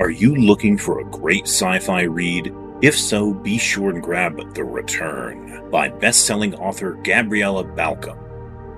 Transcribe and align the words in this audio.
Are 0.00 0.10
you 0.10 0.36
looking 0.36 0.78
for 0.78 1.00
a 1.00 1.04
great 1.04 1.48
sci 1.48 1.80
fi 1.80 2.02
read? 2.02 2.54
If 2.82 2.96
so, 2.96 3.34
be 3.34 3.58
sure 3.58 3.90
and 3.90 4.00
grab 4.00 4.54
The 4.54 4.62
Return 4.62 5.68
by 5.72 5.88
best 5.88 6.24
selling 6.24 6.54
author 6.54 6.92
Gabriella 7.02 7.64
Balcom. 7.64 8.16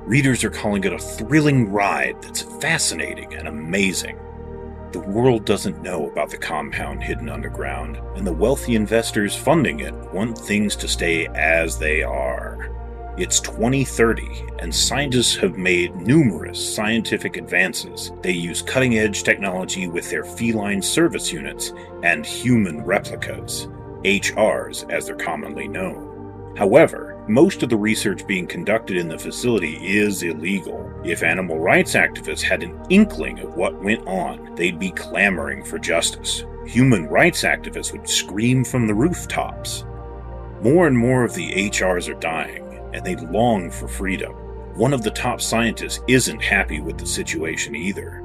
Readers 0.06 0.45
are 0.45 0.51
calling 0.51 0.83
it 0.85 0.95
a 0.95 0.98
thrilling 0.98 1.71
ride 1.71 2.22
that's 2.22 2.41
fascinating 2.41 3.35
and 3.35 3.48
amazing. 3.48 4.19
The 4.93 5.01
world 5.01 5.45
doesn't 5.45 5.83
know 5.83 6.09
about 6.09 6.30
the 6.30 6.38
compound 6.38 7.02
hidden 7.02 7.29
underground, 7.29 7.98
and 8.16 8.27
the 8.27 8.32
wealthy 8.32 8.75
investors 8.75 9.37
funding 9.37 9.80
it 9.80 9.95
want 10.14 10.39
things 10.39 10.75
to 10.77 10.89
stay 10.89 11.27
as 11.34 11.79
they 11.79 12.02
are. 12.02 12.75
It's 13.21 13.39
2030, 13.41 14.46
and 14.61 14.75
scientists 14.75 15.37
have 15.37 15.59
made 15.59 15.95
numerous 15.95 16.75
scientific 16.75 17.37
advances. 17.37 18.12
They 18.23 18.32
use 18.32 18.62
cutting 18.62 18.96
edge 18.96 19.25
technology 19.25 19.89
with 19.89 20.09
their 20.09 20.25
feline 20.25 20.80
service 20.80 21.30
units 21.30 21.75
and 22.02 22.25
human 22.25 22.83
replicas, 22.83 23.66
HRs 24.05 24.91
as 24.91 25.05
they're 25.05 25.16
commonly 25.16 25.69
known. 25.69 26.55
However, 26.56 27.23
most 27.29 27.62
of 27.62 27.69
the 27.69 27.77
research 27.77 28.27
being 28.27 28.46
conducted 28.46 28.96
in 28.96 29.09
the 29.09 29.19
facility 29.19 29.77
is 29.98 30.23
illegal. 30.23 30.91
If 31.05 31.23
animal 31.23 31.59
rights 31.59 31.93
activists 31.93 32.41
had 32.41 32.62
an 32.62 32.80
inkling 32.88 33.41
of 33.41 33.55
what 33.55 33.84
went 33.84 34.07
on, 34.07 34.55
they'd 34.55 34.79
be 34.79 34.93
clamoring 34.93 35.62
for 35.62 35.79
justice. 35.79 36.46
Human 36.65 37.07
rights 37.07 37.43
activists 37.43 37.93
would 37.93 38.09
scream 38.09 38.65
from 38.65 38.87
the 38.87 38.95
rooftops. 38.95 39.84
More 40.62 40.87
and 40.87 40.96
more 40.96 41.23
of 41.23 41.34
the 41.34 41.51
HRs 41.68 42.09
are 42.09 42.18
dying 42.18 42.70
and 42.93 43.05
they 43.05 43.17
long 43.17 43.71
for 43.71 43.89
freedom. 43.89 44.33
One 44.75 44.93
of 44.93 45.03
the 45.03 45.11
top 45.11 45.41
scientists 45.41 46.01
isn't 46.09 46.43
happy 46.43 46.80
with 46.80 46.99
the 46.99 47.07
situation 47.07 47.75
either. 47.75 48.25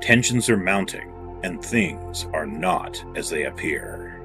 Tensions 0.00 0.48
are 0.48 0.56
mounting, 0.56 1.12
and 1.42 1.64
things 1.64 2.26
are 2.32 2.46
not 2.46 3.02
as 3.16 3.30
they 3.30 3.44
appear. 3.44 4.20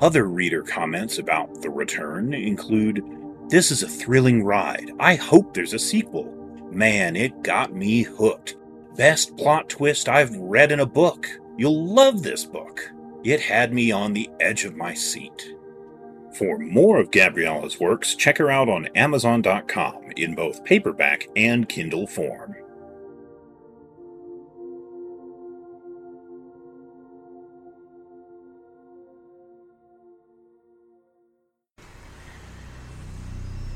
Other 0.00 0.28
reader 0.28 0.62
comments 0.62 1.18
about 1.18 1.62
The 1.62 1.70
Return 1.70 2.34
include 2.34 3.02
This 3.48 3.70
is 3.70 3.82
a 3.82 3.88
thrilling 3.88 4.44
ride. 4.44 4.92
I 5.00 5.14
hope 5.14 5.54
there's 5.54 5.72
a 5.72 5.78
sequel. 5.78 6.32
Man, 6.70 7.16
it 7.16 7.42
got 7.42 7.74
me 7.74 8.02
hooked. 8.02 8.56
Best 8.96 9.36
plot 9.36 9.68
twist 9.68 10.08
I've 10.08 10.36
read 10.36 10.72
in 10.72 10.80
a 10.80 10.86
book. 10.86 11.28
You'll 11.56 11.86
love 11.86 12.22
this 12.22 12.44
book. 12.44 12.90
It 13.24 13.40
had 13.40 13.72
me 13.72 13.90
on 13.90 14.12
the 14.12 14.28
edge 14.40 14.64
of 14.64 14.76
my 14.76 14.92
seat. 14.92 15.55
For 16.36 16.58
more 16.58 17.00
of 17.00 17.10
Gabriella's 17.10 17.80
works, 17.80 18.14
check 18.14 18.36
her 18.36 18.50
out 18.50 18.68
on 18.68 18.88
Amazon.com 18.94 20.12
in 20.18 20.34
both 20.34 20.64
paperback 20.64 21.28
and 21.34 21.66
Kindle 21.66 22.06
form. 22.06 22.54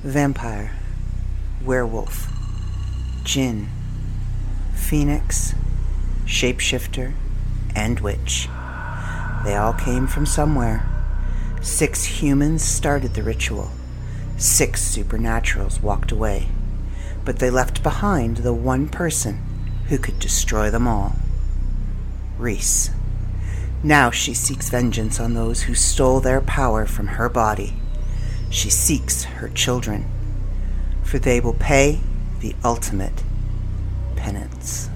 Vampire, 0.02 0.72
werewolf, 1.64 2.30
jinn, 3.22 3.68
phoenix, 4.74 5.54
shapeshifter, 6.26 7.14
and 7.74 8.00
witch. 8.00 8.48
They 9.44 9.56
all 9.56 9.72
came 9.72 10.06
from 10.06 10.26
somewhere. 10.26 10.89
Six 11.60 12.04
humans 12.04 12.62
started 12.62 13.14
the 13.14 13.22
ritual. 13.22 13.70
Six 14.36 14.82
supernaturals 14.82 15.82
walked 15.82 16.10
away. 16.10 16.48
But 17.24 17.38
they 17.38 17.50
left 17.50 17.82
behind 17.82 18.38
the 18.38 18.54
one 18.54 18.88
person 18.88 19.38
who 19.88 19.98
could 19.98 20.18
destroy 20.18 20.70
them 20.70 20.88
all 20.88 21.16
Reese. 22.38 22.90
Now 23.82 24.10
she 24.10 24.34
seeks 24.34 24.70
vengeance 24.70 25.20
on 25.20 25.34
those 25.34 25.62
who 25.62 25.74
stole 25.74 26.20
their 26.20 26.40
power 26.40 26.86
from 26.86 27.06
her 27.08 27.28
body. 27.28 27.74
She 28.50 28.70
seeks 28.70 29.24
her 29.24 29.48
children, 29.48 30.06
for 31.02 31.18
they 31.18 31.40
will 31.40 31.54
pay 31.54 32.00
the 32.40 32.54
ultimate 32.64 33.22
penance. 34.16 34.89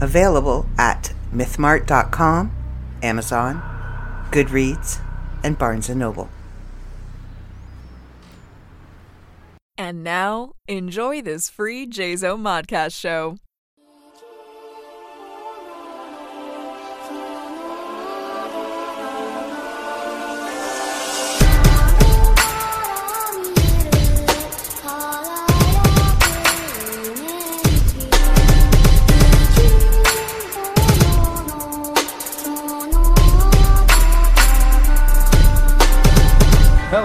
Available 0.00 0.66
at 0.78 1.12
mythmart.com, 1.32 2.52
Amazon, 3.02 3.62
Goodreads, 4.30 5.00
and 5.42 5.58
Barnes 5.58 5.88
& 5.88 5.94
Noble. 5.94 6.28
And 9.78 10.02
now, 10.02 10.52
enjoy 10.66 11.20
this 11.20 11.50
free 11.50 11.86
JZO 11.86 12.38
Modcast 12.38 12.98
show. 12.98 13.36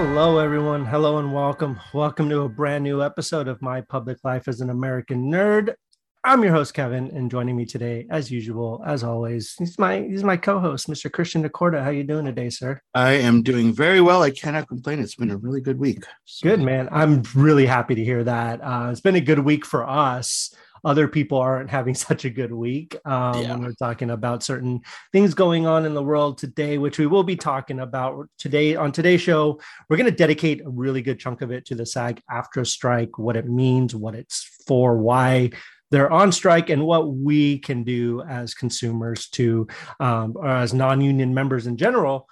Hello, 0.04 0.40
everyone. 0.40 0.84
Hello 0.84 1.20
and 1.20 1.32
welcome. 1.32 1.80
Welcome 1.94 2.28
to 2.30 2.42
a 2.42 2.50
brand 2.50 2.84
new 2.84 3.04
episode 3.04 3.48
of 3.48 3.62
My 3.62 3.82
Public 3.82 4.18
Life 4.24 4.48
as 4.48 4.60
an 4.60 4.72
American 4.72 5.32
Nerd. 5.32 5.76
I'm 6.24 6.42
your 6.42 6.54
host, 6.54 6.74
Kevin, 6.74 7.16
and 7.16 7.30
joining 7.30 7.56
me 7.56 7.68
today, 7.68 8.08
as 8.10 8.32
usual, 8.32 8.82
as 8.84 9.04
always, 9.04 9.54
he's 9.60 9.78
my 9.78 10.02
he's 10.02 10.24
my 10.24 10.38
co-host, 10.38 10.90
Mr. 10.90 11.10
Christian 11.10 11.48
Decorda. 11.48 11.84
How 11.84 11.92
you 11.92 12.04
doing 12.04 12.26
today, 12.26 12.50
sir? 12.50 12.82
I 12.96 13.12
am 13.12 13.44
doing 13.44 13.74
very 13.74 14.02
well. 14.02 14.24
I 14.24 14.32
cannot 14.32 14.68
complain. 14.68 15.00
It's 15.00 15.14
been 15.14 15.30
a 15.30 15.38
really 15.38 15.62
good 15.62 15.78
week. 15.78 16.04
So. 16.26 16.50
Good, 16.50 16.62
man. 16.62 16.90
I'm 16.92 17.22
really 17.36 17.68
happy 17.68 17.94
to 17.94 18.04
hear 18.04 18.24
that. 18.24 18.60
Uh, 18.60 18.90
it's 18.92 19.02
been 19.02 19.16
a 19.16 19.22
good 19.22 19.40
week 19.40 19.68
for 19.68 19.88
us 19.88 20.52
other 20.84 21.08
people 21.08 21.38
aren't 21.38 21.70
having 21.70 21.96
such 22.08 22.26
a 22.26 22.30
good 22.30 22.52
week 22.52 22.96
um, 23.06 23.42
yeah. 23.42 23.52
when 23.52 23.64
we're 23.64 23.74
talking 23.74 24.12
about 24.12 24.44
certain 24.44 24.82
things 25.12 25.34
going 25.34 25.68
on 25.68 25.86
in 25.86 25.94
the 25.94 26.04
world 26.04 26.38
today, 26.38 26.78
which 26.78 27.00
we 27.00 27.08
will 27.08 27.24
be 27.24 27.36
talking 27.36 27.80
about 27.80 28.28
today 28.38 28.76
on 28.76 28.92
today's 28.92 29.22
show. 29.22 29.60
We're 29.90 29.98
going 29.98 30.10
to 30.10 30.16
dedicate 30.16 30.62
a 30.62 30.70
really 30.70 31.02
good 31.02 31.20
chunk 31.20 31.42
of 31.42 31.52
it 31.52 31.66
to 31.68 31.76
the 31.76 31.86
SAG 31.86 32.22
AFTRA 32.30 32.66
strike, 32.66 33.18
what 33.18 33.36
it 33.36 33.48
means, 33.48 33.96
what 33.96 34.16
it's 34.16 34.44
for, 34.68 34.98
why 34.98 35.52
they're 35.92 36.12
on 36.12 36.32
strike 36.32 36.70
and 36.70 36.86
what 36.86 37.14
we 37.14 37.60
can 37.60 37.84
do 37.84 38.22
as 38.22 38.54
consumers 38.54 39.28
to 39.30 39.68
um, 40.00 40.34
or 40.36 40.48
as 40.48 40.74
non-union 40.74 41.34
members 41.34 41.68
in 41.68 41.78
general 41.78 42.28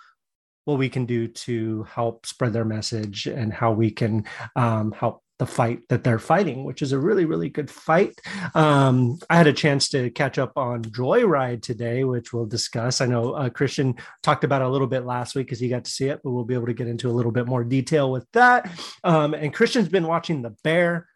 what 0.70 0.78
we 0.78 0.90
can 0.90 1.06
do 1.06 1.28
to 1.28 1.84
help 1.84 2.26
spread 2.26 2.54
their 2.54 2.66
message 2.66 3.26
and 3.26 3.52
how 3.52 3.72
we 3.72 3.90
can 3.90 4.24
um, 4.56 4.92
help 4.92 5.24
the 5.40 5.46
fight 5.46 5.82
that 5.88 6.04
they're 6.04 6.20
fighting, 6.20 6.66
which 6.66 6.82
is 6.82 6.92
a 6.92 7.00
really, 7.00 7.26
really 7.26 7.50
good 7.50 7.72
fight. 7.72 8.20
Um, 8.54 9.18
I 9.30 9.38
had 9.38 9.48
a 9.48 9.54
chance 9.54 9.88
to 9.90 10.10
catch 10.12 10.38
up 10.38 10.52
on 10.58 10.84
Joyride 10.84 11.62
today, 11.62 12.04
which 12.04 12.34
we'll 12.34 12.46
discuss. 12.46 13.00
I 13.00 13.06
know 13.06 13.32
uh, 13.32 13.50
Christian 13.50 13.96
talked 14.22 14.44
about 14.44 14.62
a 14.62 14.70
little 14.70 14.88
bit 14.88 15.06
last 15.06 15.36
week 15.36 15.48
because 15.48 15.60
he 15.60 15.70
got 15.70 15.86
to 15.86 15.92
see 15.92 16.10
it, 16.10 16.20
but 16.24 16.32
we'll 16.32 16.44
be 16.44 16.54
able 16.54 16.68
to 16.68 16.74
get 16.74 16.88
into 16.88 17.10
a 17.10 17.14
little 17.14 17.32
bit 17.32 17.48
more 17.48 17.64
detail 17.64 18.12
with 18.12 18.28
that. 18.34 18.70
Um, 19.04 19.34
and 19.34 19.54
Christian's 19.54 19.90
been 19.90 20.08
watching 20.08 20.42
The 20.42 20.56
Bear. 20.64 21.08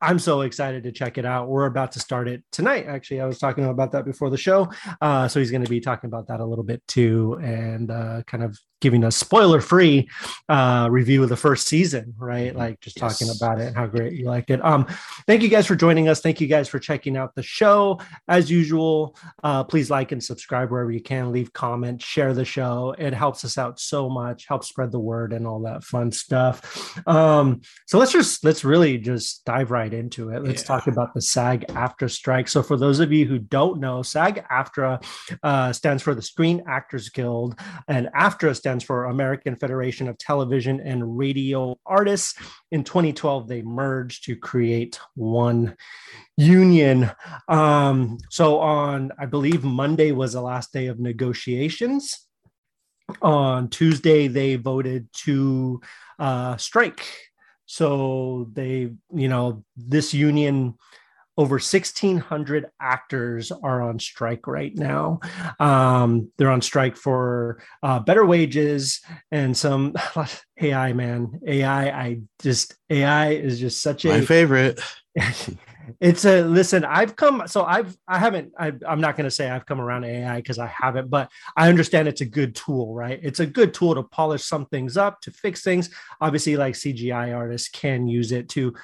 I'm 0.00 0.18
so 0.18 0.42
excited 0.42 0.84
to 0.84 0.92
check 0.92 1.18
it 1.18 1.24
out. 1.24 1.48
We're 1.48 1.66
about 1.66 1.92
to 1.92 2.00
start 2.00 2.28
it 2.28 2.44
tonight. 2.52 2.86
Actually, 2.86 3.22
I 3.22 3.26
was 3.26 3.38
talking 3.38 3.64
about 3.64 3.92
that 3.92 4.04
before 4.04 4.30
the 4.30 4.36
show. 4.36 4.70
Uh, 5.00 5.26
so 5.26 5.40
he's 5.40 5.50
going 5.50 5.64
to 5.64 5.70
be 5.70 5.80
talking 5.80 6.08
about 6.08 6.28
that 6.28 6.40
a 6.40 6.44
little 6.44 6.64
bit 6.64 6.86
too, 6.86 7.38
and 7.42 7.90
uh, 7.90 8.22
kind 8.26 8.44
of 8.44 8.58
giving 8.80 9.04
a 9.04 9.10
spoiler 9.10 9.60
free 9.60 10.08
uh, 10.48 10.88
review 10.90 11.22
of 11.22 11.28
the 11.28 11.36
first 11.36 11.66
season, 11.66 12.14
right? 12.18 12.50
Mm-hmm. 12.50 12.58
Like 12.58 12.80
just 12.80 13.00
yes. 13.00 13.18
talking 13.18 13.34
about 13.34 13.60
it 13.60 13.68
and 13.68 13.76
how 13.76 13.86
great 13.86 14.12
you 14.12 14.26
liked 14.26 14.50
it. 14.50 14.62
Um, 14.64 14.86
thank 15.26 15.42
you 15.42 15.48
guys 15.48 15.66
for 15.66 15.74
joining 15.76 16.08
us. 16.08 16.20
Thank 16.20 16.40
you 16.40 16.46
guys 16.46 16.68
for 16.68 16.78
checking 16.78 17.16
out 17.16 17.34
the 17.34 17.42
show. 17.42 18.00
As 18.28 18.50
usual, 18.50 19.16
uh, 19.42 19.64
please 19.64 19.90
like 19.90 20.12
and 20.12 20.22
subscribe 20.22 20.70
wherever 20.70 20.90
you 20.92 21.00
can. 21.00 21.32
Leave 21.32 21.52
comments, 21.52 22.04
share 22.04 22.34
the 22.34 22.44
show. 22.44 22.94
It 22.98 23.14
helps 23.14 23.44
us 23.44 23.56
out 23.56 23.80
so 23.80 24.08
much. 24.08 24.46
Helps 24.46 24.68
spread 24.68 24.92
the 24.92 25.00
word 25.00 25.32
and 25.32 25.46
all 25.46 25.60
that 25.62 25.82
fun 25.82 26.12
stuff. 26.12 26.98
Um, 27.06 27.62
so 27.86 27.98
let's 27.98 28.12
just 28.12 28.44
let's 28.44 28.64
really 28.64 28.98
just 28.98 29.44
dive 29.44 29.70
right 29.70 29.92
into 29.92 30.30
it. 30.30 30.44
Let's 30.44 30.62
yeah. 30.62 30.68
talk 30.68 30.86
about 30.86 31.14
the 31.14 31.22
SAG 31.22 31.66
AFTRA 31.68 32.10
strike. 32.10 32.48
So 32.48 32.62
for 32.62 32.76
those 32.76 33.00
of 33.00 33.12
you 33.12 33.24
who 33.24 33.38
don't 33.38 33.80
know, 33.80 34.02
SAG 34.02 34.44
AFTRA 34.50 35.02
uh, 35.42 35.72
stands 35.72 36.02
for 36.02 36.14
the 36.14 36.22
Screen 36.22 36.62
Actors 36.68 37.08
Guild, 37.08 37.58
and 37.88 38.08
AFTRA 38.14 38.54
stands 38.66 38.82
for 38.82 39.04
American 39.04 39.54
Federation 39.54 40.08
of 40.08 40.18
Television 40.18 40.80
and 40.80 41.16
Radio 41.16 41.78
Artists. 41.86 42.34
In 42.72 42.82
2012, 42.82 43.46
they 43.46 43.62
merged 43.62 44.24
to 44.24 44.34
create 44.34 44.98
one 45.14 45.76
union. 46.36 47.08
Um, 47.46 48.18
so 48.28 48.58
on, 48.58 49.12
I 49.20 49.26
believe 49.26 49.62
Monday 49.62 50.10
was 50.10 50.32
the 50.32 50.40
last 50.40 50.72
day 50.72 50.88
of 50.88 50.98
negotiations. 50.98 52.26
On 53.22 53.68
Tuesday, 53.68 54.26
they 54.26 54.56
voted 54.56 55.06
to 55.26 55.80
uh, 56.18 56.56
strike 56.56 57.06
So 57.66 58.50
they, 58.52 58.90
you 59.14 59.28
know, 59.28 59.64
this 59.76 60.12
union 60.12 60.74
over 61.36 61.54
1600 61.54 62.66
actors 62.80 63.52
are 63.52 63.82
on 63.82 63.98
strike 63.98 64.46
right 64.46 64.74
now. 64.74 65.20
Um, 65.60 66.30
they're 66.36 66.50
on 66.50 66.62
strike 66.62 66.96
for 66.96 67.62
uh, 67.82 68.00
better 68.00 68.24
wages 68.24 69.00
and 69.30 69.56
some 69.56 69.94
ai 70.60 70.92
man. 70.92 71.40
Ai 71.46 71.88
i 71.90 72.20
just 72.40 72.74
ai 72.90 73.30
is 73.32 73.60
just 73.60 73.82
such 73.82 74.04
a 74.04 74.08
my 74.08 74.20
favorite. 74.20 74.80
It's 76.00 76.24
a 76.24 76.42
listen 76.42 76.84
i've 76.84 77.14
come 77.14 77.44
so 77.46 77.64
i've 77.64 77.96
i 78.08 78.18
haven't 78.18 78.52
I, 78.58 78.72
i'm 78.88 79.00
not 79.00 79.16
going 79.16 79.24
to 79.26 79.30
say 79.30 79.48
i've 79.48 79.66
come 79.66 79.80
around 79.80 80.04
ai 80.04 80.36
because 80.36 80.58
i 80.58 80.66
haven't 80.66 81.10
but 81.10 81.30
i 81.56 81.68
understand 81.68 82.08
it's 82.08 82.22
a 82.22 82.26
good 82.26 82.54
tool 82.56 82.94
right? 82.94 83.20
It's 83.22 83.40
a 83.40 83.46
good 83.46 83.72
tool 83.72 83.94
to 83.94 84.02
polish 84.02 84.44
some 84.44 84.66
things 84.66 84.96
up 84.96 85.20
to 85.22 85.30
fix 85.30 85.62
things. 85.62 85.90
Obviously 86.20 86.56
like 86.56 86.74
cgi 86.74 87.36
artists 87.36 87.68
can 87.68 88.08
use 88.08 88.32
it 88.32 88.48
to 88.50 88.74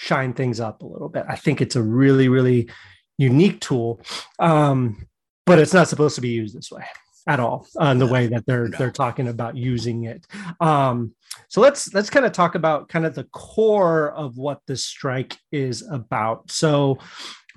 shine 0.00 0.32
things 0.32 0.60
up 0.60 0.80
a 0.80 0.86
little 0.86 1.10
bit. 1.10 1.26
I 1.28 1.36
think 1.36 1.60
it's 1.60 1.76
a 1.76 1.82
really, 1.82 2.30
really 2.30 2.70
unique 3.18 3.60
tool, 3.60 4.00
um, 4.38 5.06
but 5.44 5.58
it's 5.58 5.74
not 5.74 5.88
supposed 5.88 6.14
to 6.14 6.22
be 6.22 6.30
used 6.30 6.56
this 6.56 6.70
way 6.70 6.84
at 7.26 7.38
all 7.38 7.66
uh, 7.78 7.88
in 7.88 7.98
the 7.98 8.06
way 8.06 8.26
that 8.26 8.46
they're 8.46 8.68
no. 8.68 8.78
they're 8.78 8.90
talking 8.90 9.28
about 9.28 9.58
using 9.58 10.04
it. 10.04 10.26
Um, 10.58 11.14
so 11.48 11.60
let's 11.60 11.92
let's 11.92 12.08
kind 12.08 12.24
of 12.24 12.32
talk 12.32 12.54
about 12.54 12.88
kind 12.88 13.04
of 13.04 13.14
the 13.14 13.24
core 13.24 14.10
of 14.12 14.38
what 14.38 14.60
this 14.66 14.86
strike 14.86 15.36
is 15.52 15.86
about. 15.90 16.50
So 16.50 16.98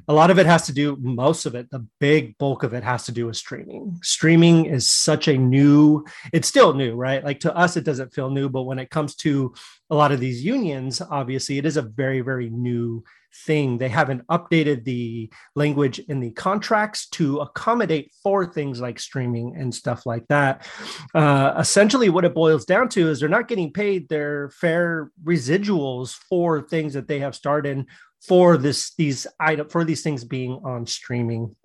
a 0.07 0.13
lot 0.13 0.29
of 0.31 0.39
it 0.39 0.45
has 0.45 0.65
to 0.65 0.73
do 0.73 0.97
most 0.99 1.45
of 1.45 1.55
it 1.55 1.69
the 1.69 1.85
big 1.99 2.37
bulk 2.37 2.63
of 2.63 2.73
it 2.73 2.83
has 2.83 3.05
to 3.05 3.11
do 3.11 3.25
with 3.25 3.37
streaming. 3.37 3.99
Streaming 4.01 4.65
is 4.65 4.91
such 4.91 5.27
a 5.27 5.37
new 5.37 6.05
it's 6.31 6.47
still 6.47 6.73
new 6.73 6.95
right? 6.95 7.23
Like 7.23 7.39
to 7.41 7.55
us 7.55 7.77
it 7.77 7.83
doesn't 7.83 8.13
feel 8.13 8.29
new 8.29 8.49
but 8.49 8.63
when 8.63 8.79
it 8.79 8.89
comes 8.89 9.15
to 9.17 9.53
a 9.89 9.95
lot 9.95 10.11
of 10.11 10.19
these 10.19 10.43
unions 10.43 11.01
obviously 11.01 11.57
it 11.57 11.65
is 11.65 11.77
a 11.77 11.81
very 11.81 12.21
very 12.21 12.49
new 12.49 13.03
thing. 13.35 13.77
They 13.77 13.89
haven't 13.89 14.25
updated 14.27 14.83
the 14.83 15.31
language 15.55 15.99
in 15.99 16.19
the 16.19 16.31
contracts 16.31 17.07
to 17.09 17.39
accommodate 17.39 18.11
for 18.21 18.45
things 18.45 18.79
like 18.79 18.99
streaming 18.99 19.55
and 19.55 19.73
stuff 19.73 20.05
like 20.05 20.27
that. 20.27 20.67
Uh, 21.13 21.53
essentially 21.57 22.09
what 22.09 22.25
it 22.25 22.35
boils 22.35 22.65
down 22.65 22.89
to 22.89 23.09
is 23.09 23.19
they're 23.19 23.29
not 23.29 23.47
getting 23.47 23.73
paid 23.73 24.07
their 24.09 24.49
fair 24.51 25.11
residuals 25.23 26.13
for 26.29 26.61
things 26.61 26.93
that 26.93 27.07
they 27.07 27.19
have 27.19 27.35
started 27.35 27.85
for 28.27 28.57
this 28.57 28.93
these 28.95 29.27
item 29.39 29.69
for 29.69 29.83
these 29.83 30.01
things 30.01 30.23
being 30.23 30.59
on 30.63 30.85
streaming. 30.85 31.55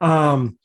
Um, 0.00 0.58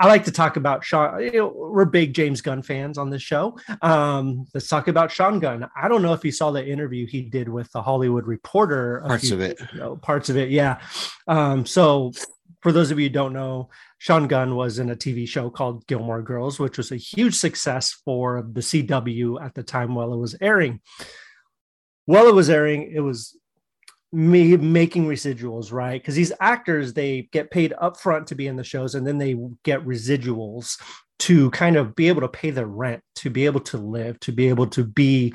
I 0.00 0.06
like 0.06 0.24
to 0.26 0.32
talk 0.32 0.56
about 0.56 0.84
Sean. 0.84 1.20
You 1.20 1.32
know, 1.32 1.52
we're 1.54 1.84
big 1.84 2.14
James 2.14 2.40
Gunn 2.40 2.62
fans 2.62 2.98
on 2.98 3.10
this 3.10 3.22
show. 3.22 3.58
Um, 3.82 4.46
let's 4.54 4.68
talk 4.68 4.86
about 4.86 5.10
Sean 5.10 5.40
Gunn. 5.40 5.68
I 5.76 5.88
don't 5.88 6.02
know 6.02 6.12
if 6.12 6.24
you 6.24 6.30
saw 6.30 6.52
the 6.52 6.64
interview 6.64 7.06
he 7.06 7.22
did 7.22 7.48
with 7.48 7.70
the 7.72 7.82
Hollywood 7.82 8.26
Reporter. 8.26 9.02
Parts 9.06 9.32
of 9.32 9.40
it. 9.40 9.58
Know, 9.74 9.96
parts 9.96 10.28
of 10.28 10.36
it, 10.36 10.50
yeah. 10.50 10.78
Um, 11.26 11.66
so, 11.66 12.12
for 12.62 12.70
those 12.70 12.92
of 12.92 13.00
you 13.00 13.06
who 13.06 13.12
don't 13.12 13.32
know, 13.32 13.70
Sean 13.98 14.28
Gunn 14.28 14.54
was 14.54 14.78
in 14.78 14.90
a 14.90 14.96
TV 14.96 15.26
show 15.26 15.50
called 15.50 15.86
Gilmore 15.88 16.22
Girls, 16.22 16.60
which 16.60 16.78
was 16.78 16.92
a 16.92 16.96
huge 16.96 17.34
success 17.34 17.90
for 18.04 18.46
the 18.52 18.60
CW 18.60 19.44
at 19.44 19.54
the 19.54 19.64
time 19.64 19.96
while 19.96 20.12
it 20.12 20.18
was 20.18 20.36
airing. 20.40 20.80
While 22.04 22.28
it 22.28 22.34
was 22.34 22.48
airing, 22.48 22.92
it 22.94 23.00
was 23.00 23.36
me 24.12 24.56
making 24.56 25.06
residuals, 25.06 25.72
right? 25.72 26.00
Because 26.00 26.14
these 26.14 26.32
actors 26.40 26.94
they 26.94 27.28
get 27.32 27.50
paid 27.50 27.74
upfront 27.80 28.26
to 28.26 28.34
be 28.34 28.46
in 28.46 28.56
the 28.56 28.64
shows, 28.64 28.94
and 28.94 29.06
then 29.06 29.18
they 29.18 29.36
get 29.64 29.84
residuals 29.84 30.80
to 31.20 31.50
kind 31.50 31.76
of 31.76 31.94
be 31.94 32.08
able 32.08 32.20
to 32.20 32.28
pay 32.28 32.50
their 32.50 32.66
rent, 32.66 33.02
to 33.16 33.30
be 33.30 33.44
able 33.44 33.60
to 33.60 33.76
live, 33.76 34.18
to 34.20 34.32
be 34.32 34.48
able 34.48 34.66
to 34.68 34.84
be 34.84 35.34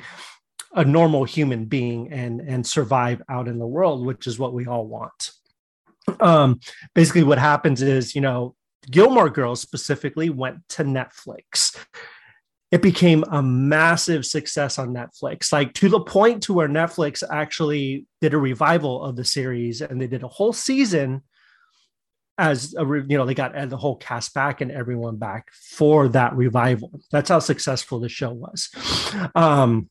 a 0.74 0.84
normal 0.84 1.24
human 1.24 1.66
being 1.66 2.12
and 2.12 2.40
and 2.40 2.66
survive 2.66 3.22
out 3.28 3.48
in 3.48 3.58
the 3.58 3.66
world, 3.66 4.04
which 4.04 4.26
is 4.26 4.38
what 4.38 4.52
we 4.52 4.66
all 4.66 4.86
want. 4.86 5.30
Um, 6.20 6.60
basically, 6.94 7.22
what 7.22 7.38
happens 7.38 7.80
is, 7.80 8.14
you 8.14 8.20
know, 8.20 8.54
Gilmore 8.90 9.30
Girls 9.30 9.60
specifically 9.60 10.30
went 10.30 10.68
to 10.70 10.84
Netflix 10.84 11.76
it 12.70 12.82
became 12.82 13.24
a 13.30 13.42
massive 13.42 14.26
success 14.26 14.78
on 14.78 14.88
Netflix, 14.94 15.52
like 15.52 15.74
to 15.74 15.88
the 15.88 16.00
point 16.00 16.42
to 16.44 16.52
where 16.52 16.68
Netflix 16.68 17.22
actually 17.30 18.06
did 18.20 18.34
a 18.34 18.38
revival 18.38 19.02
of 19.04 19.16
the 19.16 19.24
series 19.24 19.80
and 19.80 20.00
they 20.00 20.06
did 20.06 20.22
a 20.22 20.28
whole 20.28 20.52
season 20.52 21.22
as 22.36 22.74
a 22.76 22.84
you 22.84 23.16
know 23.16 23.26
they 23.26 23.34
got 23.34 23.52
the 23.70 23.76
whole 23.76 23.96
cast 23.96 24.34
back 24.34 24.60
and 24.60 24.72
everyone 24.72 25.16
back 25.16 25.52
for 25.52 26.08
that 26.08 26.34
revival. 26.34 27.00
That's 27.12 27.28
how 27.28 27.38
successful 27.38 28.00
the 28.00 28.08
show 28.08 28.32
was. 28.32 28.70
Um, 29.34 29.88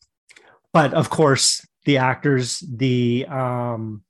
but 0.74 0.94
of 0.94 1.10
course, 1.10 1.66
the 1.86 1.98
actors, 1.98 2.62
the 2.70 3.26
um, 3.30 4.04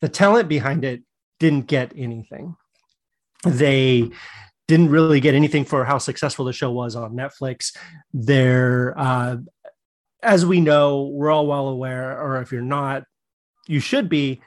the 0.00 0.08
talent 0.08 0.48
behind 0.48 0.84
it 0.84 1.02
didn't 1.40 1.66
get 1.66 1.92
anything. 1.96 2.54
They 3.44 4.10
didn't 4.70 4.90
really 4.90 5.18
get 5.18 5.34
anything 5.34 5.64
for 5.64 5.84
how 5.84 5.98
successful 5.98 6.44
the 6.44 6.52
show 6.52 6.70
was 6.70 6.94
on 6.94 7.16
Netflix. 7.16 7.76
There, 8.14 8.94
uh, 8.96 9.38
as 10.22 10.46
we 10.46 10.60
know, 10.60 11.06
we're 11.12 11.32
all 11.32 11.48
well 11.48 11.66
aware, 11.66 12.22
or 12.22 12.40
if 12.40 12.52
you're 12.52 12.62
not, 12.62 13.02
you 13.66 13.80
should 13.80 14.08
be 14.08 14.40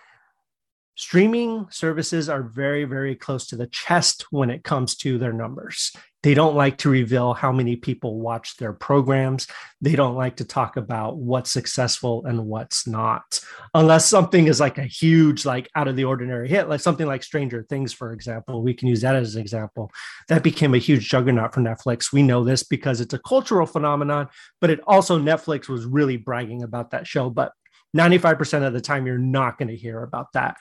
streaming 0.96 1.68
services 1.72 2.30
are 2.30 2.44
very 2.44 2.84
very 2.86 3.16
close 3.16 3.48
to 3.48 3.56
the 3.56 3.66
chest 3.66 4.28
when 4.30 4.52
it 4.52 4.64
comes 4.64 4.96
to 4.96 5.18
their 5.18 5.34
numbers 5.34 5.92
they 6.24 6.34
don't 6.34 6.56
like 6.56 6.78
to 6.80 6.90
reveal 6.90 7.34
how 7.34 7.52
many 7.52 7.76
people 7.76 8.20
watch 8.20 8.58
their 8.58 8.74
programs. 8.74 9.48
They 9.82 9.96
don't 9.96 10.16
like 10.16 10.38
to 10.38 10.46
talk 10.46 10.78
about 10.78 11.18
what's 11.18 11.52
successful 11.52 12.26
and 12.26 12.48
what's 12.48 12.88
not. 12.88 13.40
Unless 13.74 14.08
something 14.08 14.48
is 14.48 14.60
like 14.60 14.78
a 14.78 14.84
huge 14.84 15.46
like 15.46 15.70
out 15.76 15.88
of 15.88 15.96
the 15.96 16.06
ordinary 16.06 16.48
hit 16.48 16.70
like 16.70 16.80
something 16.80 17.08
like 17.08 17.24
stranger 17.24 17.66
things 17.70 17.94
for 17.94 18.14
example 18.14 18.64
we 18.64 18.74
can 18.74 18.88
use 18.88 19.02
that 19.02 19.16
as 19.16 19.36
an 19.36 19.42
example. 19.42 19.92
That 20.30 20.44
became 20.44 20.74
a 20.74 20.80
huge 20.80 21.10
juggernaut 21.10 21.54
for 21.54 21.62
netflix. 21.62 22.12
We 22.12 22.24
know 22.24 22.44
this 22.44 22.64
because 22.64 23.02
it's 23.02 23.14
a 23.14 23.20
cultural 23.20 23.68
phenomenon 23.68 24.30
but 24.62 24.70
it 24.70 24.80
also 24.88 25.20
netflix 25.20 25.68
was 25.68 25.86
really 25.86 26.18
bragging 26.18 26.64
about 26.64 26.92
that 26.92 27.06
show 27.06 27.30
but 27.30 27.52
95% 27.96 28.66
of 28.66 28.74
the 28.74 28.82
time, 28.82 29.06
you're 29.06 29.18
not 29.18 29.58
going 29.58 29.68
to 29.68 29.76
hear 29.76 30.02
about 30.02 30.34
that. 30.34 30.58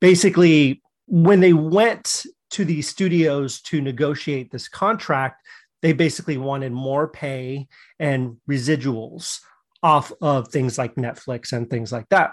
Basically, 0.00 0.82
when 1.06 1.40
they 1.40 1.52
went 1.52 2.24
to 2.50 2.64
the 2.64 2.82
studios 2.82 3.60
to 3.62 3.80
negotiate 3.80 4.50
this 4.50 4.68
contract, 4.68 5.42
they 5.82 5.92
basically 5.92 6.36
wanted 6.36 6.72
more 6.72 7.08
pay 7.08 7.68
and 7.98 8.36
residuals 8.48 9.40
off 9.82 10.12
of 10.20 10.48
things 10.48 10.76
like 10.76 10.94
Netflix 10.96 11.52
and 11.52 11.70
things 11.70 11.90
like 11.90 12.08
that. 12.10 12.32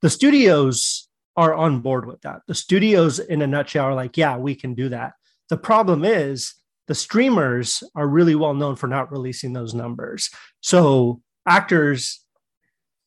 The 0.00 0.10
studios 0.10 1.08
are 1.36 1.54
on 1.54 1.80
board 1.80 2.06
with 2.06 2.20
that. 2.22 2.40
The 2.46 2.54
studios, 2.54 3.18
in 3.18 3.42
a 3.42 3.46
nutshell, 3.46 3.86
are 3.86 3.94
like, 3.94 4.16
yeah, 4.16 4.36
we 4.36 4.54
can 4.54 4.74
do 4.74 4.88
that. 4.90 5.12
The 5.48 5.56
problem 5.56 6.04
is 6.04 6.54
the 6.88 6.94
streamers 6.94 7.82
are 7.94 8.06
really 8.06 8.34
well 8.34 8.54
known 8.54 8.76
for 8.76 8.86
not 8.86 9.12
releasing 9.12 9.52
those 9.52 9.74
numbers. 9.74 10.30
So 10.60 11.20
actors 11.46 12.20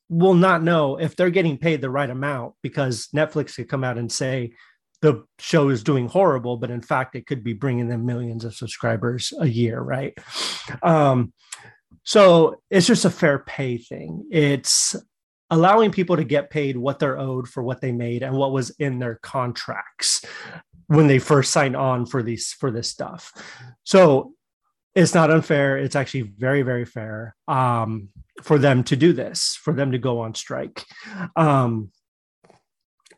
will 0.09 0.33
not 0.33 0.63
know 0.63 0.97
if 0.97 1.15
they're 1.15 1.29
getting 1.29 1.57
paid 1.57 1.81
the 1.81 1.89
right 1.89 2.09
amount 2.09 2.53
because 2.61 3.07
Netflix 3.15 3.55
could 3.55 3.69
come 3.69 3.83
out 3.83 3.97
and 3.97 4.11
say 4.11 4.53
the 5.05 5.23
show 5.37 5.69
is 5.69 5.83
doing 5.83 6.07
horrible, 6.07 6.57
but 6.57 6.71
in 6.71 6.81
fact, 6.81 7.15
it 7.15 7.27
could 7.27 7.43
be 7.43 7.53
bringing 7.53 7.87
them 7.87 8.07
millions 8.07 8.43
of 8.43 8.55
subscribers 8.55 9.31
a 9.39 9.45
year, 9.45 9.79
right? 9.79 10.13
Um, 10.81 11.31
so 12.03 12.61
it's 12.71 12.87
just 12.87 13.05
a 13.05 13.11
fair 13.11 13.37
pay 13.39 13.77
thing. 13.77 14.25
It's 14.31 14.95
allowing 15.51 15.91
people 15.91 16.15
to 16.15 16.23
get 16.23 16.49
paid 16.49 16.75
what 16.75 16.97
they're 16.97 17.19
owed 17.19 17.47
for 17.47 17.61
what 17.61 17.81
they 17.81 17.91
made 17.91 18.23
and 18.23 18.35
what 18.35 18.51
was 18.51 18.71
in 18.71 18.97
their 18.97 19.19
contracts 19.21 20.25
when 20.87 21.05
they 21.05 21.19
first 21.19 21.51
signed 21.51 21.75
on 21.75 22.07
for 22.07 22.23
these 22.23 22.53
for 22.53 22.71
this 22.71 22.89
stuff. 22.89 23.31
So 23.83 24.33
it's 24.95 25.13
not 25.13 25.29
unfair. 25.29 25.77
It's 25.77 25.95
actually 25.95 26.33
very, 26.35 26.63
very 26.63 26.85
fair 26.85 27.35
um, 27.47 28.09
for 28.41 28.57
them 28.57 28.83
to 28.85 28.95
do 28.95 29.13
this, 29.13 29.59
for 29.61 29.71
them 29.71 29.91
to 29.91 29.99
go 29.99 30.21
on 30.21 30.33
strike. 30.33 30.83
Um, 31.35 31.91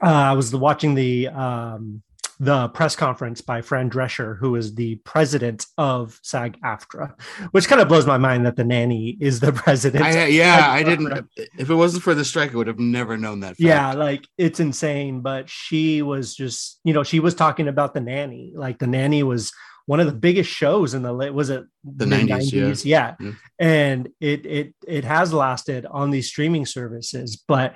uh, 0.01 0.05
I 0.05 0.33
was 0.33 0.53
watching 0.55 0.95
the 0.95 1.27
um, 1.29 2.01
the 2.39 2.67
press 2.69 2.95
conference 2.95 3.41
by 3.41 3.61
Fran 3.61 3.89
Drescher, 3.89 4.37
who 4.37 4.55
is 4.55 4.75
the 4.75 4.95
president 4.97 5.65
of 5.77 6.19
SAG 6.21 6.59
AFTRA, 6.61 7.19
which 7.51 7.67
kind 7.67 7.81
of 7.81 7.87
blows 7.87 8.05
my 8.05 8.17
mind 8.17 8.45
that 8.45 8.55
the 8.55 8.63
nanny 8.63 9.17
is 9.19 9.39
the 9.39 9.51
president. 9.53 10.03
I, 10.03 10.27
yeah, 10.27 10.67
I 10.69 10.83
didn't. 10.83 11.27
If 11.57 11.69
it 11.69 11.75
wasn't 11.75 12.03
for 12.03 12.13
the 12.13 12.23
strike, 12.23 12.53
I 12.53 12.57
would 12.57 12.67
have 12.67 12.79
never 12.79 13.17
known 13.17 13.39
that. 13.39 13.49
Fact. 13.49 13.59
Yeah, 13.59 13.93
like 13.93 14.27
it's 14.37 14.59
insane. 14.59 15.21
But 15.21 15.49
she 15.49 16.01
was 16.03 16.35
just, 16.35 16.79
you 16.83 16.93
know, 16.93 17.03
she 17.03 17.19
was 17.19 17.33
talking 17.33 17.67
about 17.67 17.93
the 17.93 18.01
nanny. 18.01 18.53
Like 18.55 18.77
the 18.77 18.87
nanny 18.87 19.23
was 19.23 19.51
one 19.87 19.99
of 19.99 20.05
the 20.05 20.13
biggest 20.13 20.51
shows 20.51 20.93
in 20.93 21.01
the 21.01 21.13
late 21.13 21.33
was 21.33 21.49
it 21.49 21.63
the 21.83 22.05
90s, 22.05 22.51
90s? 22.51 22.85
Yeah. 22.85 23.15
yeah. 23.19 23.31
and 23.57 24.09
it 24.19 24.45
it 24.45 24.75
it 24.85 25.05
has 25.05 25.33
lasted 25.33 25.85
on 25.85 26.11
these 26.11 26.27
streaming 26.27 26.65
services 26.65 27.41
but 27.47 27.73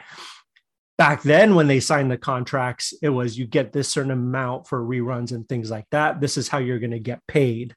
back 0.98 1.24
then 1.24 1.56
when 1.56 1.68
they 1.68 1.80
signed 1.80 2.12
the 2.12 2.18
contracts 2.18 2.94
it 3.02 3.10
was 3.10 3.38
you 3.38 3.48
get 3.48 3.74
this 3.74 3.90
certain 3.90 4.12
amount 4.12 4.68
for 4.68 4.86
reruns 4.86 5.32
and 5.32 5.48
things 5.48 5.72
like 5.72 5.88
that. 5.92 6.22
This 6.22 6.38
is 6.38 6.48
how 6.48 6.60
you're 6.60 6.80
going 6.80 6.92
to 6.92 7.00
get 7.00 7.26
paid. 7.28 7.76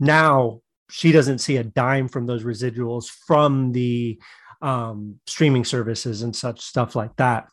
Now 0.00 0.60
she 0.90 1.12
doesn't 1.12 1.38
see 1.38 1.56
a 1.56 1.64
dime 1.64 2.08
from 2.08 2.26
those 2.26 2.44
residuals 2.44 3.06
from 3.26 3.72
the 3.72 4.18
um, 4.62 5.20
streaming 5.26 5.64
services 5.64 6.22
and 6.22 6.34
such 6.34 6.60
stuff 6.60 6.96
like 6.96 7.14
that. 7.16 7.48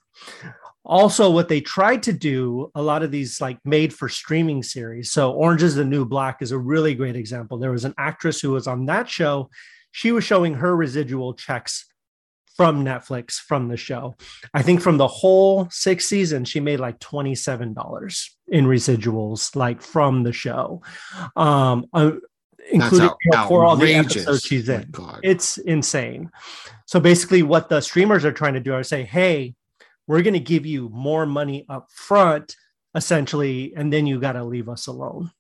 Also 0.83 1.29
what 1.29 1.47
they 1.47 1.61
tried 1.61 2.03
to 2.03 2.13
do 2.13 2.71
a 2.73 2.81
lot 2.81 3.03
of 3.03 3.11
these 3.11 3.39
like 3.39 3.59
made 3.65 3.93
for 3.93 4.09
streaming 4.09 4.63
series. 4.63 5.11
So 5.11 5.31
orange 5.31 5.61
is 5.61 5.75
the 5.75 5.85
new 5.85 6.05
black 6.05 6.41
is 6.41 6.51
a 6.51 6.57
really 6.57 6.95
great 6.95 7.15
example. 7.15 7.57
There 7.57 7.71
was 7.71 7.85
an 7.85 7.93
actress 7.97 8.41
who 8.41 8.51
was 8.51 8.67
on 8.67 8.85
that 8.85 9.09
show. 9.09 9.49
She 9.91 10.11
was 10.11 10.23
showing 10.23 10.55
her 10.55 10.75
residual 10.75 11.33
checks 11.33 11.85
from 12.55 12.83
netflix 12.83 13.33
from 13.33 13.67
the 13.67 13.77
show. 13.77 14.15
I 14.53 14.61
think 14.61 14.81
from 14.81 14.97
the 14.97 15.07
whole 15.07 15.67
six 15.69 16.07
seasons 16.07 16.49
she 16.49 16.59
made 16.59 16.79
like 16.79 16.99
$27 16.99 18.29
in 18.47 18.65
residuals 18.65 19.55
like 19.55 19.81
from 19.81 20.23
the 20.23 20.33
show. 20.33 20.81
Um 21.35 21.85
uh, 21.93 22.11
including 22.71 23.09
out, 23.33 23.47
for 23.47 23.65
all 23.65 23.75
the 23.75 23.93
episodes 23.93 24.43
she's 24.43 24.69
in. 24.69 24.91
It's 25.23 25.57
insane. 25.57 26.29
So 26.85 26.99
basically 26.99 27.43
what 27.43 27.69
the 27.69 27.81
streamers 27.81 28.23
are 28.23 28.31
trying 28.31 28.53
to 28.53 28.59
do 28.59 28.73
are 28.73 28.83
say 28.83 29.03
hey 29.03 29.55
we're 30.07 30.21
going 30.21 30.33
to 30.33 30.39
give 30.39 30.65
you 30.65 30.89
more 30.89 31.25
money 31.25 31.65
up 31.69 31.89
front 31.91 32.55
essentially 32.95 33.73
and 33.75 33.93
then 33.93 34.05
you 34.05 34.19
got 34.19 34.33
to 34.33 34.43
leave 34.43 34.67
us 34.67 34.87
alone. 34.87 35.31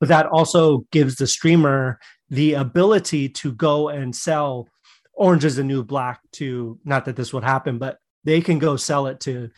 But 0.00 0.08
that 0.08 0.26
also 0.26 0.84
gives 0.90 1.16
the 1.16 1.26
streamer 1.26 1.98
the 2.28 2.54
ability 2.54 3.28
to 3.30 3.52
go 3.52 3.88
and 3.88 4.14
sell 4.14 4.68
orange 5.16 5.44
is 5.44 5.56
the 5.56 5.64
new 5.64 5.82
black 5.82 6.20
to 6.32 6.78
not 6.84 7.04
that 7.04 7.16
this 7.16 7.32
would 7.32 7.44
happen 7.44 7.78
but 7.78 7.98
they 8.24 8.40
can 8.40 8.58
go 8.58 8.76
sell 8.76 9.06
it 9.06 9.20
to 9.20 9.50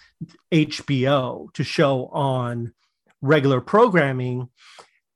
hbo 0.53 1.53
to 1.53 1.65
show 1.65 2.07
on 2.07 2.73
regular 3.23 3.61
programming 3.61 4.49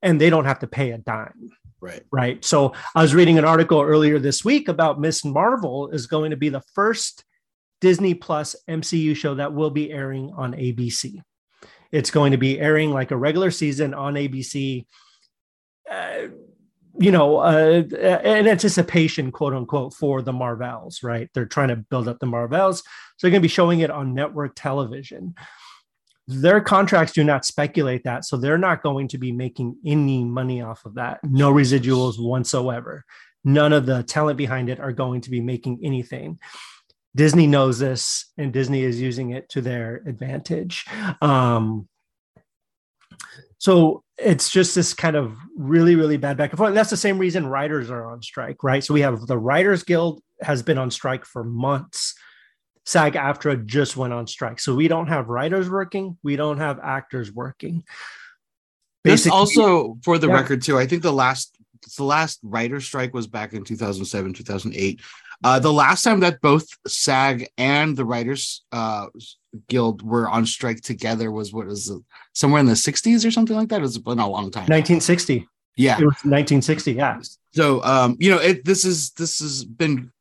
and 0.03 0.21
they 0.21 0.31
don't 0.31 0.47
have 0.47 0.59
to 0.59 0.67
pay 0.67 0.91
a 0.93 0.99
dime 0.99 1.51
right 1.81 2.03
right 2.11 2.45
so 2.45 2.73
i 2.95 3.03
was 3.03 3.15
reading 3.15 3.39
an 3.39 3.45
article 3.45 3.81
earlier 3.81 4.19
this 4.19 4.45
week 4.45 4.69
about 4.69 5.01
miss 5.01 5.25
marvel 5.25 5.89
is 5.91 6.07
going 6.07 6.31
to 6.31 6.37
be 6.37 6.49
the 6.49 6.63
first 6.75 7.25
Disney 7.81 8.15
Plus 8.15 8.55
MCU 8.69 9.17
show 9.17 9.35
that 9.35 9.55
will 9.55 9.71
be 9.71 9.91
airing 9.91 10.33
on 10.37 10.53
ABC. 10.53 11.23
It's 11.91 12.11
going 12.11 12.33
to 12.33 12.39
be 12.39 12.61
airing 12.61 12.91
like 12.91 13.11
a 13.11 13.17
regular 13.17 13.51
season 13.51 13.95
on 13.95 14.15
ABC. 14.15 14.87
Uh, 15.91 16.29
you 16.99 17.13
know, 17.13 17.39
uh, 17.39 17.83
an 17.93 18.49
anticipation, 18.49 19.31
quote 19.31 19.55
unquote, 19.55 19.95
for 19.95 20.23
the 20.23 20.33
Marvels, 20.33 21.03
right? 21.03 21.29
They're 21.35 21.47
trying 21.47 21.69
to 21.69 21.77
build 21.77 22.09
up 22.09 22.19
the 22.19 22.27
Marvels. 22.27 22.81
So 22.81 23.27
they're 23.27 23.31
going 23.31 23.43
to 23.43 23.49
be 23.49 23.49
showing 23.49 23.81
it 23.81 23.91
on 23.91 24.15
network 24.15 24.53
television. 24.57 25.35
Their 26.27 26.61
contracts 26.61 27.13
do 27.13 27.25
not 27.25 27.45
speculate 27.45 28.05
that. 28.05 28.25
So 28.25 28.37
they're 28.37 28.59
not 28.59 28.83
going 28.83 29.09
to 29.09 29.19
be 29.19 29.33
making 29.33 29.77
any 29.85 30.25
money 30.25 30.63
off 30.63 30.85
of 30.85 30.95
that. 30.95 31.21
No 31.25 31.53
residuals 31.53 32.19
whatsoever. 32.19 33.05
None 33.45 33.73
of 33.73 33.87
the 33.87 34.03
talent 34.03 34.37
behind 34.37 34.69
it 34.69 34.81
are 34.81 34.93
going 34.93 35.23
to 35.23 35.31
be 35.31 35.41
making 35.41 35.81
anything. 35.83 36.39
Disney 37.17 37.47
knows 37.47 37.79
this 37.79 38.27
and 38.39 38.53
Disney 38.53 38.83
is 38.83 39.01
using 39.01 39.31
it 39.31 39.49
to 39.51 39.61
their 39.61 40.03
advantage. 40.07 40.87
Um, 41.21 41.89
so 43.61 44.03
it's 44.17 44.51
just 44.51 44.75
this 44.75 44.95
kind 44.95 45.17
of 45.17 45.37
really, 45.55 45.95
really 45.95 46.17
bad 46.17 46.39
back 46.39 46.51
and 46.51 46.57
forth. 46.57 46.69
And 46.69 46.77
that's 46.77 46.89
the 46.89 46.97
same 46.97 47.19
reason 47.19 47.47
writers 47.47 47.91
are 47.91 48.07
on 48.07 48.23
strike, 48.23 48.65
right? 48.65 48.83
So 48.83 48.95
we 48.95 49.03
have 49.03 49.27
the 49.27 49.37
Writers 49.37 49.83
Guild 49.83 50.23
has 50.41 50.63
been 50.63 50.79
on 50.79 50.91
strike 50.91 51.27
for 51.27 51.45
months. 51.45 52.15
SAG 52.87 53.13
AFTRA 53.13 53.67
just 53.67 53.99
went 53.99 54.15
on 54.15 54.27
strike. 54.27 54.61
So 54.61 54.75
we 54.75 54.89
don't 54.89 55.09
have 55.09 55.29
writers 55.29 55.69
working, 55.69 56.17
we 56.23 56.37
don't 56.37 56.57
have 56.57 56.79
actors 56.83 57.31
working. 57.31 57.85
This 59.05 59.27
also, 59.27 59.99
for 60.05 60.17
the 60.17 60.29
yeah. 60.29 60.35
record, 60.35 60.63
too, 60.63 60.79
I 60.79 60.87
think 60.87 61.03
the 61.03 61.13
last 61.13 61.55
the 61.99 62.05
last 62.05 62.41
writer 62.43 62.81
strike 62.81 63.13
was 63.13 63.27
back 63.27 63.53
in 63.53 63.65
2007, 63.65 64.33
2008. 64.33 65.01
Uh, 65.43 65.59
the 65.59 65.73
last 65.73 66.03
time 66.03 66.21
that 66.21 66.41
both 66.41 66.67
SAG 66.87 67.49
and 67.57 67.97
the 67.97 68.05
Writers 68.05 68.63
uh, 68.73 69.07
Guild 69.69 70.03
were 70.03 70.29
on 70.29 70.45
strike 70.45 70.83
together 70.83 71.31
was 71.31 71.53
what 71.53 71.67
was 71.67 71.89
it, 71.89 72.03
somewhere 72.35 72.61
in 72.61 72.67
the 72.67 72.75
60s 72.75 73.27
or 73.27 73.31
something 73.31 73.57
like 73.57 73.69
that. 73.71 73.83
It's 73.83 73.97
been 73.97 74.19
a 74.19 74.29
long 74.29 74.51
time. 74.51 74.63
1960. 74.63 75.49
Yeah, 75.77 75.95
it 75.95 76.05
was 76.05 76.17
1960. 76.25 76.93
Yeah. 76.93 77.21
So, 77.53 77.83
um, 77.85 78.17
you 78.21 78.31
know, 78.31 78.39
it 78.39 78.65
this 78.65 78.85
is 78.85 79.13
this 79.13 79.39
has 79.39 79.65
been 79.65 80.13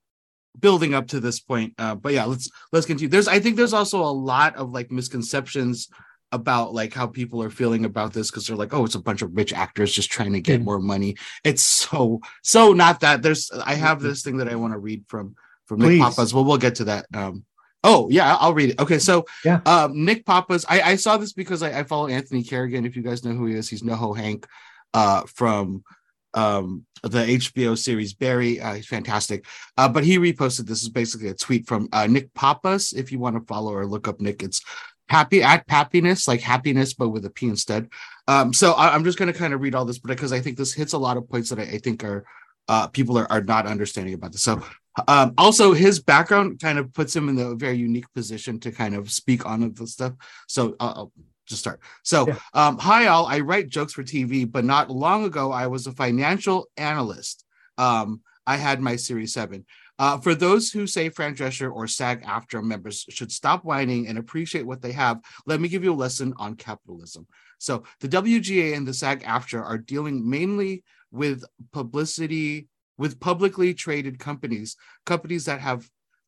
building 0.58 0.94
up 0.94 1.08
to 1.08 1.20
this 1.20 1.40
point. 1.40 1.74
Uh, 1.78 1.96
but 1.96 2.14
yeah, 2.14 2.26
let's 2.26 2.50
let's 2.72 2.86
continue. 2.86 3.10
There's 3.10 3.28
I 3.28 3.40
think 3.40 3.58
there's 3.58 3.74
also 3.74 4.02
a 4.02 4.12
lot 4.12 4.56
of 4.56 4.72
like 4.72 4.90
misconceptions 4.90 5.90
about 6.32 6.74
like 6.74 6.94
how 6.94 7.08
people 7.08 7.42
are 7.42 7.50
feeling 7.50 7.86
about 7.86 8.14
this 8.14 8.30
because 8.30 8.48
they're 8.48 8.56
like, 8.56 8.74
oh, 8.74 8.86
it's 8.86 8.96
a 8.96 9.02
bunch 9.02 9.22
of 9.22 9.36
rich 9.36 9.54
actors 9.54 9.94
just 9.94 10.12
trying 10.12 10.34
to 10.34 10.42
get 10.42 10.62
mm. 10.62 10.66
more 10.66 10.80
money. 10.80 11.16
It's 11.44 11.64
so 11.64 12.22
so 12.44 12.74
not 12.74 13.00
that. 13.02 13.22
There's 13.22 13.52
I 13.52 13.76
have 13.76 14.00
mm-hmm. 14.00 14.08
this 14.08 14.24
thing 14.24 14.38
that 14.38 14.50
I 14.50 14.56
want 14.56 14.74
to 14.74 14.80
read 14.80 15.06
from 15.08 15.36
from 15.66 15.80
Please. 15.80 16.00
Nick 16.00 16.10
Pappas. 16.10 16.34
Well, 16.34 16.46
we'll 16.46 16.58
get 16.58 16.76
to 16.76 16.86
that. 16.86 17.06
Um, 17.14 17.46
oh 17.84 18.10
yeah, 18.10 18.36
I'll 18.36 18.54
read 18.54 18.72
it. 18.72 18.80
Okay, 18.80 19.00
so 19.00 19.26
yeah, 19.44 19.62
um, 19.66 20.06
Nick 20.06 20.26
Pappas. 20.26 20.66
I, 20.70 20.82
I 20.82 20.96
saw 20.96 21.18
this 21.18 21.34
because 21.34 21.64
I, 21.64 21.80
I 21.80 21.84
follow 21.84 22.08
Anthony 22.08 22.44
Carrigan. 22.44 22.86
If 22.86 22.96
you 22.96 23.04
guys 23.04 23.24
know 23.24 23.34
who 23.34 23.46
he 23.46 23.56
is, 23.56 23.70
he's 23.70 23.84
NoHo 23.84 24.16
Hank 24.16 24.48
uh, 24.94 25.24
from 25.24 25.84
um 26.36 26.86
the 27.04 27.20
HBO 27.20 27.78
series 27.78 28.14
Barry. 28.14 28.60
Uh, 28.60 28.76
he's 28.76 28.88
fantastic. 28.88 29.46
Uh, 29.78 29.88
but 29.88 30.04
he 30.04 30.18
reposted 30.18 30.68
this 30.68 30.84
is 30.84 30.90
basically 30.90 31.30
a 31.30 31.34
tweet 31.34 31.68
from 31.68 31.90
uh, 31.94 32.08
Nick 32.08 32.34
Pappas. 32.34 32.94
If 32.94 33.12
you 33.12 33.20
want 33.20 33.36
to 33.36 33.46
follow 33.46 33.74
or 33.74 33.86
look 33.86 34.08
up 34.08 34.20
Nick, 34.20 34.44
it's 34.44 34.62
happy 35.10 35.44
at 35.44 35.64
happiness, 35.68 36.28
like 36.28 36.42
happiness, 36.42 36.94
but 36.94 37.10
with 37.10 37.26
a 37.26 37.30
P 37.30 37.48
instead. 37.48 37.90
Um, 38.28 38.54
so 38.54 38.74
I, 38.74 38.96
am 38.96 39.04
just 39.04 39.18
going 39.18 39.32
to 39.32 39.38
kind 39.38 39.54
of 39.54 39.62
read 39.62 39.76
all 39.76 39.86
this, 39.86 40.00
but 40.00 40.10
because 40.10 40.32
I 40.32 40.40
think 40.40 40.58
this 40.58 40.74
hits 40.74 40.94
a 40.94 40.98
lot 40.98 41.18
of 41.18 41.30
points 41.30 41.50
that 41.50 41.60
I, 41.60 41.64
I 41.64 41.78
think 41.80 42.04
are 42.04 42.26
uh, 42.68 42.88
people 42.88 43.18
are, 43.18 43.30
are 43.32 43.42
not 43.42 43.66
understanding 43.66 44.14
about 44.14 44.32
this. 44.32 44.44
So 44.44 44.62
um, 45.08 45.34
also 45.38 45.74
his 45.74 46.00
background 46.00 46.60
kind 46.60 46.78
of 46.78 46.94
puts 46.94 47.16
him 47.16 47.28
in 47.28 47.40
a 47.40 47.56
very 47.56 47.78
unique 47.78 48.12
position 48.14 48.60
to 48.60 48.72
kind 48.72 48.96
of 48.96 49.12
speak 49.12 49.46
on 49.46 49.74
the 49.74 49.88
stuff. 49.88 50.14
So 50.48 50.76
I'll, 50.80 50.90
I'll 50.90 51.12
just 51.48 51.62
start. 51.62 51.80
So 52.04 52.28
yeah. 52.28 52.36
um, 52.54 52.78
hi 52.78 53.08
all, 53.08 53.26
I 53.26 53.40
write 53.40 53.70
jokes 53.70 53.94
for 53.94 54.04
TV, 54.04 54.50
but 54.50 54.64
not 54.64 54.92
long 54.92 55.26
ago 55.26 55.52
I 55.52 55.68
was 55.68 55.88
a 55.88 55.92
financial 55.92 56.68
analyst. 56.78 57.44
Um, 57.78 58.22
I 58.46 58.58
had 58.58 58.82
my 58.82 58.96
Series 58.96 59.34
Seven. 59.34 59.66
Uh, 60.00 60.18
for 60.18 60.34
those 60.34 60.72
who 60.72 60.88
say 60.88 61.10
Fran 61.10 61.36
Drescher 61.36 61.72
or 61.72 61.86
SAG 61.86 62.24
AFTRA 62.24 62.64
members 62.64 63.06
should 63.10 63.32
stop 63.32 63.66
whining 63.66 64.08
and 64.08 64.18
appreciate 64.18 64.66
what 64.66 64.82
they 64.82 64.94
have, 64.94 65.20
let 65.46 65.60
me 65.60 65.68
give 65.68 65.84
you 65.84 65.94
a 65.94 65.94
lesson 65.94 66.34
on 66.38 66.56
capitalism. 66.56 67.28
So 67.60 67.84
the 68.00 68.08
WGA 68.08 68.76
and 68.76 68.88
the 68.88 68.94
SAG 68.94 69.24
AFTRA 69.24 69.62
are 69.62 69.78
dealing 69.78 70.28
mainly 70.28 70.84
with 71.12 71.44
publicity, 71.74 72.70
with 72.98 73.20
publicly 73.20 73.74
traded 73.74 74.20
companies, 74.20 74.78
companies 75.06 75.46
that 75.46 75.60
have 75.60 75.88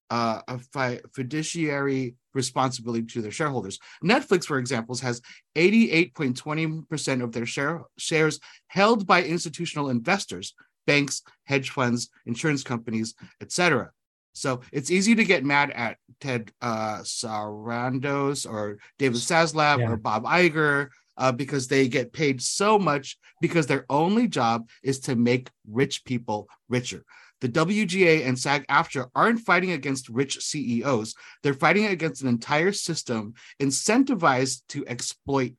uh, 0.09 0.41
a 0.49 0.59
fi- 0.59 0.99
fiduciary 1.15 2.15
responsibility 2.33 3.05
to 3.05 3.21
their 3.21 3.31
shareholders. 3.31 3.79
Netflix, 4.03 4.45
for 4.45 4.57
example, 4.59 4.97
has 4.97 5.21
88.20% 5.55 7.23
of 7.23 7.31
their 7.31 7.45
share- 7.45 7.83
shares 7.97 8.39
held 8.67 9.07
by 9.07 9.23
institutional 9.23 9.89
investors, 9.89 10.53
banks, 10.85 11.23
hedge 11.43 11.69
funds, 11.69 12.09
insurance 12.25 12.63
companies, 12.63 13.15
etc. 13.41 13.91
So 14.33 14.61
it's 14.71 14.91
easy 14.91 15.15
to 15.15 15.25
get 15.25 15.43
mad 15.43 15.71
at 15.71 15.97
Ted 16.19 16.51
uh, 16.61 16.99
Sarandos 16.99 18.49
or 18.49 18.79
David 18.97 19.17
Zaslav 19.17 19.79
yeah. 19.79 19.89
or 19.89 19.97
Bob 19.97 20.23
Iger 20.23 20.89
uh, 21.17 21.31
because 21.31 21.67
they 21.67 21.87
get 21.87 22.13
paid 22.13 22.41
so 22.41 22.79
much 22.79 23.17
because 23.41 23.67
their 23.67 23.85
only 23.89 24.27
job 24.27 24.67
is 24.83 24.99
to 25.01 25.15
make 25.15 25.49
rich 25.69 26.05
people 26.05 26.47
richer. 26.69 27.03
The 27.41 27.49
WGA 27.49 28.27
and 28.27 28.37
SAG 28.37 28.67
AFTRA 28.67 29.09
aren't 29.15 29.39
fighting 29.39 29.71
against 29.71 30.09
rich 30.09 30.39
CEOs. 30.43 31.15
They're 31.41 31.55
fighting 31.55 31.87
against 31.87 32.21
an 32.21 32.27
entire 32.27 32.71
system 32.71 33.33
incentivized 33.59 34.61
to 34.69 34.85
exploit 34.87 35.53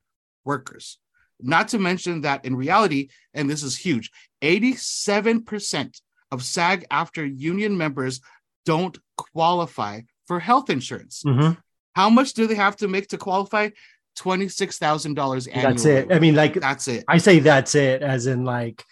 workers. 0.45 0.97
Not 1.41 1.69
to 1.69 1.79
mention 1.79 2.21
that 2.21 2.45
in 2.45 2.55
reality, 2.55 3.09
and 3.33 3.49
this 3.49 3.63
is 3.63 3.77
huge, 3.77 4.11
87% 4.41 6.01
of 6.31 6.43
SAG 6.43 6.85
AFTRA 6.89 7.31
union 7.37 7.77
members 7.77 8.21
don't 8.65 8.97
qualify 9.17 10.01
for 10.25 10.39
health 10.39 10.69
insurance. 10.69 11.23
Mm-hmm. 11.25 11.53
How 11.95 12.09
much 12.09 12.33
do 12.33 12.47
they 12.47 12.55
have 12.55 12.77
to 12.77 12.87
make 12.87 13.09
to 13.09 13.17
qualify? 13.17 13.69
$26,000 14.17 15.47
annually. 15.51 15.73
That's 15.73 15.85
it. 15.85 16.11
I 16.11 16.19
mean, 16.19 16.35
like, 16.35 16.53
that's 16.53 16.87
it. 16.87 17.03
I 17.07 17.17
say 17.17 17.39
that's 17.39 17.75
it, 17.75 18.01
as 18.01 18.27
in, 18.27 18.45
like, 18.45 18.83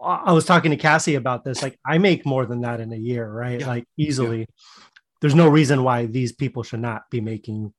I 0.00 0.32
was 0.32 0.44
talking 0.44 0.72
to 0.72 0.76
Cassie 0.76 1.14
about 1.14 1.44
this. 1.44 1.62
Like, 1.62 1.78
I 1.86 1.98
make 1.98 2.26
more 2.26 2.44
than 2.44 2.62
that 2.62 2.80
in 2.80 2.92
a 2.92 2.96
year, 2.96 3.30
right? 3.30 3.60
Yeah. 3.60 3.68
Like, 3.68 3.84
easily. 3.96 4.40
Yeah. 4.40 4.46
There's 5.20 5.36
no 5.36 5.48
reason 5.48 5.84
why 5.84 6.06
these 6.06 6.32
people 6.32 6.64
should 6.64 6.80
not 6.80 7.08
be 7.08 7.20
making 7.20 7.72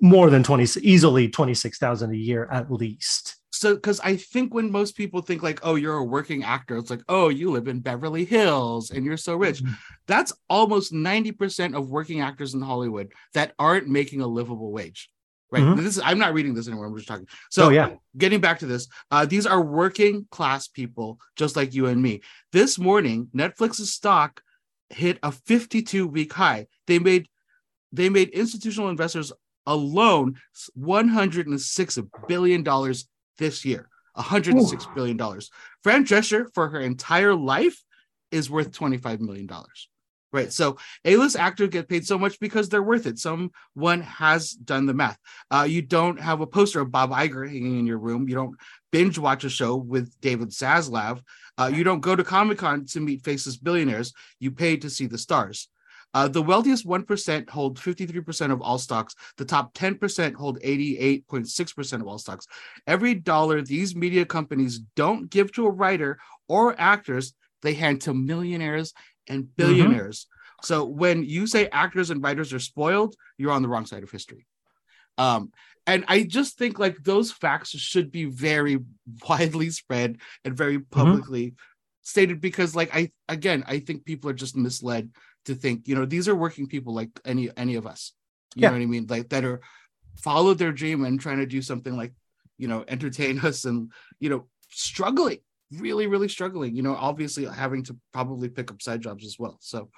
more 0.00 0.30
than 0.30 0.42
20 0.42 0.80
easily 0.82 1.28
26,000 1.28 2.10
a 2.10 2.16
year 2.16 2.48
at 2.50 2.70
least. 2.70 3.36
So 3.50 3.76
cuz 3.76 4.00
I 4.00 4.16
think 4.16 4.52
when 4.52 4.70
most 4.70 4.96
people 4.96 5.22
think 5.22 5.42
like 5.42 5.60
oh 5.62 5.76
you're 5.76 5.96
a 5.96 6.04
working 6.04 6.44
actor 6.44 6.76
it's 6.76 6.90
like 6.90 7.02
oh 7.08 7.28
you 7.28 7.50
live 7.50 7.68
in 7.68 7.80
Beverly 7.80 8.24
Hills 8.24 8.90
and 8.90 9.04
you're 9.04 9.16
so 9.16 9.36
rich. 9.36 9.62
Mm-hmm. 9.62 9.72
That's 10.06 10.32
almost 10.48 10.92
90% 10.92 11.76
of 11.76 11.88
working 11.88 12.20
actors 12.20 12.54
in 12.54 12.60
Hollywood 12.60 13.12
that 13.32 13.54
aren't 13.58 13.88
making 13.88 14.20
a 14.20 14.26
livable 14.26 14.72
wage. 14.72 15.10
Right. 15.50 15.62
Mm-hmm. 15.62 15.82
This 15.82 15.96
is 15.96 16.02
I'm 16.04 16.18
not 16.18 16.34
reading 16.34 16.54
this 16.54 16.66
anymore. 16.66 16.86
I'm 16.86 16.96
just 16.96 17.06
talking. 17.06 17.28
So 17.50 17.66
oh, 17.66 17.68
yeah. 17.70 17.94
getting 18.18 18.40
back 18.40 18.58
to 18.58 18.66
this, 18.66 18.88
uh, 19.12 19.26
these 19.26 19.46
are 19.46 19.62
working 19.62 20.26
class 20.30 20.66
people 20.66 21.20
just 21.36 21.54
like 21.54 21.72
you 21.72 21.86
and 21.86 22.02
me. 22.02 22.22
This 22.50 22.78
morning, 22.78 23.28
Netflix's 23.34 23.92
stock 23.92 24.42
hit 24.90 25.18
a 25.22 25.30
52 25.30 26.08
week 26.08 26.32
high. 26.32 26.66
They 26.88 26.98
made 26.98 27.28
they 27.92 28.08
made 28.08 28.30
institutional 28.30 28.90
investors 28.90 29.32
alone 29.66 30.36
106 30.74 31.98
billion 32.28 32.62
dollars 32.62 33.08
this 33.38 33.64
year. 33.64 33.88
106 34.14 34.84
Ooh. 34.84 34.88
billion 34.94 35.16
dollars. 35.16 35.50
Fran 35.82 36.04
Drescher 36.04 36.46
for 36.54 36.68
her 36.68 36.80
entire 36.80 37.34
life 37.34 37.82
is 38.30 38.50
worth 38.50 38.72
25 38.72 39.20
million 39.20 39.46
dollars. 39.46 39.88
Right. 40.32 40.52
So 40.52 40.76
A-list 41.04 41.36
actors 41.36 41.70
get 41.70 41.88
paid 41.88 42.06
so 42.06 42.18
much 42.18 42.38
because 42.40 42.68
they're 42.68 42.82
worth 42.82 43.06
it. 43.06 43.18
Someone 43.18 44.00
has 44.02 44.50
done 44.50 44.84
the 44.84 44.92
math. 44.92 45.18
Uh, 45.50 45.66
you 45.68 45.80
don't 45.80 46.20
have 46.20 46.40
a 46.40 46.46
poster 46.46 46.80
of 46.80 46.90
Bob 46.90 47.10
Iger 47.10 47.48
hanging 47.48 47.78
in 47.78 47.86
your 47.86 47.98
room. 47.98 48.28
You 48.28 48.34
don't 48.34 48.56
binge 48.92 49.18
watch 49.18 49.44
a 49.44 49.48
show 49.48 49.76
with 49.76 50.12
David 50.20 50.50
Zaslav. 50.50 51.22
Uh, 51.56 51.70
you 51.72 51.84
don't 51.84 52.00
go 52.00 52.14
to 52.14 52.24
Comic 52.24 52.58
Con 52.58 52.84
to 52.86 53.00
meet 53.00 53.24
faceless 53.24 53.56
billionaires. 53.56 54.12
You 54.38 54.50
pay 54.50 54.76
to 54.78 54.90
see 54.90 55.06
the 55.06 55.16
stars. 55.16 55.68
Uh, 56.16 56.26
the 56.26 56.40
wealthiest 56.40 56.86
1% 56.86 57.50
hold 57.50 57.78
53% 57.78 58.50
of 58.50 58.62
all 58.62 58.78
stocks. 58.78 59.14
The 59.36 59.44
top 59.44 59.74
10% 59.74 60.34
hold 60.34 60.58
88.6% 60.62 62.00
of 62.00 62.06
all 62.06 62.16
stocks. 62.16 62.46
Every 62.86 63.12
dollar 63.12 63.60
these 63.60 63.94
media 63.94 64.24
companies 64.24 64.78
don't 64.94 65.28
give 65.28 65.52
to 65.52 65.66
a 65.66 65.70
writer 65.70 66.18
or 66.48 66.74
actors, 66.80 67.34
they 67.60 67.74
hand 67.74 68.00
to 68.02 68.14
millionaires 68.14 68.94
and 69.28 69.42
mm-hmm. 69.42 69.52
billionaires. 69.58 70.24
Mm-hmm. 70.24 70.66
So 70.66 70.86
when 70.86 71.22
you 71.22 71.46
say 71.46 71.68
actors 71.68 72.08
and 72.08 72.22
writers 72.22 72.54
are 72.54 72.60
spoiled, 72.60 73.14
you're 73.36 73.52
on 73.52 73.60
the 73.60 73.68
wrong 73.68 73.84
side 73.84 74.02
of 74.02 74.10
history. 74.10 74.46
Um, 75.18 75.52
and 75.86 76.06
I 76.08 76.22
just 76.22 76.56
think 76.56 76.78
like 76.78 76.96
those 77.04 77.30
facts 77.30 77.72
should 77.72 78.10
be 78.10 78.24
very 78.24 78.78
widely 79.28 79.68
spread 79.68 80.16
and 80.46 80.56
very 80.56 80.78
mm-hmm. 80.78 80.98
publicly 80.98 81.48
mm-hmm. 81.48 81.56
stated 82.00 82.40
because 82.40 82.74
like 82.74 82.96
I 82.96 83.10
again 83.28 83.64
I 83.66 83.80
think 83.80 84.06
people 84.06 84.30
are 84.30 84.40
just 84.44 84.56
misled 84.56 85.10
to 85.46 85.54
think 85.54 85.88
you 85.88 85.94
know 85.94 86.04
these 86.04 86.28
are 86.28 86.34
working 86.34 86.66
people 86.66 86.94
like 86.94 87.10
any 87.24 87.50
any 87.56 87.74
of 87.74 87.86
us 87.86 88.12
you 88.54 88.62
yeah. 88.62 88.68
know 88.68 88.74
what 88.74 88.82
I 88.82 88.86
mean 88.86 89.06
like 89.08 89.28
that 89.30 89.44
are 89.44 89.60
followed 90.16 90.58
their 90.58 90.72
dream 90.72 91.04
and 91.04 91.20
trying 91.20 91.38
to 91.38 91.46
do 91.46 91.62
something 91.62 91.96
like 91.96 92.12
you 92.58 92.68
know 92.68 92.84
entertain 92.86 93.38
us 93.44 93.64
and 93.64 93.92
you 94.20 94.30
know 94.30 94.46
struggling 94.70 95.38
really 95.72 96.06
really 96.06 96.28
struggling 96.28 96.76
you 96.76 96.82
know 96.82 96.94
obviously 96.94 97.44
having 97.44 97.82
to 97.84 97.96
probably 98.12 98.48
pick 98.48 98.70
up 98.70 98.80
side 98.80 99.00
jobs 99.00 99.24
as 99.24 99.36
well 99.36 99.56
so 99.60 99.90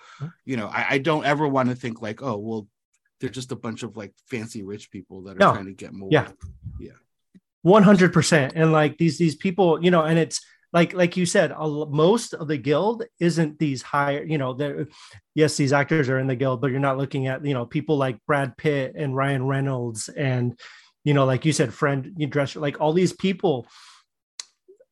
you 0.47 0.57
know 0.57 0.67
I, 0.67 0.87
I 0.91 0.99
don't 0.99 1.27
ever 1.27 1.47
want 1.47 1.69
to 1.69 1.75
think 1.75 2.01
like 2.01 2.23
oh 2.23 2.39
well 2.39 2.67
they're 3.21 3.31
just 3.31 3.53
a 3.53 3.57
bunch 3.57 3.83
of 3.83 3.97
like 3.97 4.13
fancy 4.31 4.63
rich 4.63 4.91
people 4.91 5.23
that 5.23 5.37
are 5.37 5.39
no. 5.39 5.53
trying 5.53 5.67
to 5.67 5.73
get 5.73 5.93
more. 5.93 6.09
Yeah. 6.11 6.29
Yeah. 6.79 6.93
100%. 7.67 8.53
And 8.55 8.73
like 8.73 8.99
these, 8.99 9.19
these 9.19 9.35
people, 9.35 9.83
you 9.83 9.91
know, 9.91 10.05
and 10.05 10.19
it's, 10.19 10.41
like 10.73 10.93
like 10.93 11.17
you 11.17 11.27
said 11.27 11.53
most 11.59 12.35
of 12.35 12.49
the 12.49 12.57
guild 12.57 13.05
isn't 13.21 13.59
these 13.59 13.83
higher 13.83 14.23
you 14.23 14.39
know 14.39 14.53
there 14.53 14.87
yes 15.35 15.57
these 15.57 15.73
actors 15.73 16.09
are 16.09 16.19
in 16.19 16.27
the 16.27 16.37
guild 16.37 16.61
but 16.61 16.71
you're 16.71 16.81
not 16.81 16.99
looking 16.99 17.27
at 17.27 17.45
you 17.45 17.55
know 17.55 17.65
people 17.65 17.97
like 17.97 18.19
brad 18.27 18.57
pitt 18.57 18.93
and 18.97 19.17
ryan 19.17 19.47
reynolds 19.47 20.09
and 20.09 20.59
you 21.05 21.15
know 21.15 21.25
like 21.25 21.45
you 21.45 21.53
said 21.53 21.73
Fran 21.73 22.15
Drescher 22.19 22.61
like 22.61 22.81
all 22.81 22.93
these 22.93 23.13
people 23.13 23.67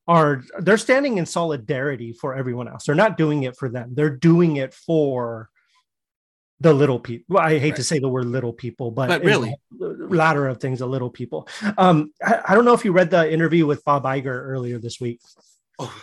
are 0.09 0.43
they're 0.59 0.79
standing 0.79 1.19
in 1.19 1.27
solidarity 1.27 2.13
for 2.13 2.35
everyone 2.35 2.69
else 2.69 2.85
they're 2.87 2.95
not 2.95 3.19
doing 3.19 3.43
it 3.43 3.57
for 3.57 3.69
them 3.69 3.91
they're 3.95 4.11
doing 4.11 4.57
it 4.57 4.73
for 4.73 5.51
the 6.61 6.73
little 6.73 6.99
people. 6.99 7.37
Well, 7.37 7.45
I 7.45 7.59
hate 7.59 7.71
right. 7.71 7.77
to 7.77 7.85
say 7.85 7.99
the 7.99 8.09
word 8.09 8.25
little 8.25 8.53
people, 8.53 8.91
but, 8.91 9.09
but 9.09 9.23
really, 9.23 9.55
ladder 9.79 10.49
of 10.49 10.59
things, 10.59 10.81
a 10.81 10.87
little 10.87 11.11
people. 11.11 11.49
Um, 11.77 12.13
I, 12.25 12.41
I, 12.49 12.55
don't 12.55 12.65
know 12.65 12.73
if 12.73 12.85
you 12.85 12.93
read 12.93 13.11
the 13.11 13.31
interview 13.31 13.67
with 13.67 13.85
Bob 13.85 14.05
Iger 14.05 14.27
earlier 14.27 14.79
this 14.79 14.99
week. 14.99 15.21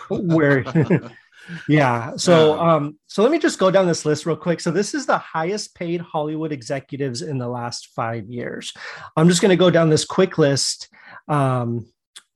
Where, 0.09 0.65
yeah. 1.67 2.15
So, 2.15 2.59
um, 2.59 2.97
so 3.07 3.23
let 3.23 3.31
me 3.31 3.39
just 3.39 3.59
go 3.59 3.71
down 3.71 3.87
this 3.87 4.05
list 4.05 4.25
real 4.25 4.35
quick. 4.35 4.59
So 4.59 4.71
this 4.71 4.93
is 4.93 5.05
the 5.05 5.17
highest 5.17 5.75
paid 5.75 6.01
Hollywood 6.01 6.51
executives 6.51 7.21
in 7.21 7.37
the 7.37 7.47
last 7.47 7.87
five 7.95 8.29
years. 8.29 8.73
I'm 9.15 9.29
just 9.29 9.41
going 9.41 9.49
to 9.49 9.55
go 9.55 9.69
down 9.69 9.89
this 9.89 10.05
quick 10.05 10.37
list. 10.37 10.89
Um, 11.27 11.87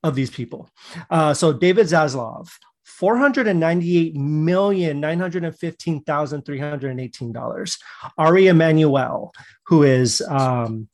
of 0.03 0.15
these 0.15 0.29
people. 0.29 0.69
Uh, 1.09 1.33
so 1.33 1.53
David 1.53 1.87
Zaslav, 1.87 2.49
four 2.85 3.17
hundred 3.17 3.47
and 3.47 3.59
ninety-eight 3.59 4.15
million 4.15 4.99
nine 4.99 5.19
hundred 5.19 5.43
and 5.43 5.57
fifteen 5.57 6.03
thousand 6.03 6.43
three 6.43 6.59
hundred 6.59 6.91
and 6.91 6.99
eighteen 6.99 7.31
dollars. 7.31 7.77
Ari 8.17 8.47
Emanuel, 8.47 9.33
who 9.67 9.83
is 9.83 10.21
um, 10.21 10.87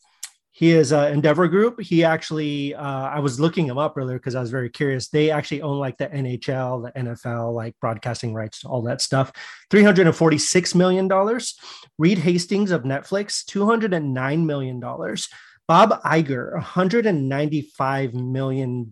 he 0.63 0.71
is 0.71 0.93
an 0.93 1.11
Endeavor 1.11 1.49
Group. 1.49 1.81
He 1.81 2.05
actually, 2.05 2.73
uh, 2.73 2.81
I 3.09 3.19
was 3.19 3.37
looking 3.37 3.65
him 3.65 3.77
up 3.77 3.97
earlier 3.97 4.17
because 4.17 4.33
I 4.33 4.39
was 4.39 4.49
very 4.49 4.69
curious. 4.69 5.09
They 5.09 5.29
actually 5.29 5.61
own 5.61 5.77
like 5.77 5.97
the 5.97 6.07
NHL, 6.07 6.85
the 6.85 7.01
NFL, 7.01 7.53
like 7.53 7.77
broadcasting 7.81 8.33
rights, 8.33 8.63
all 8.63 8.81
that 8.83 9.01
stuff. 9.01 9.33
Three 9.69 9.83
hundred 9.83 10.07
and 10.07 10.15
forty-six 10.15 10.73
million 10.73 11.09
dollars. 11.09 11.59
Reed 11.97 12.17
Hastings 12.19 12.71
of 12.71 12.83
Netflix, 12.83 13.43
two 13.43 13.65
hundred 13.65 13.93
and 13.93 14.13
nine 14.13 14.45
million 14.45 14.79
dollars. 14.79 15.27
Bob 15.67 16.01
Iger, 16.03 16.57
$195 16.61 18.13
million. 18.13 18.91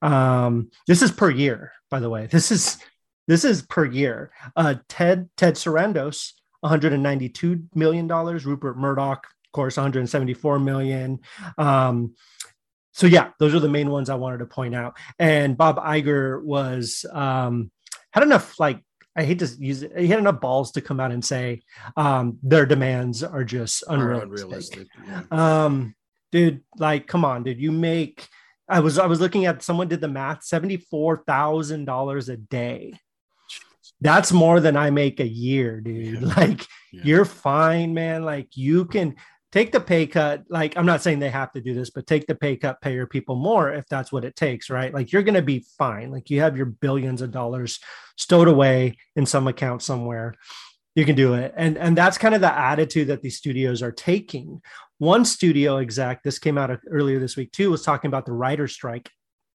Um, 0.00 0.70
this 0.86 1.02
is 1.02 1.10
per 1.10 1.30
year, 1.30 1.72
by 1.90 1.98
the 1.98 2.10
way. 2.10 2.26
This 2.26 2.52
is 2.52 2.78
this 3.26 3.44
is 3.44 3.62
per 3.62 3.84
year. 3.84 4.30
Uh, 4.54 4.76
Ted 4.88 5.28
Ted 5.36 5.54
Sarandos, 5.54 6.34
$192 6.64 7.64
million. 7.74 8.06
Rupert 8.06 8.78
Murdoch, 8.78 9.26
course, 9.52 9.76
174 9.76 10.58
million. 10.58 11.20
Um, 11.58 12.14
so 12.92 13.06
yeah, 13.06 13.30
those 13.38 13.54
are 13.54 13.60
the 13.60 13.68
main 13.68 13.90
ones 13.90 14.10
I 14.10 14.16
wanted 14.16 14.38
to 14.38 14.46
point 14.46 14.74
out. 14.74 14.96
And 15.18 15.56
Bob 15.56 15.78
Iger 15.78 16.42
was 16.42 17.06
um, 17.12 17.70
had 18.10 18.22
enough 18.22 18.60
like 18.60 18.82
I 19.14 19.24
hate 19.24 19.40
to 19.40 19.46
use 19.58 19.82
it. 19.82 19.96
He 19.96 20.06
had 20.06 20.18
enough 20.18 20.40
balls 20.40 20.72
to 20.72 20.80
come 20.80 20.98
out 21.00 21.12
and 21.12 21.24
say 21.24 21.62
um, 21.96 22.38
their 22.42 22.64
demands 22.64 23.22
are 23.22 23.44
just 23.44 23.84
unrealistic. 23.88 24.88
unrealistic 24.96 25.32
um, 25.32 25.94
dude, 26.30 26.62
like, 26.78 27.06
come 27.06 27.24
on, 27.24 27.42
dude. 27.42 27.60
You 27.60 27.72
make. 27.72 28.28
I 28.68 28.80
was 28.80 28.98
I 28.98 29.06
was 29.06 29.20
looking 29.20 29.44
at 29.44 29.62
someone 29.62 29.88
did 29.88 30.00
the 30.00 30.08
math. 30.08 30.44
Seventy 30.44 30.78
four 30.78 31.24
thousand 31.26 31.84
dollars 31.84 32.28
a 32.28 32.36
day. 32.36 32.94
That's 34.00 34.32
more 34.32 34.60
than 34.60 34.76
I 34.76 34.90
make 34.90 35.20
a 35.20 35.28
year, 35.28 35.80
dude. 35.80 36.22
Yeah. 36.22 36.34
Like, 36.36 36.66
yeah. 36.92 37.02
you're 37.04 37.24
fine, 37.24 37.94
man. 37.94 38.24
Like, 38.24 38.56
you 38.56 38.84
can 38.86 39.14
take 39.52 39.70
the 39.70 39.80
pay 39.80 40.06
cut. 40.06 40.44
Like, 40.48 40.76
I'm 40.76 40.86
not 40.86 41.02
saying 41.02 41.18
they 41.18 41.30
have 41.30 41.52
to 41.52 41.60
do 41.60 41.74
this, 41.74 41.90
but 41.90 42.06
take 42.06 42.26
the 42.26 42.34
pay 42.34 42.56
cut, 42.56 42.80
pay 42.80 42.94
your 42.94 43.06
people 43.06 43.36
more 43.36 43.70
if 43.72 43.86
that's 43.86 44.10
what 44.10 44.24
it 44.24 44.34
takes, 44.34 44.70
right? 44.70 44.92
Like, 44.92 45.12
you're 45.12 45.22
going 45.22 45.34
to 45.34 45.42
be 45.42 45.64
fine. 45.78 46.10
Like, 46.10 46.30
you 46.30 46.40
have 46.40 46.56
your 46.56 46.66
billions 46.66 47.20
of 47.22 47.30
dollars 47.30 47.78
stowed 48.16 48.48
away 48.48 48.96
in 49.14 49.26
some 49.26 49.46
account 49.46 49.82
somewhere. 49.82 50.34
You 50.94 51.04
can 51.04 51.16
do 51.16 51.34
it. 51.34 51.52
And, 51.56 51.78
and 51.78 51.96
that's 51.96 52.18
kind 52.18 52.34
of 52.34 52.40
the 52.40 52.52
attitude 52.52 53.08
that 53.08 53.22
these 53.22 53.36
studios 53.36 53.82
are 53.82 53.92
taking. 53.92 54.62
One 54.98 55.24
studio 55.24 55.78
exec, 55.78 56.22
this 56.22 56.38
came 56.38 56.58
out 56.58 56.78
earlier 56.90 57.18
this 57.18 57.36
week 57.36 57.52
too, 57.52 57.70
was 57.70 57.82
talking 57.82 58.08
about 58.08 58.26
the 58.26 58.32
writer's 58.32 58.72
strike 58.72 59.10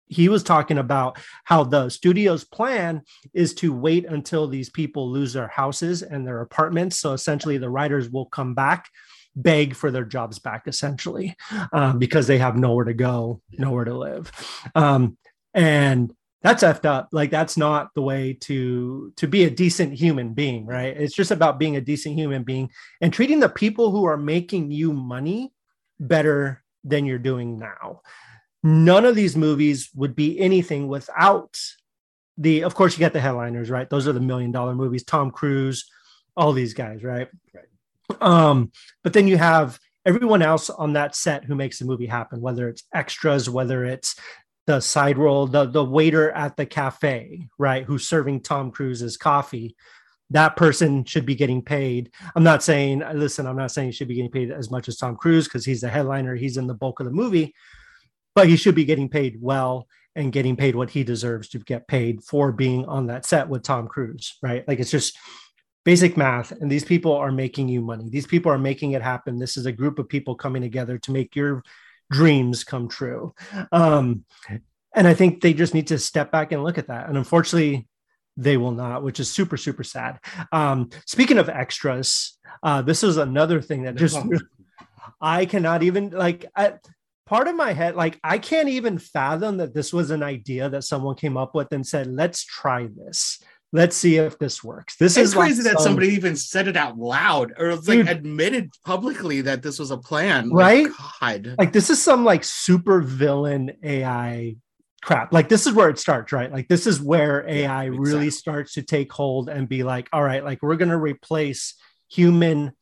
he 0.06 0.28
was 0.28 0.42
talking 0.42 0.78
about 0.78 1.18
how 1.44 1.64
the 1.64 1.88
studio's 1.88 2.44
plan 2.44 3.02
is 3.32 3.54
to 3.54 3.72
wait 3.72 4.04
until 4.04 4.46
these 4.46 4.68
people 4.68 5.10
lose 5.10 5.32
their 5.32 5.48
houses 5.48 6.02
and 6.02 6.26
their 6.26 6.42
apartments. 6.42 6.98
So 6.98 7.12
essentially, 7.12 7.58
the 7.58 7.70
writers 7.70 8.10
will 8.10 8.26
come 8.26 8.54
back 8.54 8.90
beg 9.36 9.74
for 9.74 9.90
their 9.90 10.04
jobs 10.04 10.38
back 10.38 10.66
essentially 10.66 11.36
um, 11.72 11.98
because 11.98 12.26
they 12.26 12.38
have 12.38 12.56
nowhere 12.56 12.84
to 12.84 12.94
go 12.94 13.40
nowhere 13.52 13.84
to 13.84 13.96
live. 13.96 14.30
Um, 14.74 15.16
and 15.52 16.12
that's 16.42 16.62
effed 16.62 16.84
up. 16.84 17.08
Like 17.10 17.30
that's 17.30 17.56
not 17.56 17.94
the 17.94 18.02
way 18.02 18.34
to 18.42 19.12
to 19.16 19.26
be 19.26 19.44
a 19.44 19.50
decent 19.50 19.94
human 19.94 20.34
being 20.34 20.66
right? 20.66 20.96
It's 20.96 21.14
just 21.14 21.30
about 21.30 21.58
being 21.58 21.76
a 21.76 21.80
decent 21.80 22.14
human 22.16 22.42
being 22.42 22.70
and 23.00 23.12
treating 23.12 23.40
the 23.40 23.48
people 23.48 23.90
who 23.90 24.04
are 24.04 24.16
making 24.16 24.70
you 24.70 24.92
money 24.92 25.52
better 25.98 26.62
than 26.84 27.06
you're 27.06 27.18
doing 27.18 27.58
now. 27.58 28.02
None 28.62 29.04
of 29.04 29.14
these 29.14 29.36
movies 29.36 29.90
would 29.94 30.14
be 30.14 30.38
anything 30.38 30.88
without 30.88 31.58
the 32.36 32.62
of 32.62 32.74
course 32.74 32.96
you 32.96 33.00
got 33.00 33.12
the 33.12 33.20
headliners 33.20 33.70
right? 33.70 33.88
Those 33.88 34.06
are 34.06 34.12
the 34.12 34.20
million 34.20 34.52
dollar 34.52 34.74
movies 34.74 35.04
tom 35.04 35.30
cruise 35.30 35.90
all 36.36 36.52
these 36.52 36.74
guys 36.74 37.02
right? 37.02 37.28
Right 37.54 37.64
um, 38.20 38.70
but 39.02 39.12
then 39.12 39.28
you 39.28 39.36
have 39.36 39.78
everyone 40.06 40.42
else 40.42 40.70
on 40.70 40.92
that 40.94 41.14
set 41.14 41.44
who 41.44 41.54
makes 41.54 41.78
the 41.78 41.84
movie 41.84 42.06
happen, 42.06 42.40
whether 42.40 42.68
it's 42.68 42.84
extras, 42.92 43.48
whether 43.48 43.84
it's 43.84 44.16
the 44.66 44.80
side 44.80 45.18
role, 45.18 45.46
the 45.46 45.66
the 45.66 45.84
waiter 45.84 46.30
at 46.30 46.56
the 46.56 46.66
cafe, 46.66 47.48
right, 47.58 47.84
who's 47.84 48.08
serving 48.08 48.40
Tom 48.40 48.70
Cruise's 48.70 49.16
coffee. 49.16 49.76
That 50.30 50.56
person 50.56 51.04
should 51.04 51.26
be 51.26 51.34
getting 51.34 51.62
paid. 51.62 52.10
I'm 52.34 52.42
not 52.42 52.62
saying, 52.62 53.02
listen, 53.14 53.46
I'm 53.46 53.56
not 53.56 53.70
saying 53.70 53.88
he 53.88 53.92
should 53.92 54.08
be 54.08 54.14
getting 54.14 54.30
paid 54.30 54.50
as 54.50 54.70
much 54.70 54.88
as 54.88 54.96
Tom 54.96 55.16
Cruise 55.16 55.44
because 55.44 55.66
he's 55.66 55.82
the 55.82 55.90
headliner, 55.90 56.34
he's 56.34 56.56
in 56.56 56.66
the 56.66 56.74
bulk 56.74 57.00
of 57.00 57.06
the 57.06 57.12
movie, 57.12 57.54
but 58.34 58.48
he 58.48 58.56
should 58.56 58.74
be 58.74 58.86
getting 58.86 59.10
paid 59.10 59.36
well 59.40 59.86
and 60.16 60.32
getting 60.32 60.56
paid 60.56 60.76
what 60.76 60.90
he 60.90 61.04
deserves 61.04 61.48
to 61.50 61.58
get 61.58 61.88
paid 61.88 62.22
for 62.22 62.52
being 62.52 62.86
on 62.86 63.06
that 63.06 63.26
set 63.26 63.48
with 63.48 63.62
Tom 63.62 63.86
Cruise, 63.86 64.38
right? 64.42 64.66
Like 64.66 64.78
it's 64.78 64.90
just 64.90 65.18
basic 65.84 66.16
math 66.16 66.50
and 66.50 66.70
these 66.70 66.84
people 66.84 67.12
are 67.12 67.32
making 67.32 67.68
you 67.68 67.80
money 67.80 68.08
these 68.08 68.26
people 68.26 68.50
are 68.50 68.58
making 68.58 68.92
it 68.92 69.02
happen 69.02 69.38
this 69.38 69.56
is 69.56 69.66
a 69.66 69.72
group 69.72 69.98
of 69.98 70.08
people 70.08 70.34
coming 70.34 70.62
together 70.62 70.98
to 70.98 71.12
make 71.12 71.36
your 71.36 71.62
dreams 72.10 72.64
come 72.64 72.88
true 72.88 73.34
um, 73.72 74.24
and 74.94 75.06
i 75.06 75.14
think 75.14 75.40
they 75.40 75.52
just 75.52 75.74
need 75.74 75.86
to 75.86 75.98
step 75.98 76.30
back 76.30 76.52
and 76.52 76.62
look 76.62 76.78
at 76.78 76.88
that 76.88 77.08
and 77.08 77.16
unfortunately 77.16 77.86
they 78.36 78.56
will 78.56 78.72
not, 78.72 79.02
which 79.02 79.20
is 79.20 79.30
super, 79.30 79.56
super 79.56 79.84
sad. 79.84 80.18
Um, 80.52 80.90
speaking 81.06 81.38
of 81.38 81.48
extras, 81.48 82.38
uh, 82.62 82.82
this 82.82 83.02
is 83.02 83.16
another 83.16 83.60
thing 83.60 83.82
that 83.84 83.96
just 83.96 84.18
I 85.20 85.46
cannot 85.46 85.82
even 85.82 86.10
like 86.10 86.46
I, 86.56 86.74
part 87.26 87.48
of 87.48 87.54
my 87.54 87.72
head, 87.72 87.94
like 87.94 88.18
I 88.24 88.38
can't 88.38 88.68
even 88.68 88.98
fathom 88.98 89.58
that 89.58 89.74
this 89.74 89.92
was 89.92 90.10
an 90.10 90.22
idea 90.22 90.68
that 90.68 90.84
someone 90.84 91.16
came 91.16 91.36
up 91.36 91.54
with 91.54 91.72
and 91.72 91.86
said, 91.86 92.08
let's 92.08 92.44
try 92.44 92.88
this. 92.94 93.40
Let's 93.74 93.96
see 93.96 94.18
if 94.18 94.38
this 94.38 94.62
works. 94.62 94.96
This 94.96 95.16
it's 95.16 95.30
is 95.30 95.34
crazy 95.34 95.62
like 95.62 95.72
that 95.72 95.78
some- 95.80 95.90
somebody 95.90 96.08
even 96.10 96.36
said 96.36 96.68
it 96.68 96.76
out 96.76 96.96
loud 96.96 97.52
or 97.58 97.70
it's 97.70 97.88
like 97.88 97.98
Dude. 97.98 98.08
admitted 98.08 98.70
publicly 98.84 99.40
that 99.42 99.62
this 99.62 99.80
was 99.80 99.90
a 99.90 99.98
plan. 99.98 100.48
Like, 100.48 100.86
Right? 100.86 101.42
God. 101.42 101.54
like 101.58 101.72
this 101.72 101.90
is 101.90 102.00
some 102.00 102.24
like 102.24 102.44
super 102.44 103.00
villain 103.00 103.72
AI 103.82 104.54
crap. 105.02 105.32
Like 105.32 105.48
this 105.48 105.66
is 105.66 105.72
where 105.74 105.88
it 105.88 105.98
starts, 105.98 106.32
right? 106.32 106.52
Like 106.52 106.68
this 106.68 106.86
is 106.86 107.00
where 107.00 107.44
AI 107.48 107.86
really 107.86 108.26
exactly. 108.28 108.30
starts 108.30 108.72
to 108.74 108.82
take 108.82 109.12
hold 109.12 109.48
and 109.48 109.68
be 109.68 109.82
like, 109.82 110.08
all 110.12 110.22
right, 110.22 110.44
like 110.44 110.62
we're 110.62 110.76
gonna 110.76 110.96
replace 110.96 111.74
human 112.08 112.72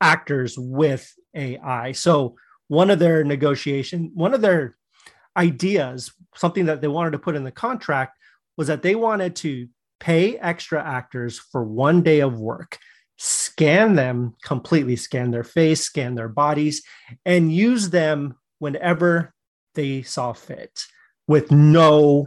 actors 0.00 0.58
with 0.58 1.12
AI. 1.36 1.92
So 1.92 2.36
one 2.68 2.88
of 2.90 2.98
their 2.98 3.22
negotiation, 3.22 4.12
one 4.14 4.32
of 4.32 4.40
their 4.40 4.76
ideas, 5.36 6.10
something 6.34 6.64
that 6.66 6.80
they 6.80 6.88
wanted 6.88 7.10
to 7.10 7.18
put 7.18 7.36
in 7.36 7.44
the 7.44 7.50
contract 7.52 8.16
was 8.56 8.68
that 8.68 8.80
they 8.82 8.94
wanted 8.94 9.36
to 9.36 9.68
pay 10.02 10.36
extra 10.36 10.82
actors 10.84 11.38
for 11.38 11.62
one 11.62 12.02
day 12.02 12.20
of 12.20 12.36
work, 12.36 12.76
scan 13.18 13.94
them 13.94 14.34
completely, 14.42 14.96
scan 14.96 15.30
their 15.30 15.44
face, 15.44 15.82
scan 15.82 16.16
their 16.16 16.28
bodies, 16.28 16.82
and 17.24 17.52
use 17.52 17.90
them 17.90 18.34
whenever 18.58 19.32
they 19.76 20.02
saw 20.02 20.32
fit 20.32 20.86
with 21.28 21.52
no 21.52 22.26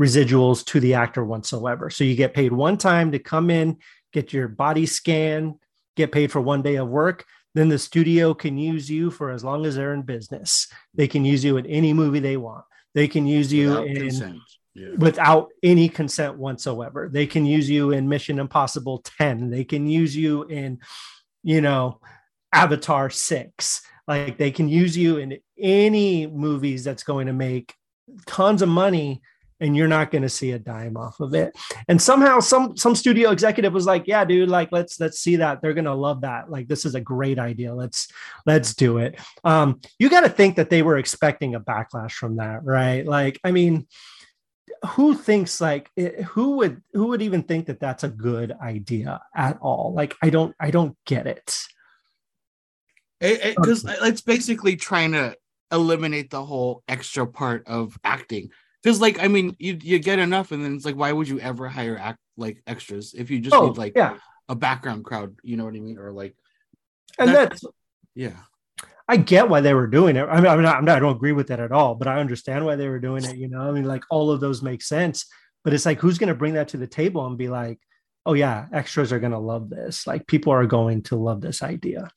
residuals 0.00 0.62
to 0.66 0.78
the 0.78 0.92
actor 0.92 1.24
whatsoever. 1.24 1.88
So 1.88 2.04
you 2.04 2.14
get 2.14 2.34
paid 2.34 2.52
one 2.52 2.76
time 2.76 3.12
to 3.12 3.18
come 3.18 3.48
in, 3.48 3.78
get 4.12 4.34
your 4.34 4.48
body 4.48 4.84
scanned, 4.84 5.54
get 5.96 6.12
paid 6.12 6.30
for 6.30 6.42
one 6.42 6.60
day 6.60 6.76
of 6.76 6.88
work. 6.88 7.24
Then 7.54 7.70
the 7.70 7.78
studio 7.78 8.34
can 8.34 8.58
use 8.58 8.90
you 8.90 9.10
for 9.10 9.30
as 9.30 9.42
long 9.42 9.64
as 9.64 9.74
they're 9.74 9.94
in 9.94 10.02
business. 10.02 10.68
They 10.94 11.08
can 11.08 11.24
use 11.24 11.42
you 11.42 11.56
in 11.56 11.64
any 11.64 11.94
movie 11.94 12.20
they 12.20 12.36
want. 12.36 12.64
They 12.94 13.08
can 13.08 13.26
use 13.26 13.50
you 13.50 13.70
Without 13.70 13.86
in 13.86 13.96
consent. 13.96 14.38
Yeah. 14.74 14.94
without 14.98 15.48
any 15.62 15.88
consent 15.88 16.36
whatsoever. 16.36 17.08
They 17.12 17.26
can 17.26 17.44
use 17.44 17.68
you 17.68 17.90
in 17.90 18.08
Mission 18.08 18.38
Impossible 18.38 18.98
10. 19.18 19.50
They 19.50 19.64
can 19.64 19.86
use 19.86 20.16
you 20.16 20.44
in, 20.44 20.78
you 21.42 21.60
know, 21.60 22.00
Avatar 22.52 23.10
6. 23.10 23.82
Like 24.06 24.38
they 24.38 24.50
can 24.50 24.68
use 24.68 24.96
you 24.96 25.16
in 25.16 25.38
any 25.58 26.26
movies 26.26 26.84
that's 26.84 27.02
going 27.02 27.26
to 27.26 27.32
make 27.32 27.74
tons 28.26 28.62
of 28.62 28.68
money 28.68 29.22
and 29.60 29.76
you're 29.76 29.88
not 29.88 30.10
going 30.10 30.22
to 30.22 30.28
see 30.28 30.52
a 30.52 30.58
dime 30.58 30.96
off 30.96 31.20
of 31.20 31.34
it. 31.34 31.56
And 31.86 32.00
somehow 32.00 32.40
some 32.40 32.76
some 32.76 32.94
studio 32.94 33.30
executive 33.30 33.72
was 33.72 33.86
like, 33.86 34.06
"Yeah, 34.06 34.24
dude, 34.24 34.48
like 34.48 34.72
let's 34.72 34.98
let's 34.98 35.18
see 35.20 35.36
that. 35.36 35.60
They're 35.60 35.74
going 35.74 35.84
to 35.84 35.94
love 35.94 36.22
that. 36.22 36.50
Like 36.50 36.66
this 36.66 36.84
is 36.84 36.94
a 36.94 37.00
great 37.00 37.38
idea. 37.38 37.74
Let's 37.74 38.08
let's 38.46 38.74
do 38.74 38.98
it." 38.98 39.20
Um 39.44 39.80
you 39.98 40.08
got 40.08 40.22
to 40.22 40.30
think 40.30 40.56
that 40.56 40.70
they 40.70 40.82
were 40.82 40.96
expecting 40.96 41.54
a 41.54 41.60
backlash 41.60 42.12
from 42.12 42.36
that, 42.36 42.64
right? 42.64 43.06
Like 43.06 43.38
I 43.44 43.52
mean, 43.52 43.86
who 44.90 45.14
thinks 45.14 45.60
like 45.60 45.90
it, 45.96 46.22
who 46.22 46.56
would 46.58 46.82
who 46.92 47.08
would 47.08 47.22
even 47.22 47.42
think 47.42 47.66
that 47.66 47.80
that's 47.80 48.04
a 48.04 48.08
good 48.08 48.52
idea 48.52 49.20
at 49.34 49.58
all? 49.60 49.92
Like 49.94 50.16
i 50.22 50.30
don't 50.30 50.54
i 50.60 50.70
don't 50.70 50.96
get 51.06 51.26
it. 51.26 51.58
Because 53.20 53.84
it's 53.86 54.22
basically 54.22 54.76
trying 54.76 55.12
to 55.12 55.36
eliminate 55.70 56.30
the 56.30 56.44
whole 56.44 56.82
extra 56.88 57.26
part 57.26 57.66
of 57.66 57.98
acting. 58.04 58.50
Because 58.82 59.00
like 59.00 59.22
i 59.22 59.28
mean 59.28 59.56
you 59.58 59.78
you 59.82 59.98
get 59.98 60.18
enough 60.18 60.52
and 60.52 60.64
then 60.64 60.74
it's 60.74 60.84
like 60.84 60.96
why 60.96 61.12
would 61.12 61.28
you 61.28 61.38
ever 61.40 61.68
hire 61.68 61.98
act 61.98 62.18
like 62.36 62.62
extras 62.66 63.12
if 63.14 63.30
you 63.30 63.40
just 63.40 63.54
oh 63.54 63.68
need 63.68 63.76
like 63.76 63.92
yeah. 63.94 64.16
a 64.48 64.54
background 64.54 65.04
crowd 65.04 65.36
you 65.42 65.56
know 65.56 65.64
what 65.64 65.74
i 65.74 65.80
mean? 65.80 65.98
Or 65.98 66.12
like 66.12 66.34
and 67.18 67.28
that- 67.28 67.50
that's 67.50 67.64
yeah 68.14 68.36
i 69.10 69.16
get 69.16 69.48
why 69.48 69.60
they 69.60 69.74
were 69.74 69.86
doing 69.86 70.16
it 70.16 70.22
i 70.22 70.40
mean 70.40 70.46
i'm 70.46 70.62
not, 70.62 70.76
I'm 70.76 70.84
not 70.84 70.96
i 70.96 71.00
don't 71.00 71.16
agree 71.16 71.32
with 71.32 71.48
that 71.48 71.60
at 71.60 71.72
all 71.72 71.94
but 71.94 72.08
i 72.08 72.20
understand 72.20 72.64
why 72.64 72.76
they 72.76 72.88
were 72.88 73.00
doing 73.00 73.24
it 73.24 73.36
you 73.36 73.48
know 73.48 73.60
i 73.60 73.70
mean 73.70 73.84
like 73.84 74.04
all 74.10 74.30
of 74.30 74.40
those 74.40 74.62
make 74.62 74.82
sense 74.82 75.26
but 75.64 75.74
it's 75.74 75.86
like 75.86 75.98
who's 75.98 76.18
going 76.18 76.28
to 76.28 76.34
bring 76.34 76.54
that 76.54 76.68
to 76.68 76.76
the 76.76 76.86
table 76.86 77.26
and 77.26 77.36
be 77.36 77.48
like 77.48 77.78
oh 78.26 78.34
yeah 78.34 78.66
extras 78.72 79.12
are 79.12 79.18
going 79.18 79.32
to 79.32 79.38
love 79.38 79.70
this 79.70 80.06
like 80.06 80.26
people 80.26 80.52
are 80.52 80.66
going 80.66 81.02
to 81.02 81.16
love 81.16 81.40
this 81.40 81.62
idea 81.62 82.10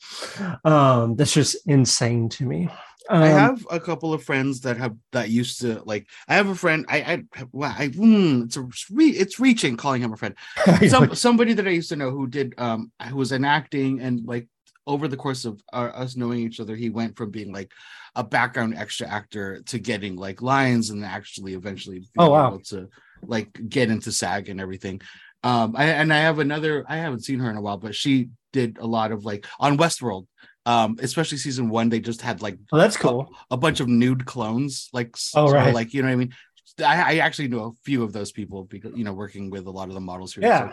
um 0.66 1.16
that's 1.16 1.34
just 1.34 1.58
insane 1.68 2.30
to 2.30 2.46
me 2.46 2.70
um, 3.10 3.24
I 3.24 3.28
have 3.28 3.68
a 3.70 3.80
couple 3.80 4.14
of 4.14 4.24
friends 4.24 4.62
that 4.62 4.78
have 4.78 4.96
that 5.12 5.30
used 5.30 5.60
to 5.62 5.82
like. 5.86 6.08
I 6.28 6.36
have 6.36 6.48
a 6.48 6.56
friend. 6.56 6.86
I 6.88 6.98
I 6.98 7.46
wow. 7.52 7.76
I 7.78 7.90
mm, 7.90 8.46
it's 8.46 8.56
a 8.56 8.68
re, 8.90 9.10
it's 9.10 9.40
reaching 9.40 9.76
calling 9.76 10.02
him 10.02 10.14
a 10.14 10.18
friend. 10.18 10.36
Some 10.88 11.14
somebody 11.14 11.54
that 11.54 11.68
I 11.68 11.72
used 11.72 11.90
to 11.90 11.96
know 11.96 12.12
who 12.12 12.28
did 12.28 12.54
um 12.58 12.92
who 13.10 13.18
was 13.18 13.32
in 13.32 13.44
acting 13.44 14.00
and 14.00 14.26
like 14.26 14.48
over 14.86 15.08
the 15.08 15.18
course 15.18 15.46
of 15.46 15.62
uh, 15.72 15.92
us 15.94 16.16
knowing 16.16 16.40
each 16.40 16.60
other, 16.60 16.76
he 16.76 16.90
went 16.90 17.16
from 17.18 17.32
being 17.32 17.52
like 17.54 17.72
a 18.16 18.24
background 18.24 18.76
extra 18.78 19.08
actor 19.08 19.62
to 19.68 19.80
getting 19.80 20.16
like 20.16 20.42
lines 20.42 20.90
and 20.90 21.04
actually 21.06 21.54
eventually 21.54 22.00
being 22.00 22.10
Oh, 22.18 22.30
wow. 22.32 22.48
able 22.48 22.60
to 22.66 22.90
like 23.26 23.50
get 23.70 23.90
into 23.90 24.12
SAG 24.12 24.50
and 24.50 24.60
everything. 24.60 25.02
Um, 25.44 25.76
I, 25.78 25.86
and 25.86 26.14
I 26.14 26.20
have 26.20 26.40
another. 26.40 26.86
I 26.88 26.98
haven't 26.98 27.24
seen 27.24 27.40
her 27.40 27.50
in 27.50 27.58
a 27.58 27.62
while, 27.62 27.78
but 27.78 27.96
she 27.96 28.30
did 28.54 28.78
a 28.78 28.86
lot 28.88 29.12
of 29.12 29.26
like 29.26 29.46
on 29.60 29.78
Westworld. 29.78 30.28
Um, 30.66 30.96
especially 31.02 31.38
season 31.40 31.68
one, 31.70 31.90
they 31.90 32.00
just 32.00 32.22
had 32.22 32.42
like 32.42 32.58
oh 32.72 32.78
that's 32.78 32.96
cool 32.96 33.28
a 33.52 33.58
bunch 33.58 33.82
of 33.82 33.90
nude 33.90 34.26
clones 34.26 34.88
like 34.94 35.10
Oh, 35.36 35.48
so, 35.48 35.54
right. 35.54 35.74
like 35.74 35.94
you 35.94 36.02
know 36.02 36.08
what 36.08 36.14
i 36.14 36.16
mean 36.16 36.34
I, 36.80 37.16
I 37.16 37.18
actually 37.18 37.50
know 37.50 37.66
a 37.66 37.72
few 37.84 38.02
of 38.02 38.14
those 38.14 38.32
people 38.32 38.64
because 38.64 38.94
you 38.96 39.04
know 39.04 39.12
working 39.12 39.50
with 39.50 39.68
a 39.68 39.72
lot 39.72 39.90
of 39.90 39.94
the 39.94 40.00
models 40.00 40.34
here 40.34 40.44
Yeah. 40.46 40.72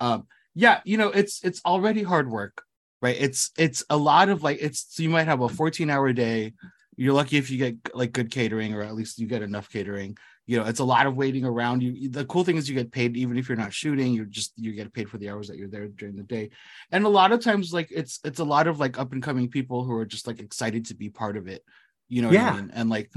um 0.00 0.26
yeah 0.54 0.80
you 0.84 0.98
know 0.98 1.08
it's 1.08 1.42
it's 1.42 1.62
already 1.64 2.02
hard 2.02 2.30
work 2.30 2.62
right? 3.02 3.16
It's 3.18 3.50
it's 3.58 3.84
a 3.90 3.96
lot 3.96 4.28
of 4.28 4.42
like 4.42 4.58
it's 4.60 4.86
so 4.90 5.02
you 5.02 5.10
might 5.10 5.26
have 5.28 5.40
a 5.42 5.48
14 5.48 5.90
hour 5.90 6.12
day. 6.12 6.54
You're 6.98 7.12
lucky 7.12 7.36
if 7.36 7.50
you 7.50 7.58
get 7.58 7.94
like 7.94 8.12
good 8.12 8.30
catering 8.30 8.72
or 8.74 8.82
at 8.82 8.94
least 8.94 9.18
you 9.18 9.26
get 9.26 9.42
enough 9.42 9.68
catering. 9.70 10.16
You 10.46 10.58
know 10.58 10.64
it's 10.64 10.80
a 10.80 10.84
lot 10.84 11.06
of 11.06 11.16
waiting 11.16 11.44
around 11.44 11.82
you. 11.82 12.08
The 12.08 12.24
cool 12.24 12.44
thing 12.44 12.56
is 12.56 12.68
you 12.68 12.74
get 12.74 12.92
paid 12.92 13.16
even 13.16 13.36
if 13.36 13.48
you're 13.48 13.58
not 13.58 13.72
shooting 13.74 14.14
you're 14.14 14.24
just 14.24 14.52
you 14.56 14.72
get 14.72 14.92
paid 14.92 15.10
for 15.10 15.18
the 15.18 15.28
hours 15.28 15.48
that 15.48 15.56
you're 15.58 15.68
there 15.68 15.88
during 15.88 16.16
the 16.16 16.22
day. 16.22 16.50
And 16.92 17.04
a 17.04 17.08
lot 17.08 17.32
of 17.32 17.40
times 17.40 17.72
like 17.72 17.88
it's 17.90 18.20
it's 18.24 18.38
a 18.38 18.44
lot 18.44 18.66
of 18.66 18.78
like 18.80 18.98
up 18.98 19.12
and 19.12 19.22
coming 19.22 19.48
people 19.48 19.84
who 19.84 19.92
are 19.92 20.06
just 20.06 20.26
like 20.26 20.40
excited 20.40 20.86
to 20.86 20.94
be 20.94 21.10
part 21.10 21.36
of 21.36 21.48
it. 21.48 21.62
You 22.08 22.22
know 22.22 22.30
Yeah. 22.30 22.52
i 22.52 22.56
mean? 22.56 22.70
And 22.72 22.88
like 22.88 23.10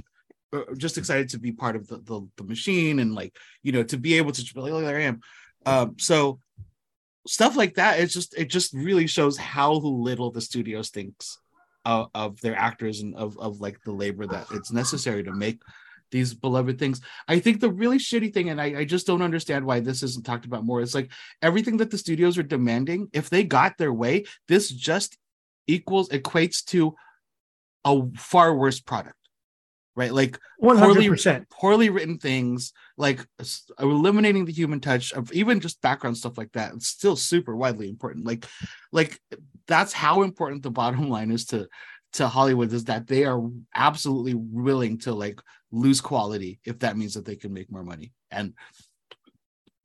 uh, 0.51 0.63
just 0.77 0.97
excited 0.97 1.29
to 1.29 1.39
be 1.39 1.51
part 1.51 1.75
of 1.75 1.87
the, 1.87 1.97
the 1.99 2.27
the 2.37 2.43
machine 2.43 2.99
and 2.99 3.13
like 3.13 3.37
you 3.63 3.71
know 3.71 3.83
to 3.83 3.97
be 3.97 4.15
able 4.15 4.31
to 4.31 4.41
just 4.41 4.55
be 4.55 4.61
like 4.61 4.83
there 4.83 4.97
i 4.97 5.03
am. 5.03 5.21
Um 5.65 5.95
so 5.99 6.39
stuff 7.29 7.55
like 7.55 7.75
that 7.75 7.99
it's 7.99 8.13
just 8.13 8.35
it 8.35 8.49
just 8.49 8.73
really 8.73 9.05
shows 9.05 9.37
how 9.37 9.73
little 9.73 10.31
the 10.31 10.41
studios 10.41 10.89
thinks 10.89 11.37
of, 11.85 12.09
of 12.15 12.41
their 12.41 12.55
actors 12.55 13.01
and 13.01 13.15
of, 13.15 13.37
of 13.37 13.61
like 13.61 13.77
the 13.83 13.91
labor 13.91 14.25
that 14.25 14.47
it's 14.51 14.71
necessary 14.71 15.23
to 15.23 15.31
make 15.31 15.61
these 16.11 16.33
beloved 16.33 16.79
things. 16.79 17.01
I 17.27 17.37
think 17.37 17.59
the 17.59 17.69
really 17.69 17.99
shitty 17.99 18.33
thing 18.33 18.49
and 18.49 18.59
I, 18.59 18.79
I 18.79 18.83
just 18.83 19.05
don't 19.05 19.21
understand 19.21 19.63
why 19.63 19.79
this 19.79 20.01
isn't 20.01 20.25
talked 20.25 20.45
about 20.45 20.65
more 20.65 20.81
it's 20.81 20.95
like 20.95 21.11
everything 21.43 21.77
that 21.77 21.91
the 21.91 21.99
studios 21.99 22.35
are 22.39 22.43
demanding 22.43 23.09
if 23.13 23.29
they 23.29 23.43
got 23.43 23.77
their 23.77 23.93
way 23.93 24.25
this 24.47 24.69
just 24.69 25.19
equals 25.67 26.09
equates 26.09 26.65
to 26.65 26.95
a 27.85 28.01
far 28.17 28.55
worse 28.55 28.79
product 28.79 29.18
right? 29.95 30.13
Like 30.13 30.39
poorly 30.61 31.07
100% 31.07 31.49
poorly 31.49 31.89
written 31.89 32.17
things 32.17 32.73
like 32.97 33.25
eliminating 33.79 34.45
the 34.45 34.51
human 34.51 34.79
touch 34.79 35.13
of 35.13 35.31
even 35.33 35.59
just 35.59 35.81
background 35.81 36.17
stuff 36.17 36.37
like 36.37 36.51
that 36.53 36.73
it's 36.73 36.87
still 36.87 37.15
super 37.15 37.55
widely 37.55 37.89
important. 37.89 38.25
Like 38.25 38.45
like 38.91 39.19
that's 39.67 39.93
how 39.93 40.23
important 40.23 40.63
the 40.63 40.71
bottom 40.71 41.09
line 41.15 41.31
is 41.31 41.45
to 41.45 41.67
to 42.13 42.27
hollywood 42.27 42.73
is 42.73 42.85
that 42.85 43.05
they 43.05 43.23
are 43.23 43.39
absolutely 43.75 44.33
willing 44.33 44.97
to 44.97 45.13
like 45.13 45.39
lose 45.71 46.01
quality 46.01 46.59
if 46.65 46.79
that 46.79 46.97
means 46.97 47.13
that 47.13 47.25
they 47.25 47.35
can 47.35 47.53
make 47.53 47.71
more 47.71 47.83
money. 47.83 48.11
And 48.31 48.53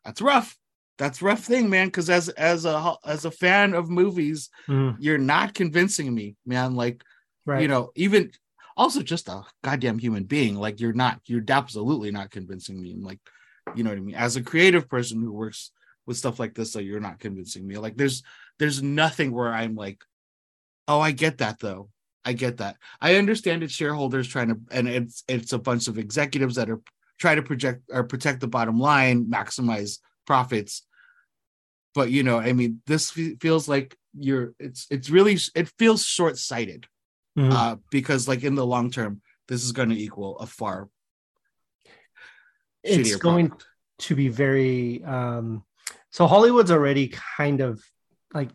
that's 0.05 0.23
rough. 0.23 0.57
That's 0.97 1.21
a 1.21 1.25
rough 1.25 1.41
thing 1.41 1.69
man 1.69 1.89
because 1.89 2.09
as 2.09 2.29
as 2.31 2.65
a 2.65 2.95
as 3.05 3.25
a 3.25 3.31
fan 3.31 3.75
of 3.75 3.91
movies 3.91 4.51
Mhm, 4.69 4.97
you're 4.99 5.19
not 5.19 5.55
convincing 5.55 6.15
me 6.15 6.37
man. 6.47 6.77
Like 6.77 7.03
right. 7.47 7.63
you 7.63 7.69
know 7.69 7.91
even 7.97 8.31
also 8.77 9.03
just 9.03 9.29
a 9.29 9.43
goddamn 9.63 9.99
human 9.99 10.25
being. 10.25 10.57
Like 10.57 10.81
you're 10.81 10.93
not 10.93 11.21
you're 11.27 11.45
absolutely 11.49 12.11
not 12.11 12.31
convincing 12.31 12.81
me. 12.81 12.93
And 12.93 13.05
like 13.05 13.21
you 13.75 13.83
know 13.83 13.91
what 13.91 13.99
i 13.99 14.03
mean? 14.03 14.15
As 14.15 14.37
a 14.37 14.43
creative 14.43 14.89
person 14.89 15.21
who 15.21 15.33
works 15.33 15.71
with 16.07 16.17
stuff 16.17 16.39
like 16.39 16.55
this 16.55 16.73
so 16.73 16.79
you're 16.81 17.01
not 17.01 17.21
convincing 17.21 17.67
me. 17.67 17.77
Like 17.77 17.97
there's 17.97 18.23
there's 18.59 18.83
nothing 18.83 19.33
where 19.33 19.53
i'm 19.53 19.75
like 19.75 20.03
oh 20.87 21.01
i 21.01 21.13
get 21.13 21.39
that 21.39 21.59
though. 21.61 21.89
I 22.27 22.33
get 22.33 22.57
that. 22.57 22.79
I 23.03 23.17
understand 23.17 23.63
it's 23.63 23.75
shareholders 23.75 24.29
trying 24.29 24.49
to 24.49 24.59
and 24.71 24.89
it's 24.89 25.25
it's 25.29 25.53
a 25.53 25.59
bunch 25.59 25.89
of 25.89 25.99
executives 25.99 26.57
that 26.57 26.71
are 26.71 26.81
try 27.19 27.35
to 27.35 27.43
project 27.43 27.83
or 27.93 28.05
protect 28.05 28.41
the 28.41 28.49
bottom 28.49 28.79
line 28.81 29.27
maximize 29.27 29.99
profits. 30.27 30.87
But 31.95 32.11
you 32.11 32.23
know 32.23 32.39
i 32.39 32.53
mean 32.53 32.83
this 32.87 33.11
feels 33.11 33.69
like 33.69 33.97
you're 34.19 34.55
it's 34.59 34.87
it's 34.91 35.11
really 35.11 35.39
it 35.55 35.69
feels 35.79 36.05
short-sighted 36.05 36.87
Mhm. 37.37 37.53
uh, 37.53 37.77
because 37.91 38.29
like 38.29 38.45
in 38.45 38.55
the 38.55 38.65
long 38.67 38.91
term, 38.91 39.21
this 39.49 39.65
is 39.65 39.73
going 39.73 39.89
to 39.91 39.97
equal 39.99 40.39
a 40.39 40.47
far 40.47 40.89
it's 42.83 43.17
going 43.17 43.49
product. 43.49 43.67
to 43.99 44.15
be 44.15 44.29
very 44.29 45.03
um 45.05 45.65
so 46.11 46.27
Hollywood's 46.27 46.71
already 46.71 47.09
kind 47.09 47.61
of 47.61 47.83
like 48.33 48.51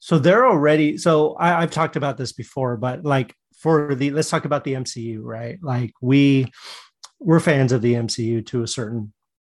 so 0.00 0.18
they're 0.18 0.46
already 0.46 0.98
so 0.98 1.34
I, 1.34 1.62
I've 1.62 1.70
talked 1.70 1.96
about 1.96 2.16
this 2.16 2.32
before, 2.32 2.76
but 2.76 3.04
like 3.04 3.34
for 3.58 3.94
the 3.94 4.10
let's 4.10 4.28
talk 4.30 4.44
about 4.44 4.64
the 4.64 4.74
MCU, 4.74 5.20
right? 5.22 5.58
Like 5.62 5.92
we 6.02 6.50
we're 7.20 7.40
fans 7.40 7.72
of 7.72 7.80
the 7.82 7.94
MCU 7.94 8.44
to 8.46 8.62
a 8.62 8.66
certain 8.68 9.12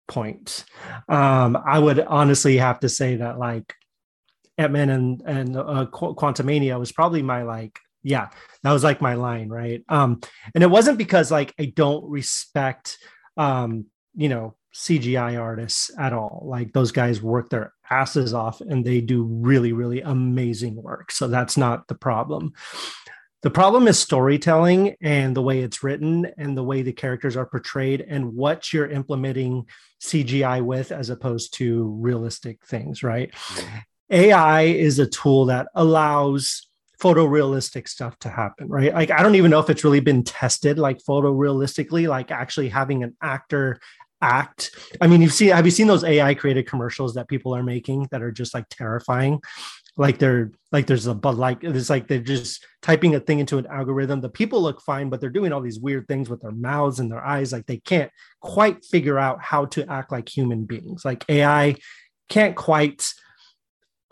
point. 0.07 0.65
Um, 1.07 1.55
I 1.55 1.77
would 1.77 1.99
honestly 1.99 2.57
have 2.57 2.79
to 2.79 2.89
say 2.89 3.17
that 3.17 3.37
like 3.37 3.73
Ant-Man 4.57 4.89
and 4.89 5.21
and 5.25 5.55
uh, 5.57 5.85
Quantumania 5.91 6.79
was 6.79 6.91
probably 6.91 7.21
my 7.21 7.43
like 7.43 7.79
yeah 8.03 8.29
that 8.63 8.71
was 8.71 8.83
like 8.83 9.01
my 9.01 9.15
line 9.15 9.49
right 9.49 9.83
um 9.89 10.19
and 10.55 10.63
it 10.63 10.69
wasn't 10.69 10.97
because 10.97 11.31
like 11.31 11.53
I 11.59 11.65
don't 11.75 12.09
respect 12.09 12.97
um 13.37 13.85
you 14.15 14.29
know 14.29 14.55
CGI 14.73 15.39
artists 15.39 15.91
at 15.97 16.13
all. 16.13 16.43
Like 16.45 16.73
those 16.73 16.91
guys 16.91 17.21
work 17.21 17.49
their 17.49 17.73
asses 17.89 18.33
off 18.33 18.61
and 18.61 18.85
they 18.85 19.01
do 19.01 19.23
really, 19.23 19.73
really 19.73 20.01
amazing 20.01 20.75
work. 20.75 21.11
So 21.11 21.27
that's 21.27 21.57
not 21.57 21.87
the 21.87 21.95
problem. 21.95 22.53
The 23.41 23.49
problem 23.49 23.87
is 23.87 23.97
storytelling 23.97 24.95
and 25.01 25.35
the 25.35 25.41
way 25.41 25.61
it's 25.61 25.81
written 25.81 26.29
and 26.37 26.57
the 26.57 26.63
way 26.63 26.81
the 26.81 26.91
characters 26.91 27.37
are 27.37 27.45
portrayed 27.45 28.01
and 28.01 28.35
what 28.35 28.73
you're 28.73 28.89
implementing 28.89 29.65
CGI 30.01 30.61
with 30.61 30.91
as 30.91 31.09
opposed 31.09 31.53
to 31.55 31.85
realistic 31.99 32.65
things, 32.65 33.01
right? 33.01 33.33
AI 34.09 34.63
is 34.63 34.99
a 34.99 35.07
tool 35.07 35.45
that 35.45 35.67
allows 35.73 36.68
photorealistic 37.01 37.87
stuff 37.87 38.17
to 38.19 38.29
happen, 38.29 38.67
right? 38.67 38.93
Like 38.93 39.11
I 39.11 39.23
don't 39.23 39.35
even 39.35 39.51
know 39.51 39.59
if 39.59 39.69
it's 39.69 39.83
really 39.83 39.99
been 39.99 40.23
tested 40.23 40.77
like 40.77 40.99
photorealistically, 40.99 42.07
like 42.07 42.31
actually 42.31 42.69
having 42.69 43.03
an 43.03 43.15
actor 43.21 43.79
act. 44.21 44.71
I 44.99 45.07
mean, 45.07 45.21
you've 45.21 45.33
seen 45.33 45.49
have 45.49 45.65
you 45.65 45.71
seen 45.71 45.87
those 45.87 46.03
AI 46.03 46.33
created 46.33 46.67
commercials 46.67 47.13
that 47.13 47.27
people 47.27 47.55
are 47.55 47.63
making 47.63 48.07
that 48.11 48.21
are 48.21 48.31
just 48.31 48.53
like 48.53 48.65
terrifying? 48.69 49.41
Like 49.95 50.17
they're 50.17 50.51
like 50.71 50.87
there's 50.87 51.07
a 51.07 51.13
but 51.13 51.35
like 51.35 51.63
it's 51.63 51.89
like 51.89 52.07
they're 52.07 52.19
just 52.19 52.65
typing 52.81 53.15
a 53.15 53.19
thing 53.19 53.39
into 53.39 53.57
an 53.57 53.67
algorithm. 53.67 54.21
The 54.21 54.29
people 54.29 54.61
look 54.61 54.81
fine, 54.81 55.09
but 55.09 55.21
they're 55.21 55.29
doing 55.29 55.51
all 55.51 55.61
these 55.61 55.79
weird 55.79 56.07
things 56.07 56.29
with 56.29 56.41
their 56.41 56.51
mouths 56.51 56.99
and 56.99 57.11
their 57.11 57.23
eyes. 57.23 57.51
Like 57.51 57.65
they 57.65 57.77
can't 57.77 58.11
quite 58.41 58.85
figure 58.85 59.19
out 59.19 59.41
how 59.41 59.65
to 59.65 59.89
act 59.89 60.11
like 60.11 60.29
human 60.29 60.65
beings. 60.65 61.03
Like 61.05 61.25
AI 61.29 61.75
can't 62.29 62.55
quite 62.55 63.05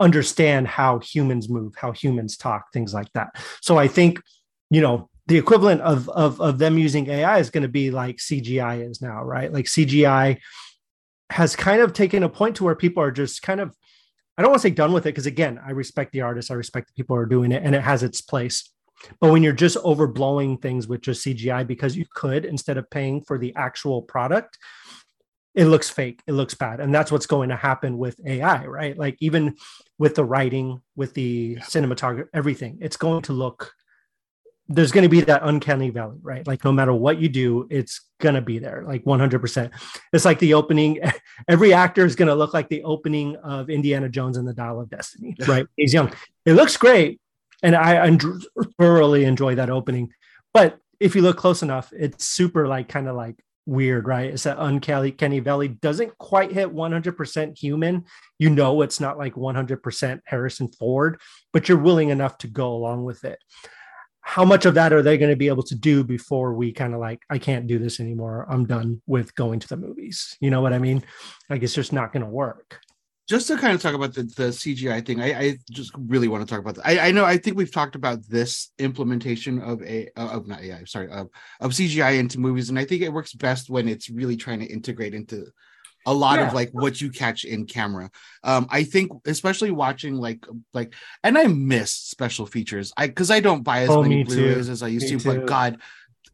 understand 0.00 0.68
how 0.68 0.98
humans 1.00 1.48
move, 1.48 1.74
how 1.76 1.92
humans 1.92 2.36
talk, 2.36 2.72
things 2.72 2.94
like 2.94 3.12
that. 3.14 3.28
So 3.60 3.78
I 3.78 3.88
think, 3.88 4.20
you 4.70 4.80
know, 4.80 5.08
the 5.26 5.36
equivalent 5.36 5.80
of, 5.82 6.08
of, 6.08 6.40
of 6.40 6.58
them 6.58 6.78
using 6.78 7.08
AI 7.08 7.38
is 7.38 7.50
going 7.50 7.62
to 7.62 7.68
be 7.68 7.90
like 7.90 8.16
CGI 8.16 8.88
is 8.88 9.02
now, 9.02 9.22
right? 9.22 9.52
Like 9.52 9.66
CGI 9.66 10.38
has 11.30 11.54
kind 11.54 11.82
of 11.82 11.92
taken 11.92 12.22
a 12.22 12.28
point 12.28 12.56
to 12.56 12.64
where 12.64 12.74
people 12.74 13.02
are 13.02 13.10
just 13.10 13.42
kind 13.42 13.60
of, 13.60 13.76
I 14.36 14.42
don't 14.42 14.50
want 14.50 14.62
to 14.62 14.68
say 14.68 14.74
done 14.74 14.92
with 14.92 15.04
it 15.04 15.10
because 15.10 15.26
again, 15.26 15.60
I 15.64 15.72
respect 15.72 16.12
the 16.12 16.22
artists, 16.22 16.50
I 16.50 16.54
respect 16.54 16.88
the 16.88 16.94
people 16.94 17.16
who 17.16 17.22
are 17.22 17.26
doing 17.26 17.52
it, 17.52 17.62
and 17.62 17.74
it 17.74 17.82
has 17.82 18.02
its 18.02 18.20
place. 18.20 18.70
But 19.20 19.30
when 19.30 19.42
you're 19.42 19.52
just 19.52 19.76
overblowing 19.78 20.60
things 20.60 20.88
with 20.88 21.02
just 21.02 21.24
CGI 21.24 21.66
because 21.66 21.96
you 21.96 22.06
could 22.14 22.44
instead 22.44 22.78
of 22.78 22.88
paying 22.90 23.20
for 23.22 23.38
the 23.38 23.54
actual 23.54 24.02
product, 24.02 24.58
it 25.54 25.66
looks 25.66 25.90
fake, 25.90 26.22
it 26.26 26.32
looks 26.32 26.54
bad, 26.54 26.80
and 26.80 26.94
that's 26.94 27.10
what's 27.10 27.26
going 27.26 27.48
to 27.48 27.56
happen 27.56 27.98
with 27.98 28.20
AI, 28.24 28.66
right? 28.66 28.96
Like 28.96 29.16
even 29.20 29.56
with 29.98 30.14
the 30.14 30.24
writing, 30.24 30.82
with 30.96 31.14
the 31.14 31.56
cinematography, 31.56 32.28
everything, 32.32 32.78
it's 32.80 32.96
going 32.96 33.22
to 33.22 33.32
look 33.32 33.72
there's 34.68 34.92
going 34.92 35.02
to 35.02 35.08
be 35.08 35.22
that 35.22 35.40
uncanny 35.44 35.88
valley, 35.88 36.18
right? 36.20 36.46
Like 36.46 36.62
no 36.62 36.72
matter 36.72 36.92
what 36.92 37.18
you 37.18 37.28
do, 37.28 37.66
it's 37.70 38.02
going 38.20 38.34
to 38.34 38.42
be 38.42 38.58
there, 38.58 38.84
like 38.86 39.02
100%. 39.04 39.70
It's 40.12 40.24
like 40.24 40.38
the 40.38 40.54
opening. 40.54 41.00
Every 41.48 41.72
actor 41.72 42.04
is 42.04 42.14
going 42.14 42.28
to 42.28 42.34
look 42.34 42.52
like 42.52 42.68
the 42.68 42.82
opening 42.82 43.36
of 43.36 43.70
Indiana 43.70 44.08
Jones 44.08 44.36
and 44.36 44.46
the 44.46 44.52
Dial 44.52 44.80
of 44.80 44.90
Destiny, 44.90 45.34
right? 45.46 45.66
He's 45.76 45.94
young. 45.94 46.12
It 46.44 46.52
looks 46.52 46.76
great, 46.76 47.18
and 47.62 47.74
I, 47.74 48.06
I 48.06 48.18
thoroughly 48.78 49.24
enjoy 49.24 49.54
that 49.54 49.70
opening. 49.70 50.12
But 50.52 50.78
if 51.00 51.16
you 51.16 51.22
look 51.22 51.38
close 51.38 51.62
enough, 51.62 51.92
it's 51.96 52.26
super 52.26 52.68
like 52.68 52.88
kind 52.88 53.08
of 53.08 53.16
like 53.16 53.42
weird, 53.68 54.08
right? 54.08 54.32
It's 54.32 54.44
that 54.44 54.56
uncanny 54.58 55.12
Kenny 55.12 55.40
Valley 55.40 55.68
doesn't 55.68 56.16
quite 56.18 56.50
hit 56.50 56.74
100% 56.74 57.58
human. 57.58 58.04
You 58.38 58.50
know, 58.50 58.82
it's 58.82 58.98
not 58.98 59.18
like 59.18 59.34
100% 59.34 60.20
Harrison 60.24 60.68
Ford, 60.68 61.20
but 61.52 61.68
you're 61.68 61.78
willing 61.78 62.08
enough 62.08 62.38
to 62.38 62.48
go 62.48 62.72
along 62.72 63.04
with 63.04 63.24
it. 63.24 63.38
How 64.20 64.44
much 64.44 64.66
of 64.66 64.74
that 64.74 64.92
are 64.92 65.02
they 65.02 65.16
going 65.16 65.30
to 65.30 65.36
be 65.36 65.48
able 65.48 65.62
to 65.64 65.74
do 65.74 66.02
before 66.04 66.54
we 66.54 66.72
kind 66.72 66.92
of 66.92 67.00
like 67.00 67.22
i 67.30 67.38
can't 67.38 67.66
do 67.66 67.78
this 67.78 67.98
anymore. 67.98 68.46
I'm 68.50 68.66
done 68.66 69.00
with 69.06 69.34
going 69.34 69.60
to 69.60 69.68
the 69.68 69.76
movies. 69.76 70.36
You 70.40 70.50
know 70.50 70.60
what 70.60 70.72
i 70.72 70.78
mean? 70.78 71.02
Like 71.48 71.62
it's 71.62 71.74
just 71.74 71.92
not 71.92 72.12
going 72.12 72.24
to 72.24 72.30
work 72.30 72.80
just 73.28 73.46
to 73.46 73.56
kind 73.56 73.74
of 73.74 73.82
talk 73.82 73.94
about 73.94 74.14
the, 74.14 74.22
the 74.22 74.48
cgi 74.48 75.04
thing 75.04 75.20
I, 75.20 75.38
I 75.38 75.58
just 75.70 75.92
really 75.96 76.28
want 76.28 76.46
to 76.46 76.50
talk 76.52 76.60
about 76.60 76.76
that 76.76 76.86
I, 76.86 77.08
I 77.08 77.10
know 77.12 77.24
i 77.24 77.36
think 77.36 77.56
we've 77.56 77.72
talked 77.72 77.94
about 77.94 78.26
this 78.28 78.70
implementation 78.78 79.60
of 79.60 79.82
a 79.82 80.08
of 80.16 80.46
not 80.46 80.62
ai 80.62 80.84
sorry 80.84 81.10
of, 81.10 81.28
of 81.60 81.72
cgi 81.72 82.18
into 82.18 82.40
movies 82.40 82.68
and 82.70 82.78
i 82.78 82.84
think 82.84 83.02
it 83.02 83.12
works 83.12 83.32
best 83.34 83.70
when 83.70 83.88
it's 83.88 84.10
really 84.10 84.36
trying 84.36 84.60
to 84.60 84.66
integrate 84.66 85.14
into 85.14 85.46
a 86.06 86.12
lot 86.12 86.38
yeah. 86.38 86.48
of 86.48 86.54
like 86.54 86.70
what 86.72 87.00
you 87.00 87.10
catch 87.10 87.44
in 87.44 87.66
camera. 87.66 88.10
Um, 88.42 88.66
I 88.70 88.84
think 88.84 89.12
especially 89.26 89.70
watching 89.70 90.14
like 90.14 90.46
like 90.72 90.94
and 91.22 91.36
I 91.36 91.46
miss 91.48 91.92
special 91.92 92.46
features. 92.46 92.92
I 92.96 93.08
because 93.08 93.30
I 93.30 93.40
don't 93.40 93.62
buy 93.62 93.82
as 93.82 93.90
oh, 93.90 94.02
many 94.02 94.24
Blu-rays 94.24 94.70
as 94.70 94.82
I 94.82 94.88
used 94.88 95.04
me 95.04 95.18
to, 95.18 95.18
too. 95.18 95.40
but 95.40 95.46
God, 95.46 95.82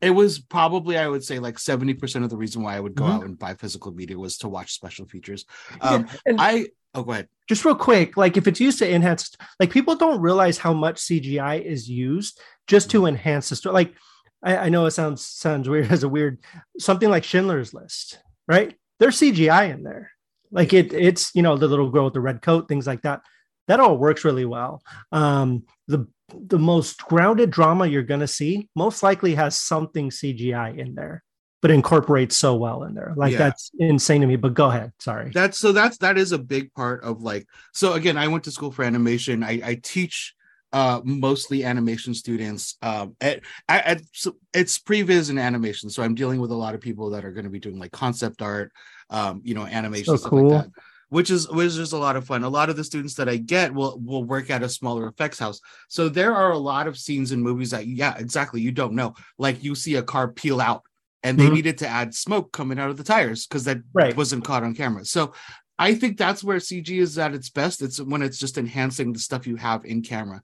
it 0.05 0.11
was 0.11 0.39
probably 0.39 0.99
I 0.99 1.09
would 1.09 1.25
say 1.25 1.39
like 1.39 1.57
70% 1.57 2.25
of 2.25 2.31
the 2.31 2.37
reason 2.37 2.63
why 2.63 2.77
I 2.77 2.81
would 2.81 2.95
go 2.95 3.05
mm-hmm. 3.05 3.13
out 3.13 3.25
and 3.25 3.39
buy 3.39 3.55
physical 3.55 3.93
media 3.93 4.19
was 4.19 4.39
to 4.39 4.49
watch 4.49 4.73
special 4.73 5.07
features. 5.07 5.45
Um 5.81 6.07
yeah, 6.27 6.35
I 6.39 6.67
oh 6.95 7.03
go 7.03 7.13
ahead. 7.13 7.29
Just 7.49 7.65
real 7.65 7.75
quick, 7.75 8.17
like 8.17 8.37
if 8.37 8.47
it's 8.47 8.61
used 8.61 8.79
to 8.79 8.91
enhance 8.91 9.35
like 9.59 9.71
people 9.71 9.97
don't 9.97 10.21
realize 10.21 10.59
how 10.59 10.73
much 10.73 10.97
CGI 10.97 11.63
is 11.63 11.89
used 11.89 12.41
just 12.67 12.91
to 12.91 13.07
enhance 13.07 13.49
the 13.49 13.57
story. 13.57 13.75
Like 13.75 13.95
I, 14.43 14.57
I 14.57 14.69
know 14.69 14.87
it 14.87 14.93
sounds 14.93 15.27
sounds 15.27 15.69
weird 15.69 15.87
as 15.91 16.03
a 16.03 16.09
weird 16.09 16.39
something 16.79 17.11
like 17.11 17.25
Schindler's 17.25 17.75
List, 17.75 18.19
right? 18.47 18.77
there's 18.99 19.19
CGI 19.19 19.73
in 19.73 19.83
there. 19.83 20.11
Like 20.51 20.73
it, 20.73 20.93
it's 20.93 21.35
you 21.35 21.43
know 21.43 21.57
the 21.57 21.69
little 21.69 21.91
girl 21.91 22.05
with 22.05 22.15
the 22.15 22.21
red 22.21 22.43
coat, 22.43 22.69
things 22.69 22.87
like 22.87 23.03
that. 23.03 23.23
That 23.67 23.81
all 23.81 23.97
works 23.97 24.25
really 24.25 24.45
well. 24.45 24.83
Um, 25.11 25.65
the 25.89 26.07
the 26.29 26.59
most 26.59 26.99
grounded 27.05 27.51
drama 27.51 27.87
you're 27.87 28.03
gonna 28.03 28.27
see 28.27 28.69
most 28.75 29.03
likely 29.03 29.35
has 29.35 29.59
something 29.59 30.11
CGI 30.11 30.79
in 30.79 30.95
there, 30.95 31.23
but 31.63 31.71
incorporates 31.71 32.37
so 32.37 32.55
well 32.57 32.85
in 32.85 32.95
there. 32.95 33.15
Like 33.17 33.33
yeah. 33.33 33.39
that's 33.39 33.71
insane 33.79 34.21
to 34.23 34.27
me. 34.27 34.37
But 34.37 34.55
go 34.55 34.69
ahead. 34.69 34.93
Sorry. 34.99 35.31
That's 35.33 35.59
so 35.59 35.73
that's 35.73 35.99
that 35.99 36.19
is 36.19 36.33
a 36.33 36.39
big 36.39 36.73
part 36.75 37.03
of 37.05 37.23
like 37.23 37.47
so 37.73 37.95
again, 37.95 38.17
I 38.17 38.29
went 38.29 38.45
to 38.45 38.51
school 38.51 38.71
for 38.71 38.85
animation. 38.85 39.43
I, 39.43 39.61
I 39.65 39.81
teach 39.83 40.35
uh, 40.75 41.01
mostly 41.05 41.65
animation 41.65 42.15
students. 42.15 42.77
Um, 42.83 43.17
at, 43.21 43.41
at, 43.69 43.87
at 43.87 44.01
so 44.13 44.37
it's 44.53 44.79
previs 44.79 45.31
and 45.31 45.39
animation, 45.39 45.89
so 45.89 46.03
I'm 46.03 46.17
dealing 46.17 46.41
with 46.41 46.51
a 46.51 46.57
lot 46.57 46.75
of 46.75 46.81
people 46.81 47.11
that 47.11 47.25
are 47.25 47.31
going 47.31 47.45
to 47.45 47.51
be 47.51 47.61
doing 47.61 47.79
like 47.79 47.93
concept 47.93 48.43
art, 48.43 48.73
um, 49.09 49.41
you 49.45 49.55
know, 49.55 49.67
animation 49.67 50.07
so 50.07 50.17
stuff 50.17 50.31
cool. 50.31 50.49
like 50.49 50.65
that. 50.65 50.71
Which 51.15 51.31
is 51.31 51.49
which 51.49 51.77
is 51.77 51.93
a 51.93 51.99
lot 51.99 52.17
of 52.17 52.27
fun. 52.27 52.43
A 52.43 52.49
lot 52.49 52.71
of 52.71 52.77
the 52.77 52.83
students 52.83 53.15
that 53.15 53.29
I 53.29 53.37
get 53.37 53.73
will 53.73 54.01
will 54.05 54.25
work 54.25 54.51
at 54.51 54.65
a 54.65 54.69
smaller 54.69 55.07
effects 55.07 55.39
house. 55.39 55.61
So 55.89 56.09
there 56.09 56.35
are 56.35 56.51
a 56.51 56.59
lot 56.59 56.89
of 56.89 56.99
scenes 56.99 57.31
in 57.31 57.41
movies 57.41 57.71
that 57.71 57.87
yeah, 57.87 58.17
exactly, 58.19 58.61
you 58.61 58.73
don't 58.73 58.95
know. 58.95 59.15
Like 59.39 59.63
you 59.63 59.77
see 59.77 59.95
a 59.95 60.03
car 60.03 60.29
peel 60.29 60.61
out 60.61 60.83
and 61.23 61.39
they 61.39 61.45
mm-hmm. 61.45 61.55
needed 61.55 61.79
to 61.79 61.89
add 61.89 62.15
smoke 62.15 62.53
coming 62.53 62.81
out 62.81 62.91
of 62.91 62.97
the 62.97 63.05
tires 63.05 63.47
because 63.47 63.65
that 63.65 63.79
right. 63.93 64.17
wasn't 64.17 64.45
caught 64.45 64.65
on 64.65 64.75
camera. 64.75 65.05
So 65.05 65.35
I 65.79 65.95
think 65.95 66.19
that's 66.19 66.43
where 66.43 66.59
CG 66.59 66.91
is 66.91 67.17
at 67.17 67.35
its 67.35 67.49
best. 67.49 67.81
It's 67.81 68.01
when 68.01 68.23
it's 68.23 68.39
just 68.39 68.59
enhancing 68.59 69.13
the 69.13 69.21
stuff 69.21 69.47
you 69.47 69.55
have 69.55 69.85
in 69.85 70.03
camera 70.03 70.43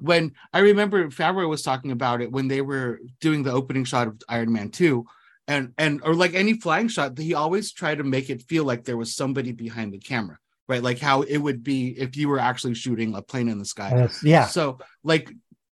when 0.00 0.32
I 0.52 0.60
remember 0.60 1.08
Favreau 1.08 1.48
was 1.48 1.62
talking 1.62 1.92
about 1.92 2.20
it 2.20 2.32
when 2.32 2.48
they 2.48 2.60
were 2.60 3.00
doing 3.20 3.42
the 3.42 3.52
opening 3.52 3.84
shot 3.84 4.08
of 4.08 4.20
Iron 4.28 4.52
Man 4.52 4.70
2 4.70 5.04
and 5.48 5.72
and 5.78 6.00
or 6.04 6.14
like 6.14 6.34
any 6.34 6.54
flying 6.54 6.88
shot 6.88 7.16
he 7.18 7.34
always 7.34 7.72
tried 7.72 7.98
to 7.98 8.04
make 8.04 8.30
it 8.30 8.42
feel 8.42 8.64
like 8.64 8.84
there 8.84 8.96
was 8.96 9.14
somebody 9.14 9.52
behind 9.52 9.92
the 9.92 9.98
camera 9.98 10.38
right? 10.68 10.82
Like 10.82 10.98
how 10.98 11.22
it 11.22 11.38
would 11.38 11.62
be 11.62 11.88
if 11.88 12.16
you 12.16 12.28
were 12.28 12.38
actually 12.38 12.74
shooting 12.74 13.14
a 13.14 13.22
plane 13.22 13.48
in 13.48 13.58
the 13.58 13.64
sky. 13.64 14.08
Yeah. 14.22 14.46
So 14.46 14.78
like 15.04 15.32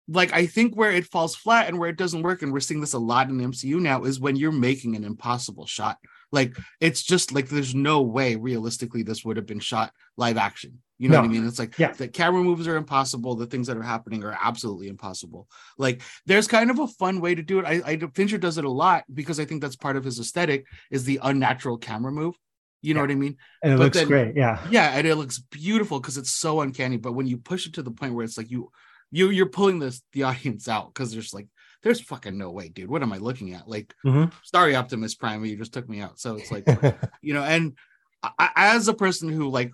like 0.08 0.34
I 0.34 0.48
think 0.48 0.76
where 0.76 0.92
it 0.92 1.06
falls 1.06 1.36
flat 1.36 1.68
and 1.68 1.78
where 1.78 1.90
it 1.90 1.98
doesn't 1.98 2.24
work 2.24 2.42
and 2.42 2.52
we're 2.52 2.60
seeing 2.60 2.82
this 2.82 2.94
a 2.94 3.00
lot 3.00 3.30
in 3.30 3.38
the 3.38 3.46
MCU 3.46 3.80
now 3.80 4.04
is 4.04 4.20
when 4.20 4.36
you're 4.36 4.52
making 4.52 4.96
an 4.96 5.04
impossible 5.04 5.68
shot. 5.68 5.98
Like 6.32 6.58
it's 6.80 7.04
just 7.04 7.32
like 7.32 7.50
there's 7.50 7.76
no 7.76 8.02
way 8.02 8.36
realistically 8.36 9.04
this 9.04 9.24
would 9.24 9.38
have 9.38 9.46
been 9.46 9.60
shot 9.60 9.94
live 10.18 10.38
action 10.38 10.80
you 11.00 11.08
know 11.08 11.16
no. 11.16 11.22
what 11.22 11.30
I 11.30 11.34
mean? 11.34 11.48
It's 11.48 11.58
like 11.58 11.80
yeah. 11.80 11.94
the 11.94 12.10
camera 12.10 12.44
moves 12.44 12.68
are 12.68 12.76
impossible. 12.76 13.36
The 13.36 13.46
things 13.46 13.68
that 13.68 13.78
are 13.78 13.82
happening 13.82 14.24
are 14.26 14.38
absolutely 14.40 14.90
impossible. 14.90 15.48
Like 15.78 16.02
there's 16.26 16.48
kind 16.48 16.70
of 16.70 16.78
a 16.78 16.88
fun 16.88 17.22
way 17.22 17.34
to 17.34 17.42
do 17.42 17.60
it. 17.60 17.66
I, 17.66 17.82
I 17.86 17.98
Fincher 18.14 18.38
does 18.38 18.58
it 18.58 18.66
a 18.66 18.70
lot 18.70 19.06
because 19.12 19.40
I 19.40 19.46
think 19.46 19.62
that's 19.62 19.78
part 19.78 19.96
of 19.96 20.04
his 20.04 20.20
aesthetic 20.20 20.66
is 20.92 21.06
the 21.06 21.22
unnatural 21.24 21.78
camera 21.78 22.12
move. 22.12 22.36
You 22.82 22.94
know 22.94 23.00
yeah. 23.00 23.04
what 23.04 23.12
I 23.12 23.16
mean? 23.16 23.38
And 23.64 23.74
it 23.74 23.78
but 23.78 23.84
looks 23.86 23.98
then, 23.98 24.08
great. 24.08 24.36
Yeah. 24.36 24.60
Yeah, 24.70 24.90
and 24.90 25.08
it 25.08 25.16
looks 25.16 25.40
beautiful 25.40 26.02
because 26.02 26.18
it's 26.18 26.32
so 26.32 26.60
uncanny. 26.62 26.98
But 26.98 27.14
when 27.14 27.28
you 27.28 27.38
push 27.38 27.66
it 27.66 27.74
to 27.76 27.82
the 27.82 27.92
point 27.92 28.14
where 28.14 28.26
it's 28.26 28.38
like 28.38 28.52
you 28.52 28.70
you 29.12 29.30
you're 29.30 29.48
pulling 29.48 29.80
this 29.80 30.02
the 30.12 30.24
audience 30.24 30.68
out 30.68 30.94
because 30.94 31.14
there's 31.14 31.34
like 31.34 31.48
there's 31.82 32.02
fucking 32.02 32.38
no 32.38 32.52
way, 32.52 32.68
dude. 32.68 32.90
What 32.90 33.04
am 33.04 33.14
I 33.14 33.20
looking 33.20 33.54
at? 33.54 33.70
Like, 33.70 33.94
Mhm. 34.06 34.34
sorry, 34.44 34.76
Optimus 34.76 35.16
Prime, 35.16 35.46
you 35.46 35.56
just 35.56 35.74
took 35.74 35.88
me 35.88 36.02
out. 36.02 36.20
So 36.20 36.36
it's 36.36 36.52
like, 36.52 36.66
you 37.22 37.34
know, 37.34 37.44
and 37.44 37.78
I, 38.22 38.50
as 38.56 38.90
a 38.90 38.94
person 38.94 39.30
who 39.30 39.50
like 39.50 39.72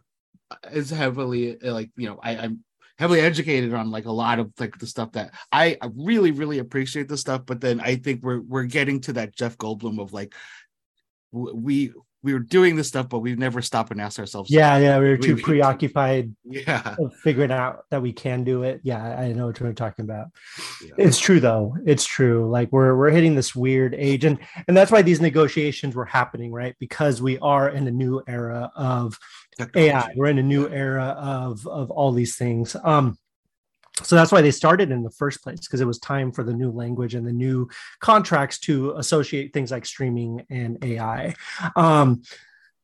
is 0.71 0.89
heavily 0.89 1.61
uh, 1.61 1.73
like, 1.73 1.91
you 1.95 2.07
know, 2.07 2.19
I, 2.21 2.37
I'm 2.37 2.63
heavily 2.97 3.19
educated 3.19 3.73
on 3.73 3.91
like 3.91 4.05
a 4.05 4.11
lot 4.11 4.39
of 4.39 4.51
like 4.59 4.77
the 4.77 4.87
stuff 4.87 5.11
that 5.13 5.33
I, 5.51 5.77
really, 5.95 6.31
really 6.31 6.59
appreciate 6.59 7.07
the 7.07 7.17
stuff. 7.17 7.43
But 7.45 7.61
then 7.61 7.79
I 7.79 7.95
think 7.95 8.23
we're 8.23 8.41
we're 8.41 8.63
getting 8.63 9.01
to 9.01 9.13
that 9.13 9.35
Jeff 9.35 9.57
Goldblum 9.57 10.01
of 10.01 10.13
like 10.13 10.33
we 11.31 11.93
we 12.25 12.33
were 12.33 12.39
doing 12.39 12.75
this 12.75 12.87
stuff, 12.87 13.07
but 13.07 13.19
we've 13.19 13.37
never 13.37 13.61
stopped 13.61 13.91
and 13.91 14.01
asked 14.01 14.17
ourselves, 14.17 14.49
yeah, 14.49 14.79
yeah, 14.79 14.97
we 14.97 15.09
were 15.09 15.17
too 15.17 15.35
we- 15.35 15.43
preoccupied 15.43 16.35
yeah, 16.43 16.95
of 16.97 17.13
figuring 17.17 17.51
out 17.51 17.85
that 17.91 18.01
we 18.01 18.11
can 18.11 18.43
do 18.43 18.63
it. 18.63 18.81
Yeah, 18.81 19.19
I 19.19 19.31
know 19.31 19.45
what 19.45 19.59
you're 19.59 19.71
talking 19.73 20.05
about. 20.05 20.29
Yeah. 20.83 20.93
It's 20.97 21.19
true 21.19 21.39
though. 21.39 21.77
It's 21.85 22.03
true. 22.03 22.49
Like 22.49 22.71
we're 22.71 22.95
we're 22.95 23.11
hitting 23.11 23.35
this 23.35 23.55
weird 23.55 23.93
age, 23.93 24.25
and 24.25 24.39
and 24.67 24.75
that's 24.75 24.91
why 24.91 25.03
these 25.03 25.21
negotiations 25.21 25.93
were 25.93 26.05
happening, 26.05 26.51
right? 26.51 26.75
Because 26.79 27.21
we 27.21 27.37
are 27.39 27.69
in 27.69 27.87
a 27.87 27.91
new 27.91 28.23
era 28.27 28.71
of 28.75 29.19
AI. 29.75 30.13
We're 30.15 30.27
in 30.27 30.37
a 30.37 30.43
new 30.43 30.67
era 30.69 31.15
of 31.19 31.65
of 31.67 31.91
all 31.91 32.11
these 32.11 32.35
things. 32.35 32.75
Um, 32.83 33.17
so 34.03 34.15
that's 34.15 34.31
why 34.31 34.41
they 34.41 34.51
started 34.51 34.91
in 34.91 35.03
the 35.03 35.09
first 35.11 35.41
place 35.41 35.61
because 35.61 35.79
it 35.79 35.87
was 35.87 35.99
time 35.99 36.31
for 36.31 36.43
the 36.43 36.53
new 36.53 36.69
language 36.69 37.15
and 37.15 37.25
the 37.25 37.31
new 37.31 37.69
contracts 37.99 38.59
to 38.59 38.91
associate 38.97 39.53
things 39.53 39.71
like 39.71 39.85
streaming 39.85 40.45
and 40.49 40.83
AI. 40.83 41.33
Um, 41.75 42.21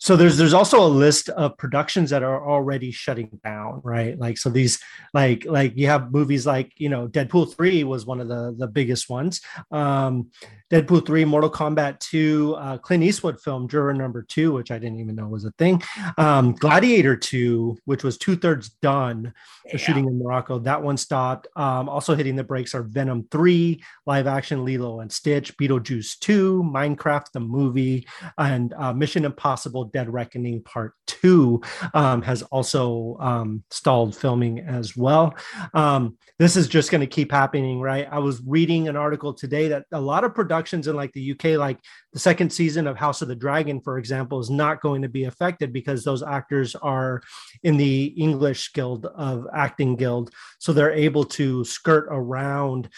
so 0.01 0.15
there's 0.15 0.35
there's 0.35 0.55
also 0.55 0.83
a 0.83 0.89
list 0.89 1.29
of 1.29 1.55
productions 1.59 2.09
that 2.09 2.23
are 2.23 2.49
already 2.49 2.89
shutting 2.89 3.39
down, 3.43 3.81
right? 3.83 4.17
Like 4.17 4.39
so 4.39 4.49
these 4.49 4.79
like 5.13 5.45
like 5.45 5.77
you 5.77 5.85
have 5.85 6.11
movies 6.11 6.47
like 6.47 6.73
you 6.77 6.89
know 6.89 7.07
Deadpool 7.07 7.55
three 7.55 7.83
was 7.83 8.03
one 8.03 8.19
of 8.19 8.27
the 8.27 8.55
the 8.57 8.65
biggest 8.65 9.11
ones. 9.11 9.41
Um, 9.69 10.31
Deadpool 10.71 11.05
three, 11.05 11.23
Mortal 11.23 11.51
Kombat 11.51 11.99
two, 11.99 12.55
uh, 12.55 12.79
Clint 12.79 13.03
Eastwood 13.03 13.39
film 13.41 13.67
Juror 13.67 13.93
Number 13.93 14.23
two, 14.23 14.53
which 14.53 14.71
I 14.71 14.79
didn't 14.79 14.99
even 14.99 15.15
know 15.15 15.27
was 15.27 15.45
a 15.45 15.51
thing. 15.51 15.83
Um, 16.17 16.53
Gladiator 16.53 17.15
two, 17.15 17.77
which 17.85 18.03
was 18.03 18.17
two 18.17 18.35
thirds 18.35 18.69
done, 18.69 19.31
the 19.71 19.77
shooting 19.77 20.07
in 20.07 20.17
Morocco. 20.17 20.57
That 20.59 20.81
one 20.81 20.97
stopped. 20.97 21.47
Um, 21.55 21.89
also 21.89 22.15
hitting 22.15 22.35
the 22.35 22.43
brakes 22.43 22.73
are 22.73 22.83
Venom 22.83 23.27
3, 23.31 23.83
live 24.05 24.27
action 24.27 24.65
Lilo 24.65 25.01
and 25.01 25.11
Stitch, 25.11 25.55
Beetlejuice 25.57 26.17
2, 26.19 26.63
Minecraft 26.63 27.31
the 27.33 27.39
movie, 27.39 28.07
and 28.37 28.73
uh, 28.73 28.93
Mission 28.93 29.25
Impossible 29.25 29.90
Dead 29.91 30.11
Reckoning 30.11 30.61
Part 30.63 30.93
2 31.07 31.61
um, 31.93 32.21
has 32.21 32.41
also 32.43 33.17
um, 33.19 33.63
stalled 33.69 34.15
filming 34.15 34.59
as 34.59 34.95
well. 34.97 35.35
Um, 35.73 36.17
this 36.39 36.55
is 36.55 36.67
just 36.67 36.91
going 36.91 37.01
to 37.01 37.07
keep 37.07 37.31
happening, 37.31 37.79
right? 37.79 38.07
I 38.11 38.19
was 38.19 38.41
reading 38.45 38.87
an 38.87 38.95
article 38.95 39.33
today 39.33 39.67
that 39.69 39.85
a 39.91 40.01
lot 40.01 40.23
of 40.23 40.33
productions 40.33 40.87
in 40.87 40.95
like 40.95 41.13
the 41.13 41.31
UK, 41.31 41.59
like 41.59 41.79
the 42.13 42.19
second 42.19 42.51
season 42.51 42.87
of 42.87 42.97
House 42.97 43.21
of 43.21 43.27
the 43.27 43.35
Dragon, 43.35 43.79
for 43.81 43.97
example, 43.97 44.39
is 44.39 44.49
not 44.49 44.81
going 44.81 45.01
to 45.03 45.09
be 45.09 45.25
affected 45.25 45.71
because 45.71 46.03
those 46.03 46.23
actors 46.23 46.75
are 46.75 47.21
in 47.63 47.77
the 47.77 48.05
English 48.05 48.73
Guild 48.73 49.05
of 49.05 49.47
Acting 49.53 49.95
Guild, 49.95 50.33
so 50.59 50.73
they're 50.73 50.91
able 50.91 51.23
to 51.25 51.63
skirt 51.63 52.07
around 52.09 52.89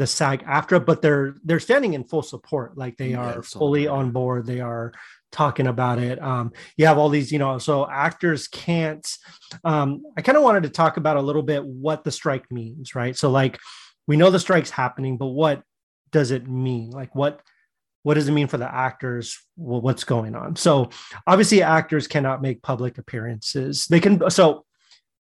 the 0.00 0.06
SAG 0.06 0.42
AFTRA, 0.46 0.84
but 0.84 1.02
they're 1.02 1.34
they're 1.44 1.60
standing 1.60 1.92
in 1.92 2.04
full 2.04 2.22
support, 2.22 2.76
like 2.76 2.96
they 2.96 3.12
are 3.12 3.40
it's 3.40 3.52
fully 3.52 3.86
right. 3.86 3.92
on 3.92 4.10
board. 4.12 4.46
They 4.46 4.60
are 4.60 4.92
talking 5.32 5.66
about 5.66 5.98
it. 5.98 6.20
Um, 6.22 6.52
you 6.76 6.86
have 6.86 6.98
all 6.98 7.08
these, 7.08 7.30
you 7.30 7.38
know, 7.38 7.58
so 7.58 7.88
actors 7.88 8.48
can't. 8.48 9.06
Um, 9.64 10.02
I 10.16 10.22
kind 10.22 10.36
of 10.36 10.44
wanted 10.44 10.64
to 10.64 10.70
talk 10.70 10.96
about 10.96 11.16
a 11.16 11.22
little 11.22 11.42
bit 11.42 11.64
what 11.64 12.04
the 12.04 12.10
strike 12.10 12.50
means, 12.50 12.94
right? 12.94 13.16
So 13.16 13.30
like 13.30 13.58
we 14.06 14.16
know 14.16 14.30
the 14.30 14.40
strike's 14.40 14.70
happening, 14.70 15.16
but 15.16 15.26
what 15.26 15.62
does 16.10 16.30
it 16.30 16.48
mean? 16.48 16.90
Like 16.90 17.14
what 17.14 17.40
what 18.02 18.14
does 18.14 18.28
it 18.28 18.32
mean 18.32 18.46
for 18.46 18.56
the 18.56 18.74
actors? 18.74 19.38
Well, 19.56 19.82
what's 19.82 20.04
going 20.04 20.34
on? 20.34 20.56
So 20.56 20.88
obviously 21.26 21.62
actors 21.62 22.08
cannot 22.08 22.40
make 22.40 22.62
public 22.62 22.98
appearances. 22.98 23.86
They 23.86 24.00
can 24.00 24.30
so 24.30 24.64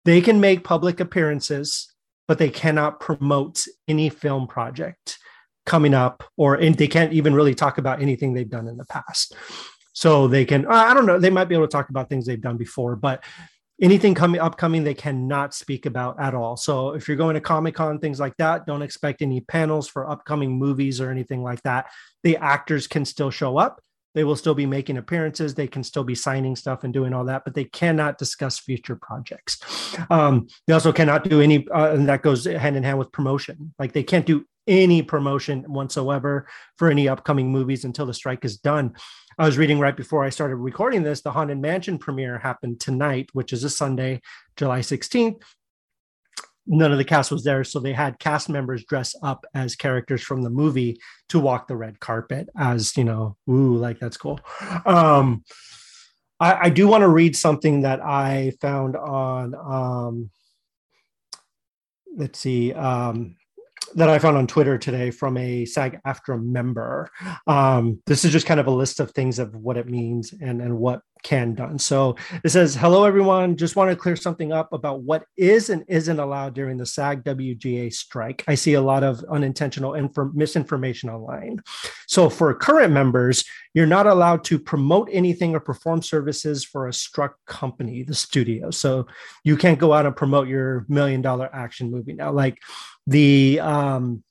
they 0.05 0.21
can 0.21 0.41
make 0.41 0.63
public 0.63 0.99
appearances, 0.99 1.93
but 2.27 2.39
they 2.39 2.49
cannot 2.49 2.99
promote 2.99 3.63
any 3.87 4.09
film 4.09 4.47
project 4.47 5.17
coming 5.65 5.93
up, 5.93 6.23
or 6.35 6.55
and 6.55 6.75
they 6.75 6.87
can't 6.87 7.13
even 7.13 7.33
really 7.33 7.55
talk 7.55 7.77
about 7.77 8.01
anything 8.01 8.33
they've 8.33 8.49
done 8.49 8.67
in 8.67 8.77
the 8.77 8.85
past. 8.85 9.35
So 9.93 10.27
they 10.27 10.43
can, 10.43 10.65
I 10.65 10.93
don't 10.93 11.06
know, 11.06 11.19
they 11.19 11.29
might 11.29 11.45
be 11.45 11.56
able 11.56 11.67
to 11.67 11.71
talk 11.71 11.89
about 11.89 12.10
things 12.10 12.25
they've 12.25 12.41
done 12.41 12.58
before, 12.58 12.95
but 12.95 13.23
anything 13.82 14.13
coming 14.13 14.41
upcoming 14.41 14.84
they 14.84 14.93
cannot 14.93 15.53
speak 15.53 15.86
about 15.86 16.19
at 16.19 16.34
all. 16.34 16.58
So 16.58 16.93
if 16.93 17.08
you're 17.08 17.17
going 17.17 17.36
to 17.36 17.41
Comic 17.41 17.75
Con, 17.75 17.99
things 17.99 18.19
like 18.19 18.36
that, 18.38 18.65
don't 18.65 18.82
expect 18.82 19.21
any 19.21 19.41
panels 19.41 19.88
for 19.88 20.10
upcoming 20.10 20.51
movies 20.51 20.99
or 20.99 21.10
anything 21.10 21.43
like 21.43 21.62
that. 21.63 21.88
The 22.23 22.38
actors 22.38 22.88
can 22.88 23.06
still 23.06 23.29
show 23.29 23.58
up. 23.58 23.82
They 24.15 24.23
will 24.23 24.36
still 24.36 24.53
be 24.53 24.67
making 24.67 24.97
appearances. 24.97 25.56
They 25.56 25.67
can 25.67 25.84
still 25.84 26.03
be 26.03 26.13
signing 26.13 26.56
stuff 26.56 26.84
and 26.84 26.93
doing 26.93 27.13
all 27.13 27.25
that, 27.25 27.43
but 27.45 27.56
they 27.56 27.63
cannot 27.65 28.19
discuss 28.19 28.60
future 28.60 28.95
projects. 28.95 29.60
Um, 30.12 30.47
they 30.67 30.73
also 30.73 30.93
cannot 30.93 31.23
do 31.23 31.41
any, 31.41 31.67
uh, 31.69 31.93
and 31.93 32.08
that 32.10 32.21
goes 32.21 32.45
hand 32.45 32.77
in 32.77 32.84
hand 32.84 32.99
with 32.99 33.12
promotion. 33.12 33.73
Like 33.79 33.93
they 33.93 34.03
can't 34.03 34.25
do 34.25 34.45
any 34.67 35.02
promotion 35.02 35.63
whatsoever 35.63 36.47
for 36.78 36.89
any 36.89 37.08
upcoming 37.08 37.52
movies 37.52 37.86
until 37.86 38.06
the 38.06 38.13
strike 38.13 38.45
is 38.45 38.58
done. 38.58 38.95
I 39.38 39.45
was 39.45 39.58
reading 39.58 39.80
right 39.80 39.95
before 39.95 40.23
I 40.23 40.30
started 40.30 40.58
recording 40.58 41.04
this, 41.04 41.21
the 41.21 41.32
Haunted 41.32 41.60
Mansion 41.60 41.97
premiere 41.97 42.38
happened 42.38 42.80
tonight, 42.80 43.30
which 43.34 43.52
is 43.52 43.63
a 43.63 43.69
Sunday, 43.69 44.21
July 44.58 44.80
16th. 44.80 45.41
None 46.65 46.91
of 46.91 46.97
the 46.97 47.04
cast 47.04 47.30
was 47.30 47.43
there, 47.43 47.63
so 47.63 47.80
they 47.80 47.91
had 47.91 48.19
cast 48.19 48.47
members 48.47 48.86
dress 48.86 49.15
up 49.21 49.45
as 49.54 49.76
characters 49.76 50.21
from 50.23 50.43
the 50.43 50.49
movie 50.49 50.97
to 51.30 51.39
walk 51.39 51.67
the 51.67 51.76
red 51.76 51.99
carpet 51.99 52.47
as, 52.58 52.95
you 52.95 53.04
know, 53.04 53.36
ooh, 53.49 53.76
like 53.76 53.99
that's 53.99 54.15
cool. 54.15 54.39
Um, 54.86 55.43
I, 56.39 56.67
I 56.67 56.69
do 56.69 56.88
want 56.88 57.02
to 57.02 57.10
read 57.10 57.36
something 57.36 57.82
that 57.82 58.02
I 58.02 58.54
found 58.62 58.95
on, 58.95 59.56
um, 59.56 60.30
let's 62.15 62.39
see, 62.39 62.71
um, 62.71 63.36
that 63.95 64.09
I 64.09 64.19
found 64.19 64.37
on 64.37 64.47
Twitter 64.47 64.77
today 64.77 65.11
from 65.11 65.37
a 65.37 65.65
SAG 65.65 65.99
AFTRA 66.05 66.43
member. 66.43 67.09
Um, 67.47 68.01
this 68.05 68.25
is 68.25 68.31
just 68.31 68.45
kind 68.45 68.59
of 68.59 68.67
a 68.67 68.71
list 68.71 68.99
of 68.99 69.11
things 69.11 69.39
of 69.39 69.55
what 69.55 69.77
it 69.77 69.87
means 69.87 70.33
and, 70.33 70.61
and 70.61 70.77
what 70.77 71.01
can 71.23 71.55
done. 71.55 71.79
So 71.79 72.15
it 72.43 72.49
says, 72.49 72.75
Hello, 72.75 73.05
everyone. 73.05 73.55
Just 73.55 73.75
want 73.75 73.89
to 73.89 73.95
clear 73.95 74.15
something 74.15 74.51
up 74.51 74.73
about 74.73 75.01
what 75.01 75.25
is 75.37 75.69
and 75.69 75.83
isn't 75.87 76.19
allowed 76.19 76.53
during 76.53 76.77
the 76.77 76.85
SAG 76.85 77.23
WGA 77.23 77.91
strike. 77.93 78.43
I 78.47 78.55
see 78.55 78.73
a 78.73 78.81
lot 78.81 79.03
of 79.03 79.23
unintentional 79.29 79.93
infor- 79.93 80.33
misinformation 80.33 81.09
online. 81.09 81.59
So 82.07 82.29
for 82.29 82.53
current 82.53 82.91
members, 82.93 83.45
you're 83.73 83.87
not 83.87 84.05
allowed 84.05 84.43
to 84.45 84.59
promote 84.59 85.09
anything 85.11 85.55
or 85.55 85.59
perform 85.59 86.01
services 86.01 86.63
for 86.63 86.87
a 86.87 86.93
struck 86.93 87.37
company, 87.47 88.03
the 88.03 88.13
studio. 88.13 88.69
So 88.69 89.07
you 89.43 89.57
can't 89.57 89.79
go 89.79 89.93
out 89.93 90.05
and 90.05 90.15
promote 90.15 90.47
your 90.47 90.85
million 90.89 91.21
dollar 91.21 91.49
action 91.53 91.89
movie 91.89 92.13
now. 92.13 92.31
Like 92.31 92.59
the 93.07 93.59
um 93.59 94.23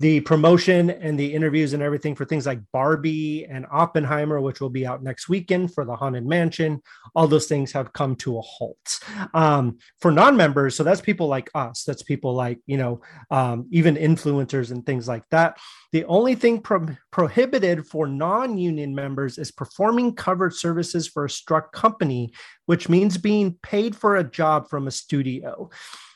the 0.00 0.20
promotion 0.20 0.90
and 0.90 1.18
the 1.18 1.32
interviews 1.32 1.72
and 1.72 1.82
everything 1.82 2.16
for 2.16 2.24
things 2.24 2.46
like 2.46 2.58
Barbie 2.72 3.46
and 3.46 3.64
Oppenheimer, 3.70 4.40
which 4.40 4.60
will 4.60 4.70
be 4.70 4.84
out 4.84 5.04
next 5.04 5.28
weekend 5.28 5.72
for 5.72 5.84
the 5.84 5.94
Haunted 5.94 6.26
Mansion, 6.26 6.82
all 7.14 7.28
those 7.28 7.46
things 7.46 7.70
have 7.72 7.92
come 7.92 8.16
to 8.16 8.36
a 8.38 8.42
halt. 8.42 8.98
Um, 9.34 9.78
for 10.00 10.10
non-members, 10.10 10.74
so 10.74 10.82
that's 10.82 11.00
people 11.00 11.28
like 11.28 11.48
us, 11.54 11.84
that's 11.84 12.02
people 12.02 12.34
like 12.34 12.58
you 12.66 12.76
know, 12.76 13.02
um, 13.30 13.68
even 13.70 13.94
influencers 13.94 14.72
and 14.72 14.84
things 14.84 15.06
like 15.06 15.22
that. 15.30 15.58
The 15.92 16.04
only 16.06 16.34
thing 16.34 16.60
pro- 16.60 16.96
prohibited 17.12 17.86
for 17.86 18.08
non-union 18.08 18.94
members 18.96 19.38
is 19.38 19.52
performing 19.52 20.16
covered 20.16 20.54
services 20.54 21.06
for 21.06 21.24
a 21.24 21.30
struck 21.30 21.72
company, 21.72 22.32
which 22.66 22.88
means 22.88 23.16
being 23.16 23.58
paid 23.62 23.94
for 23.94 24.16
a 24.16 24.24
job 24.24 24.68
from 24.68 24.88
a 24.88 24.90
studio. 24.90 25.70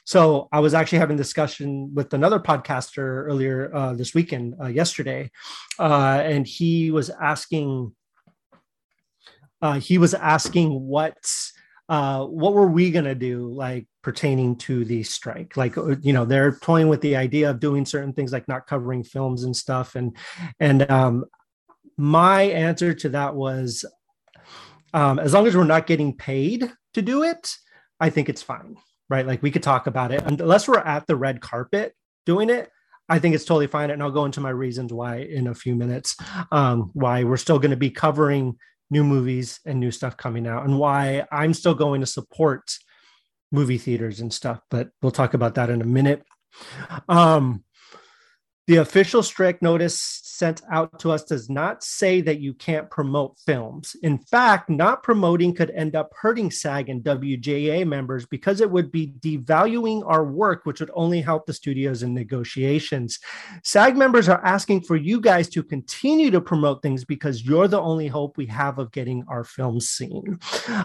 So 0.09 0.49
I 0.51 0.61
was 0.61 0.73
actually 0.73 1.01
having 1.01 1.17
a 1.17 1.23
discussion 1.23 1.95
with 1.95 2.15
another 2.15 2.41
podcaster 2.41 3.27
earlier 3.27 3.71
uh, 3.75 3.93
this 3.93 4.15
weekend, 4.15 4.55
uh, 4.59 4.69
yesterday, 4.69 5.31
uh, 5.79 6.23
and 6.25 6.47
he 6.47 6.91
was 6.91 7.11
asking, 7.11 7.95
uh, 9.61 9.79
he 9.79 9.99
was 9.99 10.15
asking 10.15 10.71
what, 10.71 11.19
uh, 11.91 12.25
what 12.25 12.55
were 12.55 12.69
we 12.69 12.91
gonna 12.91 13.15
do, 13.15 13.53
like 13.53 13.87
pertaining 14.03 14.57
to 14.57 14.83
the 14.87 15.03
strike? 15.03 15.59
Like, 15.59 15.77
uh, 15.77 15.97
you 16.01 16.15
know, 16.15 16.25
they're 16.25 16.53
toying 16.53 16.89
with 16.89 17.03
the 17.03 17.15
idea 17.17 17.51
of 17.51 17.61
doing 17.61 17.85
certain 17.85 18.15
things, 18.15 18.33
like 18.33 18.49
not 18.49 18.67
covering 18.67 19.05
films 19.05 19.45
and 19.45 19.55
stuff, 19.55 19.95
and 19.95 20.17
and 20.59 20.91
um, 20.91 21.27
my 21.99 22.45
answer 22.45 22.95
to 22.95 23.11
that 23.11 23.35
was, 23.35 23.85
um, 24.95 25.19
as 25.19 25.35
long 25.35 25.47
as 25.47 25.55
we're 25.55 25.65
not 25.65 25.87
getting 25.87 26.17
paid 26.17 26.73
to 26.95 27.03
do 27.03 27.25
it, 27.25 27.55
I 28.01 28.09
think 28.09 28.31
it's 28.31 28.43
fine 28.43 28.79
right? 29.09 29.27
Like 29.27 29.43
we 29.43 29.51
could 29.51 29.63
talk 29.63 29.87
about 29.87 30.13
it 30.13 30.23
unless 30.25 30.69
we're 30.69 30.79
at 30.79 31.07
the 31.07 31.17
red 31.17 31.41
carpet 31.41 31.95
doing 32.27 32.51
it. 32.51 32.71
I 33.09 33.19
think 33.19 33.35
it's 33.35 33.45
totally 33.45 33.67
fine. 33.67 33.91
And 33.91 34.03
I'll 34.03 34.11
go 34.11 34.27
into 34.27 34.41
my 34.41 34.51
reasons 34.51 34.93
why 34.93 35.17
in 35.17 35.47
a 35.47 35.55
few 35.55 35.75
minutes, 35.75 36.15
um, 36.53 36.91
why 36.93 37.25
we're 37.25 37.39
still 37.39 37.59
going 37.59 37.71
to 37.71 37.77
be 37.77 37.91
covering 37.91 38.59
new 38.91 39.05
movies 39.05 39.61
and 39.65 39.81
new 39.81 39.91
stuff 39.91 40.17
coming 40.17 40.47
out 40.47 40.65
and 40.65 40.79
why 40.79 41.27
I'm 41.33 41.55
still 41.55 41.75
going 41.75 42.01
to 42.01 42.07
support 42.07 42.71
movie 43.51 43.79
theaters 43.79 44.21
and 44.21 44.33
stuff. 44.33 44.61
But 44.71 44.91
we'll 45.01 45.13
talk 45.13 45.35
about 45.35 45.55
that 45.55 45.71
in 45.71 45.81
a 45.81 45.87
minute. 45.87 46.23
Um, 47.09 47.65
The 48.69 48.77
official 48.77 49.23
strike 49.23 49.63
notice 49.63 49.99
sent 49.99 50.61
out 50.71 51.01
to 51.01 51.11
us 51.11 51.25
does 51.25 51.49
not 51.49 51.83
say 51.83 52.21
that 52.21 52.39
you 52.39 52.53
can't 52.53 52.91
promote 52.91 53.39
films. 53.39 53.97
In 54.03 54.19
fact, 54.19 54.69
not 54.69 55.03
promoting 55.03 55.55
could 55.55 55.71
end 55.71 55.97
up 55.97 56.13
hurting 56.15 56.51
SAG 56.51 56.91
and 56.91 57.03
WGA 57.03 57.87
members 57.87 58.27
because 58.27 58.61
it 58.61 58.71
would 58.71 58.93
be 58.93 59.15
devaluing 59.21 60.03
our 60.07 60.23
work, 60.23 60.67
which 60.67 60.81
would 60.81 60.91
only 60.93 61.23
help 61.23 61.47
the 61.47 61.55
studios 61.55 62.03
in 62.03 62.13
negotiations. 62.13 63.19
SAG 63.65 63.97
members 63.97 64.29
are 64.29 64.45
asking 64.45 64.83
for 64.83 64.97
you 64.97 65.19
guys 65.19 65.49
to 65.49 65.63
continue 65.63 66.31
to 66.31 66.41
promote 66.43 66.83
things 66.83 67.07
because 67.07 67.47
you're 67.47 67.69
the 67.69 67.81
only 67.81 68.07
hope 68.07 68.37
we 68.37 68.45
have 68.47 68.79
of 68.79 68.93
getting 68.93 69.25
our 69.29 69.45
films 69.45 69.89
seen. 69.89 70.39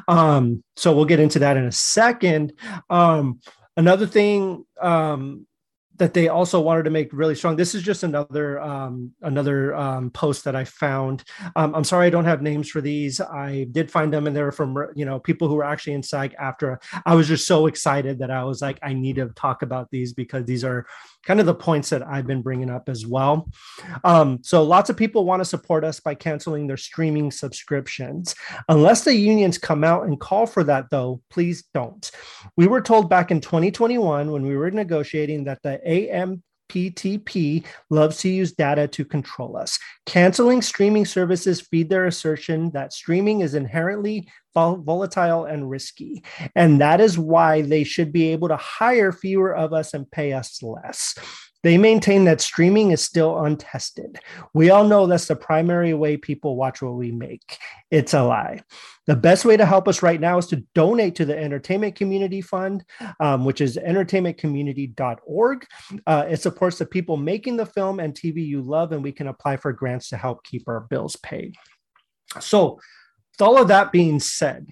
Um, 0.07 0.63
so 0.77 0.95
we'll 0.95 1.03
get 1.03 1.19
into 1.19 1.39
that 1.39 1.57
in 1.57 1.65
a 1.65 1.71
second. 1.73 2.53
Um, 2.89 3.41
another 3.75 4.07
thing 4.07 4.63
um, 4.81 5.45
that 5.97 6.13
they 6.13 6.27
also 6.27 6.59
wanted 6.59 6.83
to 6.83 6.89
make 6.89 7.13
really 7.13 7.35
strong. 7.35 7.55
This 7.55 7.75
is 7.75 7.83
just 7.83 8.03
another 8.03 8.59
um, 8.59 9.11
another 9.21 9.75
um, 9.75 10.09
post 10.09 10.43
that 10.45 10.55
I 10.55 10.63
found. 10.63 11.23
Um, 11.55 11.75
I'm 11.75 11.83
sorry 11.83 12.07
I 12.07 12.09
don't 12.09 12.25
have 12.25 12.41
names 12.41 12.69
for 12.69 12.81
these. 12.81 13.21
I 13.21 13.67
did 13.71 13.91
find 13.91 14.11
them, 14.11 14.25
and 14.25 14.35
they 14.35 14.41
were 14.41 14.51
from 14.51 14.75
you 14.95 15.05
know 15.05 15.19
people 15.19 15.47
who 15.47 15.55
were 15.55 15.63
actually 15.63 15.93
in 15.93 16.03
SAG 16.03 16.35
AFTRA. 16.41 16.81
I 17.05 17.15
was 17.15 17.27
just 17.27 17.47
so 17.47 17.67
excited 17.67 18.19
that 18.19 18.31
I 18.31 18.43
was 18.43 18.61
like, 18.61 18.79
I 18.81 18.93
need 18.93 19.17
to 19.17 19.29
talk 19.29 19.61
about 19.61 19.91
these 19.91 20.13
because 20.13 20.45
these 20.45 20.63
are 20.63 20.85
kind 21.23 21.39
of 21.39 21.45
the 21.45 21.55
points 21.55 21.89
that 21.89 22.05
I've 22.05 22.27
been 22.27 22.41
bringing 22.41 22.69
up 22.69 22.89
as 22.89 23.05
well. 23.07 23.49
Um, 24.03 24.39
so 24.43 24.63
lots 24.63 24.89
of 24.89 24.97
people 24.97 25.25
want 25.25 25.41
to 25.41 25.45
support 25.45 25.83
us 25.83 25.99
by 25.99 26.15
canceling 26.15 26.67
their 26.67 26.77
streaming 26.77 27.31
subscriptions. 27.31 28.35
Unless 28.69 29.03
the 29.03 29.15
unions 29.15 29.57
come 29.57 29.83
out 29.83 30.05
and 30.05 30.19
call 30.19 30.45
for 30.45 30.63
that, 30.65 30.89
though, 30.89 31.21
please 31.29 31.63
don't. 31.73 32.09
We 32.57 32.67
were 32.67 32.81
told 32.81 33.09
back 33.09 33.31
in 33.31 33.41
2021 33.41 34.31
when 34.31 34.43
we 34.43 34.55
were 34.55 34.71
negotiating 34.71 35.45
that 35.45 35.61
the 35.63 35.79
AMPTP 36.73 37.65
loves 37.89 38.17
to 38.19 38.29
use 38.29 38.51
data 38.53 38.87
to 38.87 39.05
control 39.05 39.57
us. 39.57 39.79
Canceling 40.05 40.61
streaming 40.61 41.05
services 41.05 41.61
feed 41.61 41.89
their 41.89 42.05
assertion 42.05 42.71
that 42.71 42.93
streaming 42.93 43.41
is 43.41 43.55
inherently 43.55 44.27
volatile 44.53 45.45
and 45.45 45.69
risky. 45.69 46.23
And 46.55 46.81
that 46.81 47.01
is 47.01 47.17
why 47.17 47.61
they 47.61 47.83
should 47.83 48.11
be 48.11 48.29
able 48.29 48.49
to 48.49 48.57
hire 48.57 49.11
fewer 49.11 49.55
of 49.55 49.73
us 49.73 49.93
and 49.93 50.09
pay 50.09 50.33
us 50.33 50.61
less. 50.61 51.15
They 51.63 51.77
maintain 51.77 52.25
that 52.25 52.41
streaming 52.41 52.91
is 52.91 53.01
still 53.01 53.45
untested. 53.45 54.19
We 54.53 54.69
all 54.69 54.83
know 54.83 55.07
that's 55.07 55.27
the 55.27 55.35
primary 55.35 55.93
way 55.93 56.17
people 56.17 56.57
watch 56.57 56.81
what 56.81 56.95
we 56.95 57.11
make. 57.11 57.57
It's 57.89 58.13
a 58.13 58.21
lie. 58.21 58.61
The 59.07 59.15
best 59.15 59.45
way 59.45 59.55
to 59.55 59.65
help 59.65 59.87
us 59.87 60.03
right 60.03 60.19
now 60.19 60.37
is 60.37 60.47
to 60.47 60.63
donate 60.75 61.15
to 61.15 61.25
the 61.25 61.37
Entertainment 61.37 61.95
Community 61.95 62.41
Fund, 62.41 62.83
um, 63.19 63.45
which 63.45 63.61
is 63.61 63.77
entertainmentcommunity.org. 63.77 65.65
Uh, 66.05 66.25
it 66.29 66.41
supports 66.41 66.77
the 66.77 66.85
people 66.85 67.17
making 67.17 67.57
the 67.57 67.65
film 67.65 67.99
and 67.99 68.13
TV 68.13 68.45
you 68.45 68.61
love, 68.61 68.91
and 68.91 69.03
we 69.03 69.11
can 69.11 69.27
apply 69.27 69.57
for 69.57 69.71
grants 69.71 70.09
to 70.09 70.17
help 70.17 70.43
keep 70.43 70.63
our 70.67 70.81
bills 70.81 71.15
paid. 71.17 71.55
So, 72.39 72.79
with 73.31 73.41
all 73.41 73.57
of 73.61 73.69
that 73.69 73.91
being 73.91 74.19
said, 74.19 74.67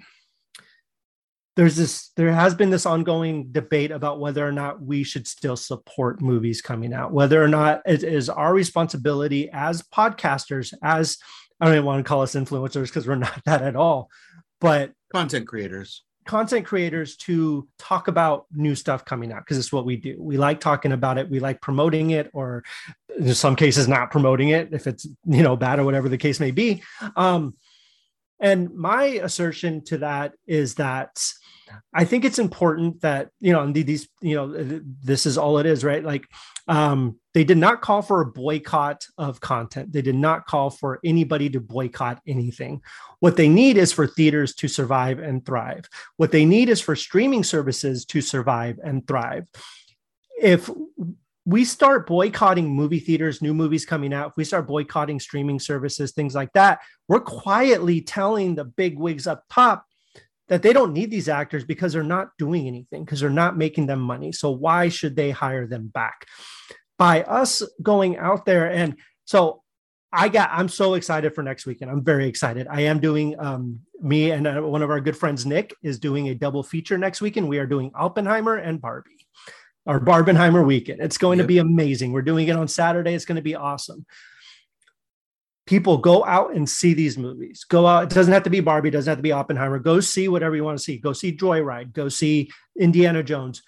there's 1.55 1.75
this 1.75 2.11
there 2.15 2.31
has 2.31 2.55
been 2.55 2.69
this 2.69 2.85
ongoing 2.85 3.51
debate 3.51 3.91
about 3.91 4.19
whether 4.19 4.47
or 4.47 4.51
not 4.51 4.81
we 4.81 5.03
should 5.03 5.27
still 5.27 5.57
support 5.57 6.21
movies 6.21 6.61
coming 6.61 6.93
out 6.93 7.11
whether 7.11 7.43
or 7.43 7.47
not 7.47 7.81
it 7.85 8.03
is 8.03 8.29
our 8.29 8.53
responsibility 8.53 9.49
as 9.51 9.81
podcasters 9.83 10.73
as 10.81 11.17
i 11.59 11.65
don't 11.65 11.75
even 11.75 11.85
want 11.85 12.03
to 12.03 12.07
call 12.07 12.21
us 12.21 12.35
influencers 12.35 12.87
because 12.87 13.07
we're 13.07 13.15
not 13.15 13.41
that 13.45 13.61
at 13.61 13.75
all 13.75 14.09
but 14.61 14.91
content 15.11 15.47
creators. 15.47 16.03
content 16.25 16.65
creators 16.65 17.17
to 17.17 17.67
talk 17.77 18.07
about 18.07 18.45
new 18.53 18.75
stuff 18.75 19.03
coming 19.03 19.33
out 19.33 19.43
because 19.43 19.57
it's 19.57 19.73
what 19.73 19.85
we 19.85 19.97
do. 19.97 20.15
We 20.19 20.37
like 20.37 20.59
talking 20.61 20.93
about 20.93 21.17
it. 21.17 21.29
We 21.29 21.39
like 21.39 21.59
promoting 21.59 22.11
it 22.11 22.29
or 22.33 22.63
in 23.17 23.33
some 23.33 23.55
cases 23.55 23.87
not 23.87 24.11
promoting 24.11 24.49
it 24.49 24.69
if 24.71 24.87
it's 24.87 25.05
you 25.25 25.43
know 25.43 25.57
bad 25.57 25.79
or 25.79 25.83
whatever 25.83 26.07
the 26.07 26.17
case 26.17 26.39
may 26.39 26.51
be. 26.51 26.83
Um 27.17 27.55
and 28.39 28.73
my 28.73 29.03
assertion 29.03 29.83
to 29.85 29.99
that 29.99 30.33
is 30.47 30.75
that 30.75 31.21
I 31.93 32.05
think 32.05 32.25
it's 32.25 32.39
important 32.39 33.01
that 33.01 33.29
you 33.39 33.51
know 33.53 33.69
these 33.71 34.07
you 34.21 34.35
know 34.35 34.81
this 35.03 35.25
is 35.25 35.37
all 35.37 35.57
it 35.57 35.65
is, 35.65 35.83
right? 35.83 36.03
Like 36.03 36.25
um, 36.67 37.19
they 37.33 37.43
did 37.43 37.57
not 37.57 37.81
call 37.81 38.01
for 38.01 38.21
a 38.21 38.25
boycott 38.25 39.05
of 39.17 39.39
content. 39.39 39.91
They 39.91 40.01
did 40.01 40.15
not 40.15 40.45
call 40.45 40.69
for 40.69 40.99
anybody 41.03 41.49
to 41.49 41.59
boycott 41.59 42.21
anything. 42.27 42.81
What 43.19 43.37
they 43.37 43.49
need 43.49 43.77
is 43.77 43.91
for 43.91 44.07
theaters 44.07 44.55
to 44.55 44.67
survive 44.67 45.19
and 45.19 45.45
thrive. 45.45 45.85
What 46.17 46.31
they 46.31 46.45
need 46.45 46.69
is 46.69 46.81
for 46.81 46.95
streaming 46.95 47.43
services 47.43 48.05
to 48.05 48.21
survive 48.21 48.79
and 48.83 49.05
thrive. 49.07 49.47
If 50.41 50.69
we 51.45 51.65
start 51.65 52.07
boycotting 52.07 52.69
movie 52.69 52.99
theaters, 52.99 53.41
new 53.41 53.53
movies 53.53 53.85
coming 53.85 54.13
out, 54.13 54.29
if 54.29 54.37
we 54.37 54.43
start 54.43 54.67
boycotting 54.67 55.19
streaming 55.19 55.59
services, 55.59 56.11
things 56.11 56.35
like 56.35 56.53
that, 56.53 56.79
we're 57.07 57.19
quietly 57.19 58.01
telling 58.01 58.55
the 58.55 58.65
big 58.65 58.97
wigs 58.97 59.27
up 59.27 59.43
top 59.49 59.85
that 60.51 60.61
they 60.61 60.73
don't 60.73 60.91
need 60.91 61.09
these 61.09 61.29
actors 61.29 61.63
because 61.63 61.93
they're 61.93 62.03
not 62.03 62.31
doing 62.37 62.67
anything, 62.67 63.05
because 63.05 63.21
they're 63.21 63.29
not 63.29 63.57
making 63.57 63.85
them 63.87 64.01
money. 64.01 64.33
So 64.33 64.51
why 64.51 64.89
should 64.89 65.15
they 65.15 65.31
hire 65.31 65.65
them 65.65 65.87
back? 65.87 66.25
By 66.99 67.23
us 67.23 67.63
going 67.81 68.17
out 68.17 68.45
there 68.45 68.69
and 68.69 68.97
so 69.23 69.63
I 70.11 70.27
got 70.27 70.49
I'm 70.51 70.67
so 70.67 70.95
excited 70.95 71.33
for 71.33 71.41
next 71.41 71.65
weekend. 71.65 71.89
I'm 71.89 72.03
very 72.03 72.27
excited. 72.27 72.67
I 72.69 72.81
am 72.81 72.99
doing 72.99 73.33
um 73.39 73.79
me 74.01 74.31
and 74.31 74.45
uh, 74.45 74.59
one 74.61 74.81
of 74.81 74.89
our 74.89 74.99
good 74.99 75.15
friends 75.15 75.45
Nick 75.45 75.73
is 75.83 75.97
doing 75.99 76.27
a 76.27 76.35
double 76.35 76.63
feature 76.63 76.97
next 76.97 77.21
weekend. 77.21 77.47
We 77.47 77.57
are 77.57 77.65
doing 77.65 77.89
Oppenheimer 77.95 78.57
and 78.57 78.81
Barbie 78.81 79.25
our 79.87 79.99
Barbenheimer 79.99 80.65
weekend. 80.65 81.01
It's 81.01 81.17
going 81.17 81.39
yep. 81.39 81.45
to 81.45 81.47
be 81.47 81.57
amazing. 81.59 82.11
We're 82.11 82.21
doing 82.21 82.47
it 82.49 82.55
on 82.55 82.67
Saturday. 82.67 83.13
It's 83.13 83.25
going 83.25 83.37
to 83.37 83.41
be 83.41 83.55
awesome. 83.55 84.05
People 85.67 85.97
go 85.97 86.25
out 86.25 86.55
and 86.55 86.67
see 86.67 86.93
these 86.93 87.17
movies. 87.17 87.63
Go 87.63 87.85
out. 87.85 88.03
It 88.03 88.09
doesn't 88.09 88.33
have 88.33 88.43
to 88.43 88.49
be 88.49 88.59
Barbie. 88.59 88.89
It 88.89 88.93
doesn't 88.93 89.09
have 89.09 89.19
to 89.19 89.23
be 89.23 89.31
Oppenheimer. 89.31 89.79
Go 89.79 89.99
see 89.99 90.27
whatever 90.27 90.55
you 90.55 90.63
want 90.63 90.77
to 90.77 90.83
see. 90.83 90.97
Go 90.97 91.13
see 91.13 91.35
Joyride. 91.35 91.93
Go 91.93 92.09
see 92.09 92.49
Indiana 92.77 93.23
Jones. 93.23 93.61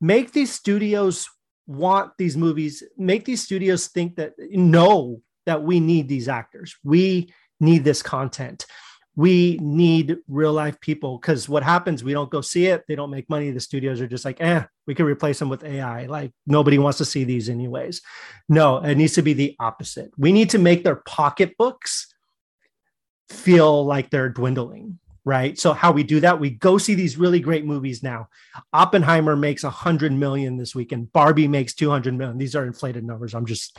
Make 0.00 0.32
these 0.32 0.52
studios 0.52 1.28
want 1.66 2.12
these 2.18 2.36
movies. 2.36 2.82
Make 2.96 3.24
these 3.24 3.42
studios 3.42 3.88
think 3.88 4.16
that 4.16 4.34
know 4.50 5.22
that 5.46 5.62
we 5.62 5.80
need 5.80 6.08
these 6.08 6.28
actors. 6.28 6.76
We 6.84 7.32
need 7.60 7.84
this 7.84 8.02
content 8.02 8.66
we 9.14 9.58
need 9.60 10.16
real 10.26 10.52
life 10.52 10.80
people 10.80 11.18
because 11.18 11.48
what 11.48 11.62
happens 11.62 12.02
we 12.02 12.12
don't 12.12 12.30
go 12.30 12.40
see 12.40 12.66
it 12.66 12.82
they 12.88 12.94
don't 12.94 13.10
make 13.10 13.28
money 13.28 13.50
the 13.50 13.60
studios 13.60 14.00
are 14.00 14.06
just 14.06 14.24
like 14.24 14.40
eh 14.40 14.64
we 14.86 14.94
can 14.94 15.04
replace 15.04 15.38
them 15.38 15.50
with 15.50 15.64
ai 15.64 16.06
like 16.06 16.32
nobody 16.46 16.78
wants 16.78 16.98
to 16.98 17.04
see 17.04 17.24
these 17.24 17.48
anyways. 17.48 18.00
No 18.48 18.78
it 18.78 18.96
needs 18.96 19.14
to 19.14 19.22
be 19.22 19.34
the 19.34 19.54
opposite. 19.60 20.10
We 20.16 20.32
need 20.32 20.50
to 20.50 20.58
make 20.58 20.84
their 20.84 20.96
pocketbooks 20.96 22.12
feel 23.28 23.84
like 23.84 24.10
they're 24.10 24.28
dwindling 24.28 24.98
right? 25.24 25.56
So 25.56 25.72
how 25.72 25.92
we 25.92 26.02
do 26.02 26.18
that 26.20 26.40
we 26.40 26.50
go 26.50 26.78
see 26.78 26.94
these 26.94 27.16
really 27.16 27.38
great 27.38 27.64
movies 27.64 28.02
now. 28.02 28.28
Oppenheimer 28.72 29.36
makes 29.36 29.62
100 29.62 30.12
million 30.12 30.56
this 30.56 30.74
weekend 30.74 31.12
barbie 31.12 31.48
makes 31.48 31.74
200 31.74 32.14
million. 32.14 32.38
These 32.38 32.56
are 32.56 32.66
inflated 32.66 33.04
numbers. 33.04 33.34
I'm 33.34 33.46
just 33.46 33.78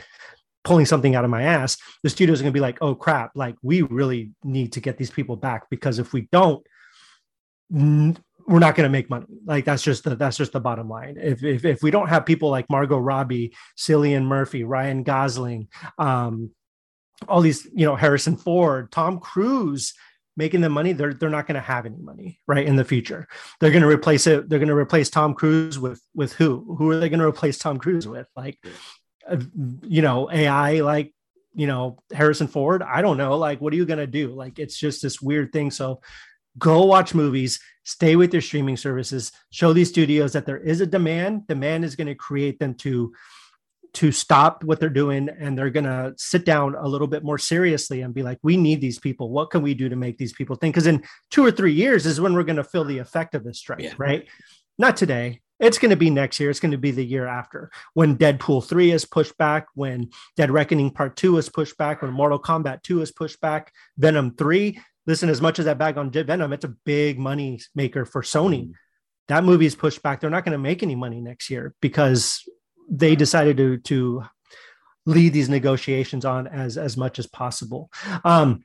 pulling 0.64 0.86
something 0.86 1.14
out 1.14 1.24
of 1.24 1.30
my 1.30 1.42
ass, 1.42 1.76
the 2.02 2.10
studios 2.10 2.40
are 2.40 2.44
going 2.44 2.52
to 2.52 2.56
be 2.56 2.60
like, 2.60 2.78
oh 2.80 2.94
crap, 2.94 3.32
like 3.34 3.54
we 3.62 3.82
really 3.82 4.32
need 4.42 4.72
to 4.72 4.80
get 4.80 4.98
these 4.98 5.10
people 5.10 5.36
back 5.36 5.68
because 5.70 5.98
if 5.98 6.12
we 6.12 6.22
don't, 6.32 6.66
n- 7.72 8.18
we're 8.46 8.58
not 8.58 8.74
going 8.74 8.84
to 8.84 8.90
make 8.90 9.08
money. 9.08 9.26
Like 9.46 9.64
that's 9.64 9.82
just 9.82 10.04
the 10.04 10.16
that's 10.16 10.36
just 10.36 10.52
the 10.52 10.60
bottom 10.60 10.88
line. 10.88 11.16
If 11.18 11.42
if, 11.42 11.64
if 11.64 11.82
we 11.82 11.90
don't 11.90 12.08
have 12.08 12.26
people 12.26 12.50
like 12.50 12.68
Margot 12.68 12.98
Robbie, 12.98 13.54
Cillian 13.78 14.24
Murphy, 14.24 14.64
Ryan 14.64 15.02
Gosling, 15.02 15.68
um, 15.98 16.50
all 17.28 17.40
these 17.40 17.66
you 17.72 17.86
know 17.86 17.96
Harrison 17.96 18.36
Ford, 18.36 18.92
Tom 18.92 19.18
Cruise 19.18 19.94
making 20.36 20.60
the 20.60 20.68
money, 20.68 20.92
they're 20.92 21.14
they're 21.14 21.30
not 21.30 21.46
going 21.46 21.54
to 21.54 21.60
have 21.60 21.86
any 21.86 21.96
money 21.96 22.40
right 22.46 22.66
in 22.66 22.76
the 22.76 22.84
future. 22.84 23.26
They're 23.60 23.70
going 23.70 23.82
to 23.82 23.88
replace 23.88 24.26
it. 24.26 24.48
They're 24.48 24.58
going 24.58 24.68
to 24.68 24.74
replace 24.74 25.10
Tom 25.10 25.34
Cruise 25.34 25.78
with 25.78 26.02
with 26.14 26.32
who? 26.34 26.76
Who 26.78 26.90
are 26.90 26.98
they 26.98 27.08
going 27.08 27.20
to 27.20 27.26
replace 27.26 27.58
Tom 27.58 27.78
Cruise 27.78 28.06
with? 28.06 28.26
Like 28.36 28.58
Uh, 29.28 29.40
you 29.82 30.02
know, 30.02 30.30
AI 30.30 30.80
like, 30.80 31.12
you 31.54 31.66
know, 31.66 31.98
Harrison 32.12 32.48
Ford. 32.48 32.82
I 32.82 33.00
don't 33.00 33.16
know. 33.16 33.38
Like, 33.38 33.60
what 33.60 33.72
are 33.72 33.76
you 33.76 33.86
going 33.86 33.98
to 33.98 34.06
do? 34.06 34.34
Like, 34.34 34.58
it's 34.58 34.76
just 34.76 35.02
this 35.02 35.20
weird 35.20 35.52
thing. 35.52 35.70
So 35.70 36.00
go 36.58 36.84
watch 36.84 37.14
movies, 37.14 37.60
stay 37.84 38.16
with 38.16 38.32
your 38.32 38.42
streaming 38.42 38.76
services, 38.76 39.32
show 39.50 39.72
these 39.72 39.88
studios 39.88 40.32
that 40.32 40.46
there 40.46 40.58
is 40.58 40.80
a 40.80 40.86
demand. 40.86 41.46
Demand 41.46 41.84
is 41.84 41.96
going 41.96 42.08
to 42.08 42.14
create 42.14 42.58
them 42.58 42.74
to 42.74 43.12
to 43.94 44.10
stop 44.10 44.64
what 44.64 44.80
they're 44.80 44.88
doing 44.90 45.28
and 45.28 45.56
they're 45.56 45.70
going 45.70 45.84
to 45.84 46.12
sit 46.16 46.44
down 46.44 46.74
a 46.74 46.86
little 46.86 47.06
bit 47.06 47.22
more 47.22 47.38
seriously 47.38 48.02
and 48.02 48.12
be 48.12 48.22
like 48.22 48.38
we 48.42 48.56
need 48.56 48.80
these 48.80 48.98
people 48.98 49.30
what 49.30 49.50
can 49.50 49.62
we 49.62 49.72
do 49.72 49.88
to 49.88 49.96
make 49.96 50.18
these 50.18 50.32
people 50.32 50.56
think 50.56 50.74
because 50.74 50.88
in 50.88 51.02
two 51.30 51.44
or 51.44 51.50
three 51.50 51.72
years 51.72 52.04
is 52.04 52.20
when 52.20 52.34
we're 52.34 52.42
going 52.42 52.56
to 52.56 52.64
feel 52.64 52.84
the 52.84 52.98
effect 52.98 53.36
of 53.36 53.44
this 53.44 53.58
strike 53.58 53.80
yeah. 53.80 53.94
right 53.96 54.26
not 54.78 54.96
today 54.96 55.40
it's 55.64 55.78
going 55.78 55.90
to 55.90 55.96
be 55.96 56.10
next 56.10 56.38
year. 56.38 56.50
It's 56.50 56.60
going 56.60 56.72
to 56.72 56.78
be 56.78 56.90
the 56.90 57.04
year 57.04 57.26
after 57.26 57.70
when 57.94 58.16
Deadpool 58.16 58.66
3 58.66 58.92
is 58.92 59.04
pushed 59.04 59.36
back, 59.38 59.66
when 59.74 60.10
Dead 60.36 60.50
Reckoning 60.50 60.90
Part 60.90 61.16
2 61.16 61.38
is 61.38 61.48
pushed 61.48 61.76
back, 61.78 62.02
when 62.02 62.12
Mortal 62.12 62.38
Kombat 62.38 62.82
2 62.82 63.00
is 63.00 63.10
pushed 63.10 63.40
back, 63.40 63.72
Venom 63.96 64.34
3. 64.36 64.78
Listen, 65.06 65.28
as 65.28 65.40
much 65.40 65.58
as 65.58 65.64
that 65.64 65.78
bag 65.78 65.98
on 65.98 66.10
Venom, 66.10 66.52
it's 66.52 66.64
a 66.64 66.74
big 66.84 67.18
money 67.18 67.60
maker 67.74 68.04
for 68.04 68.22
Sony. 68.22 68.68
Mm. 68.68 68.72
That 69.28 69.44
movie 69.44 69.66
is 69.66 69.74
pushed 69.74 70.02
back. 70.02 70.20
They're 70.20 70.30
not 70.30 70.44
going 70.44 70.52
to 70.52 70.58
make 70.58 70.82
any 70.82 70.94
money 70.94 71.20
next 71.20 71.48
year 71.48 71.74
because 71.80 72.46
they 72.90 73.16
decided 73.16 73.56
to, 73.56 73.78
to 73.78 74.24
lead 75.06 75.32
these 75.32 75.48
negotiations 75.48 76.24
on 76.24 76.46
as 76.46 76.76
as 76.76 76.96
much 76.96 77.18
as 77.18 77.26
possible. 77.26 77.90
Um, 78.24 78.62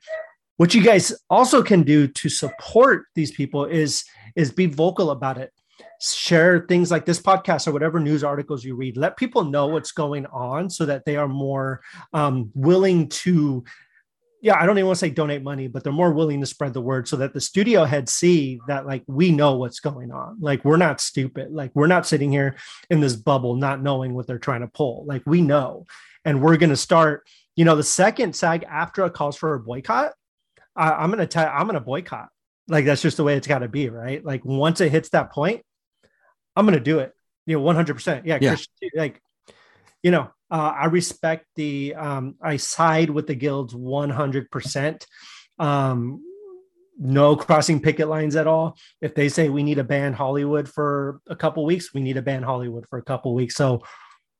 what 0.56 0.74
you 0.74 0.82
guys 0.82 1.14
also 1.30 1.62
can 1.62 1.82
do 1.82 2.06
to 2.08 2.28
support 2.28 3.06
these 3.14 3.32
people 3.32 3.64
is 3.64 4.04
is 4.36 4.50
be 4.52 4.66
vocal 4.66 5.10
about 5.10 5.38
it 5.38 5.52
share 6.00 6.66
things 6.66 6.90
like 6.90 7.04
this 7.04 7.20
podcast 7.20 7.68
or 7.68 7.72
whatever 7.72 8.00
news 8.00 8.24
articles 8.24 8.64
you 8.64 8.74
read. 8.74 8.96
Let 8.96 9.16
people 9.16 9.44
know 9.44 9.66
what's 9.66 9.92
going 9.92 10.26
on 10.26 10.70
so 10.70 10.86
that 10.86 11.04
they 11.04 11.16
are 11.16 11.28
more 11.28 11.82
um, 12.12 12.50
willing 12.54 13.08
to 13.08 13.64
yeah 14.42 14.58
i 14.60 14.66
don't 14.66 14.78
even 14.78 14.86
want 14.86 14.96
to 14.96 15.00
say 15.00 15.10
donate 15.10 15.42
money 15.42 15.68
but 15.68 15.84
they're 15.84 15.92
more 15.92 16.12
willing 16.12 16.40
to 16.40 16.46
spread 16.46 16.72
the 16.72 16.80
word 16.80 17.06
so 17.06 17.16
that 17.16 17.34
the 17.34 17.40
studio 17.40 17.84
heads 17.84 18.12
see 18.12 18.58
that 18.66 18.86
like 18.86 19.02
we 19.06 19.30
know 19.30 19.56
what's 19.56 19.80
going 19.80 20.10
on. 20.10 20.38
Like 20.40 20.64
we're 20.64 20.76
not 20.76 21.00
stupid. 21.00 21.52
Like 21.52 21.70
we're 21.74 21.86
not 21.86 22.06
sitting 22.06 22.30
here 22.30 22.56
in 22.88 23.00
this 23.00 23.16
bubble 23.16 23.54
not 23.54 23.82
knowing 23.82 24.14
what 24.14 24.26
they're 24.26 24.38
trying 24.38 24.62
to 24.62 24.68
pull. 24.68 25.04
Like 25.06 25.22
we 25.26 25.42
know. 25.42 25.86
And 26.24 26.42
we're 26.42 26.56
going 26.56 26.70
to 26.70 26.76
start 26.76 27.26
you 27.56 27.64
know 27.64 27.76
the 27.76 27.82
second 27.82 28.34
SAG 28.34 28.64
AFTRA 28.66 29.12
calls 29.12 29.36
for 29.36 29.54
a 29.54 29.60
boycott 29.60 30.12
I, 30.74 31.04
am 31.04 31.10
going 31.10 31.18
to 31.18 31.26
tell 31.26 31.46
i'm 31.46 31.66
going 31.66 31.74
to 31.74 31.80
boycott. 31.80 32.28
Like 32.68 32.84
that's 32.84 33.02
just 33.02 33.16
the 33.16 33.24
way 33.24 33.36
it's 33.36 33.46
got 33.46 33.58
to 33.58 33.68
be 33.68 33.90
right? 33.90 34.24
Like 34.24 34.44
once 34.44 34.80
it 34.80 34.92
hits 34.92 35.10
that 35.10 35.32
point 35.32 35.62
i'm 36.56 36.66
going 36.66 36.78
to 36.78 36.84
do 36.84 36.98
it. 36.98 37.12
You 37.46 37.58
know 37.58 37.64
100% 37.64 38.22
yeah, 38.26 38.38
yeah. 38.40 38.56
like 38.94 39.20
you 40.02 40.10
know 40.10 40.30
uh, 40.50 40.72
i 40.76 40.86
respect 40.86 41.46
the 41.56 41.94
um, 41.94 42.36
i 42.40 42.56
side 42.56 43.10
with 43.10 43.26
the 43.26 43.34
guilds 43.34 43.74
100% 43.74 45.04
um, 45.58 46.22
no 47.00 47.34
crossing 47.34 47.80
picket 47.80 48.08
lines 48.08 48.36
at 48.36 48.46
all. 48.46 48.76
If 49.00 49.14
they 49.14 49.28
say 49.30 49.48
we 49.48 49.62
need 49.62 49.76
to 49.76 49.84
ban 49.84 50.12
hollywood 50.12 50.68
for 50.68 51.20
a 51.28 51.34
couple 51.34 51.64
weeks 51.64 51.94
we 51.94 52.02
need 52.02 52.14
to 52.14 52.22
ban 52.22 52.42
hollywood 52.42 52.86
for 52.88 52.98
a 52.98 53.02
couple 53.02 53.34
weeks. 53.34 53.56
So 53.56 53.82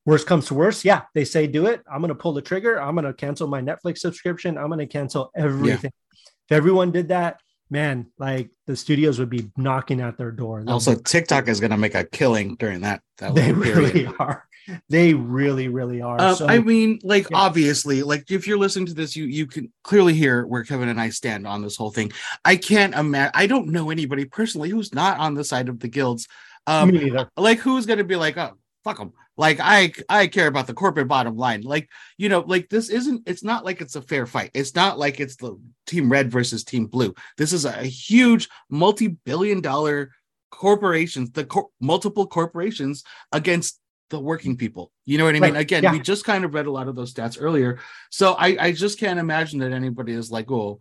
worst 0.07 0.27
comes 0.27 0.47
to 0.47 0.55
worst 0.55 0.85
yeah 0.85 1.03
they 1.15 1.25
say 1.25 1.47
do 1.47 1.67
it. 1.67 1.83
I'm 1.91 2.01
going 2.01 2.11
to 2.11 2.15
pull 2.15 2.35
the 2.35 2.43
trigger. 2.43 2.81
I'm 2.81 2.95
going 2.95 3.07
to 3.07 3.15
cancel 3.15 3.49
my 3.49 3.63
netflix 3.63 3.99
subscription. 3.99 4.59
I'm 4.59 4.69
going 4.69 4.79
to 4.79 4.87
cancel 4.87 5.31
everything. 5.35 5.91
Yeah. 6.13 6.19
if 6.51 6.57
everyone 6.57 6.93
did 6.93 7.09
that 7.09 7.41
man, 7.71 8.07
like 8.19 8.51
the 8.67 8.77
studios 8.77 9.19
would 9.19 9.31
be 9.31 9.51
knocking 9.57 10.01
at 10.01 10.19
their 10.19 10.33
door. 10.33 10.63
They'll 10.63 10.75
also, 10.75 10.97
be- 10.97 11.03
TikTok 11.03 11.49
is 11.49 11.61
going 11.61 11.71
to 11.71 11.77
make 11.77 11.95
a 11.95 12.05
killing 12.05 12.57
during 12.57 12.81
that. 12.83 13.03
that 13.19 13.35
they 13.35 13.53
really 13.53 14.07
are. 14.19 14.47
They 14.89 15.15
really, 15.15 15.69
really 15.69 16.03
are. 16.03 16.21
Uh, 16.21 16.35
so, 16.35 16.47
I 16.47 16.59
mean, 16.59 17.01
like 17.03 17.31
yeah. 17.31 17.39
obviously, 17.39 18.03
like 18.03 18.31
if 18.31 18.47
you're 18.47 18.59
listening 18.59 18.87
to 18.87 18.95
this, 18.95 19.17
you 19.17 19.25
you 19.25 19.47
can 19.47 19.73
clearly 19.83 20.15
hear 20.15 20.47
where 20.47 20.65
Kevin 20.65 20.89
and 20.89 21.01
I 21.01 21.09
stand 21.11 21.47
on 21.47 21.63
this 21.63 21.77
whole 21.77 21.91
thing. 21.91 22.13
I 22.45 22.57
can't 22.57 22.95
imagine. 22.95 23.33
I 23.35 23.47
don't 23.47 23.69
know 23.69 23.91
anybody 23.91 24.27
personally 24.27 24.69
who's 24.69 24.95
not 24.95 25.19
on 25.19 25.35
the 25.35 25.45
side 25.45 25.69
of 25.69 25.81
the 25.81 25.89
guilds. 25.89 26.29
Um, 26.67 26.93
like 27.37 27.59
who's 27.59 27.87
going 27.87 27.99
to 27.99 28.05
be 28.05 28.17
like, 28.17 28.37
oh, 28.37 28.53
fuck 28.85 28.99
them. 28.99 29.13
Like 29.37 29.59
I 29.61 29.93
I 30.09 30.27
care 30.27 30.47
about 30.47 30.67
the 30.67 30.75
corporate 30.75 31.09
bottom 31.09 31.37
line. 31.37 31.63
Like, 31.63 31.89
you 32.19 32.29
know, 32.29 32.41
like 32.41 32.69
this 32.69 32.91
isn't 32.91 33.23
it's 33.27 33.43
not 33.43 33.65
like 33.65 33.81
it's 33.81 33.97
a 33.97 34.03
fair 34.03 34.27
fight. 34.27 34.51
It's 34.55 34.75
not 34.75 34.99
like 34.99 35.21
it's 35.21 35.37
the 35.37 35.59
team 35.87 36.11
red 36.11 36.31
versus 36.31 36.65
team 36.65 36.87
blue. 36.87 37.15
This 37.39 37.53
is 37.53 37.65
a 37.65 37.83
huge 37.83 38.49
multi-billion 38.69 39.61
dollar 39.61 40.11
corporations, 40.51 41.31
the 41.31 41.45
cor- 41.45 41.69
multiple 41.81 42.27
corporations 42.27 43.03
against 43.33 43.81
the 44.11 44.21
working 44.21 44.57
people. 44.57 44.93
You 45.07 45.19
know 45.19 45.25
what 45.25 45.37
I 45.37 45.41
mean? 45.41 45.55
Right. 45.55 45.61
Again, 45.61 45.85
yeah. 45.85 45.93
we 45.93 46.01
just 46.01 46.25
kind 46.25 46.45
of 46.45 46.53
read 46.53 46.67
a 46.67 46.71
lot 46.71 46.89
of 46.89 46.97
those 46.97 47.15
stats 47.15 47.39
earlier. 47.41 47.79
So 48.11 48.33
I, 48.33 48.57
I 48.61 48.73
just 48.73 48.99
can't 48.99 49.21
imagine 49.21 49.61
that 49.61 49.73
anybody 49.73 50.13
is 50.13 50.31
like, 50.31 50.51
oh, 50.51 50.79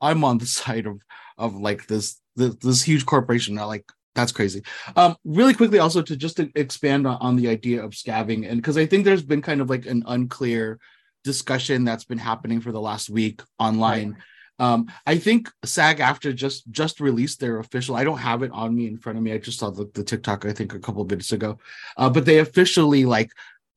I'm 0.00 0.24
on 0.24 0.38
the 0.38 0.46
side 0.60 0.86
of 0.86 1.00
of 1.38 1.54
like 1.54 1.86
this 1.86 2.20
this, 2.36 2.56
this 2.56 2.82
huge 2.82 3.06
corporation. 3.06 3.54
Like 3.54 3.84
that's 4.20 4.32
crazy. 4.32 4.62
Um, 4.96 5.16
really 5.24 5.54
quickly, 5.54 5.78
also 5.78 6.02
to 6.02 6.16
just 6.16 6.36
to 6.36 6.50
expand 6.54 7.06
on, 7.06 7.18
on 7.20 7.36
the 7.36 7.48
idea 7.48 7.84
of 7.84 7.92
scabbing, 7.92 8.48
and 8.48 8.60
because 8.60 8.76
I 8.76 8.86
think 8.86 9.04
there's 9.04 9.22
been 9.22 9.42
kind 9.42 9.60
of 9.60 9.70
like 9.70 9.86
an 9.86 10.02
unclear 10.06 10.78
discussion 11.24 11.84
that's 11.84 12.04
been 12.04 12.18
happening 12.18 12.60
for 12.60 12.72
the 12.72 12.80
last 12.80 13.10
week 13.10 13.42
online. 13.58 14.12
Right. 14.12 14.20
Um, 14.60 14.92
I 15.06 15.16
think 15.16 15.50
SAG 15.64 15.98
AFTRA 15.98 16.34
just 16.34 16.70
just 16.70 17.00
released 17.00 17.40
their 17.40 17.58
official. 17.58 17.96
I 17.96 18.04
don't 18.04 18.18
have 18.18 18.42
it 18.42 18.50
on 18.52 18.74
me 18.74 18.86
in 18.86 18.98
front 18.98 19.16
of 19.16 19.24
me. 19.24 19.32
I 19.32 19.38
just 19.38 19.58
saw 19.58 19.70
the, 19.70 19.90
the 19.94 20.04
TikTok 20.04 20.44
I 20.44 20.52
think 20.52 20.74
a 20.74 20.78
couple 20.78 21.02
of 21.02 21.08
minutes 21.08 21.32
ago, 21.32 21.58
uh, 21.96 22.10
but 22.10 22.26
they 22.26 22.38
officially 22.38 23.06
like 23.06 23.30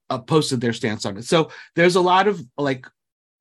uh, 0.10 0.20
posted 0.20 0.60
their 0.60 0.74
stance 0.74 1.06
on 1.06 1.18
it. 1.18 1.24
So 1.24 1.52
there's 1.76 1.96
a 1.96 2.02
lot 2.02 2.28
of 2.28 2.46
like 2.58 2.86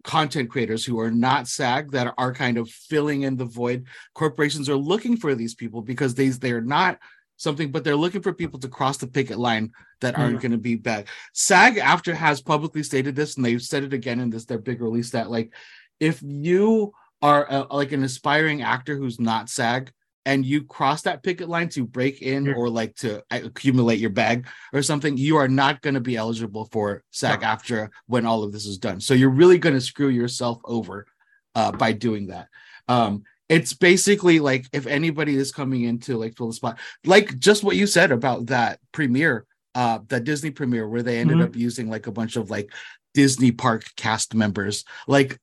content 0.05 0.51
creators 0.51 0.85
who 0.85 0.99
are 0.99 1.11
not 1.11 1.49
SAG 1.49 1.93
that 1.93 2.15
are 2.19 2.35
kind 2.35 2.59
of 2.59 2.69
filling 2.69 3.23
in 3.23 3.37
the 3.37 3.45
void. 3.45 3.87
Corporations 4.15 4.69
are 4.69 4.77
looking 4.77 5.17
for 5.17 5.35
these 5.35 5.55
people 5.55 5.83
because 5.83 6.15
they 6.15 6.29
they're 6.29 6.61
not 6.61 6.99
something, 7.37 7.71
but 7.71 7.85
they're 7.85 7.97
looking 7.97 8.23
for 8.23 8.33
people 8.33 8.59
to 8.61 8.69
cross 8.69 8.99
the 8.99 9.07
picket 9.07 9.39
line 9.39 9.71
that 10.01 10.19
aren't 10.19 10.39
mm. 10.39 10.43
going 10.43 10.53
to 10.53 10.59
be 10.59 10.77
bad. 10.77 11.07
SAG 11.33 11.77
AFTRA 11.77 12.15
has 12.15 12.41
publicly 12.41 12.83
stated 12.83 13.17
this, 13.17 13.37
and 13.37 13.45
they've 13.45 13.63
said 13.63 13.85
it 13.85 13.93
again 13.93 14.21
in 14.21 14.31
this 14.31 14.45
their 14.45 14.59
big 14.59 14.81
release 14.81 15.11
that 15.11 15.31
like 15.31 15.53
if 16.01 16.21
you 16.23 16.93
are 17.21 17.47
a, 17.49 17.75
like 17.75 17.93
an 17.93 18.03
aspiring 18.03 18.63
actor 18.63 18.97
who's 18.97 19.21
not 19.21 19.49
SAG, 19.49 19.93
and 20.25 20.47
you 20.47 20.63
cross 20.65 21.03
that 21.03 21.23
picket 21.23 21.49
line 21.49 21.69
to 21.71 21.85
break 21.85 22.23
in 22.23 22.53
or 22.55 22.69
like 22.69 22.95
to 22.97 23.23
accumulate 23.31 23.99
your 23.99 24.11
bag 24.11 24.47
or 24.73 24.83
something, 24.83 25.17
you 25.17 25.37
are 25.37 25.49
not 25.49 25.83
going 25.83 25.95
to 25.95 26.01
be 26.01 26.17
eligible 26.17 26.69
for 26.71 27.03
SAG 27.11 27.41
AFTRA 27.41 27.91
when 28.07 28.25
all 28.25 28.45
of 28.45 28.53
this 28.53 28.67
is 28.67 28.79
done. 28.79 29.01
So 29.01 29.15
you're 29.15 29.31
really 29.31 29.59
going 29.59 29.75
to 29.75 29.81
screw 29.81 30.09
yourself 30.09 30.61
over 30.65 31.07
uh, 31.55 31.73
by 31.73 31.93
doing 31.93 32.29
that. 32.29 32.49
Um, 32.89 33.25
it's 33.49 33.75
basically 33.75 34.39
like 34.39 34.67
if 34.73 34.87
anybody 34.87 35.37
is 35.37 35.53
coming 35.53 35.83
into 35.83 36.17
like 36.17 36.37
fill 36.37 36.49
the 36.49 36.55
spot, 36.55 36.79
like 37.05 37.39
just 37.39 37.65
what 37.65 37.77
you 37.77 37.87
said 37.87 38.13
about 38.13 38.47
that 38.47 38.79
premiere, 38.93 39.45
uh, 39.75 39.99
that 40.09 40.25
Disney 40.25 40.51
premiere 40.51 40.89
where 40.89 41.03
they 41.03 41.19
ended 41.19 41.39
mm-hmm. 41.39 41.47
up 41.47 41.57
using 41.57 41.91
like 41.91 42.07
a 42.07 42.13
bunch 42.13 42.37
of 42.37 42.49
like 42.51 42.73
Disney 43.13 43.51
park 43.51 43.85
cast 43.97 44.35
members. 44.35 44.85
Like 45.07 45.39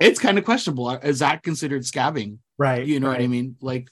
it's 0.00 0.18
kind 0.18 0.38
of 0.38 0.44
questionable. 0.44 0.90
Is 0.90 1.20
that 1.20 1.42
considered 1.42 1.82
scabbing? 1.82 2.38
Right. 2.58 2.84
You 2.84 2.98
know 2.98 3.08
right. 3.08 3.18
what 3.18 3.24
I 3.24 3.28
mean? 3.28 3.56
Like 3.60 3.88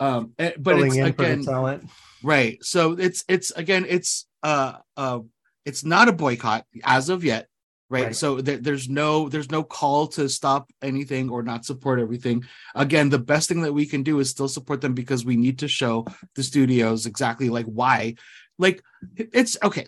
um 0.00 0.32
eh, 0.38 0.52
but 0.58 0.76
Filling 0.76 0.96
it's 0.96 1.08
again 1.08 1.44
talent. 1.44 1.84
right. 2.22 2.62
So 2.62 2.92
it's 2.92 3.24
it's 3.28 3.50
again 3.52 3.86
it's 3.88 4.26
uh 4.42 4.74
uh 4.96 5.20
it's 5.64 5.84
not 5.84 6.08
a 6.08 6.12
boycott 6.12 6.64
as 6.84 7.08
of 7.08 7.24
yet 7.24 7.48
right, 7.90 8.06
right. 8.06 8.16
so 8.16 8.40
th- 8.40 8.60
there's 8.60 8.88
no 8.88 9.28
there's 9.28 9.50
no 9.50 9.62
call 9.62 10.06
to 10.06 10.28
stop 10.28 10.70
anything 10.82 11.28
or 11.30 11.42
not 11.42 11.64
support 11.64 12.00
everything. 12.00 12.44
Again 12.74 13.08
the 13.08 13.18
best 13.18 13.48
thing 13.48 13.62
that 13.62 13.72
we 13.72 13.86
can 13.86 14.02
do 14.02 14.20
is 14.20 14.30
still 14.30 14.48
support 14.48 14.80
them 14.80 14.94
because 14.94 15.24
we 15.24 15.36
need 15.36 15.58
to 15.60 15.68
show 15.68 16.06
the 16.34 16.42
studios 16.42 17.06
exactly 17.06 17.48
like 17.48 17.66
why. 17.66 18.14
Like 18.58 18.82
it's 19.16 19.56
okay 19.62 19.86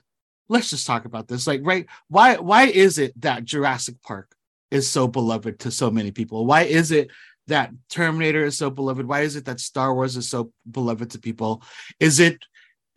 let's 0.50 0.68
just 0.68 0.86
talk 0.86 1.06
about 1.06 1.28
this. 1.28 1.46
Like 1.46 1.60
right 1.64 1.86
why 2.08 2.36
why 2.36 2.64
is 2.64 2.98
it 2.98 3.18
that 3.22 3.44
jurassic 3.44 4.02
park 4.02 4.34
is 4.70 4.88
so 4.88 5.08
beloved 5.08 5.60
to 5.60 5.70
so 5.70 5.90
many 5.90 6.10
people? 6.10 6.44
Why 6.44 6.62
is 6.62 6.90
it 6.90 7.10
that 7.50 7.70
Terminator 7.88 8.44
is 8.44 8.56
so 8.56 8.70
beloved? 8.70 9.06
Why 9.06 9.20
is 9.20 9.36
it 9.36 9.44
that 9.44 9.60
Star 9.60 9.94
Wars 9.94 10.16
is 10.16 10.28
so 10.28 10.52
beloved 10.68 11.10
to 11.10 11.18
people? 11.18 11.62
Is 12.00 12.18
it 12.18 12.44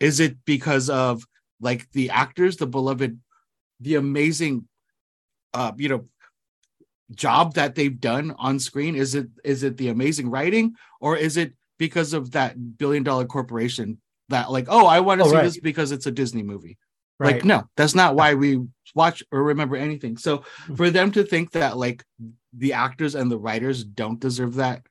is 0.00 0.20
it 0.20 0.44
because 0.44 0.90
of 0.90 1.24
like 1.60 1.90
the 1.92 2.10
actors, 2.10 2.56
the 2.56 2.66
beloved, 2.66 3.20
the 3.80 3.94
amazing 3.96 4.66
uh, 5.52 5.72
you 5.76 5.88
know, 5.88 6.06
job 7.12 7.54
that 7.54 7.74
they've 7.74 8.00
done 8.00 8.34
on 8.38 8.58
screen? 8.58 8.96
Is 8.96 9.14
it 9.14 9.28
is 9.44 9.62
it 9.62 9.76
the 9.76 9.88
amazing 9.88 10.30
writing 10.30 10.74
or 11.00 11.16
is 11.16 11.36
it 11.36 11.52
because 11.78 12.12
of 12.12 12.32
that 12.32 12.78
billion 12.78 13.02
dollar 13.02 13.24
corporation 13.26 14.00
that 14.28 14.50
like, 14.50 14.66
oh, 14.68 14.86
I 14.86 15.00
want 15.00 15.20
to 15.20 15.26
oh, 15.26 15.30
see 15.30 15.36
right. 15.36 15.44
this 15.44 15.60
because 15.60 15.92
it's 15.92 16.06
a 16.06 16.12
Disney 16.12 16.42
movie? 16.42 16.78
Right. 17.18 17.36
Like, 17.36 17.44
no, 17.44 17.64
that's 17.76 17.94
not 17.94 18.16
why 18.16 18.34
we 18.34 18.60
watch 18.94 19.22
or 19.30 19.42
remember 19.42 19.76
anything. 19.76 20.16
So 20.16 20.44
hmm. 20.66 20.74
for 20.74 20.90
them 20.90 21.12
to 21.12 21.22
think 21.24 21.52
that 21.52 21.76
like 21.76 22.04
the 22.56 22.72
actors 22.72 23.14
and 23.14 23.30
the 23.30 23.38
writers 23.38 23.84
don't 23.84 24.20
deserve 24.20 24.54
that, 24.54 24.82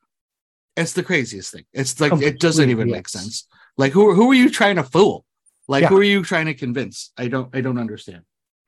it's 0.76 0.94
the 0.94 1.04
craziest 1.04 1.52
thing. 1.52 1.66
It's 1.74 2.00
like 2.00 2.10
Completely, 2.10 2.36
it 2.36 2.40
doesn't 2.40 2.70
even 2.70 2.88
yes. 2.88 2.96
make 2.96 3.10
sense. 3.10 3.48
Like 3.78 3.92
who 3.92 4.14
who 4.14 4.32
are 4.32 4.36
you 4.36 4.50
trying 4.50 4.78
to 4.78 4.84
fool? 4.84 5.26
Like 5.68 5.84
yeah. 5.84 5.88
who 5.90 5.98
are 5.98 6.04
you 6.04 6.24
trying 6.24 6.48
to 6.48 6.54
convince? 6.54 7.12
I 7.18 7.28
don't 7.28 7.56
I 7.56 7.62
don't 7.62 7.78
understand. 7.78 8.24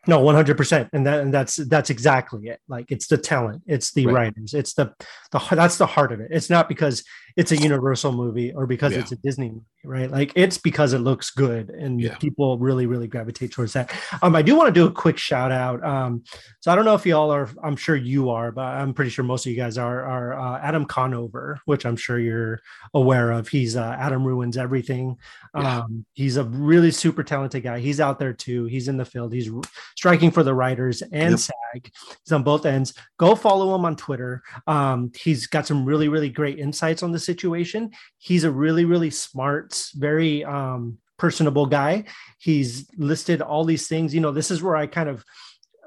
No, 0.08 0.20
one 0.20 0.36
hundred 0.36 0.58
percent, 0.58 0.89
and 0.93 1.06
that 1.06 1.22
and 1.22 1.34
that's 1.34 1.56
that's 1.56 1.89
exactly 1.89 2.47
it. 2.47 2.60
Like 2.68 2.91
it's 2.91 3.08
the 3.08 3.18
talent, 3.18 3.64
it's 3.66 3.91
the 3.91 4.06
right. 4.06 4.14
writers, 4.14 4.53
it's 4.53 4.74
the 4.74 4.93
the 5.32 5.39
that's 5.51 5.78
the 5.78 5.86
heart 5.86 6.12
of 6.12 6.20
it. 6.20 6.30
It's 6.32 6.49
not 6.49 6.70
because 6.70 7.03
it's 7.36 7.51
a 7.51 7.58
Universal 7.58 8.14
movie 8.14 8.53
or 8.53 8.66
because 8.66 8.93
yeah. 8.93 8.99
it's 8.99 9.12
a 9.12 9.18
Disney 9.18 9.49
movie, 9.49 9.66
right? 9.84 10.10
Like 10.10 10.32
it's 10.36 10.58
because 10.58 10.93
it 10.93 10.99
looks 10.99 11.32
good 11.32 11.70
and 11.70 11.99
yeah. 11.99 12.16
people 12.16 12.58
really 12.58 12.86
really 12.86 13.08
gravitate 13.08 13.51
towards 13.51 13.74
that. 13.74 13.91
Um, 14.22 14.36
I 14.36 14.41
do 14.41 14.56
want 14.56 14.68
to 14.68 14.74
do 14.74 14.86
a 14.88 14.91
quick 14.91 15.18
shout 15.18 15.51
out. 15.51 15.84
Um, 15.84 16.24
so 16.62 16.72
I 16.72 16.76
don't 16.76 16.86
know 16.86 16.95
if 16.95 17.06
y'all 17.06 17.32
are. 17.32 17.49
I'm 17.64 17.76
sure 17.76 17.95
you 17.95 18.30
are, 18.30 18.51
but 18.51 18.64
I'm 18.64 18.93
pretty 18.93 19.12
sure 19.12 19.26
most 19.26 19.45
of 19.45 19.51
you 19.51 19.58
guys 19.58 19.78
are. 19.78 20.06
Are 20.06 20.34
uh, 20.34 20.60
Adam 20.60 20.86
Conover, 20.86 21.60
which 21.66 21.86
I'm 21.86 21.95
sure 21.95 22.20
you're 22.20 22.62
aware 22.93 23.32
of. 23.32 23.47
He's 23.47 23.76
uh, 23.76 23.95
Adam 23.99 24.24
ruins 24.24 24.58
everything. 24.58 25.18
Yeah. 25.56 25.80
Um, 25.80 26.06
he's 26.14 26.38
a 26.38 26.43
really 26.43 26.91
super 26.91 27.24
talented 27.24 27.64
guy. 27.64 27.80
He's 27.80 27.99
out 27.99 28.20
there 28.20 28.34
too. 28.34 28.66
He's 28.66 28.88
in 28.88 28.97
the 28.97 29.06
field. 29.06 29.34
He's 29.34 29.49
striking 29.96 30.32
for 30.32 30.43
the 30.43 30.54
writers 30.54 31.02
and 31.02 31.32
yep. 31.32 31.39
SAG. 31.39 31.91
He's 32.24 32.32
on 32.32 32.43
both 32.43 32.66
ends. 32.66 32.93
Go 33.18 33.36
follow 33.36 33.74
him 33.76 33.86
on 33.86 33.96
Twitter. 33.96 34.43
Um, 34.68 35.12
he's 35.18 35.48
got 35.48 35.66
some 35.66 35.86
really, 35.86 36.08
really 36.08 36.30
great 36.30 36.60
insights 36.60 37.04
on 37.04 37.12
the 37.12 37.20
situation. 37.20 37.91
He's 38.18 38.43
a 38.43 38.52
really, 38.52 38.86
really 38.86 39.10
smart, 39.10 39.82
very 39.96 40.43
um, 40.43 40.98
personable 41.18 41.66
guy. 41.66 42.06
He's 42.38 42.88
listed 42.98 43.41
all 43.41 43.66
these 43.66 43.88
things. 43.88 44.14
You 44.14 44.22
know, 44.22 44.32
this 44.32 44.52
is 44.52 44.62
where 44.62 44.76
I 44.76 44.88
kind 44.88 45.10
of 45.10 45.24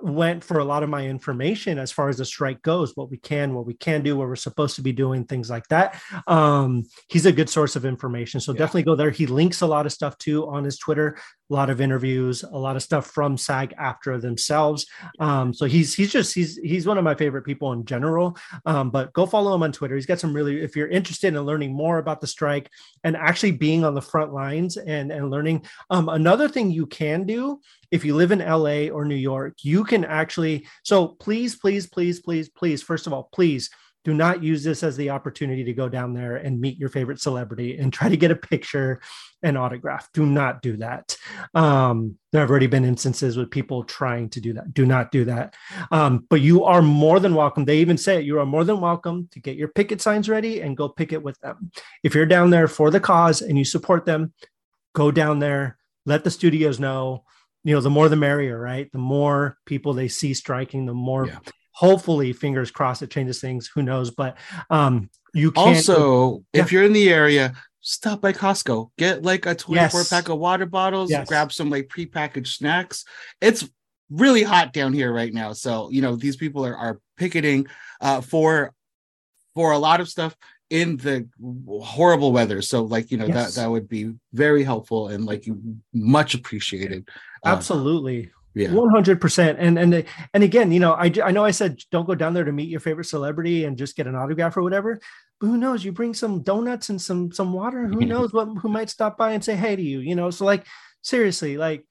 went 0.01 0.45
for 0.45 0.59
a 0.59 0.65
lot 0.65 0.83
of 0.83 0.89
my 0.89 1.07
information 1.07 1.79
as 1.79 1.91
far 1.91 2.09
as 2.09 2.19
the 2.19 2.25
strike 2.25 2.63
goes, 2.63 2.97
what 2.97 3.11
we 3.11 3.17
can, 3.17 3.55
what 3.55 3.67
we 3.67 3.75
can 3.75 4.03
do, 4.03 4.17
what 4.17 4.29
we're 4.29 4.37
supposed 4.37 4.77
to 4.77 4.83
be 4.83 4.93
doing, 4.93 5.25
things 5.25 5.51
like 5.51 5.67
that. 5.69 6.01
Um, 6.27 6.85
he's 7.09 7.27
a 7.27 7.33
good 7.33 7.51
source 7.51 7.77
of 7.77 7.85
information. 7.85 8.41
So 8.41 8.53
yeah. 8.53 8.59
definitely 8.59 8.85
go 8.85 8.95
there. 8.95 9.11
He 9.11 9.27
links 9.27 9.61
a 9.61 9.67
lot 9.67 9.87
of 9.87 9.93
stuff 9.93 10.17
too 10.19 10.49
on 10.49 10.65
his 10.65 10.79
Twitter, 10.79 11.19
a 11.51 11.55
lot 11.55 11.71
of 11.71 11.81
interviews, 11.81 12.43
a 12.43 12.59
lot 12.59 12.77
of 12.77 12.83
stuff 12.83 13.07
from 13.07 13.37
SAG 13.37 13.75
AFTRA 13.79 14.21
themselves. 14.21 14.87
Um, 15.19 15.55
so 15.55 15.67
he's 15.67 15.95
he's 15.95 16.13
just 16.13 16.35
he's 16.35 16.57
he's 16.59 16.87
one 16.87 16.99
of 16.99 17.05
my 17.05 17.15
favorite 17.15 17.43
people 17.43 17.73
in 17.73 17.85
general. 17.85 18.37
Um, 18.67 18.91
but 18.91 19.13
go 19.13 19.27
follow 19.27 19.55
him 19.55 19.63
on 19.63 19.73
Twitter. 19.73 19.95
He's 19.95 20.07
got 20.07 20.21
some 20.21 20.35
really 20.35 20.61
if 20.61 20.77
you're 20.77 20.89
interested 20.89 21.35
in 21.35 21.41
learning 21.43 21.73
more 21.73 21.99
about 21.99 22.21
the 22.21 22.27
strike 22.27 22.71
and 23.05 23.17
actually 23.17 23.53
being 23.53 23.85
on 23.85 23.95
the 23.95 24.03
front 24.03 24.33
lines 24.33 24.77
and 24.77 25.11
and 25.11 25.31
learning. 25.31 25.65
Um, 25.91 26.09
another 26.09 26.49
thing 26.49 26.71
you 26.71 26.87
can 26.87 27.25
do 27.25 27.61
if 27.91 28.05
you 28.05 28.15
live 28.15 28.33
in 28.33 28.41
LA 28.41 28.89
or 28.89 29.05
New 29.05 29.15
York, 29.15 29.57
you 29.63 29.85
can 29.85 30.05
actually. 30.05 30.67
So 30.83 31.09
please, 31.09 31.57
please, 31.57 31.87
please, 31.87 32.21
please, 32.21 32.49
please. 32.49 32.83
First 32.83 33.07
of 33.07 33.13
all, 33.13 33.29
please 33.33 33.71
do 34.09 34.15
not 34.15 34.43
use 34.43 34.65
this 34.65 34.83
as 34.83 34.97
the 34.97 35.11
opportunity 35.11 35.63
to 35.63 35.75
go 35.75 35.87
down 35.87 36.15
there 36.15 36.37
and 36.37 36.59
meet 36.59 36.79
your 36.79 36.89
favorite 36.89 37.21
celebrity 37.21 37.77
and 37.77 37.93
try 37.93 38.09
to 38.09 38.17
get 38.17 38.31
a 38.31 38.37
picture 38.37 39.03
and 39.43 39.59
autograph. 39.59 40.09
Do 40.15 40.25
not 40.25 40.63
do 40.63 40.79
that. 40.79 41.15
Um, 41.53 42.17
there 42.33 42.41
have 42.41 42.49
already 42.49 42.69
been 42.69 42.87
instances 42.87 43.37
with 43.37 43.51
people 43.51 43.85
trying 43.85 44.31
to 44.31 44.41
do 44.41 44.55
that. 44.55 44.73
Do 44.73 44.87
not 44.87 45.13
do 45.13 45.27
that. 45.27 45.53
Um, 45.91 46.27
but 46.31 46.41
you 46.41 46.65
are 46.65 46.81
more 46.81 47.21
than 47.21 47.35
welcome. 47.35 47.67
They 47.67 47.81
even 47.81 47.99
say 47.99 48.17
it, 48.17 48.25
you 48.25 48.41
are 48.41 48.47
more 48.47 48.65
than 48.65 48.81
welcome 48.81 49.29
to 49.33 49.41
get 49.41 49.57
your 49.57 49.69
picket 49.69 50.01
signs 50.01 50.27
ready 50.27 50.63
and 50.63 50.75
go 50.75 50.89
picket 50.89 51.23
with 51.23 51.39
them. 51.41 51.71
If 52.03 52.15
you're 52.15 52.25
down 52.25 52.49
there 52.49 52.67
for 52.67 52.91
the 52.91 53.01
cause 53.01 53.43
and 53.43 53.59
you 53.59 53.65
support 53.67 54.07
them, 54.07 54.33
go 54.95 55.11
down 55.11 55.39
there, 55.39 55.77
let 56.07 56.25
the 56.25 56.31
studios 56.31 56.81
know 56.81 57.25
you 57.65 57.75
know 57.75 57.81
the 57.83 57.91
more 57.91 58.09
the 58.09 58.15
merrier 58.15 58.59
right 58.59 58.91
the 58.93 58.99
more 58.99 59.59
people 59.67 59.93
they 59.93 60.07
see 60.07 60.33
striking 60.33 60.87
the 60.87 60.95
more 60.95 61.27
yeah. 61.27 61.39
Hopefully 61.79 62.33
fingers 62.33 62.73
crossed 62.73 63.03
it 63.03 63.11
changes 63.11 63.41
things 63.41 63.71
who 63.73 63.83
knows 63.83 64.11
but 64.11 64.37
um 64.69 65.09
you 65.33 65.53
can 65.53 65.77
also 65.77 66.45
yeah. 66.53 66.61
if 66.61 66.73
you're 66.73 66.83
in 66.83 66.93
the 66.93 67.09
area 67.09 67.55
stop 67.81 68.21
by 68.21 68.33
Costco 68.33 68.91
get 68.99 69.23
like 69.23 69.47
a 69.47 69.55
24 69.55 70.01
yes. 70.01 70.09
pack 70.09 70.29
of 70.29 70.39
water 70.39 70.67
bottles 70.67 71.09
yes. 71.09 71.29
grab 71.29 71.53
some 71.53 71.71
like 71.71 71.89
pre-packaged 71.89 72.57
snacks 72.57 73.05
it's 73.41 73.69
really 74.11 74.43
hot 74.43 74.73
down 74.73 74.93
here 74.93 75.13
right 75.13 75.33
now 75.33 75.53
so 75.53 75.89
you 75.93 76.03
know 76.03 76.17
these 76.17 76.35
people 76.35 76.67
are, 76.67 76.77
are 76.77 77.01
picketing 77.17 77.65
uh 78.01 78.21
for 78.21 78.75
for 79.55 79.71
a 79.71 79.79
lot 79.79 80.01
of 80.01 80.09
stuff 80.09 80.37
in 80.71 80.97
the 80.97 81.29
horrible 81.81 82.33
weather 82.33 82.61
so 82.61 82.83
like 82.83 83.13
you 83.13 83.17
know 83.17 83.27
yes. 83.27 83.55
that 83.55 83.63
that 83.63 83.71
would 83.71 83.89
be 83.89 84.13
very 84.33 84.65
helpful 84.65 85.09
and 85.09 85.25
like 85.25 85.47
much 85.95 86.35
appreciated 86.35 87.09
uh, 87.47 87.51
absolutely 87.51 88.33
yeah 88.59 88.69
100% 88.69 89.57
and 89.59 89.79
and 89.79 90.05
and 90.35 90.45
again 90.45 90.73
you 90.73 90.81
know 90.81 90.93
i 90.95 91.13
i 91.25 91.31
know 91.31 91.45
i 91.45 91.51
said 91.51 91.79
don't 91.91 92.07
go 92.07 92.15
down 92.15 92.35
there 92.35 92.45
to 92.45 92.53
meet 92.53 92.69
your 92.69 92.81
favorite 92.81 93.05
celebrity 93.05 93.65
and 93.65 93.79
just 93.79 93.97
get 93.97 94.07
an 94.07 94.15
autograph 94.15 94.57
or 94.57 94.63
whatever 94.63 95.01
but 95.41 95.47
who 95.47 95.57
knows 95.57 95.85
you 95.85 95.93
bring 95.93 96.13
some 96.13 96.43
donuts 96.43 96.89
and 96.89 97.01
some 97.01 97.31
some 97.33 97.53
water 97.53 97.87
who 97.87 98.01
knows 98.07 98.33
what 98.33 98.47
who 98.59 98.69
might 98.69 98.91
stop 98.91 99.17
by 99.17 99.33
and 99.33 99.45
say 99.45 99.57
hey 99.57 99.77
to 99.77 99.83
you 99.83 100.01
you 100.01 100.15
know 100.15 100.31
so 100.31 100.45
like 100.45 100.67
seriously 101.03 101.57
like 101.57 101.85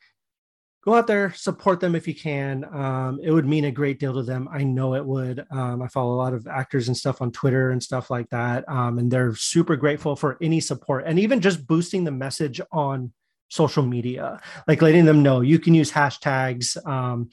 go 0.87 0.93
out 0.93 1.05
there, 1.05 1.33
support 1.33 1.81
them 1.81 1.95
if 1.95 2.07
you 2.07 2.15
can. 2.15 2.63
Um, 2.73 3.19
it 3.21 3.29
would 3.29 3.45
mean 3.45 3.65
a 3.65 3.71
great 3.71 3.99
deal 3.99 4.13
to 4.13 4.23
them. 4.23 4.47
I 4.49 4.63
know 4.63 4.95
it 4.95 5.05
would. 5.05 5.45
Um, 5.51 5.81
I 5.81 5.89
follow 5.89 6.13
a 6.13 6.15
lot 6.15 6.33
of 6.33 6.47
actors 6.47 6.87
and 6.87 6.95
stuff 6.95 7.21
on 7.21 7.29
Twitter 7.33 7.71
and 7.71 7.83
stuff 7.83 8.09
like 8.09 8.29
that. 8.29 8.63
Um, 8.69 8.97
and 8.97 9.11
they're 9.11 9.35
super 9.35 9.75
grateful 9.75 10.15
for 10.15 10.37
any 10.41 10.61
support 10.61 11.03
and 11.05 11.19
even 11.19 11.41
just 11.41 11.67
boosting 11.67 12.05
the 12.05 12.11
message 12.11 12.61
on 12.71 13.11
social 13.49 13.83
media, 13.83 14.39
like 14.67 14.81
letting 14.81 15.05
them 15.05 15.23
know 15.23 15.41
you 15.41 15.59
can 15.59 15.73
use 15.73 15.91
hashtags. 15.91 16.77
Um, 16.85 17.29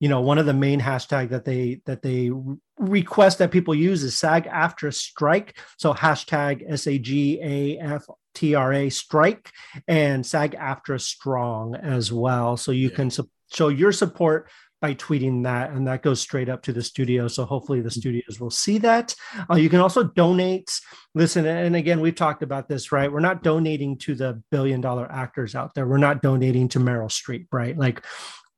you 0.00 0.08
know, 0.08 0.20
one 0.20 0.38
of 0.38 0.46
the 0.46 0.54
main 0.54 0.80
hashtag 0.80 1.30
that 1.30 1.44
they 1.44 1.80
that 1.86 2.02
they 2.02 2.30
request 2.78 3.38
that 3.38 3.50
people 3.50 3.74
use 3.74 4.04
is 4.04 4.16
SAG 4.16 4.44
AFTRA 4.46 4.94
strike. 4.94 5.58
So 5.76 5.92
hashtag 5.92 6.64
S 6.70 6.86
A 6.86 6.98
G 6.98 7.40
A 7.42 7.78
F 7.78 8.06
T 8.34 8.54
R 8.54 8.72
A 8.72 8.90
strike 8.90 9.50
and 9.88 10.24
SAG 10.24 10.54
AFTRA 10.54 11.00
strong 11.00 11.74
as 11.74 12.12
well. 12.12 12.56
So 12.56 12.70
you 12.70 12.90
yeah. 12.90 12.94
can 12.94 13.10
su- 13.10 13.28
show 13.52 13.68
your 13.68 13.90
support 13.90 14.48
by 14.80 14.94
tweeting 14.94 15.42
that, 15.44 15.70
and 15.70 15.86
that 15.86 16.02
goes 16.02 16.20
straight 16.20 16.48
up 16.48 16.62
to 16.62 16.72
the 16.72 16.82
studio. 16.82 17.28
So 17.28 17.44
hopefully 17.44 17.80
the 17.80 17.88
mm-hmm. 17.88 18.00
studios 18.00 18.40
will 18.40 18.50
see 18.50 18.78
that. 18.78 19.14
Uh, 19.50 19.56
you 19.56 19.68
can 19.68 19.80
also 19.80 20.04
donate. 20.04 20.80
Listen, 21.14 21.46
and 21.46 21.76
again, 21.76 22.00
we've 22.00 22.14
talked 22.14 22.42
about 22.42 22.68
this, 22.68 22.92
right? 22.92 23.10
We're 23.10 23.20
not 23.20 23.42
donating 23.42 23.98
to 23.98 24.14
the 24.14 24.42
billion 24.50 24.80
dollar 24.80 25.10
actors 25.10 25.54
out 25.54 25.74
there. 25.74 25.86
We're 25.86 25.98
not 25.98 26.22
donating 26.22 26.68
to 26.70 26.78
Meryl 26.78 27.10
Streep, 27.10 27.46
right? 27.52 27.76
Like 27.76 28.04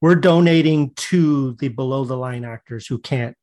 we're 0.00 0.14
donating 0.14 0.92
to 0.94 1.54
the 1.54 1.68
below 1.68 2.04
the 2.04 2.16
line 2.16 2.44
actors 2.44 2.86
who 2.86 2.98
can't 2.98 3.36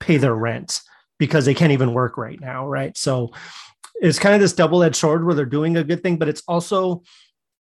pay 0.00 0.16
their 0.16 0.34
rent 0.34 0.80
because 1.18 1.44
they 1.44 1.54
can't 1.54 1.72
even 1.72 1.94
work 1.94 2.16
right 2.16 2.40
now, 2.40 2.66
right? 2.66 2.96
So 2.96 3.32
it's 4.00 4.18
kind 4.18 4.34
of 4.34 4.40
this 4.40 4.52
double-edged 4.52 4.96
sword 4.96 5.24
where 5.24 5.34
they're 5.34 5.46
doing 5.46 5.76
a 5.76 5.84
good 5.84 6.02
thing, 6.02 6.18
but 6.18 6.28
it's 6.28 6.42
also 6.48 7.02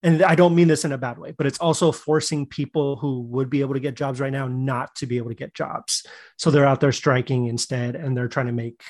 and 0.05 0.21
I 0.21 0.35
don't 0.35 0.53
mean 0.53 0.67
this 0.67 0.85
in 0.85 0.91
a 0.91 0.99
bad 0.99 1.17
way, 1.17 1.31
but 1.31 1.47
it's 1.47 1.57
also 1.57 1.91
forcing 1.91 2.45
people 2.45 2.95
who 2.95 3.21
would 3.21 3.49
be 3.49 3.61
able 3.61 3.73
to 3.73 3.79
get 3.79 3.95
jobs 3.95 4.19
right 4.19 4.31
now 4.31 4.47
not 4.47 4.93
to 4.97 5.07
be 5.07 5.17
able 5.17 5.29
to 5.29 5.35
get 5.35 5.55
jobs. 5.55 6.05
So 6.37 6.51
they're 6.51 6.67
out 6.67 6.79
there 6.79 6.91
striking 6.91 7.47
instead 7.47 7.95
and 7.95 8.15
they're 8.15 8.27
trying 8.27 8.45
to 8.45 8.51
make 8.51 8.83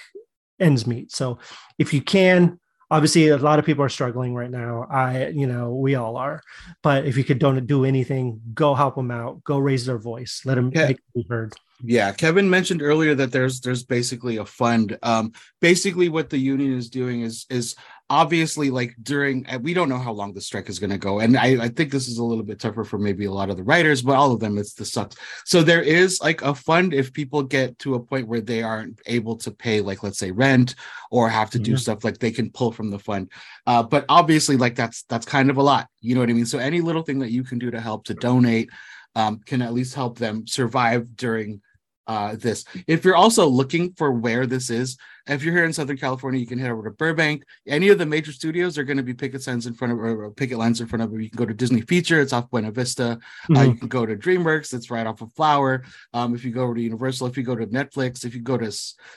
ends 0.59 0.85
meet. 0.85 1.13
So 1.13 1.39
if 1.79 1.93
you 1.93 2.01
can, 2.01 2.59
obviously 2.91 3.29
a 3.29 3.37
lot 3.37 3.59
of 3.59 3.65
people 3.65 3.85
are 3.85 3.89
struggling 3.89 4.35
right 4.35 4.51
now. 4.51 4.87
I, 4.91 5.27
you 5.27 5.47
know, 5.47 5.73
we 5.73 5.95
all 5.95 6.17
are. 6.17 6.41
But 6.83 7.05
if 7.05 7.15
you 7.17 7.23
could 7.23 7.39
don't 7.39 7.65
do 7.65 7.85
anything, 7.85 8.41
go 8.53 8.75
help 8.75 8.95
them 8.95 9.09
out, 9.09 9.41
go 9.45 9.57
raise 9.57 9.85
their 9.85 9.97
voice, 9.97 10.41
let 10.43 10.55
them 10.55 10.69
yeah. 10.75 10.87
make 10.87 10.99
be 11.15 11.25
heard. 11.29 11.53
Yeah, 11.83 12.11
Kevin 12.13 12.49
mentioned 12.49 12.81
earlier 12.81 13.15
that 13.15 13.31
there's 13.31 13.59
there's 13.59 13.83
basically 13.83 14.37
a 14.37 14.45
fund. 14.45 14.97
Um, 15.03 15.33
basically, 15.59 16.07
what 16.07 16.29
the 16.29 16.37
union 16.37 16.77
is 16.77 16.89
doing 16.89 17.21
is 17.21 17.45
is 17.49 17.75
obviously 18.09 18.69
like 18.69 18.95
during 19.01 19.45
we 19.61 19.73
don't 19.73 19.89
know 19.89 19.97
how 19.97 20.11
long 20.11 20.33
the 20.33 20.41
strike 20.41 20.69
is 20.69 20.79
going 20.79 20.91
to 20.91 20.97
go, 20.97 21.19
and 21.19 21.37
I, 21.37 21.65
I 21.65 21.69
think 21.69 21.91
this 21.91 22.07
is 22.07 22.17
a 22.17 22.23
little 22.23 22.43
bit 22.43 22.59
tougher 22.59 22.83
for 22.83 22.97
maybe 22.97 23.25
a 23.25 23.31
lot 23.31 23.49
of 23.49 23.57
the 23.57 23.63
writers, 23.63 24.01
but 24.01 24.15
all 24.15 24.31
of 24.31 24.39
them 24.39 24.57
it's 24.57 24.73
the 24.73 24.85
sucks. 24.85 25.15
So 25.45 25.63
there 25.63 25.81
is 25.81 26.19
like 26.21 26.41
a 26.41 26.53
fund 26.53 26.93
if 26.93 27.13
people 27.13 27.43
get 27.43 27.77
to 27.79 27.95
a 27.95 27.99
point 27.99 28.27
where 28.27 28.41
they 28.41 28.61
aren't 28.61 29.01
able 29.05 29.37
to 29.37 29.51
pay, 29.51 29.81
like 29.81 30.03
let's 30.03 30.19
say 30.19 30.31
rent 30.31 30.75
or 31.11 31.29
have 31.29 31.49
to 31.51 31.57
mm-hmm. 31.57 31.73
do 31.73 31.77
stuff 31.77 32.03
like 32.03 32.19
they 32.19 32.31
can 32.31 32.51
pull 32.51 32.71
from 32.71 32.89
the 32.91 32.99
fund. 32.99 33.31
Uh, 33.65 33.83
but 33.83 34.05
obviously, 34.09 34.57
like 34.57 34.75
that's 34.75 35.03
that's 35.03 35.25
kind 35.25 35.49
of 35.49 35.57
a 35.57 35.63
lot. 35.63 35.87
You 36.01 36.15
know 36.15 36.21
what 36.21 36.29
I 36.29 36.33
mean? 36.33 36.45
So 36.45 36.59
any 36.59 36.81
little 36.81 37.03
thing 37.03 37.19
that 37.19 37.31
you 37.31 37.43
can 37.43 37.59
do 37.59 37.71
to 37.71 37.79
help 37.79 38.05
to 38.05 38.13
donate 38.13 38.69
um, 39.15 39.39
can 39.39 39.61
at 39.61 39.73
least 39.73 39.95
help 39.95 40.17
them 40.17 40.45
survive 40.45 41.15
during 41.15 41.61
uh, 42.07 42.35
this. 42.35 42.65
If 42.87 43.03
you're 43.03 43.15
also 43.15 43.47
looking 43.47 43.93
for 43.93 44.11
where 44.11 44.45
this 44.45 44.69
is, 44.69 44.97
if 45.27 45.43
you're 45.43 45.55
here 45.55 45.65
in 45.65 45.73
Southern 45.73 45.97
California, 45.97 46.39
you 46.39 46.45
can 46.45 46.59
head 46.59 46.69
over 46.69 46.83
to 46.83 46.91
Burbank. 46.91 47.43
Any 47.67 47.89
of 47.89 47.97
the 47.97 48.05
major 48.05 48.31
studios 48.31 48.77
are 48.77 48.83
going 48.83 48.97
to 48.97 49.03
be 49.03 49.13
picket 49.13 49.41
signs 49.41 49.65
in 49.65 49.73
front 49.73 49.93
of 49.93 49.99
or 49.99 50.29
picket 50.29 50.59
lines 50.59 50.81
in 50.81 50.87
front 50.87 51.01
of. 51.01 51.19
You 51.19 51.29
can 51.29 51.37
go 51.37 51.45
to 51.45 51.53
Disney 51.53 51.81
Feature, 51.81 52.21
it's 52.21 52.33
off 52.33 52.49
Buena 52.51 52.71
Vista. 52.71 53.19
Mm-hmm. 53.49 53.57
Uh, 53.57 53.63
you 53.63 53.73
can 53.75 53.87
go 53.87 54.05
to 54.05 54.15
DreamWorks, 54.15 54.73
it's 54.73 54.91
right 54.91 55.07
off 55.07 55.21
of 55.21 55.33
Flower. 55.33 55.83
Um, 56.13 56.35
if 56.35 56.45
you 56.45 56.51
go 56.51 56.63
over 56.63 56.75
to 56.75 56.81
Universal, 56.81 57.27
if 57.27 57.37
you 57.37 57.43
go 57.43 57.55
to 57.55 57.65
Netflix, 57.65 58.23
if 58.23 58.35
you 58.35 58.41
go 58.41 58.57
to 58.57 58.71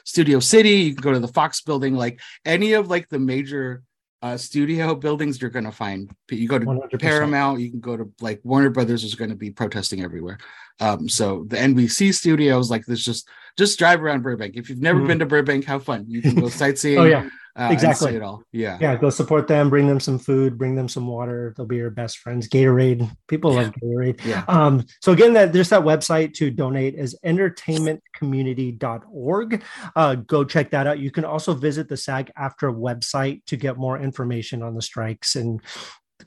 Studio 0.05 0.41
City, 0.41 0.70
you 0.70 0.95
can 0.95 1.03
go 1.03 1.12
to 1.12 1.20
the 1.20 1.28
Fox 1.28 1.61
Building. 1.61 1.95
Like 1.95 2.20
any 2.45 2.72
of 2.72 2.89
like 2.89 3.09
the 3.09 3.18
major 3.18 3.82
uh, 4.21 4.37
studio 4.37 4.95
buildings 4.95 5.41
you're 5.41 5.51
going 5.51 5.64
to 5.64 5.73
find 5.73 6.11
you 6.31 6.49
go 6.49 6.59
to 6.59 6.66
100%. 6.66 7.01
paramount 7.01 7.61
you 7.61 7.71
can 7.71 7.81
go 7.81 7.97
to 7.97 8.11
like 8.21 8.41
warner 8.43 8.71
brothers 8.71 9.05
is 9.05 9.14
going 9.14 9.31
to 9.31 9.37
be 9.37 9.51
protesting 9.51 10.03
everywhere. 10.03 10.39
Um, 10.81 11.09
so 11.09 11.45
the 11.49 11.57
nbc 11.57 12.14
studios 12.14 12.71
like 12.71 12.85
this 12.85 13.05
just 13.05 13.29
just 13.57 13.79
drive 13.79 14.03
around 14.03 14.23
burbank. 14.23 14.57
If 14.57 14.69
you've 14.69 14.81
never 14.81 14.99
mm-hmm. 14.99 15.09
been 15.09 15.19
to 15.21 15.27
burbank 15.27 15.64
have 15.66 15.85
fun. 15.85 16.07
You 16.09 16.23
can 16.23 16.35
go 16.35 16.49
sightseeing. 16.49 16.99
oh 16.99 17.05
yeah 17.05 17.29
uh, 17.59 17.71
exactly 17.73 18.15
it 18.15 18.23
all. 18.23 18.45
Yeah. 18.53 18.79
Yeah. 18.81 18.95
Go 18.97 19.11
support 19.11 19.49
them, 19.49 19.69
bring 19.69 19.89
them 19.89 20.01
some 20.01 20.19
food, 20.19 20.57
bring 20.57 20.75
them 20.75 20.89
some 20.89 21.07
water. 21.07 21.53
They'll 21.57 21.67
be 21.67 21.77
your 21.77 21.91
best 21.91 22.17
friends. 22.19 22.49
Gatorade. 22.49 23.11
People 23.27 23.53
yeah. 23.53 23.63
love 23.63 23.75
Gatorade. 23.83 24.25
Yeah. 24.25 24.45
Um, 24.49 24.87
so 25.01 25.13
again, 25.13 25.33
that 25.35 25.53
there's 25.53 25.69
that 25.71 25.83
website 25.83 26.35
to 26.35 26.51
donate 26.51 26.95
is 26.95 27.19
entertainmentcommunity.org. 27.25 29.63
Uh, 29.97 30.15
go 30.15 30.45
check 30.45 30.71
that 30.71 30.87
out. 30.87 30.99
You 30.99 31.11
can 31.11 31.25
also 31.25 31.55
visit 31.55 31.89
the 31.89 31.97
SAG 31.97 32.31
AFTRA 32.39 32.75
website 32.75 33.45
to 33.47 33.57
get 33.57 33.77
more 33.77 33.99
information 33.99 34.63
on 34.63 34.75
the 34.75 34.83
strikes 34.83 35.37
and 35.37 35.61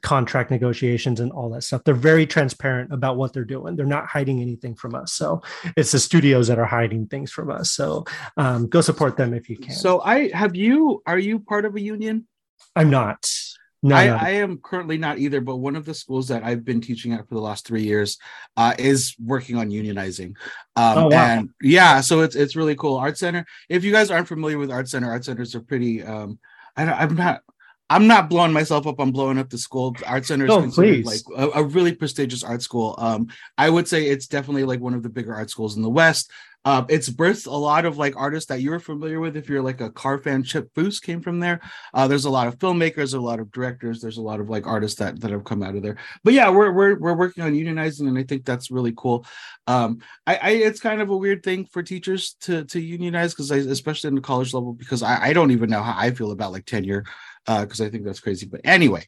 contract 0.02 0.52
negotiations 0.52 1.20
and 1.20 1.32
all 1.32 1.50
that 1.50 1.64
stuff. 1.64 1.84
They're 1.84 1.94
very 1.94 2.26
transparent 2.26 2.92
about 2.92 3.18
what 3.18 3.34
they're 3.34 3.44
doing. 3.44 3.76
They're 3.76 3.86
not 3.86 4.08
hiding 4.08 4.42
anything 4.42 4.76
from 4.76 4.96
us. 4.96 5.14
So 5.14 5.42
it's 5.78 5.92
the 5.92 6.00
studios 6.00 6.48
that 6.48 6.60
are 6.60 6.66
hiding 6.66 7.08
things 7.08 7.32
from 7.32 7.52
us. 7.52 7.72
So 7.72 8.06
um, 8.38 8.68
go 8.68 8.82
support 8.82 9.18
them 9.18 9.34
if 9.34 9.50
you 9.50 9.58
can. 9.58 9.74
So 9.74 10.02
I 10.02 10.30
have 10.30 10.56
you. 10.56 11.02
Are 11.06 11.20
you 11.20 11.40
part 11.40 11.66
of 11.66 11.76
a 11.76 11.82
union? 11.82 12.28
I'm 12.76 12.90
not. 12.90 13.30
No, 13.84 13.96
I, 13.96 14.06
no. 14.08 14.16
I, 14.16 14.30
am 14.30 14.60
currently 14.60 15.00
not 15.00 15.18
either, 15.18 15.42
but 15.42 15.56
one 15.56 15.76
of 15.76 15.86
the 15.86 15.94
schools 15.96 16.28
that 16.28 16.44
I've 16.44 16.64
been 16.64 16.82
teaching 16.82 17.14
at 17.14 17.28
for 17.28 17.34
the 17.34 17.42
last 17.42 17.66
three 17.66 17.82
years 17.82 18.20
uh, 18.56 18.76
is 18.78 19.16
working 19.20 19.58
on 19.58 19.72
unionizing. 19.72 20.36
Um, 20.76 20.98
oh, 20.98 21.08
wow. 21.08 21.26
And 21.26 21.50
yeah, 21.64 22.02
so 22.02 22.22
it's 22.22 22.36
it's 22.36 22.56
really 22.56 22.76
cool. 22.76 22.98
Art 22.98 23.18
Center. 23.18 23.44
If 23.70 23.84
you 23.84 23.92
guys 23.92 24.12
aren't 24.12 24.28
familiar 24.28 24.60
with 24.60 24.70
Art 24.70 24.88
Center, 24.88 25.10
Art 25.10 25.26
Centers 25.26 25.56
are 25.56 25.62
pretty. 25.62 26.04
Um, 26.04 26.38
I, 26.78 26.84
I'm 26.92 27.16
not 27.16 27.42
I'm 27.92 28.08
not 28.08 28.30
blowing 28.30 28.54
myself 28.54 28.88
up. 28.88 29.00
I'm 29.00 29.12
blowing 29.12 29.38
up 29.38 29.50
the 29.50 29.58
school. 29.58 29.94
Art 30.08 30.26
Center 30.26 30.46
is 30.46 30.50
No, 30.50 30.62
considered 30.62 31.04
please. 31.04 31.06
like 31.06 31.22
a, 31.38 31.60
a 31.60 31.64
really 31.64 31.94
prestigious 31.94 32.42
art 32.42 32.62
school. 32.62 32.96
Um, 32.98 33.28
I 33.58 33.70
would 33.70 33.86
say 33.86 34.06
it's 34.08 34.28
definitely 34.28 34.64
like 34.64 34.80
one 34.80 34.94
of 34.94 35.04
the 35.04 35.10
bigger 35.10 35.36
art 35.36 35.50
schools 35.50 35.76
in 35.76 35.82
the 35.82 35.90
West. 35.90 36.32
Uh, 36.64 36.86
it's 36.90 37.10
birthed 37.10 37.48
a 37.48 37.50
lot 37.50 37.86
of 37.86 37.98
like 37.98 38.16
artists 38.16 38.48
that 38.48 38.62
you're 38.62 38.80
familiar 38.80 39.20
with. 39.20 39.36
If 39.36 39.50
you're 39.50 39.64
like 39.64 39.82
a 39.82 39.90
car 39.90 40.20
fan, 40.20 40.44
Chip 40.44 40.74
Foose 40.74 41.02
came 41.02 41.20
from 41.20 41.40
there. 41.40 41.60
Uh, 41.94 42.08
there's 42.08 42.26
a 42.26 42.30
lot 42.30 42.48
of 42.48 42.60
filmmakers, 42.60 43.14
a 43.14 43.20
lot 43.20 43.40
of 43.40 43.52
directors. 43.52 44.00
There's 44.00 44.18
a 44.18 44.22
lot 44.22 44.40
of 44.40 44.50
like 44.50 44.68
artists 44.68 45.00
that 45.00 45.20
that 45.22 45.32
have 45.32 45.44
come 45.44 45.62
out 45.62 45.76
of 45.76 45.84
there. 45.84 45.98
But 46.24 46.34
yeah, 46.34 46.50
we're 46.50 46.72
we're 46.72 46.98
we're 46.98 47.16
working 47.18 47.44
on 47.44 47.54
unionizing, 47.54 48.08
and 48.08 48.18
I 48.18 48.24
think 48.24 48.46
that's 48.46 48.72
really 48.72 48.94
cool. 48.96 49.26
Um, 49.68 50.02
I, 50.26 50.36
I 50.36 50.50
it's 50.52 50.80
kind 50.80 51.02
of 51.02 51.10
a 51.10 51.18
weird 51.18 51.44
thing 51.44 51.66
for 51.66 51.84
teachers 51.84 52.36
to 52.42 52.64
to 52.66 52.80
unionize 52.80 53.34
because 53.34 53.52
especially 53.52 54.10
in 54.10 54.16
the 54.16 54.22
college 54.22 54.54
level 54.54 54.72
because 54.74 55.02
I, 55.04 55.30
I 55.30 55.34
don't 55.34 55.52
even 55.52 55.70
know 55.70 55.82
how 55.82 55.96
I 55.98 56.12
feel 56.12 56.32
about 56.32 56.52
like 56.52 56.66
tenure 56.66 57.06
uh 57.48 57.62
because 57.66 57.82
I 57.82 57.90
think 57.90 58.06
that's 58.06 58.20
crazy. 58.20 58.46
But 58.46 58.62
anyway, 58.64 59.06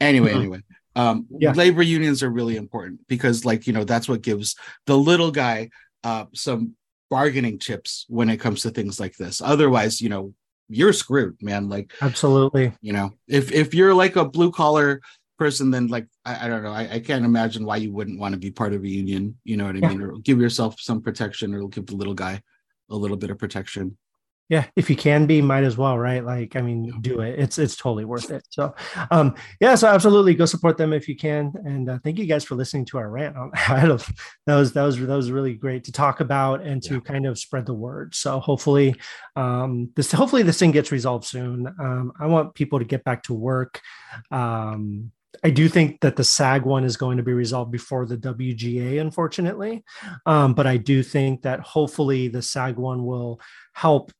anyway, 0.00 0.32
Mhm. 0.32 0.36
anyway. 0.36 0.60
Um 0.94 1.26
Yeah. 1.30 1.52
labor 1.52 1.82
unions 1.82 2.22
are 2.22 2.30
really 2.30 2.56
important 2.56 3.00
because 3.08 3.44
like 3.44 3.66
you 3.66 3.72
know 3.72 3.84
that's 3.84 4.08
what 4.08 4.22
gives 4.22 4.56
the 4.86 4.96
little 4.96 5.30
guy 5.30 5.70
uh 6.04 6.26
some 6.34 6.74
bargaining 7.10 7.58
chips 7.58 8.06
when 8.08 8.28
it 8.30 8.38
comes 8.38 8.62
to 8.62 8.70
things 8.70 8.98
like 8.98 9.16
this. 9.16 9.40
Otherwise, 9.42 10.00
you 10.00 10.08
know, 10.08 10.34
you're 10.68 10.92
screwed, 10.92 11.36
man. 11.42 11.68
Like 11.68 11.92
Absolutely. 12.00 12.72
you 12.80 12.92
know 12.92 13.12
if 13.28 13.52
if 13.52 13.74
you're 13.74 13.94
like 13.94 14.16
a 14.16 14.24
blue 14.24 14.50
collar 14.50 15.00
person 15.38 15.70
then 15.72 15.88
like 15.88 16.06
i, 16.24 16.44
I 16.44 16.48
don't 16.48 16.62
know 16.62 16.70
I, 16.70 16.84
I 16.96 17.00
can't 17.00 17.24
imagine 17.24 17.64
why 17.64 17.76
you 17.76 17.90
wouldn't 17.92 18.20
want 18.20 18.32
to 18.34 18.38
be 18.38 18.50
part 18.52 18.74
of 18.74 18.84
a 18.84 18.88
union 18.88 19.36
you 19.44 19.56
know 19.56 19.64
what 19.66 19.74
i 19.74 19.80
Yeah. 19.80 19.88
mean 19.88 20.00
or 20.02 20.12
give 20.18 20.38
yourself 20.40 20.76
some 20.78 21.02
protection 21.02 21.52
or 21.54 21.66
give 21.68 21.86
the 21.86 21.96
little 21.96 22.14
guy 22.14 22.40
a 22.90 22.94
little 22.96 23.16
bit 23.16 23.30
of 23.30 23.38
protection 23.38 23.96
yeah. 24.52 24.66
If 24.76 24.90
you 24.90 24.96
can 24.96 25.24
be 25.24 25.40
might 25.40 25.64
as 25.64 25.78
well 25.78 25.98
right? 25.98 26.22
Like 26.22 26.56
i 26.56 26.60
mean 26.60 27.00
do 27.00 27.22
it. 27.22 27.38
It's 27.38 27.56
it's 27.58 27.74
totally 27.74 28.04
worth 28.04 28.30
it. 28.30 28.44
So 28.50 28.74
um 29.10 29.34
yeah 29.60 29.74
so 29.76 29.88
absolutely 29.88 30.34
go 30.34 30.44
support 30.44 30.76
them 30.76 30.92
if 30.92 31.08
you 31.08 31.16
can. 31.16 31.54
And 31.64 31.88
uh, 31.88 31.98
thank 32.04 32.18
you 32.18 32.26
guys 32.26 32.44
for 32.44 32.54
listening 32.54 32.84
to 32.86 32.98
our 32.98 33.08
rant. 33.08 33.34
On 33.38 33.50
don't, 33.88 34.06
that 34.46 34.56
was 34.56 34.74
that 34.74 34.82
was 34.82 34.98
that 35.00 35.16
was 35.16 35.30
really 35.30 35.54
great 35.54 35.84
to 35.84 35.92
talk 35.92 36.20
about 36.20 36.60
and 36.60 36.82
to 36.82 36.94
Yeah. 36.94 37.00
kind 37.00 37.24
of 37.24 37.38
spread 37.38 37.64
the 37.64 37.72
word. 37.72 38.14
So 38.14 38.40
hopefully 38.40 38.94
um 39.36 39.88
this 39.96 40.12
hopefully 40.12 40.42
this 40.42 40.58
thing 40.58 40.70
gets 40.70 40.92
resolved 40.92 41.24
soon. 41.24 41.66
Um 41.80 42.12
i 42.20 42.26
want 42.26 42.54
people 42.54 42.78
to 42.78 42.84
get 42.84 43.04
back 43.04 43.22
to 43.24 43.32
work. 43.34 43.80
Um 44.30 45.12
I 45.42 45.48
do 45.48 45.66
think 45.66 46.02
that 46.02 46.16
the 46.16 46.24
SAG 46.24 46.66
one 46.66 46.84
is 46.84 46.98
going 46.98 47.16
to 47.16 47.22
be 47.22 47.32
resolved 47.32 47.72
before 47.72 48.04
the 48.04 48.18
WGA, 48.18 49.00
unfortunately. 49.00 49.82
Um, 50.26 50.52
but 50.52 50.66
I 50.66 50.76
do 50.76 51.02
think 51.02 51.40
that 51.42 51.60
hopefully 51.60 52.28
the 52.28 52.42
SAG 52.42 52.76
one 52.76 53.06
will 53.06 53.40
help 53.72 54.12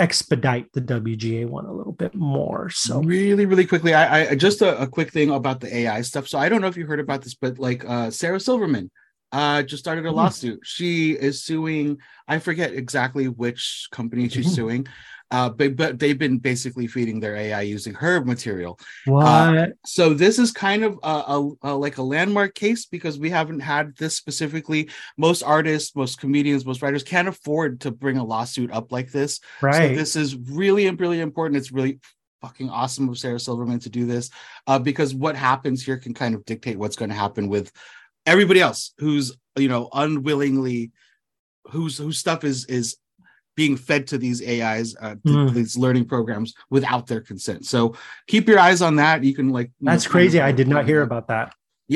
expedite 0.00 0.72
the 0.72 0.80
WGA 0.80 1.46
one 1.46 1.66
a 1.66 1.72
little 1.72 1.92
bit 1.92 2.14
more. 2.14 2.70
So 2.70 3.00
really 3.02 3.46
really 3.46 3.66
quickly 3.66 3.92
i 3.94 4.30
i 4.30 4.34
just 4.34 4.62
a, 4.62 4.80
a 4.80 4.86
quick 4.86 5.12
thing 5.12 5.30
about 5.30 5.60
the 5.60 5.74
ai 5.78 6.00
stuff 6.02 6.28
so 6.28 6.38
i 6.38 6.48
don't 6.48 6.60
know 6.60 6.68
if 6.68 6.76
you 6.76 6.86
heard 6.86 7.00
about 7.00 7.22
this 7.22 7.34
but 7.34 7.58
like 7.58 7.84
uh 7.84 8.10
sarah 8.10 8.40
silverman 8.40 8.90
uh 9.32 9.62
just 9.62 9.82
started 9.82 10.06
a 10.06 10.10
Hmm. 10.10 10.16
lawsuit 10.16 10.60
she 10.64 11.12
is 11.12 11.42
suing 11.42 11.98
i 12.26 12.38
forget 12.38 12.72
exactly 12.72 13.28
which 13.28 13.88
company 13.92 14.28
she's 14.28 14.48
Mhm. 14.48 14.54
suing 14.54 14.86
uh 15.30 15.48
but, 15.48 15.76
but 15.76 15.98
they've 16.00 16.18
been 16.18 16.38
basically 16.38 16.88
feeding 16.88 17.20
their 17.20 17.36
ai 17.36 17.60
using 17.62 17.94
her 17.94 18.24
material 18.24 18.78
what? 19.06 19.74
so 19.86 20.12
this 20.14 20.38
is 20.40 20.50
kind 20.50 20.82
of 20.82 20.98
a, 21.04 21.06
a, 21.08 21.50
a- 21.62 21.76
like 21.76 21.98
a 21.98 22.02
landmark 22.02 22.54
case 22.54 22.86
because 22.86 23.18
we 23.18 23.30
haven't 23.30 23.60
had 23.60 23.94
this 23.96 24.16
specifically 24.16 24.90
most 25.16 25.42
artists 25.42 25.94
most 25.94 26.18
comedians 26.20 26.66
most 26.66 26.82
writers 26.82 27.04
can't 27.04 27.28
afford 27.28 27.80
to 27.80 27.90
bring 27.92 28.16
a 28.16 28.24
lawsuit 28.24 28.72
up 28.72 28.90
like 28.90 29.12
this 29.12 29.38
right. 29.62 29.74
so 29.90 29.94
this 29.94 30.16
is 30.16 30.34
really 30.36 30.90
really 30.90 31.20
important 31.20 31.56
it's 31.56 31.70
really 31.72 32.00
fucking 32.42 32.70
awesome 32.70 33.08
of 33.08 33.18
sarah 33.18 33.38
silverman 33.38 33.78
to 33.78 33.90
do 33.90 34.06
this 34.06 34.30
uh, 34.66 34.78
because 34.78 35.14
what 35.14 35.36
happens 35.36 35.84
here 35.84 35.98
can 35.98 36.14
kind 36.14 36.34
of 36.34 36.44
dictate 36.46 36.78
what's 36.78 36.96
going 36.96 37.10
to 37.10 37.14
happen 37.14 37.48
with 37.48 37.70
everybody 38.32 38.60
else 38.60 38.80
who's 39.02 39.26
you 39.56 39.68
know 39.72 39.82
unwillingly 39.92 40.90
whose 41.72 41.94
whose 41.98 42.18
stuff 42.18 42.44
is 42.44 42.64
is 42.66 42.96
being 43.56 43.76
fed 43.76 44.06
to 44.06 44.16
these 44.24 44.40
ais 44.52 44.88
uh, 45.04 45.14
th- 45.24 45.36
Mm. 45.36 45.52
these 45.58 45.76
learning 45.84 46.06
programs 46.14 46.54
without 46.76 47.06
their 47.10 47.20
consent 47.30 47.60
so 47.72 47.94
keep 48.32 48.44
your 48.50 48.58
eyes 48.66 48.80
on 48.82 48.96
that 48.96 49.16
you 49.28 49.34
can 49.38 49.48
like 49.58 49.68
you 49.80 49.84
know, 49.86 49.92
That's 49.92 50.04
kind 50.06 50.12
crazy. 50.12 50.38
of- 50.38 50.44
I 50.50 50.52
did 50.60 50.68
not 50.74 50.86
hear 50.90 51.02
about 51.02 51.26
that. 51.32 51.46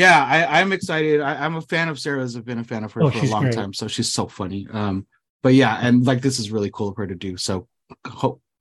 yeah 0.03 0.19
I, 0.35 0.61
i'm 0.61 0.71
excited 0.79 1.17
I, 1.29 1.33
i'm 1.45 1.57
a 1.57 1.65
fan 1.73 1.89
of 1.93 1.97
sarah's 2.05 2.33
i've 2.37 2.45
been 2.53 2.59
a 2.67 2.69
fan 2.73 2.83
of 2.85 2.93
her 2.95 3.03
Oh, 3.05 3.11
for 3.11 3.25
a 3.27 3.31
long 3.37 3.43
great. 3.45 3.55
time 3.61 3.73
so 3.73 3.85
she's 3.95 4.11
so 4.19 4.25
funny 4.41 4.67
um 4.81 5.07
but 5.45 5.55
yeah 5.63 5.75
and 5.87 6.05
like 6.11 6.21
this 6.27 6.39
is 6.43 6.51
really 6.51 6.71
cool 6.77 6.89
of 6.91 6.97
her 7.01 7.07
to 7.07 7.15
do 7.27 7.33
so 7.37 7.55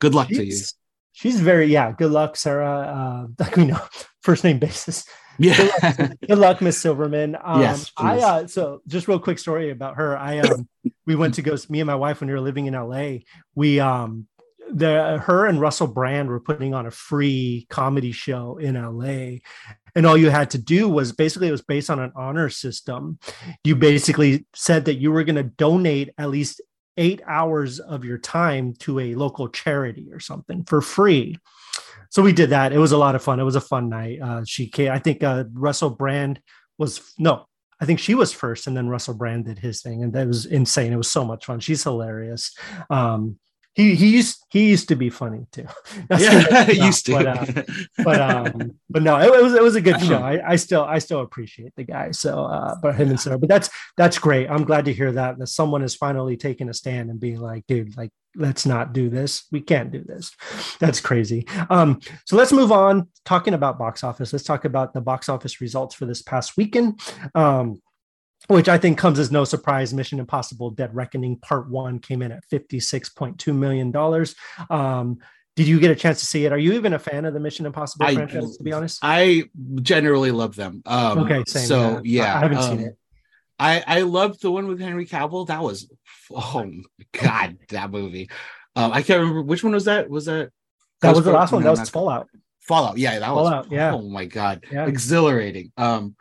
good 0.03 0.13
luck 0.13 0.27
to 0.29 0.43
you 0.45 0.51
She's, 0.51 0.73
she's 1.21 1.39
very, 1.39 1.67
yeah. 1.67 1.91
Good 1.91 2.11
luck, 2.11 2.35
Sarah. 2.35 2.77
Uh, 2.97 3.27
like 3.39 3.55
we 3.55 3.65
know, 3.65 3.79
first 4.27 4.43
name 4.43 4.57
basis. 4.59 5.05
Yeah 5.37 6.13
Good 6.27 6.37
luck, 6.37 6.61
Miss 6.61 6.77
Silverman. 6.77 7.37
Um, 7.41 7.61
Yes, 7.61 7.91
I 7.97 8.19
uh, 8.19 8.47
so 8.47 8.81
just 8.87 9.07
real 9.07 9.19
quick 9.19 9.39
story 9.39 9.69
about 9.71 9.95
her. 9.97 10.17
I 10.17 10.39
um, 10.39 10.67
we 11.05 11.15
went 11.15 11.35
to 11.35 11.41
go. 11.41 11.55
Me 11.69 11.79
and 11.79 11.87
my 11.87 11.95
wife 11.95 12.19
when 12.19 12.27
we 12.27 12.33
were 12.33 12.41
living 12.41 12.65
in 12.65 12.73
LA. 12.73 13.19
We 13.55 13.79
um, 13.79 14.27
the 14.69 15.19
her 15.19 15.45
and 15.45 15.59
Russell 15.59 15.87
Brand 15.87 16.29
were 16.29 16.39
putting 16.39 16.73
on 16.73 16.85
a 16.85 16.91
free 16.91 17.67
comedy 17.69 18.11
show 18.11 18.57
in 18.57 18.75
LA, 18.75 19.39
and 19.95 20.05
all 20.05 20.17
you 20.17 20.29
had 20.29 20.51
to 20.51 20.57
do 20.57 20.89
was 20.89 21.11
basically 21.11 21.47
it 21.47 21.51
was 21.51 21.61
based 21.61 21.89
on 21.89 21.99
an 21.99 22.11
honor 22.15 22.49
system. 22.49 23.19
You 23.63 23.75
basically 23.75 24.45
said 24.53 24.85
that 24.85 24.95
you 24.95 25.11
were 25.11 25.23
going 25.23 25.35
to 25.35 25.43
donate 25.43 26.11
at 26.17 26.29
least 26.29 26.61
eight 26.97 27.21
hours 27.25 27.79
of 27.79 28.05
your 28.05 28.17
time 28.17 28.73
to 28.79 28.99
a 28.99 29.15
local 29.15 29.47
charity 29.49 30.09
or 30.11 30.19
something 30.19 30.63
for 30.63 30.81
free. 30.81 31.37
So 32.09 32.21
we 32.21 32.33
did 32.33 32.51
that. 32.51 32.73
It 32.73 32.77
was 32.77 32.91
a 32.91 32.97
lot 32.97 33.15
of 33.15 33.23
fun. 33.23 33.39
It 33.39 33.43
was 33.43 33.55
a 33.55 33.61
fun 33.61 33.89
night. 33.89 34.19
Uh, 34.21 34.43
she 34.45 34.67
came, 34.67 34.91
I 34.91 34.99
think 34.99 35.23
uh, 35.23 35.45
Russell 35.53 35.89
Brand 35.89 36.39
was 36.77 37.13
no, 37.17 37.45
I 37.81 37.85
think 37.85 37.99
she 37.99 38.15
was 38.15 38.31
first, 38.31 38.67
and 38.67 38.77
then 38.77 38.87
Russell 38.87 39.15
Brand 39.15 39.45
did 39.45 39.59
his 39.59 39.81
thing, 39.81 40.03
and 40.03 40.13
that 40.13 40.27
was 40.27 40.45
insane. 40.45 40.93
It 40.93 40.97
was 40.97 41.11
so 41.11 41.25
much 41.25 41.45
fun. 41.45 41.59
She's 41.59 41.83
hilarious. 41.83 42.55
Um, 42.89 43.39
he 43.73 43.95
he 43.95 44.09
used 44.09 44.45
he 44.49 44.69
used 44.69 44.87
to 44.89 44.95
be 44.95 45.09
funny 45.09 45.47
too. 45.51 45.65
yeah 46.11 46.69
used 46.71 47.05
to. 47.07 47.13
But, 47.13 47.27
uh, 47.27 47.63
but 48.03 48.21
um 48.21 48.75
but 48.89 49.01
no 49.01 49.19
it, 49.19 49.25
it 49.25 49.43
was 49.43 49.53
it 49.53 49.63
was 49.63 49.75
a 49.75 49.81
good 49.81 49.99
show. 50.01 50.17
I, 50.17 50.51
I 50.51 50.55
still 50.57 50.83
i 50.83 50.99
still 50.99 51.21
appreciate 51.21 51.73
the 51.75 51.83
guy 51.83 52.11
so 52.11 52.45
uh 52.45 52.75
but 52.81 52.95
him 52.95 53.09
and 53.09 53.19
sarah 53.19 53.39
but 53.39 53.49
that's 53.49 53.69
that's 53.97 54.19
great. 54.19 54.49
I'm 54.49 54.63
glad 54.63 54.85
to 54.85 54.93
hear 54.93 55.11
that 55.13 55.39
that 55.39 55.47
someone 55.47 55.81
is 55.81 55.95
finally 55.95 56.37
taking 56.37 56.69
a 56.69 56.73
stand 56.73 57.09
and 57.09 57.19
being 57.19 57.39
like 57.39 57.65
dude 57.67 57.97
like 57.97 58.11
let's 58.35 58.65
not 58.65 58.93
do 58.93 59.09
this. 59.09 59.45
We 59.51 59.61
can't 59.61 59.91
do 59.91 60.03
this. 60.03 60.31
That's 60.79 60.99
crazy. 60.99 61.47
Um 61.69 61.99
so 62.25 62.35
let's 62.35 62.51
move 62.51 62.71
on. 62.71 63.09
Talking 63.25 63.53
about 63.53 63.79
box 63.79 64.03
office 64.03 64.33
let's 64.33 64.45
talk 64.45 64.65
about 64.65 64.93
the 64.93 65.01
box 65.01 65.29
office 65.29 65.61
results 65.61 65.95
for 65.95 66.05
this 66.05 66.21
past 66.21 66.57
weekend. 66.57 66.99
Um 67.33 67.81
which 68.47 68.67
I 68.69 68.77
think 68.77 68.97
comes 68.97 69.19
as 69.19 69.31
no 69.31 69.43
surprise. 69.45 69.93
Mission 69.93 70.19
Impossible 70.19 70.69
Dead 70.71 70.93
Reckoning 70.95 71.37
Part 71.37 71.69
One 71.69 71.99
came 71.99 72.21
in 72.21 72.31
at 72.31 72.43
$56.2 72.49 73.55
million. 73.55 73.95
Um, 74.69 75.19
did 75.55 75.67
you 75.67 75.79
get 75.79 75.91
a 75.91 75.95
chance 75.95 76.19
to 76.19 76.25
see 76.25 76.45
it? 76.45 76.51
Are 76.51 76.57
you 76.57 76.73
even 76.73 76.93
a 76.93 76.99
fan 76.99 77.25
of 77.25 77.33
the 77.33 77.39
Mission 77.39 77.65
Impossible 77.65 78.05
I- 78.05 78.15
franchise, 78.15 78.57
to 78.57 78.63
be 78.63 78.73
honest? 78.73 78.99
I 79.03 79.43
generally 79.81 80.31
love 80.31 80.55
them. 80.55 80.81
Um, 80.85 81.19
okay, 81.19 81.43
same. 81.47 81.67
So 81.67 82.01
yeah, 82.03 82.35
I 82.35 82.39
haven't 82.39 82.57
um, 82.57 82.77
seen 82.77 82.87
it. 82.87 82.97
I 83.59 83.83
I 83.85 84.01
loved 84.01 84.41
the 84.41 84.51
one 84.51 84.67
with 84.67 84.79
Henry 84.79 85.05
Cavill. 85.05 85.47
That 85.47 85.61
was 85.61 85.89
oh 86.31 86.71
god, 87.11 87.57
that 87.69 87.91
movie. 87.91 88.29
Um, 88.75 88.91
I 88.91 89.03
can't 89.03 89.19
remember 89.19 89.43
which 89.43 89.63
one 89.63 89.73
was 89.73 89.85
that. 89.85 90.09
Was 90.09 90.25
that 90.25 90.49
That 91.01 91.15
was 91.15 91.23
the 91.23 91.31
last 91.31 91.51
one. 91.51 91.63
no, 91.63 91.73
That 91.75 91.81
was 91.81 91.89
Fallout. 91.91 92.27
Fallout? 92.61 92.97
Yeah, 92.97 93.19
that 93.19 93.29
was 93.33 93.49
Fallout, 93.49 93.71
yeah. 93.71 93.93
Oh 93.93 94.01
my 94.01 94.25
god, 94.25 94.65
Yeah. 94.71 94.87
exhilarating. 94.87 95.71
Um, 95.77 96.15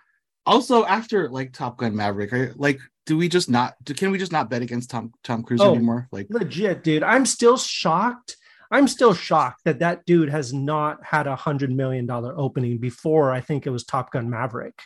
also 0.47 0.84
after 0.84 1.28
like 1.28 1.53
Top 1.53 1.78
Gun 1.78 1.95
Maverick, 1.97 2.32
are, 2.32 2.53
like, 2.57 2.80
do 3.07 3.16
we 3.16 3.28
just 3.28 3.51
not? 3.51 3.74
Do, 3.82 3.95
can 3.95 4.11
we 4.11 4.18
just 4.18 4.32
not 4.32 4.51
bet 4.51 4.62
against 4.62 4.90
Tom 4.90 5.12
Tom 5.24 5.43
Cruise 5.43 5.61
Oh. 5.61 5.74
anymore? 5.74 6.09
Like, 6.12 6.26
Legit, 6.30 6.82
dude. 6.84 7.03
I'm 7.03 7.26
still 7.26 7.57
shocked. 7.57 8.36
I'm 8.70 8.88
still 8.88 9.12
shocked 9.12 9.62
that 9.64 9.80
that 9.80 10.07
dude 10.07 10.30
has 10.30 10.53
not 10.53 11.05
had 11.05 11.26
a 11.26 11.36
hundred 11.36 11.70
million 11.70 12.07
dollar 12.07 12.34
opening 12.38 12.78
before. 12.78 13.30
I 13.30 13.40
think 13.40 13.66
it 13.66 13.70
was 13.70 13.84
Top 13.84 14.11
Gun 14.12 14.30
Maverick. 14.30 14.80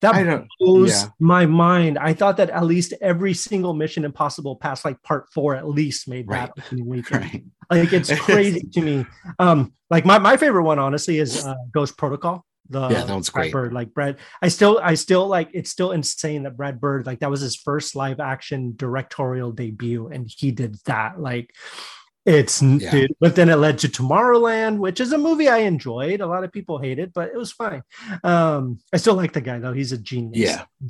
That 0.00 0.46
blows 0.60 1.02
yeah. 1.02 1.08
my 1.18 1.46
mind. 1.46 1.98
I 1.98 2.12
thought 2.14 2.36
that 2.36 2.50
at 2.50 2.64
least 2.64 2.94
every 3.00 3.34
single 3.34 3.74
Mission 3.74 4.04
Impossible 4.04 4.54
past 4.54 4.84
like 4.84 5.02
part 5.02 5.28
four 5.34 5.56
at 5.56 5.66
least 5.68 6.06
made 6.08 6.28
Right. 6.28 6.48
that 6.54 6.64
opening 6.64 6.86
weekend. 6.86 7.24
Right. 7.24 7.44
Like 7.68 7.92
it's 7.92 8.16
crazy 8.20 8.60
to 8.74 8.80
me. 8.80 9.06
Um, 9.40 9.72
like 9.90 10.04
my, 10.04 10.18
my 10.18 10.36
favorite 10.36 10.62
one 10.62 10.78
honestly 10.78 11.18
is 11.18 11.44
uh, 11.44 11.56
Ghost 11.72 11.98
Protocol. 11.98 12.46
The 12.70 12.88
Yeah, 12.88 13.04
that 13.04 13.12
one's 13.12 13.30
Brad 13.30 13.44
great. 13.44 13.52
Bird, 13.52 13.72
like 13.72 13.94
Brad. 13.94 14.18
I 14.42 14.48
still 14.48 14.78
I 14.82 14.94
still 14.94 15.26
like 15.26 15.50
it's 15.54 15.70
still 15.70 15.92
insane 15.92 16.42
that 16.42 16.56
Brad 16.56 16.80
Bird 16.80 17.06
like 17.06 17.20
that 17.20 17.30
was 17.30 17.40
his 17.40 17.56
first 17.56 17.96
live 17.96 18.20
action 18.20 18.74
directorial 18.76 19.52
debut 19.52 20.08
and 20.08 20.28
he 20.28 20.50
did 20.50 20.76
that. 20.84 21.20
Like 21.20 21.54
It's 22.28 22.60
yeah. 22.60 22.90
dude, 22.90 23.14
but 23.20 23.36
then 23.36 23.48
it 23.48 23.56
led 23.56 23.78
to 23.78 23.88
Tomorrowland, 23.88 24.76
which 24.76 25.00
is 25.00 25.12
a 25.12 25.18
movie 25.18 25.48
I 25.48 25.60
enjoyed. 25.60 26.20
A 26.20 26.26
lot 26.26 26.44
of 26.44 26.52
people 26.52 26.78
hate 26.78 26.98
it, 26.98 27.14
but 27.14 27.30
it 27.30 27.36
was 27.38 27.52
fine. 27.52 27.82
Um, 28.22 28.80
I 28.92 28.98
still 28.98 29.14
like 29.14 29.32
the 29.32 29.40
guy 29.40 29.58
though; 29.58 29.72
he's 29.72 29.92
a 29.92 29.96
genius. 29.96 30.38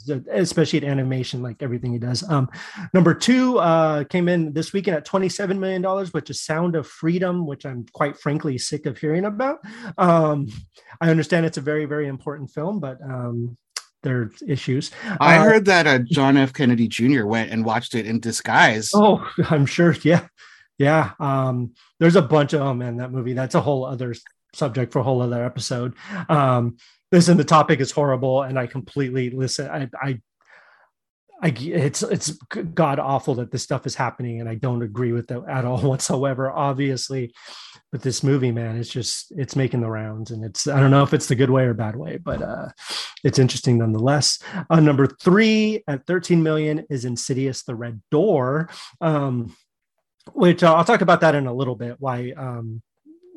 Yeah, 0.08 0.16
a, 0.16 0.40
especially 0.40 0.78
at 0.78 0.84
animation, 0.84 1.40
like 1.40 1.62
everything 1.62 1.92
he 1.92 2.00
does. 2.00 2.28
Um, 2.28 2.48
number 2.92 3.14
two 3.14 3.56
uh, 3.60 4.02
came 4.02 4.28
in 4.28 4.52
this 4.52 4.72
weekend 4.72 4.96
at 4.96 5.04
twenty-seven 5.04 5.60
million 5.60 5.80
dollars, 5.80 6.12
which 6.12 6.28
is 6.28 6.40
Sound 6.40 6.74
of 6.74 6.88
Freedom, 6.88 7.46
which 7.46 7.64
I'm 7.64 7.86
quite 7.92 8.18
frankly 8.18 8.58
sick 8.58 8.86
of 8.86 8.98
hearing 8.98 9.24
about. 9.24 9.58
Um, 9.96 10.48
I 11.00 11.08
understand 11.08 11.46
it's 11.46 11.56
a 11.56 11.60
very, 11.60 11.84
very 11.84 12.08
important 12.08 12.50
film, 12.50 12.80
but 12.80 13.00
um, 13.00 13.56
their 14.02 14.32
issues. 14.44 14.90
I 15.20 15.36
uh, 15.36 15.44
heard 15.44 15.64
that 15.66 15.86
uh, 15.86 16.00
John 16.10 16.36
F. 16.36 16.52
Kennedy 16.52 16.88
Jr. 16.88 17.26
went 17.26 17.52
and 17.52 17.64
watched 17.64 17.94
it 17.94 18.06
in 18.06 18.18
disguise. 18.18 18.90
Oh, 18.92 19.24
I'm 19.50 19.66
sure. 19.66 19.94
Yeah, 20.02 20.26
yeah. 20.78 21.12
Um, 21.20 21.74
there's 21.98 22.16
a 22.16 22.22
bunch 22.22 22.52
of 22.52 22.62
oh 22.62 22.74
man, 22.74 22.96
that 22.96 23.12
movie. 23.12 23.32
That's 23.32 23.54
a 23.54 23.60
whole 23.60 23.84
other 23.84 24.14
subject 24.54 24.92
for 24.92 25.00
a 25.00 25.02
whole 25.02 25.20
other 25.20 25.44
episode. 25.44 25.94
Um, 26.28 26.76
listen, 27.12 27.36
the 27.36 27.44
topic 27.44 27.80
is 27.80 27.90
horrible, 27.90 28.42
and 28.42 28.58
I 28.58 28.66
completely 28.66 29.30
listen. 29.30 29.68
I, 29.68 29.88
I 30.00 30.20
I, 31.40 31.54
it's 31.56 32.02
it's 32.02 32.30
god 32.74 32.98
awful 32.98 33.36
that 33.36 33.52
this 33.52 33.62
stuff 33.62 33.86
is 33.86 33.94
happening, 33.94 34.40
and 34.40 34.48
I 34.48 34.56
don't 34.56 34.82
agree 34.82 35.12
with 35.12 35.30
it 35.30 35.40
at 35.48 35.64
all 35.64 35.78
whatsoever. 35.82 36.50
Obviously, 36.50 37.32
but 37.92 38.02
this 38.02 38.22
movie, 38.22 38.50
man, 38.50 38.76
it's 38.76 38.90
just 38.90 39.32
it's 39.36 39.54
making 39.54 39.80
the 39.80 39.90
rounds, 39.90 40.32
and 40.32 40.44
it's 40.44 40.66
I 40.66 40.80
don't 40.80 40.90
know 40.90 41.04
if 41.04 41.14
it's 41.14 41.28
the 41.28 41.36
good 41.36 41.50
way 41.50 41.64
or 41.64 41.74
bad 41.74 41.94
way, 41.94 42.16
but 42.16 42.42
uh, 42.42 42.68
it's 43.22 43.38
interesting 43.38 43.78
nonetheless. 43.78 44.40
Uh, 44.68 44.80
number 44.80 45.06
three 45.06 45.84
at 45.86 46.06
13 46.06 46.42
million 46.42 46.84
is 46.90 47.04
Insidious: 47.04 47.62
The 47.62 47.76
Red 47.76 48.02
Door, 48.10 48.70
um, 49.00 49.54
which 50.34 50.62
uh, 50.62 50.74
I'll 50.74 50.84
talk 50.84 51.00
about 51.00 51.20
that 51.20 51.34
in 51.34 51.46
a 51.46 51.52
little 51.52 51.74
bit. 51.74 51.96
Why 51.98 52.32
um, 52.36 52.82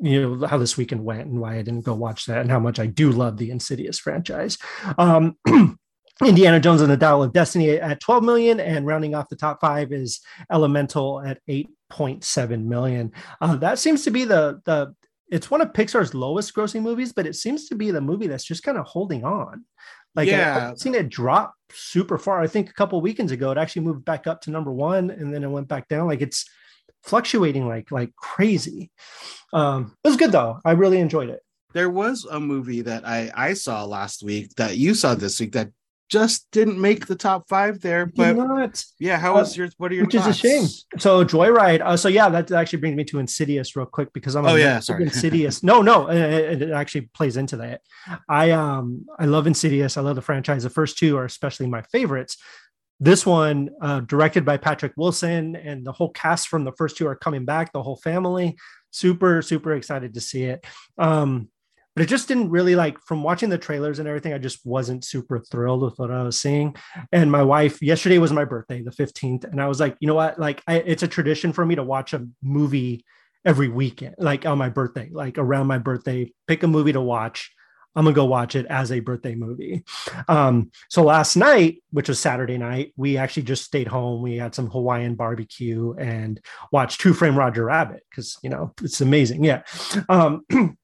you 0.00 0.36
know 0.36 0.46
how 0.46 0.58
this 0.58 0.76
weekend 0.76 1.04
went 1.04 1.28
and 1.28 1.40
why 1.40 1.56
I 1.56 1.62
didn't 1.62 1.84
go 1.84 1.94
watch 1.94 2.26
that, 2.26 2.40
and 2.40 2.50
how 2.50 2.60
much 2.60 2.78
I 2.78 2.86
do 2.86 3.10
love 3.10 3.36
the 3.36 3.50
Insidious 3.50 3.98
franchise. 3.98 4.58
Um, 4.98 5.36
Indiana 6.24 6.60
Jones 6.60 6.82
and 6.82 6.90
the 6.90 6.96
Dial 6.96 7.22
of 7.22 7.32
Destiny 7.32 7.70
at 7.70 8.00
12 8.00 8.22
million, 8.22 8.60
and 8.60 8.86
rounding 8.86 9.14
off 9.14 9.28
the 9.28 9.36
top 9.36 9.60
five 9.60 9.92
is 9.92 10.20
Elemental 10.50 11.20
at 11.24 11.40
8.7 11.48 12.64
million. 12.64 13.12
Uh, 13.40 13.56
that 13.56 13.78
seems 13.78 14.04
to 14.04 14.10
be 14.10 14.24
the 14.24 14.60
the 14.64 14.94
it's 15.30 15.50
one 15.50 15.62
of 15.62 15.72
Pixar's 15.72 16.14
lowest 16.14 16.54
grossing 16.54 16.82
movies, 16.82 17.12
but 17.12 17.26
it 17.26 17.34
seems 17.34 17.66
to 17.68 17.74
be 17.74 17.90
the 17.90 18.02
movie 18.02 18.26
that's 18.26 18.44
just 18.44 18.62
kind 18.62 18.76
of 18.76 18.84
holding 18.84 19.24
on. 19.24 19.64
Like 20.14 20.28
yeah. 20.28 20.72
I've 20.72 20.78
seen 20.78 20.94
it 20.94 21.08
drop 21.08 21.54
super 21.72 22.18
far. 22.18 22.42
I 22.42 22.46
think 22.46 22.68
a 22.68 22.74
couple 22.74 23.00
weekends 23.00 23.32
ago 23.32 23.50
it 23.50 23.56
actually 23.56 23.82
moved 23.82 24.04
back 24.04 24.26
up 24.26 24.42
to 24.42 24.50
number 24.50 24.72
one, 24.72 25.10
and 25.10 25.32
then 25.32 25.42
it 25.42 25.48
went 25.48 25.68
back 25.68 25.88
down. 25.88 26.06
Like 26.06 26.20
it's 26.20 26.44
fluctuating 27.02 27.66
like 27.66 27.90
like 27.90 28.14
crazy. 28.16 28.90
Um, 29.52 29.96
it 30.04 30.08
was 30.08 30.16
good 30.16 30.32
though. 30.32 30.58
I 30.64 30.72
really 30.72 30.98
enjoyed 30.98 31.30
it. 31.30 31.40
There 31.72 31.90
was 31.90 32.26
a 32.30 32.40
movie 32.40 32.82
that 32.82 33.06
I 33.06 33.30
I 33.34 33.54
saw 33.54 33.84
last 33.84 34.22
week 34.22 34.54
that 34.56 34.76
you 34.76 34.94
saw 34.94 35.14
this 35.14 35.40
week 35.40 35.52
that 35.52 35.70
just 36.12 36.46
didn't 36.50 36.78
make 36.78 37.06
the 37.06 37.16
top 37.16 37.48
five 37.48 37.80
there. 37.80 38.04
But 38.04 38.36
not. 38.36 38.84
yeah, 38.98 39.16
how 39.16 39.32
was 39.32 39.56
uh, 39.56 39.62
your? 39.62 39.70
What 39.78 39.90
are 39.90 39.94
your? 39.94 40.04
Which 40.04 40.14
thoughts? 40.14 40.28
is 40.28 40.44
a 40.44 40.48
shame. 40.48 40.66
So 40.98 41.24
Joyride. 41.24 41.80
Uh, 41.80 41.96
so 41.96 42.08
yeah, 42.08 42.28
that 42.28 42.52
actually 42.52 42.80
brings 42.80 42.96
me 42.96 43.04
to 43.04 43.18
Insidious 43.18 43.74
real 43.74 43.86
quick 43.86 44.12
because 44.12 44.36
I'm. 44.36 44.44
Oh 44.44 44.56
yeah, 44.56 44.78
sorry. 44.80 45.04
Insidious. 45.04 45.62
no, 45.62 45.80
no, 45.80 46.10
it, 46.10 46.60
it, 46.62 46.70
actually 46.70 47.08
plays 47.14 47.38
into 47.38 47.56
that. 47.56 47.80
I 48.28 48.50
um 48.50 49.06
I 49.18 49.24
love 49.24 49.46
Insidious. 49.46 49.96
I 49.96 50.02
love 50.02 50.16
the 50.16 50.22
franchise. 50.22 50.64
The 50.64 50.70
first 50.70 50.98
two 50.98 51.16
are 51.16 51.24
especially 51.24 51.66
my 51.66 51.80
favorites. 51.80 52.36
This 53.02 53.26
one, 53.26 53.70
uh, 53.80 53.98
directed 53.98 54.44
by 54.44 54.58
Patrick 54.58 54.92
Wilson, 54.96 55.56
and 55.56 55.84
the 55.84 55.90
whole 55.90 56.10
cast 56.10 56.46
from 56.46 56.62
the 56.62 56.70
first 56.70 56.96
two 56.96 57.08
are 57.08 57.16
coming 57.16 57.44
back. 57.44 57.72
The 57.72 57.82
whole 57.82 57.96
family. 57.96 58.56
Super, 58.92 59.42
super 59.42 59.74
excited 59.74 60.14
to 60.14 60.20
see 60.20 60.44
it. 60.44 60.64
Um, 60.98 61.48
but 61.96 62.04
it 62.04 62.08
just 62.08 62.28
didn't 62.28 62.50
really 62.50 62.76
like 62.76 63.00
from 63.00 63.24
watching 63.24 63.48
the 63.48 63.58
trailers 63.58 63.98
and 63.98 64.06
everything. 64.06 64.32
I 64.32 64.38
just 64.38 64.64
wasn't 64.64 65.04
super 65.04 65.40
thrilled 65.40 65.82
with 65.82 65.98
what 65.98 66.12
I 66.12 66.22
was 66.22 66.40
seeing. 66.40 66.76
And 67.10 67.32
my 67.32 67.42
wife, 67.42 67.82
yesterday 67.82 68.18
was 68.18 68.32
my 68.32 68.44
birthday, 68.44 68.82
the 68.82 68.92
15th. 68.92 69.46
And 69.50 69.60
I 69.60 69.66
was 69.66 69.80
like, 69.80 69.96
you 69.98 70.06
know 70.06 70.14
what? 70.14 70.38
Like, 70.38 70.62
I, 70.68 70.76
it's 70.76 71.02
a 71.02 71.08
tradition 71.08 71.52
for 71.52 71.66
me 71.66 71.74
to 71.74 71.82
watch 71.82 72.12
a 72.12 72.24
movie 72.40 73.04
every 73.44 73.68
weekend, 73.68 74.14
like 74.18 74.46
on 74.46 74.58
my 74.58 74.68
birthday, 74.68 75.10
like 75.10 75.38
around 75.38 75.66
my 75.66 75.78
birthday, 75.78 76.32
pick 76.46 76.62
a 76.62 76.68
movie 76.68 76.92
to 76.92 77.00
watch. 77.00 77.52
I'm 77.94 78.04
gonna 78.04 78.14
go 78.14 78.24
watch 78.24 78.54
it 78.54 78.66
as 78.66 78.90
a 78.90 79.00
birthday 79.00 79.34
movie. 79.34 79.84
Um, 80.28 80.70
so 80.88 81.02
last 81.02 81.36
night, 81.36 81.82
which 81.90 82.08
was 82.08 82.18
Saturday 82.18 82.58
night, 82.58 82.92
we 82.96 83.16
actually 83.16 83.44
just 83.44 83.64
stayed 83.64 83.88
home. 83.88 84.22
We 84.22 84.36
had 84.36 84.54
some 84.54 84.70
Hawaiian 84.70 85.14
barbecue 85.14 85.94
and 85.98 86.40
watched 86.70 87.02
Who 87.02 87.12
Framed 87.12 87.36
Roger 87.36 87.66
Rabbit 87.66 88.02
because 88.10 88.38
you 88.42 88.50
know 88.50 88.72
it's 88.82 89.00
amazing. 89.00 89.44
Yeah. 89.44 89.62
Um, 90.08 90.44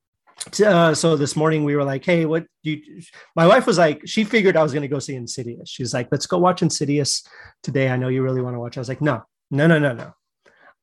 uh, 0.64 0.94
so 0.94 1.16
this 1.16 1.36
morning 1.36 1.64
we 1.64 1.76
were 1.76 1.84
like, 1.84 2.04
hey, 2.04 2.26
what 2.26 2.46
do 2.62 2.72
you? 2.72 3.02
My 3.34 3.46
wife 3.46 3.66
was 3.66 3.78
like, 3.78 4.02
she 4.06 4.24
figured 4.24 4.56
I 4.56 4.62
was 4.62 4.72
to 4.72 4.88
go 4.88 4.98
see 4.98 5.14
Insidious. 5.14 5.68
She's 5.68 5.94
like, 5.94 6.08
let's 6.10 6.26
go 6.26 6.38
watch 6.38 6.62
Insidious 6.62 7.26
today. 7.62 7.88
I 7.88 7.96
know 7.96 8.08
you 8.08 8.22
really 8.22 8.42
want 8.42 8.54
to 8.54 8.60
watch. 8.60 8.76
I 8.76 8.80
was 8.80 8.88
like, 8.88 9.00
no, 9.00 9.22
no, 9.50 9.66
no, 9.66 9.78
no, 9.78 9.94
no. 9.94 10.12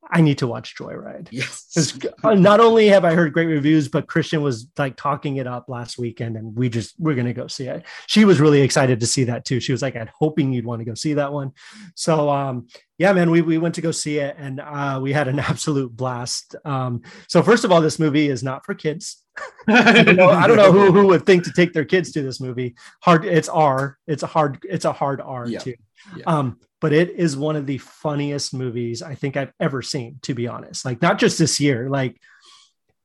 I 0.09 0.21
need 0.21 0.37
to 0.39 0.47
watch 0.47 0.75
Joyride. 0.75 1.27
Yes. 1.31 1.97
Uh, 2.23 2.35
not 2.35 2.59
only 2.59 2.87
have 2.87 3.05
I 3.05 3.13
heard 3.13 3.33
great 3.33 3.47
reviews, 3.47 3.87
but 3.87 4.07
Christian 4.07 4.41
was 4.41 4.67
like 4.77 4.95
talking 4.95 5.37
it 5.37 5.47
up 5.47 5.67
last 5.67 5.97
weekend, 5.97 6.37
and 6.37 6.55
we 6.55 6.69
just 6.69 6.95
we're 6.99 7.15
gonna 7.15 7.33
go 7.33 7.47
see 7.47 7.67
it. 7.67 7.83
She 8.07 8.25
was 8.25 8.39
really 8.39 8.61
excited 8.61 8.99
to 8.99 9.07
see 9.07 9.23
that 9.25 9.45
too. 9.45 9.59
She 9.59 9.71
was 9.71 9.81
like, 9.81 9.95
"I'm 9.95 10.09
hoping 10.17 10.53
you'd 10.53 10.65
want 10.65 10.79
to 10.81 10.85
go 10.85 10.93
see 10.93 11.13
that 11.13 11.33
one." 11.33 11.51
So, 11.95 12.29
um, 12.29 12.67
yeah, 12.97 13.13
man, 13.13 13.31
we 13.31 13.41
we 13.41 13.57
went 13.57 13.75
to 13.75 13.81
go 13.81 13.91
see 13.91 14.19
it, 14.19 14.35
and 14.37 14.59
uh, 14.59 14.99
we 15.01 15.11
had 15.11 15.27
an 15.27 15.39
absolute 15.51 15.95
blast. 15.95 16.55
Um, 16.65 17.01
so, 17.27 17.41
first 17.41 17.63
of 17.63 17.71
all, 17.71 17.81
this 17.81 17.99
movie 17.99 18.29
is 18.29 18.43
not 18.43 18.65
for 18.65 18.73
kids. 18.73 19.23
I, 19.67 20.03
don't 20.03 20.15
know, 20.15 20.29
I 20.29 20.47
don't 20.47 20.57
know 20.57 20.71
who 20.71 20.91
who 20.91 21.07
would 21.07 21.25
think 21.25 21.43
to 21.45 21.51
take 21.51 21.73
their 21.73 21.85
kids 21.85 22.11
to 22.13 22.21
this 22.21 22.39
movie. 22.39 22.75
Hard. 23.01 23.25
It's 23.25 23.49
R. 23.49 23.97
It's 24.07 24.23
a 24.23 24.27
hard. 24.27 24.59
It's 24.63 24.85
a 24.85 24.93
hard 24.93 25.19
R 25.19 25.47
yeah. 25.47 25.59
too. 25.59 25.75
Yeah. 26.15 26.23
Um, 26.27 26.59
but 26.81 26.93
it 26.93 27.11
is 27.11 27.37
one 27.37 27.55
of 27.55 27.65
the 27.65 27.77
funniest 27.77 28.53
movies 28.53 29.01
I 29.01 29.15
think 29.15 29.37
I've 29.37 29.53
ever 29.59 29.81
seen, 29.81 30.19
to 30.23 30.33
be 30.33 30.47
honest. 30.47 30.85
Like 30.85 31.01
not 31.01 31.19
just 31.19 31.37
this 31.37 31.59
year, 31.59 31.89
like 31.89 32.19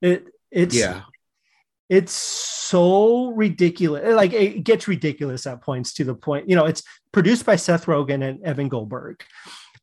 it 0.01 0.27
it's 0.51 0.75
yeah. 0.75 1.03
It's 1.89 2.12
so 2.12 3.33
ridiculous. 3.33 4.14
Like 4.14 4.33
it 4.33 4.62
gets 4.62 4.87
ridiculous 4.87 5.45
at 5.45 5.61
points 5.61 5.93
to 5.95 6.05
the 6.05 6.14
point, 6.14 6.49
you 6.49 6.55
know, 6.55 6.66
it's 6.66 6.85
produced 7.11 7.45
by 7.45 7.57
Seth 7.57 7.87
Rogen 7.87 8.23
and 8.23 8.41
Evan 8.45 8.68
Goldberg. 8.68 9.25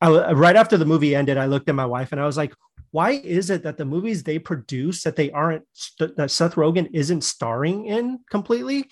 I, 0.00 0.32
right 0.32 0.56
after 0.56 0.78
the 0.78 0.86
movie 0.86 1.14
ended, 1.14 1.36
I 1.36 1.44
looked 1.44 1.68
at 1.68 1.74
my 1.74 1.84
wife 1.84 2.12
and 2.12 2.20
I 2.20 2.24
was 2.24 2.38
like, 2.38 2.54
why 2.92 3.10
is 3.10 3.50
it 3.50 3.62
that 3.64 3.76
the 3.76 3.84
movies 3.84 4.22
they 4.22 4.38
produce 4.38 5.02
that 5.02 5.16
they 5.16 5.30
aren't 5.30 5.64
that 5.98 6.30
Seth 6.30 6.54
Rogen 6.54 6.88
isn't 6.94 7.24
starring 7.24 7.84
in 7.84 8.20
completely 8.30 8.86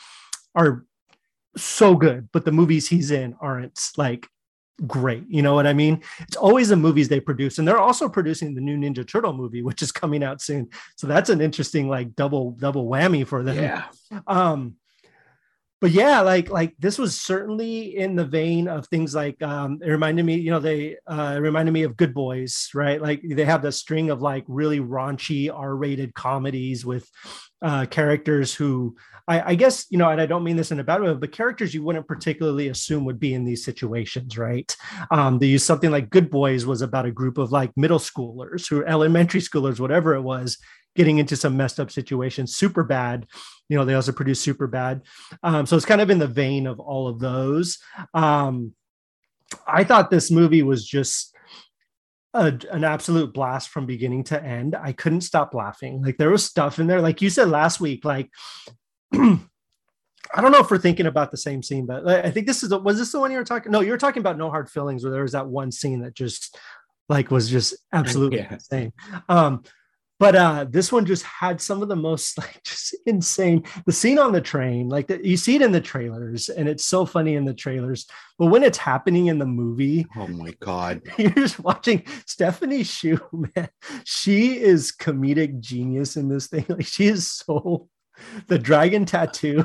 are 0.55 0.85
so 1.57 1.95
good, 1.97 2.29
but 2.33 2.45
the 2.45 2.53
movies 2.53 2.87
he's 2.87 3.11
in 3.11 3.35
aren't 3.41 3.81
like 3.97 4.29
great. 4.87 5.24
You 5.29 5.43
know 5.43 5.55
what 5.55 5.66
I 5.66 5.72
mean? 5.72 6.03
It's 6.20 6.37
always 6.37 6.68
the 6.68 6.77
movies 6.77 7.09
they 7.09 7.20
produce, 7.20 7.59
and 7.59 7.66
they're 7.66 7.79
also 7.79 8.09
producing 8.09 8.55
the 8.55 8.61
new 8.61 8.77
Ninja 8.77 9.07
Turtle 9.07 9.33
movie, 9.33 9.62
which 9.62 9.83
is 9.83 9.93
coming 9.93 10.22
out 10.22 10.43
soon. 10.43 10.68
So 10.97 11.07
that's 11.07 11.31
an 11.31 11.41
interesting 11.41 11.89
like 11.89 12.14
double 12.14 12.53
double 12.53 12.87
whammy 12.87 13.27
for 13.27 13.43
them. 13.43 13.57
Yeah. 13.57 13.85
Um, 14.27 14.77
but 15.87 15.93
yeah, 15.93 16.20
like 16.20 16.51
like 16.51 16.74
this 16.80 16.99
was 16.99 17.16
certainly 17.16 17.97
in 17.97 18.16
the 18.16 18.24
vein 18.24 18.66
of 18.66 18.89
things 18.89 19.14
like 19.14 19.41
um, 19.41 19.78
it 19.80 19.89
reminded 19.89 20.26
me, 20.26 20.34
you 20.34 20.51
know, 20.51 20.59
they 20.59 20.97
uh, 21.07 21.34
it 21.37 21.39
reminded 21.39 21.70
me 21.70 21.84
of 21.84 21.97
Good 21.97 22.12
Boys, 22.12 22.70
right? 22.74 23.01
Like 23.01 23.22
they 23.22 23.45
have 23.45 23.62
the 23.62 23.70
string 23.70 24.11
of 24.11 24.20
like 24.20 24.43
really 24.49 24.80
raunchy 24.80 25.49
R-rated 25.49 26.12
comedies 26.12 26.84
with 26.84 27.09
uh, 27.62 27.87
characters 27.87 28.53
who 28.53 28.97
I, 29.28 29.53
I, 29.53 29.55
guess 29.55 29.87
you 29.89 29.99
know, 29.99 30.09
and 30.09 30.20
I 30.20 30.26
don't 30.26 30.45
mean 30.45 30.57
this 30.57 30.72
in 30.72 30.80
a 30.80 30.84
bad 30.84 31.03
way, 31.03 31.14
but 31.14 31.30
characters 31.30 31.72
you 31.72 31.84
wouldn't 31.84 32.09
particularly 32.09 32.68
assume 32.68 33.05
would 33.05 33.20
be 33.20 33.34
in 33.34 33.45
these 33.45 33.64
situations, 33.64 34.37
right? 34.37 34.76
Um, 35.12 35.39
they 35.39 35.47
use 35.47 35.64
something 35.64 35.93
like 35.93 36.11
Good 36.11 36.30
Boys 36.30 36.66
was 36.66 36.82
about 36.82 37.07
a 37.07 37.12
group 37.12 37.39
of 37.39 37.53
like 37.53 37.70
middle 37.76 38.01
schoolers 38.01 38.68
who 38.68 38.84
elementary 38.84 39.41
schoolers, 39.41 39.78
whatever 39.78 40.14
it 40.14 40.22
was, 40.22 40.59
getting 40.97 41.19
into 41.19 41.37
some 41.37 41.57
messed 41.57 41.79
up 41.79 41.91
situations. 41.91 42.57
Super 42.57 42.83
bad. 42.83 43.27
you 43.69 43.77
know 43.77 43.85
they 43.85 43.95
also 43.95 44.13
produce 44.13 44.45
Superbad 44.45 45.03
um, 45.43 45.67
so 45.67 45.77
it's 45.77 45.87
kind 45.87 46.01
of 46.01 46.11
in 46.11 46.19
the 46.19 46.27
vein 46.27 46.67
of 46.67 46.79
all 46.81 47.09
of 47.09 47.19
those 47.19 47.79
um, 48.15 48.73
i 49.67 49.85
thought 49.85 50.11
this 50.11 50.31
movie 50.31 50.63
was 50.63 50.87
just 50.87 51.35
a, 52.35 52.59
an 52.71 52.85
absolute 52.85 53.33
blast 53.33 53.69
from 53.71 53.87
beginning 53.87 54.25
to 54.25 54.43
end 54.43 54.77
i 54.77 54.93
couldn't 54.93 55.23
stop 55.23 55.55
laughing 55.55 56.03
like 56.03 56.17
there 56.17 56.31
was 56.31 56.45
stuff 56.45 56.79
in 56.79 56.87
there 56.87 57.01
like 57.01 57.23
you 57.23 57.31
said 57.31 57.49
last 57.49 57.81
week 57.81 58.05
like 58.05 58.31
I 60.35 60.41
don't 60.41 60.51
know 60.51 60.59
if 60.59 60.71
we're 60.71 60.79
thinking 60.79 61.07
about 61.07 61.31
the 61.31 61.37
same 61.37 61.63
scene, 61.63 61.87
but 61.87 62.07
I 62.09 62.33
think 62.33 62.49
this 62.49 62.65
is 62.65 62.71
the, 62.71 62.81
was 62.81 62.99
this 62.99 63.13
the 63.13 63.21
one 63.21 63.31
you 63.31 63.39
were 63.39 63.45
talking? 63.45 63.71
No, 63.71 63.81
you 63.81 63.93
were 63.93 63.97
talking 63.97 64.21
about 64.21 64.37
No 64.37 64.51
Hard 64.51 64.69
Feelings, 64.69 65.05
where 65.05 65.13
there 65.13 65.23
was 65.23 65.33
that 65.33 65.47
one 65.47 65.71
scene 65.71 66.01
that 66.01 66.15
just 66.15 66.59
like 67.09 67.31
was 67.31 67.49
just 67.49 67.75
absolutely 67.93 68.39
yeah. 68.39 68.55
insane. 68.55 68.93
Um, 69.29 69.63
but 70.19 70.35
uh 70.35 70.64
this 70.69 70.91
one 70.91 71.05
just 71.05 71.23
had 71.23 71.61
some 71.61 71.83
of 71.83 71.89
the 71.89 71.97
most 71.97 72.39
like 72.39 72.62
just 72.64 72.97
insane 73.07 73.62
the 73.87 73.93
scene 73.93 74.19
on 74.19 74.33
the 74.33 74.41
train 74.41 74.89
like 74.89 75.07
the, 75.07 75.27
you 75.27 75.37
see 75.37 75.57
it 75.57 75.62
in 75.62 75.73
the 75.73 75.81
trailers 75.81 76.49
and 76.49 76.69
it's 76.69 76.85
so 76.85 77.05
funny 77.05 77.35
in 77.35 77.45
the 77.45 77.55
trailers 77.55 78.07
but 78.39 78.47
when 78.47 78.62
it's 78.62 78.79
happening 78.79 79.27
in 79.27 79.39
the 79.39 79.47
movie 79.47 80.07
oh 80.17 80.27
my 80.29 80.53
god. 80.61 81.03
you're 81.19 81.31
just 81.31 81.61
watching 81.61 82.03
stephanie 82.27 82.85
Hsu 82.85 83.19
man 83.57 83.69
she 84.05 84.61
is 84.61 84.93
comedic 84.93 85.61
genius 85.61 86.17
in 86.17 86.29
this 86.29 86.49
thing 86.49 86.64
like 86.69 86.87
she 86.87 87.07
is 87.07 87.31
so 87.31 87.89
the 88.47 88.59
dragon 88.59 89.05
tattoo 89.05 89.64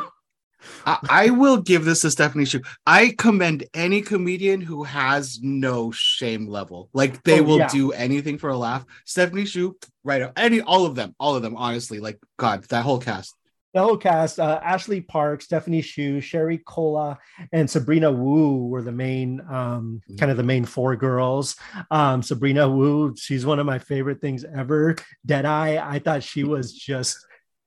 I, 0.85 0.97
I 1.09 1.29
will 1.29 1.57
give 1.61 1.85
this 1.85 2.01
to 2.01 2.11
Stephanie 2.11 2.45
Hsu. 2.45 2.61
I 2.85 3.13
commend 3.17 3.65
any 3.73 4.01
comedian 4.01 4.61
who 4.61 4.83
has 4.83 5.39
no 5.41 5.91
shame 5.91 6.47
level. 6.47 6.89
Like 6.93 7.23
they 7.23 7.39
Oh, 7.39 7.43
will 7.43 7.57
yeah. 7.59 7.67
do 7.67 7.91
anything 7.91 8.37
for 8.37 8.49
a 8.49 8.57
laugh. 8.57 8.85
Stephanie 9.05 9.45
Hsu, 9.45 9.75
right? 10.03 10.31
Any, 10.35 10.61
all 10.61 10.85
of 10.85 10.95
them, 10.95 11.15
all 11.19 11.35
of 11.35 11.41
them. 11.41 11.55
Honestly, 11.55 11.99
like 11.99 12.19
God, 12.37 12.63
that 12.65 12.83
whole 12.83 12.99
cast. 12.99 13.35
the 13.73 13.81
whole 13.81 13.95
cast 13.97 14.37
uh, 14.37 14.59
ashley 14.61 14.99
park 14.99 15.41
stephanie 15.41 15.81
Hsu, 15.81 16.19
sherry 16.19 16.57
cola 16.57 17.17
and 17.53 17.69
sabrina 17.69 18.11
wu 18.11 18.67
were 18.67 18.81
the 18.81 18.91
main 18.91 19.39
um, 19.49 20.01
kind 20.19 20.29
of 20.29 20.35
the 20.35 20.43
main 20.43 20.65
four 20.65 20.97
girls 20.97 21.55
um, 21.89 22.21
sabrina 22.21 22.67
wu 22.69 23.15
she's 23.15 23.45
one 23.45 23.59
of 23.59 23.65
my 23.65 23.79
favorite 23.79 24.19
things 24.19 24.43
ever 24.43 24.97
deadeye 25.25 25.77
i 25.81 25.99
thought 25.99 26.21
she 26.21 26.43
was 26.43 26.73
just 26.73 27.15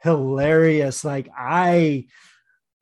hilarious 0.03 1.05
like 1.05 1.29
i 1.39 2.05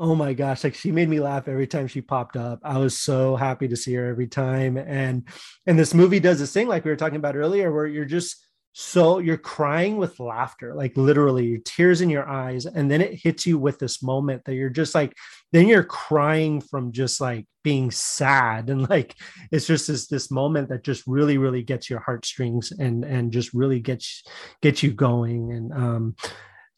oh 0.03 0.15
my 0.15 0.33
gosh 0.35 0.65
like 0.65 0.75
she 0.75 0.93
made 0.93 1.09
me 1.09 1.21
laugh 1.21 1.49
every 1.49 1.67
time 1.67 1.87
she 1.87 2.01
popped 2.01 2.37
up. 2.37 2.61
I 2.63 2.79
was 2.79 2.99
so 2.99 3.37
happy 3.37 3.69
to 3.69 3.77
see 3.77 3.95
her 3.95 4.07
every 4.07 4.29
time. 4.29 4.77
And 4.77 5.29
and 5.67 5.79
this 5.79 5.95
movie 5.95 6.21
does 6.21 6.39
this 6.39 6.53
thing 6.53 6.69
like 6.69 6.85
we 6.85 6.91
were 6.91 6.97
talking 6.97 7.17
about 7.17 7.37
earlier 7.37 7.73
where 7.73 7.87
you're 7.87 8.05
just 8.05 8.47
so 8.75 9.19
you're 9.19 9.37
crying 9.37 9.99
with 9.99 10.19
laughter 10.19 10.75
like 10.75 10.97
literally 10.97 11.45
your 11.45 11.61
tears 11.63 12.01
in 12.01 12.09
your 12.09 12.27
eyes 12.27 12.65
and 12.65 12.91
then 12.91 13.03
it 13.03 13.21
hits 13.23 13.47
you 13.47 13.59
with 13.59 13.79
this 13.79 14.03
moment 14.03 14.43
that 14.47 14.55
you're 14.55 14.71
just 14.71 14.95
like 14.95 15.15
then 15.53 15.69
you're 15.69 15.85
crying 15.85 16.59
from 16.59 16.91
just 16.91 17.21
like 17.21 17.47
being 17.63 17.91
sad. 17.91 18.71
And 18.71 18.89
like 18.89 19.17
it's 19.51 19.67
just 19.67 19.87
this 19.87 20.09
this 20.09 20.31
moment 20.31 20.69
that 20.71 20.85
just 20.85 21.05
really 21.07 21.39
really 21.39 21.63
gets 21.63 21.89
your 21.89 22.01
heartstrings 22.01 22.73
and 22.73 23.05
and 23.05 23.33
just 23.33 23.53
really 23.55 23.81
gets 23.81 24.25
gets 24.61 24.83
you 24.83 24.93
going. 24.93 25.53
And 25.53 25.73
um 25.73 26.17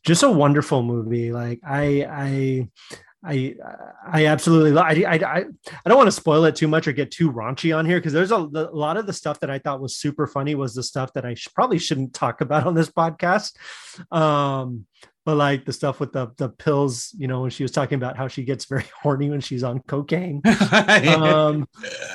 just 0.05 0.23
a 0.23 0.31
wonderful 0.31 0.83
movie. 0.83 1.33
Like 1.33 1.61
i 1.67 2.07
i 2.11 2.69
I 3.25 3.55
I 4.07 4.27
absolutely 4.27 4.73
lo- 4.73 4.83
I 4.83 5.05
I 5.07 5.15
I, 5.15 5.39
I 5.39 5.89
don't 5.89 5.97
want 5.97 6.09
to 6.09 6.13
spoil 6.13 6.45
it 6.45 6.57
too 6.57 6.69
much 6.69 6.87
or 6.87 6.93
get 6.93 7.11
too 7.11 7.33
raunchy 7.33 7.77
on 7.77 7.87
here 7.87 7.99
because 7.99 8.13
there's 8.13 8.33
a, 8.33 8.37
a 8.37 8.75
lot 8.75 8.97
of 8.97 9.07
the 9.07 9.13
stuff 9.13 9.41
that 9.41 9.51
I 9.51 9.59
thought 9.59 9.81
was 9.81 9.97
super 9.97 10.27
funny 10.27 10.55
was 10.55 10.75
the 10.75 10.83
stuff 10.83 11.13
that 11.15 11.25
I 11.25 11.35
sh- 11.35 11.49
probably 11.55 11.79
shouldn't 11.79 12.15
talk 12.15 12.41
about 12.41 12.67
on 12.67 12.75
this 12.75 12.91
podcast. 12.91 13.53
Um, 14.13 14.87
but 15.25 15.37
like 15.37 15.65
the 15.65 15.73
stuff 15.73 16.01
with 16.01 16.13
the 16.13 16.33
the 16.37 16.51
pills, 16.51 17.15
you 17.17 17.27
know, 17.27 17.41
when 17.41 17.51
she 17.51 17.65
was 17.65 17.73
talking 17.73 17.97
about 17.97 18.17
how 18.17 18.29
she 18.29 18.45
gets 18.45 18.67
very 18.67 18.85
horny 19.03 19.31
when 19.31 19.41
she's 19.41 19.65
on 19.65 19.81
cocaine. 19.81 20.43
Um, 20.45 21.67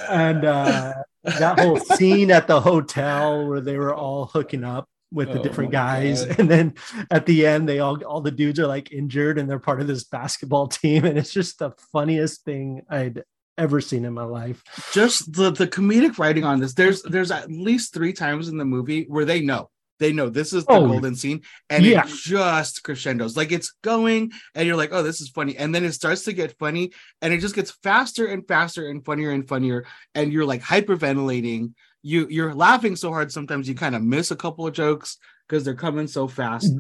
and 0.10 0.46
uh, 0.46 0.94
that 1.24 1.60
whole 1.60 1.80
scene 1.98 2.32
at 2.32 2.48
the 2.48 2.62
hotel 2.62 3.48
where 3.48 3.62
they 3.62 3.78
were 3.78 3.96
all 3.96 4.26
hooking 4.26 4.64
up 4.64 4.88
with 5.12 5.32
the 5.32 5.40
Oh 5.40 5.44
different 5.44 5.72
guys 5.72 6.26
God. 6.26 6.36
and 6.40 6.50
then 6.50 6.74
at 7.10 7.26
the 7.26 7.46
end 7.46 7.68
they 7.68 7.80
all 7.80 8.04
all 8.04 8.22
the 8.22 8.32
dudes 8.32 8.60
are 8.60 8.68
like 8.68 8.92
injured 8.92 9.38
and 9.40 9.50
they're 9.50 9.60
part 9.60 9.82
of 9.82 9.88
this 9.88 10.04
basketball 10.04 10.68
team 10.80 11.06
and 11.06 11.18
it's 11.18 11.34
just 11.34 11.60
the 11.60 11.72
funniest 11.92 12.44
thing 12.44 12.84
i'd 12.90 13.24
ever 13.58 13.82
seen 13.82 14.06
in 14.06 14.14
my 14.14 14.24
life 14.24 14.64
just 14.94 15.34
the 15.34 15.52
the 15.52 15.68
comedic 15.68 16.18
writing 16.18 16.44
on 16.44 16.60
this. 16.60 16.74
There's 16.74 17.02
there's 17.04 17.32
at 17.32 17.52
least 17.52 17.94
three 17.94 18.14
times 18.14 18.48
in 18.48 18.58
the 18.58 18.66
movie 18.66 19.06
where 19.08 19.26
they 19.26 19.42
know 19.42 19.70
they 20.00 20.14
know 20.14 20.30
this 20.30 20.54
is 20.54 20.66
the 20.66 20.74
Oh, 20.74 20.88
golden 20.88 21.16
scene, 21.16 21.42
and 21.70 21.84
yeah. 21.84 22.04
it 22.06 22.08
just 22.08 22.84
crescendos. 22.84 23.36
Like 23.36 23.52
it's 23.52 23.74
going, 23.84 24.32
and 24.56 24.66
you're 24.66 24.78
like, 24.78 24.94
oh, 24.94 25.04
this 25.04 25.20
is 25.20 25.30
funny, 25.30 25.58
and 25.58 25.76
then 25.76 25.84
it 25.84 25.92
starts 25.92 26.24
to 26.24 26.34
get 26.34 26.58
funny, 26.58 26.92
and 27.22 27.34
it 27.34 27.40
just 27.42 27.56
gets 27.56 27.72
faster 27.84 28.26
and 28.28 28.48
faster 28.48 28.90
and 28.90 29.04
funnier 29.04 29.32
and 29.32 29.48
funnier, 29.48 29.86
and 30.16 30.32
you're 30.32 30.46
like 30.46 30.62
hyperventilating. 30.62 31.74
You 32.02 32.28
you're 32.30 32.54
laughing 32.54 32.96
so 32.96 33.12
hard 33.12 33.32
sometimes 33.32 33.68
you 33.68 33.76
kind 33.76 33.96
of 33.96 34.02
miss 34.02 34.32
a 34.32 34.36
couple 34.36 34.66
of 34.66 34.74
jokes 34.74 35.18
because 35.48 35.64
they're 35.64 35.76
coming 35.76 36.08
so 36.08 36.28
fast. 36.28 36.72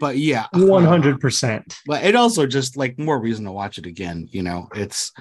But 0.00 0.16
yeah, 0.16 0.46
uh, 0.54 0.58
100% 0.58 1.74
but 1.86 2.04
it 2.04 2.14
also 2.14 2.46
just 2.46 2.76
like 2.76 2.98
more 2.98 3.18
reason 3.18 3.44
to 3.44 3.52
watch 3.52 3.78
it 3.78 3.86
again 3.86 4.28
you 4.30 4.42
know? 4.42 4.68
It's 4.74 5.12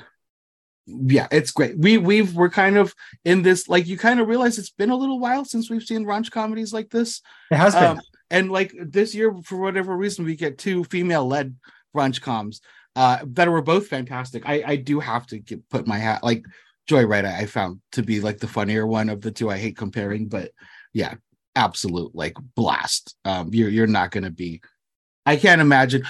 yeah 0.88 1.28
it's 1.32 1.52
great. 1.52 1.78
We 1.78 1.98
we've 1.98 2.34
we're 2.34 2.50
kind 2.50 2.78
of 2.78 2.94
in 3.26 3.42
this 3.42 3.68
like 3.68 3.88
you 3.88 3.98
kind 3.98 4.20
of 4.20 4.28
realize 4.28 4.58
it's 4.58 4.72
been 4.72 4.90
a 4.90 4.96
little 4.96 5.20
while 5.20 5.46
since 5.46 5.70
we've 5.70 5.84
seen 5.84 6.06
raunch 6.06 6.32
comedies 6.32 6.74
like 6.74 6.90
this. 6.90 7.22
It 7.52 7.58
has 7.58 7.74
been. 7.74 7.84
Um, 7.84 8.02
and 8.30 8.52
like 8.52 8.74
this 8.80 9.14
year 9.14 9.36
for 9.44 9.58
whatever 9.58 9.96
reason 9.96 10.26
we 10.26 10.36
get 10.36 10.58
two 10.58 10.84
female 10.86 11.28
led 11.28 11.56
raunch 11.96 12.22
coms 12.22 12.62
uh 12.96 13.20
that 13.26 13.50
were 13.50 13.62
both 13.62 13.88
fantastic. 13.88 14.44
I 14.48 14.64
i 14.66 14.76
do 14.76 15.00
have 15.00 15.28
to 15.28 15.40
get, 15.40 15.68
put 15.70 15.88
my 15.88 15.98
hat 15.98 16.24
like 16.24 16.46
joyride 16.92 17.26
I, 17.26 17.42
I 17.42 17.46
found 17.46 17.82
to 17.94 18.04
be 18.04 18.20
like 18.22 18.40
the 18.40 18.48
funnier 18.48 18.86
one 18.86 19.10
of 19.10 19.22
the 19.22 19.32
two 19.32 19.50
i 19.50 19.58
hate 19.58 19.78
comparing 19.78 20.28
but 20.28 20.52
yeah 20.94 21.14
absolute 21.56 22.16
like 22.16 22.36
blast. 22.56 23.16
Um 23.26 23.50
you're 23.54 23.70
you're 23.70 23.88
not 23.88 24.12
going 24.12 24.24
to 24.24 24.32
be 24.32 24.62
i 25.26 25.36
can't 25.36 25.60
imagine. 25.62 26.02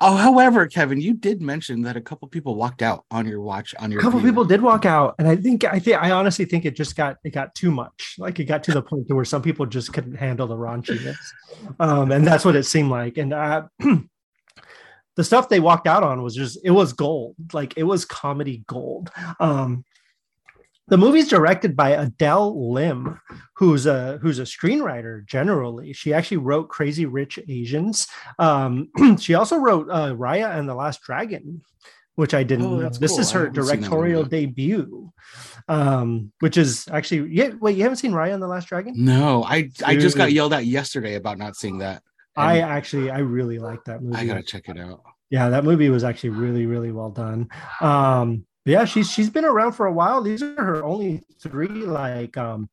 Oh, 0.00 0.16
however 0.16 0.66
kevin 0.66 1.00
you 1.00 1.14
did 1.14 1.40
mention 1.40 1.82
that 1.82 1.96
a 1.96 2.00
couple 2.00 2.26
people 2.28 2.56
walked 2.56 2.82
out 2.82 3.04
on 3.10 3.26
your 3.26 3.40
watch 3.40 3.74
on 3.78 3.92
your 3.92 4.00
a 4.00 4.02
couple 4.02 4.18
view. 4.18 4.28
people 4.30 4.44
did 4.44 4.60
walk 4.60 4.84
out 4.84 5.14
and 5.20 5.28
i 5.28 5.36
think 5.36 5.62
i 5.64 5.78
think 5.78 6.02
i 6.02 6.10
honestly 6.10 6.44
think 6.44 6.64
it 6.64 6.74
just 6.74 6.96
got 6.96 7.16
it 7.24 7.30
got 7.30 7.54
too 7.54 7.70
much. 7.70 8.16
Like 8.18 8.40
it 8.40 8.44
got 8.46 8.64
to 8.64 8.72
the 8.72 8.82
point 8.82 9.06
to 9.08 9.14
where 9.14 9.24
some 9.24 9.40
people 9.42 9.66
just 9.66 9.92
couldn't 9.92 10.16
handle 10.16 10.48
the 10.48 10.56
raunchiness. 10.56 11.16
Um 11.78 12.10
and 12.10 12.26
that's 12.26 12.44
what 12.44 12.56
it 12.56 12.64
seemed 12.64 12.90
like. 12.90 13.18
And 13.18 13.32
uh 13.32 13.68
the 15.16 15.24
stuff 15.24 15.48
they 15.48 15.60
walked 15.60 15.86
out 15.86 16.02
on 16.02 16.22
was 16.22 16.34
just 16.34 16.58
it 16.64 16.72
was 16.72 16.92
gold. 16.92 17.36
Like 17.52 17.74
it 17.76 17.84
was 17.84 18.04
comedy 18.04 18.64
gold. 18.66 19.10
Um 19.38 19.84
the 20.88 20.96
movie's 20.98 21.28
directed 21.28 21.76
by 21.76 21.90
Adele 21.90 22.72
Lim, 22.72 23.20
who's 23.56 23.86
a 23.86 24.18
who's 24.22 24.38
a 24.38 24.42
screenwriter 24.42 25.24
generally. 25.26 25.92
She 25.92 26.12
actually 26.14 26.38
wrote 26.38 26.68
Crazy 26.68 27.06
Rich 27.06 27.38
Asians. 27.48 28.06
Um, 28.38 28.88
she 29.18 29.34
also 29.34 29.56
wrote 29.56 29.88
uh, 29.90 30.14
Raya 30.14 30.56
and 30.58 30.68
the 30.68 30.74
Last 30.74 31.02
Dragon, 31.02 31.62
which 32.14 32.34
I 32.34 32.42
didn't 32.42 32.66
Oh, 32.66 32.88
This 32.88 33.12
cool. 33.12 33.20
is 33.20 33.30
her 33.32 33.40
haven't 33.46 33.54
seen 33.54 33.66
that 33.66 33.70
one 33.70 33.80
directorial 33.80 34.24
debut, 34.24 35.12
um, 35.68 36.32
which 36.40 36.56
is 36.56 36.88
actually 36.90 37.30
yeah. 37.34 37.50
Wait, 37.60 37.76
you 37.76 37.82
haven't 37.82 37.96
seen 37.96 38.12
Raya 38.12 38.32
and 38.34 38.42
the 38.42 38.48
Last 38.48 38.68
Dragon? 38.68 38.94
no 38.96 39.44
i 39.44 39.70
i 39.84 39.94
just 39.96 40.16
got 40.16 40.32
yelled 40.32 40.52
at 40.52 40.64
yesterday 40.66 41.14
about 41.16 41.38
not 41.38 41.56
seeing 41.56 41.78
that 41.78 42.02
I 42.36 42.60
actually 42.60 43.10
I 43.10 43.18
really 43.18 43.58
like 43.58 43.84
that 43.84 44.00
movie. 44.02 44.16
i 44.16 44.24
gotta 44.24 44.42
check 44.44 44.68
it 44.68 44.78
out 44.78 45.02
yeah 45.28 45.48
that 45.50 45.64
movie 45.64 45.88
was 45.90 46.04
actually 46.04 46.30
really 46.30 46.66
really 46.66 46.92
well 46.92 47.10
done 47.10 47.48
um 47.80 48.46
yeah 48.68 48.84
she's 48.84 49.10
she's 49.10 49.30
been 49.30 49.44
around 49.44 49.72
for 49.72 49.86
a 49.86 49.92
while. 49.92 50.22
These 50.22 50.42
are 50.42 50.62
her 50.62 50.84
only 50.84 51.22
three 51.40 51.68
like 51.68 52.36
um 52.36 52.68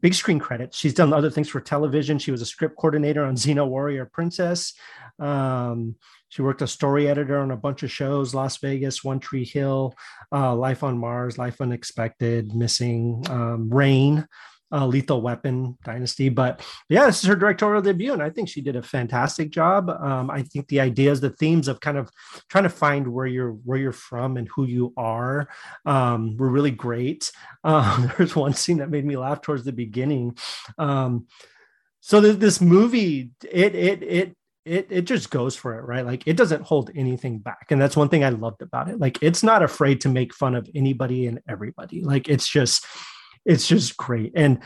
big 0.00 0.14
screen 0.14 0.38
credits. 0.38 0.76
She's 0.76 0.94
done 0.94 1.12
other 1.12 1.30
things 1.30 1.48
for 1.48 1.60
television. 1.60 2.18
She 2.18 2.30
was 2.30 2.42
a 2.42 2.46
script 2.46 2.76
coordinator 2.76 3.24
on 3.24 3.36
xena 3.36 3.66
warrior 3.66 4.06
princess. 4.06 4.74
Um 5.18 5.96
she 6.28 6.42
worked 6.42 6.62
a 6.62 6.66
story 6.66 7.08
editor 7.08 7.38
on 7.38 7.50
a 7.50 7.56
bunch 7.56 7.82
of 7.82 7.90
shows 7.90 8.34
las 8.34 8.58
vegas 8.58 9.02
one 9.02 9.20
tree 9.20 9.44
hill 9.44 9.94
uh 10.32 10.54
life 10.54 10.82
on 10.82 10.98
mars 10.98 11.38
life 11.38 11.60
unexpected 11.60 12.54
missing 12.54 13.24
um 13.30 13.70
reign 13.70 14.26
uh, 14.72 14.86
lethal 14.86 15.22
weapon 15.22 15.76
dynasty 15.84 16.28
but 16.28 16.64
yeah, 16.88 17.06
this 17.06 17.22
is 17.22 17.28
her 17.28 17.34
directorial 17.36 17.82
debut, 17.82 18.12
and 18.12 18.22
I 18.22 18.30
think 18.30 18.48
she 18.48 18.60
did 18.60 18.76
a 18.76 18.82
fantastic 18.82 19.50
job. 19.50 19.90
Um, 19.90 20.30
I 20.30 20.42
think 20.42 20.68
the 20.68 20.80
ideas, 20.80 21.20
the 21.20 21.30
themes 21.30 21.66
of 21.66 21.80
kind 21.80 21.96
of 21.96 22.10
trying 22.48 22.64
to 22.64 22.70
find 22.70 23.08
where 23.08 23.26
you're 23.26 23.52
where 23.52 23.78
you're 23.78 23.92
from 23.92 24.36
and 24.36 24.48
who 24.48 24.66
you 24.66 24.92
are 24.96 25.48
um, 25.84 26.36
were 26.36 26.48
really 26.48 26.70
great. 26.70 27.32
Um, 27.64 28.12
there's 28.16 28.36
one 28.36 28.54
scene 28.54 28.78
that 28.78 28.90
made 28.90 29.04
me 29.04 29.16
laugh 29.16 29.40
towards 29.40 29.64
the 29.64 29.72
beginning. 29.72 30.36
Um, 30.78 31.26
so 32.00 32.20
th- 32.20 32.38
this 32.38 32.60
movie, 32.60 33.30
it 33.42 33.74
it 33.74 34.02
it 34.04 34.36
it 34.64 34.86
it 34.88 35.02
just 35.02 35.30
goes 35.30 35.56
for 35.56 35.76
it, 35.76 35.82
right? 35.82 36.06
Like 36.06 36.22
it 36.26 36.36
doesn't 36.36 36.62
hold 36.62 36.92
anything 36.94 37.38
back, 37.40 37.66
and 37.70 37.80
that's 37.80 37.96
one 37.96 38.08
thing 38.08 38.22
I 38.22 38.28
loved 38.28 38.62
about 38.62 38.88
it. 38.88 39.00
Like 39.00 39.18
it's 39.20 39.42
not 39.42 39.64
afraid 39.64 40.00
to 40.02 40.08
make 40.08 40.32
fun 40.32 40.54
of 40.54 40.68
anybody 40.76 41.26
and 41.26 41.40
everybody. 41.48 42.02
Like 42.02 42.28
it's 42.28 42.48
just 42.48 42.86
it's 43.46 43.66
just 43.66 43.96
great. 43.96 44.32
And 44.34 44.60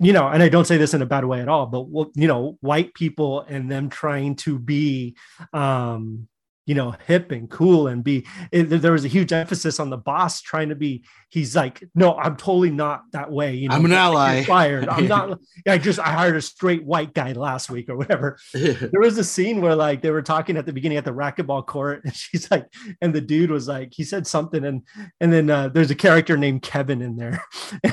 you 0.00 0.12
know, 0.12 0.26
and 0.26 0.42
I 0.42 0.48
don't 0.48 0.66
say 0.66 0.78
this 0.78 0.94
in 0.94 1.02
a 1.02 1.06
bad 1.06 1.24
way 1.24 1.40
at 1.40 1.48
all, 1.48 1.66
but 1.66 1.86
you 2.16 2.26
know, 2.26 2.58
white 2.60 2.92
people 2.92 3.42
and 3.42 3.70
them 3.70 3.88
trying 3.88 4.34
to 4.36 4.58
be, 4.58 5.14
um, 5.52 6.26
you 6.66 6.74
know, 6.74 6.94
hip 7.06 7.32
and 7.32 7.50
cool 7.50 7.88
and 7.88 8.04
be. 8.04 8.26
It, 8.50 8.64
there 8.64 8.92
was 8.92 9.04
a 9.04 9.08
huge 9.08 9.32
emphasis 9.32 9.80
on 9.80 9.90
the 9.90 9.96
boss 9.96 10.40
trying 10.40 10.68
to 10.68 10.74
be. 10.74 11.04
He's 11.28 11.56
like, 11.56 11.82
no, 11.94 12.16
I'm 12.16 12.36
totally 12.36 12.70
not 12.70 13.02
that 13.12 13.30
way. 13.30 13.54
You 13.54 13.68
know, 13.68 13.76
I'm 13.76 13.84
an 13.84 13.92
ally." 13.92 14.44
Fired. 14.44 14.88
I'm 14.88 15.08
not. 15.08 15.38
I 15.66 15.78
just 15.78 15.98
I 15.98 16.12
hired 16.12 16.36
a 16.36 16.42
straight 16.42 16.84
white 16.84 17.14
guy 17.14 17.32
last 17.32 17.70
week 17.70 17.88
or 17.88 17.96
whatever 17.96 18.38
there 18.52 19.00
was 19.00 19.18
a 19.18 19.24
scene 19.24 19.60
where 19.60 19.74
like 19.74 20.02
they 20.02 20.10
were 20.10 20.22
talking 20.22 20.56
at 20.56 20.66
the 20.66 20.72
beginning 20.72 20.98
at 20.98 21.04
the 21.04 21.12
racquetball 21.12 21.66
court 21.66 22.02
and 22.04 22.14
she's 22.16 22.50
like 22.50 22.66
and 23.00 23.14
the 23.14 23.20
dude 23.20 23.50
was 23.50 23.68
like 23.68 23.92
he 23.92 24.04
said 24.04 24.26
something 24.26 24.64
and 24.64 24.82
and 25.20 25.32
then 25.32 25.50
uh, 25.50 25.68
there's 25.68 25.90
a 25.90 25.94
character 25.94 26.36
named 26.36 26.62
kevin 26.62 27.02
in 27.02 27.16
there 27.16 27.44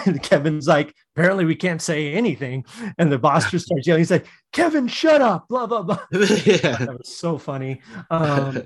and 0.06 0.22
kevin's 0.24 0.68
like 0.68 0.96
apparently 1.20 1.44
we 1.44 1.56
can't 1.56 1.82
say 1.82 2.14
anything. 2.14 2.64
And 2.98 3.12
the 3.12 3.20
boss 3.20 3.52
just 3.52 3.66
starts 3.66 3.86
yelling. 3.86 4.00
He's 4.00 4.12
like, 4.12 4.26
Kevin, 4.54 4.88
shut 4.88 5.22
up, 5.22 5.50
blah, 5.50 5.68
blah, 5.68 5.82
blah. 5.82 6.00
yeah. 6.12 6.78
That 6.78 6.96
was 6.98 7.14
so 7.14 7.38
funny. 7.38 7.82
Um, 8.10 8.64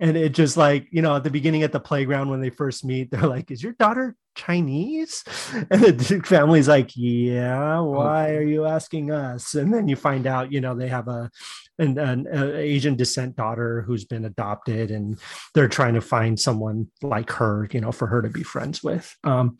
and 0.00 0.14
it 0.14 0.34
just 0.34 0.58
like, 0.58 0.86
you 0.90 1.00
know, 1.00 1.16
at 1.16 1.24
the 1.24 1.30
beginning 1.30 1.62
at 1.62 1.72
the 1.72 1.80
playground 1.80 2.28
when 2.28 2.42
they 2.42 2.50
first 2.50 2.84
meet, 2.84 3.10
they're 3.10 3.26
like, 3.26 3.50
Is 3.50 3.62
your 3.62 3.72
daughter 3.72 4.16
Chinese? 4.34 5.24
And 5.70 5.98
the 5.98 6.20
family's 6.24 6.68
like, 6.68 6.90
Yeah, 6.94 7.80
why 7.80 8.32
are 8.34 8.42
you 8.42 8.66
asking 8.66 9.10
us? 9.10 9.54
And 9.54 9.72
then 9.72 9.88
you 9.88 9.96
find 9.96 10.26
out, 10.26 10.52
you 10.52 10.60
know, 10.60 10.74
they 10.74 10.88
have 10.88 11.08
a 11.08 11.30
an, 11.78 11.98
an 11.98 12.28
Asian 12.56 12.94
descent 12.94 13.34
daughter 13.34 13.82
who's 13.82 14.04
been 14.04 14.24
adopted, 14.24 14.90
and 14.92 15.18
they're 15.54 15.68
trying 15.68 15.94
to 15.94 16.00
find 16.00 16.38
someone 16.38 16.88
like 17.02 17.30
her, 17.32 17.68
you 17.72 17.80
know, 17.80 17.90
for 17.90 18.06
her 18.06 18.22
to 18.22 18.28
be 18.28 18.42
friends 18.42 18.82
with. 18.82 19.16
Um, 19.24 19.58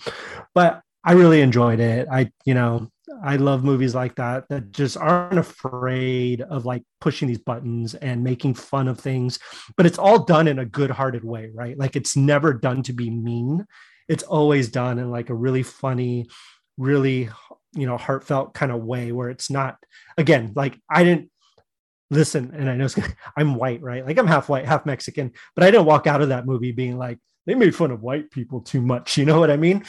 but 0.54 0.83
I 1.04 1.12
really 1.12 1.40
enjoyed 1.40 1.80
it. 1.80 2.08
I, 2.10 2.30
you 2.44 2.54
know, 2.54 2.88
I 3.22 3.36
love 3.36 3.62
movies 3.64 3.94
like 3.94 4.16
that 4.16 4.48
that 4.48 4.70
just 4.70 4.96
aren't 4.96 5.38
afraid 5.38 6.40
of 6.40 6.64
like 6.64 6.82
pushing 7.00 7.28
these 7.28 7.38
buttons 7.38 7.94
and 7.94 8.24
making 8.24 8.54
fun 8.54 8.88
of 8.88 8.98
things, 8.98 9.38
but 9.76 9.86
it's 9.86 9.98
all 9.98 10.24
done 10.24 10.48
in 10.48 10.58
a 10.58 10.64
good-hearted 10.64 11.24
way, 11.24 11.50
right? 11.54 11.78
Like 11.78 11.96
it's 11.96 12.16
never 12.16 12.54
done 12.54 12.82
to 12.84 12.92
be 12.92 13.10
mean. 13.10 13.66
It's 14.08 14.22
always 14.22 14.68
done 14.68 14.98
in 14.98 15.10
like 15.10 15.30
a 15.30 15.34
really 15.34 15.62
funny, 15.62 16.26
really 16.78 17.28
you 17.76 17.86
know 17.86 17.96
heartfelt 17.96 18.54
kind 18.54 18.72
of 18.72 18.82
way 18.82 19.12
where 19.12 19.30
it's 19.30 19.50
not 19.50 19.76
again 20.16 20.52
like 20.54 20.78
I 20.88 21.04
didn't 21.04 21.30
listen 22.10 22.52
and 22.54 22.70
I 22.70 22.76
know 22.76 22.88
I'm 23.36 23.54
white, 23.54 23.82
right? 23.82 24.06
Like 24.06 24.18
I'm 24.18 24.26
half 24.26 24.48
white, 24.48 24.66
half 24.66 24.86
Mexican, 24.86 25.32
but 25.54 25.64
I 25.64 25.70
didn't 25.70 25.86
walk 25.86 26.06
out 26.06 26.22
of 26.22 26.28
that 26.28 26.46
movie 26.46 26.72
being 26.72 26.98
like 26.98 27.18
they 27.46 27.54
made 27.54 27.74
fun 27.74 27.90
of 27.90 28.02
white 28.02 28.30
people 28.30 28.60
too 28.60 28.80
much. 28.80 29.18
You 29.24 29.26
know 29.26 29.40
what 29.40 29.50
I 29.50 29.56
mean? 29.56 29.84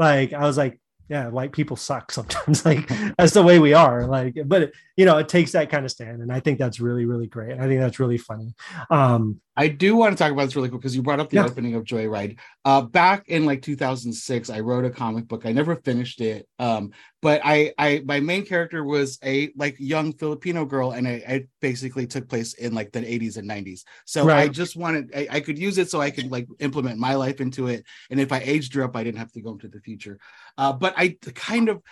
Like 0.00 0.32
I 0.32 0.40
was 0.40 0.56
like, 0.56 0.80
yeah, 1.08 1.28
white 1.28 1.52
people 1.52 1.76
suck 1.76 2.10
sometimes. 2.12 2.64
like 2.64 2.90
that's 3.18 3.34
the 3.34 3.42
way 3.42 3.58
we 3.58 3.74
are. 3.74 4.06
Like, 4.06 4.36
but 4.46 4.72
you 4.96 5.04
know, 5.04 5.18
it 5.18 5.28
takes 5.28 5.52
that 5.52 5.70
kind 5.70 5.84
of 5.84 5.90
stand, 5.90 6.22
and 6.22 6.32
I 6.32 6.40
think 6.40 6.58
that's 6.58 6.80
really, 6.80 7.04
really 7.04 7.26
great. 7.26 7.58
I 7.58 7.66
think 7.68 7.80
that's 7.80 8.00
really 8.00 8.18
funny. 8.18 8.54
Um, 8.90 9.40
I 9.60 9.68
do 9.68 9.94
want 9.94 10.16
to 10.16 10.24
talk 10.24 10.32
about 10.32 10.46
this 10.46 10.56
really 10.56 10.70
quick 10.70 10.80
because 10.80 10.96
you 10.96 11.02
brought 11.02 11.20
up 11.20 11.28
the 11.28 11.36
yeah. 11.36 11.44
opening 11.44 11.74
of 11.74 11.84
Joyride. 11.84 12.38
Uh, 12.64 12.80
back 12.80 13.28
in 13.28 13.44
like 13.44 13.60
2006, 13.60 14.48
I 14.48 14.60
wrote 14.60 14.86
a 14.86 14.90
comic 14.90 15.28
book. 15.28 15.44
I 15.44 15.52
never 15.52 15.76
finished 15.76 16.22
it, 16.22 16.48
um, 16.58 16.92
but 17.20 17.42
I, 17.44 17.74
I, 17.76 18.00
my 18.06 18.20
main 18.20 18.46
character 18.46 18.82
was 18.82 19.18
a 19.22 19.52
like 19.56 19.76
young 19.78 20.14
Filipino 20.14 20.64
girl, 20.64 20.92
and 20.92 21.06
it, 21.06 21.24
it 21.28 21.48
basically 21.60 22.06
took 22.06 22.26
place 22.26 22.54
in 22.54 22.72
like 22.72 22.90
the 22.92 23.00
80s 23.00 23.36
and 23.36 23.50
90s. 23.50 23.82
So 24.06 24.24
right. 24.24 24.38
I 24.38 24.48
just 24.48 24.76
wanted, 24.76 25.10
I, 25.14 25.28
I, 25.30 25.40
could 25.40 25.58
use 25.58 25.76
it 25.76 25.90
so 25.90 26.00
I 26.00 26.10
could 26.10 26.30
like 26.30 26.48
implement 26.60 26.98
my 26.98 27.14
life 27.16 27.42
into 27.42 27.66
it, 27.66 27.84
and 28.08 28.18
if 28.18 28.32
I 28.32 28.38
aged 28.38 28.72
her 28.76 28.82
up, 28.82 28.96
I 28.96 29.04
didn't 29.04 29.18
have 29.18 29.32
to 29.32 29.42
go 29.42 29.50
into 29.50 29.68
the 29.68 29.80
future. 29.80 30.18
Uh, 30.56 30.72
but 30.72 30.94
I 30.96 31.18
kind 31.34 31.68
of 31.68 31.82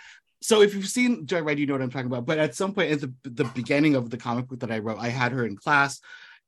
so 0.41 0.63
if 0.63 0.73
you've 0.73 0.87
seen 0.87 1.27
Joyride, 1.27 1.59
you 1.59 1.67
know 1.67 1.73
what 1.73 1.83
I'm 1.83 1.91
talking 1.91 2.07
about. 2.07 2.25
But 2.25 2.39
at 2.39 2.55
some 2.55 2.73
point 2.73 2.93
at 2.93 3.01
the, 3.01 3.13
the 3.23 3.43
beginning 3.43 3.93
of 3.93 4.09
the 4.09 4.17
comic 4.17 4.47
book 4.47 4.61
that 4.61 4.71
I 4.71 4.79
wrote, 4.79 4.97
I 4.97 5.09
had 5.09 5.33
her 5.33 5.45
in 5.45 5.55
class 5.55 5.99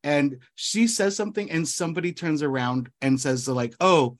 and 0.03 0.39
she 0.55 0.87
says 0.87 1.15
something 1.15 1.51
and 1.51 1.67
somebody 1.67 2.13
turns 2.13 2.41
around 2.41 2.89
and 3.01 3.19
says 3.19 3.47
like 3.47 3.73
oh 3.79 4.17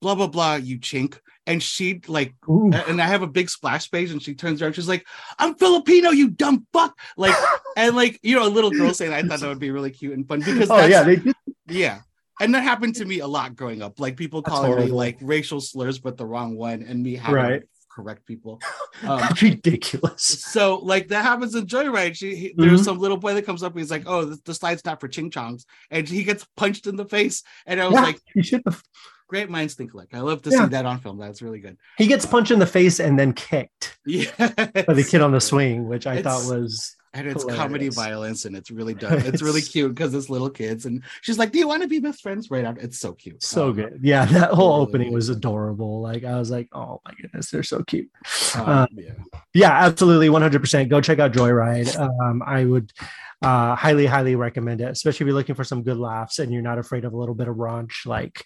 blah 0.00 0.14
blah 0.14 0.26
blah 0.26 0.54
you 0.54 0.78
chink. 0.78 1.18
And 1.48 1.62
she 1.62 2.00
like 2.08 2.34
Ooh. 2.48 2.72
and 2.72 3.00
i 3.00 3.06
have 3.06 3.22
a 3.22 3.26
big 3.28 3.48
splash 3.48 3.88
page 3.88 4.10
and 4.10 4.20
she 4.20 4.34
turns 4.34 4.60
around 4.60 4.72
she's 4.72 4.88
like 4.88 5.06
i'm 5.38 5.54
filipino 5.54 6.10
you 6.10 6.28
dumb 6.28 6.66
fuck. 6.72 6.98
Like 7.16 7.36
and 7.76 7.94
like 7.94 8.18
you 8.22 8.34
know 8.34 8.46
a 8.46 8.50
little 8.50 8.70
girl 8.70 8.92
saying 8.92 9.12
that, 9.12 9.24
i 9.24 9.28
thought 9.28 9.40
that 9.40 9.48
would 9.48 9.60
be 9.60 9.70
really 9.70 9.92
cute 9.92 10.14
and 10.14 10.26
fun 10.26 10.40
because 10.40 10.70
oh 10.70 10.86
yeah 10.86 11.04
they 11.04 11.20
yeah. 11.68 12.00
And 12.40 12.54
that 12.54 12.62
happened 12.62 12.96
to 12.96 13.04
me 13.04 13.20
a 13.20 13.26
lot 13.26 13.56
growing 13.56 13.80
up. 13.80 13.98
Like 13.98 14.16
people 14.16 14.42
calling 14.42 14.76
me 14.76 14.92
like 14.92 15.16
racial 15.22 15.60
slurs 15.60 15.98
but 15.98 16.16
the 16.16 16.26
wrong 16.26 16.56
one 16.56 16.82
and 16.82 17.02
me 17.02 17.14
having 17.14 17.34
right 17.34 17.62
correct 17.96 18.26
people. 18.26 18.60
Um, 19.06 19.20
ridiculous. 19.42 20.22
So 20.22 20.76
like 20.76 21.08
that 21.08 21.22
happens 21.22 21.54
in 21.54 21.66
Joyride. 21.66 22.16
She 22.16 22.34
he, 22.34 22.54
there's 22.56 22.72
mm-hmm. 22.72 22.82
some 22.82 22.98
little 22.98 23.18
boy 23.18 23.34
that 23.34 23.44
comes 23.44 23.62
up. 23.62 23.72
and 23.72 23.78
He's 23.78 23.90
like, 23.90 24.04
"Oh, 24.06 24.24
the, 24.24 24.40
the 24.46 24.54
slide's 24.54 24.86
not 24.86 25.00
for 25.00 25.06
ching 25.06 25.30
chongs," 25.30 25.66
and 25.90 26.08
he 26.08 26.24
gets 26.24 26.46
punched 26.56 26.86
in 26.86 26.96
the 26.96 27.04
face. 27.04 27.42
And 27.66 27.78
I 27.78 27.84
was 27.88 27.96
yeah, 27.96 28.00
like, 28.00 28.20
"You 28.34 28.42
should 28.42 28.62
have." 28.64 28.82
Great 29.28 29.50
minds 29.50 29.74
think 29.74 29.92
alike. 29.92 30.08
I 30.14 30.20
love 30.20 30.40
to 30.42 30.50
yeah. 30.50 30.62
see 30.64 30.70
that 30.70 30.86
on 30.86 31.00
film. 31.00 31.18
That's 31.18 31.42
really 31.42 31.58
good. 31.58 31.76
He 31.98 32.06
gets 32.06 32.24
punched 32.24 32.52
in 32.52 32.58
the 32.58 32.66
face 32.66 32.98
and 32.98 33.18
then 33.18 33.34
kicked. 33.34 33.98
Yeah, 34.06 34.30
by 34.38 34.94
the 34.94 35.06
kid 35.08 35.20
on 35.20 35.32
the 35.32 35.42
swing, 35.42 35.86
which 35.86 36.06
I 36.06 36.14
it's, 36.14 36.22
thought 36.22 36.50
was 36.50 36.95
and 37.16 37.28
it's 37.28 37.42
Hilarious. 37.42 37.62
comedy 37.62 37.88
violence 37.88 38.44
and 38.44 38.56
it's 38.56 38.70
really 38.70 38.94
done 38.94 39.18
it's 39.18 39.42
really 39.42 39.62
cute 39.72 39.94
because 39.94 40.14
it's 40.14 40.28
little 40.28 40.50
kids 40.50 40.86
and 40.86 41.02
she's 41.22 41.38
like 41.38 41.52
do 41.52 41.58
you 41.58 41.68
want 41.68 41.82
to 41.82 41.88
be 41.88 41.98
best 41.98 42.22
friends? 42.22 42.50
Right 42.50 42.64
out 42.64 42.78
it's 42.80 42.98
so 42.98 43.12
cute. 43.12 43.42
So 43.42 43.68
um, 43.68 43.74
good. 43.74 44.00
Yeah 44.02 44.24
that 44.26 44.50
whole 44.52 44.78
really 44.78 44.88
opening 44.88 45.12
was 45.12 45.28
adorable. 45.28 46.00
Like 46.00 46.24
i 46.24 46.38
was 46.38 46.50
like 46.50 46.68
oh 46.72 47.00
my 47.04 47.12
goodness 47.20 47.50
they're 47.50 47.62
so 47.62 47.82
cute. 47.84 48.10
Um, 48.56 48.68
um, 48.68 48.88
yeah. 48.92 49.12
yeah 49.54 49.84
absolutely 49.86 50.28
100% 50.28 50.88
go 50.88 51.00
check 51.00 51.18
out 51.18 51.32
joyride. 51.32 51.96
Um, 51.98 52.42
i 52.44 52.64
would 52.64 52.92
uh, 53.42 53.74
highly 53.74 54.06
highly 54.06 54.34
recommend 54.34 54.80
it 54.80 54.90
especially 54.90 55.24
if 55.24 55.28
you're 55.28 55.36
looking 55.36 55.54
for 55.54 55.64
some 55.64 55.82
good 55.82 55.98
laughs 55.98 56.38
and 56.38 56.52
you're 56.52 56.62
not 56.62 56.78
afraid 56.78 57.04
of 57.04 57.12
a 57.12 57.16
little 57.16 57.34
bit 57.34 57.48
of 57.48 57.56
raunch 57.56 58.06
like 58.06 58.42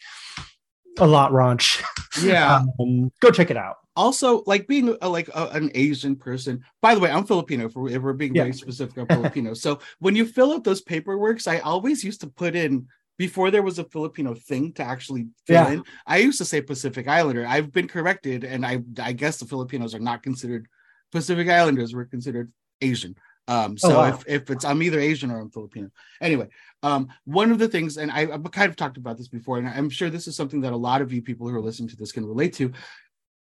a 0.98 1.06
lot 1.06 1.32
raunch 1.32 1.82
yeah. 2.22 2.62
Um, 2.80 3.12
go 3.20 3.30
check 3.30 3.50
it 3.50 3.56
out. 3.56 3.76
Also 3.96 4.42
like 4.46 4.66
being 4.66 4.96
a, 5.02 5.08
like 5.08 5.28
a, 5.28 5.48
an 5.48 5.70
asian 5.74 6.16
person 6.16 6.64
by 6.80 6.94
the 6.94 7.00
way 7.00 7.10
i'm 7.10 7.24
filipino 7.24 7.66
if 7.66 7.74
we're, 7.74 7.90
if 7.90 8.02
we're 8.02 8.12
being 8.12 8.34
yeah. 8.34 8.42
very 8.42 8.52
specific 8.54 8.96
i'm 8.98 9.06
filipino. 9.06 9.54
So 9.54 9.80
when 9.98 10.16
you 10.16 10.24
fill 10.24 10.52
out 10.52 10.64
those 10.64 10.82
paperworks 10.82 11.46
i 11.46 11.58
always 11.58 12.02
used 12.02 12.20
to 12.22 12.28
put 12.28 12.54
in 12.54 12.86
before 13.18 13.50
there 13.50 13.62
was 13.62 13.78
a 13.78 13.84
filipino 13.84 14.34
thing 14.34 14.72
to 14.74 14.82
actually 14.82 15.26
fill 15.46 15.64
yeah. 15.64 15.72
in 15.72 15.82
i 16.06 16.18
used 16.18 16.38
to 16.38 16.44
say 16.44 16.60
pacific 16.62 17.08
islander. 17.08 17.46
I've 17.46 17.72
been 17.72 17.88
corrected 17.88 18.44
and 18.44 18.64
i 18.64 18.80
i 19.00 19.12
guess 19.12 19.38
the 19.38 19.46
filipinos 19.46 19.94
are 19.94 20.00
not 20.00 20.22
considered 20.22 20.66
pacific 21.12 21.48
islanders 21.48 21.94
we're 21.94 22.04
considered 22.06 22.52
asian 22.80 23.14
um, 23.48 23.72
oh, 23.82 23.88
so 23.88 23.96
oh, 23.96 23.98
wow. 23.98 24.08
if, 24.08 24.24
if 24.26 24.50
it's 24.50 24.64
I'm 24.64 24.82
either 24.82 25.00
Asian 25.00 25.30
or 25.30 25.40
I'm 25.40 25.50
Filipino. 25.50 25.90
Anyway, 26.20 26.48
um, 26.82 27.08
one 27.24 27.50
of 27.50 27.58
the 27.58 27.68
things, 27.68 27.96
and 27.96 28.10
I, 28.10 28.26
have 28.26 28.50
kind 28.52 28.70
of 28.70 28.76
talked 28.76 28.96
about 28.96 29.18
this 29.18 29.28
before, 29.28 29.58
and 29.58 29.68
I'm 29.68 29.90
sure 29.90 30.10
this 30.10 30.28
is 30.28 30.36
something 30.36 30.60
that 30.62 30.72
a 30.72 30.76
lot 30.76 31.02
of 31.02 31.12
you 31.12 31.22
people 31.22 31.48
who 31.48 31.56
are 31.56 31.62
listening 31.62 31.88
to 31.90 31.96
this 31.96 32.12
can 32.12 32.24
relate 32.24 32.54
to. 32.54 32.72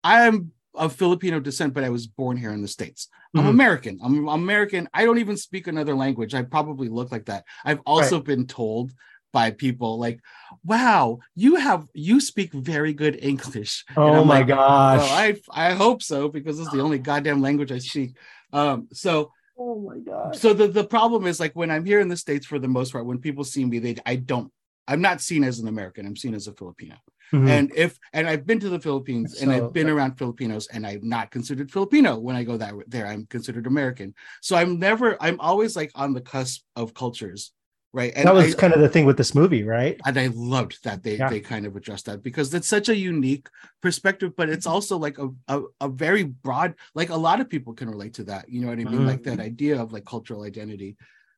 I 0.04 0.26
am 0.26 0.52
of 0.74 0.94
Filipino 0.94 1.38
descent, 1.38 1.74
but 1.74 1.84
I 1.84 1.90
was 1.90 2.06
born 2.06 2.36
here 2.36 2.52
in 2.52 2.62
the 2.62 2.68
States. 2.68 3.08
I'm 3.34 3.42
mm-hmm. 3.42 3.50
American. 3.50 4.00
I'm, 4.02 4.28
American. 4.28 4.88
I 4.92 5.04
don't 5.04 5.18
even 5.18 5.36
speak 5.36 5.66
another 5.66 5.94
language. 5.94 6.34
I 6.34 6.42
probably 6.42 6.88
look 6.88 7.12
like 7.12 7.26
that. 7.26 7.44
I've 7.64 7.80
also 7.86 8.16
right. 8.16 8.24
been 8.24 8.46
told 8.46 8.92
by 9.32 9.50
people 9.50 9.98
like, 9.98 10.20
wow, 10.64 11.18
you 11.34 11.56
have 11.56 11.86
you 11.94 12.20
speak 12.20 12.52
very 12.52 12.92
good 12.92 13.18
English. 13.22 13.84
Oh 13.96 14.24
my 14.24 14.38
like, 14.38 14.48
gosh. 14.48 15.00
Well, 15.00 15.40
I 15.54 15.68
I 15.68 15.72
hope 15.72 16.02
so 16.02 16.28
because 16.28 16.60
it's 16.60 16.70
the 16.70 16.80
only 16.80 16.98
goddamn 16.98 17.40
language 17.40 17.72
I 17.72 17.78
speak. 17.78 18.16
Um, 18.52 18.88
so 18.92 19.32
oh 19.58 19.80
my 19.80 19.98
god. 19.98 20.36
So 20.36 20.52
the, 20.52 20.68
the 20.68 20.84
problem 20.84 21.26
is 21.26 21.40
like 21.40 21.54
when 21.54 21.70
I'm 21.70 21.84
here 21.84 22.00
in 22.00 22.08
the 22.08 22.16
States 22.16 22.46
for 22.46 22.58
the 22.58 22.68
most 22.68 22.92
part, 22.92 23.06
when 23.06 23.18
people 23.18 23.44
see 23.44 23.64
me, 23.64 23.78
they 23.78 23.96
I 24.06 24.16
don't 24.16 24.52
I'm 24.88 25.00
not 25.00 25.20
seen 25.20 25.44
as 25.44 25.58
an 25.58 25.68
American, 25.68 26.06
I'm 26.06 26.16
seen 26.16 26.34
as 26.34 26.48
a 26.48 26.52
Filipino. 26.52 26.96
Mm-hmm. 27.32 27.48
And 27.48 27.72
if 27.74 27.98
and 28.12 28.28
I've 28.28 28.46
been 28.46 28.60
to 28.60 28.68
the 28.68 28.80
Philippines 28.80 29.38
so, 29.38 29.42
and 29.42 29.52
I've 29.52 29.72
been 29.72 29.88
around 29.88 30.18
Filipinos 30.18 30.68
and 30.72 30.86
I'm 30.86 31.08
not 31.08 31.30
considered 31.30 31.70
Filipino 31.70 32.18
when 32.18 32.36
I 32.36 32.44
go 32.44 32.56
that 32.58 32.74
there. 32.88 33.06
I'm 33.06 33.26
considered 33.26 33.66
American. 33.66 34.14
So 34.42 34.56
I'm 34.56 34.78
never 34.78 35.16
I'm 35.20 35.40
always 35.40 35.74
like 35.74 35.90
on 35.94 36.12
the 36.12 36.20
cusp 36.20 36.62
of 36.76 36.92
cultures. 36.92 37.52
Right. 37.94 38.12
And 38.16 38.26
that 38.26 38.34
was 38.34 38.54
I, 38.54 38.58
kind 38.58 38.72
of 38.72 38.80
the 38.80 38.88
thing 38.88 39.04
with 39.04 39.18
this 39.18 39.34
movie, 39.34 39.64
right? 39.64 40.00
And 40.06 40.18
I 40.18 40.30
loved 40.32 40.82
that 40.84 41.02
they 41.02 41.18
yeah. 41.18 41.28
they 41.28 41.40
kind 41.40 41.66
of 41.66 41.76
addressed 41.76 42.06
that 42.06 42.22
because 42.22 42.54
it's 42.54 42.68
such 42.68 42.88
a 42.88 42.96
unique 42.96 43.48
perspective, 43.82 44.34
but 44.34 44.48
it's 44.48 44.66
also 44.66 44.96
like 44.96 45.18
a, 45.18 45.28
a, 45.48 45.62
a 45.82 45.88
very 45.88 46.22
broad, 46.22 46.74
like 46.94 47.10
a 47.10 47.16
lot 47.16 47.40
of 47.40 47.50
people 47.50 47.74
can 47.74 47.90
relate 47.90 48.14
to 48.14 48.24
that. 48.24 48.48
You 48.48 48.62
know 48.62 48.68
what 48.68 48.78
I 48.78 48.84
mean? 48.84 48.94
Mm-hmm. 48.94 49.06
Like 49.06 49.22
that 49.24 49.40
idea 49.40 49.80
of 49.80 49.92
like 49.92 50.06
cultural 50.06 50.42
identity. 50.44 50.96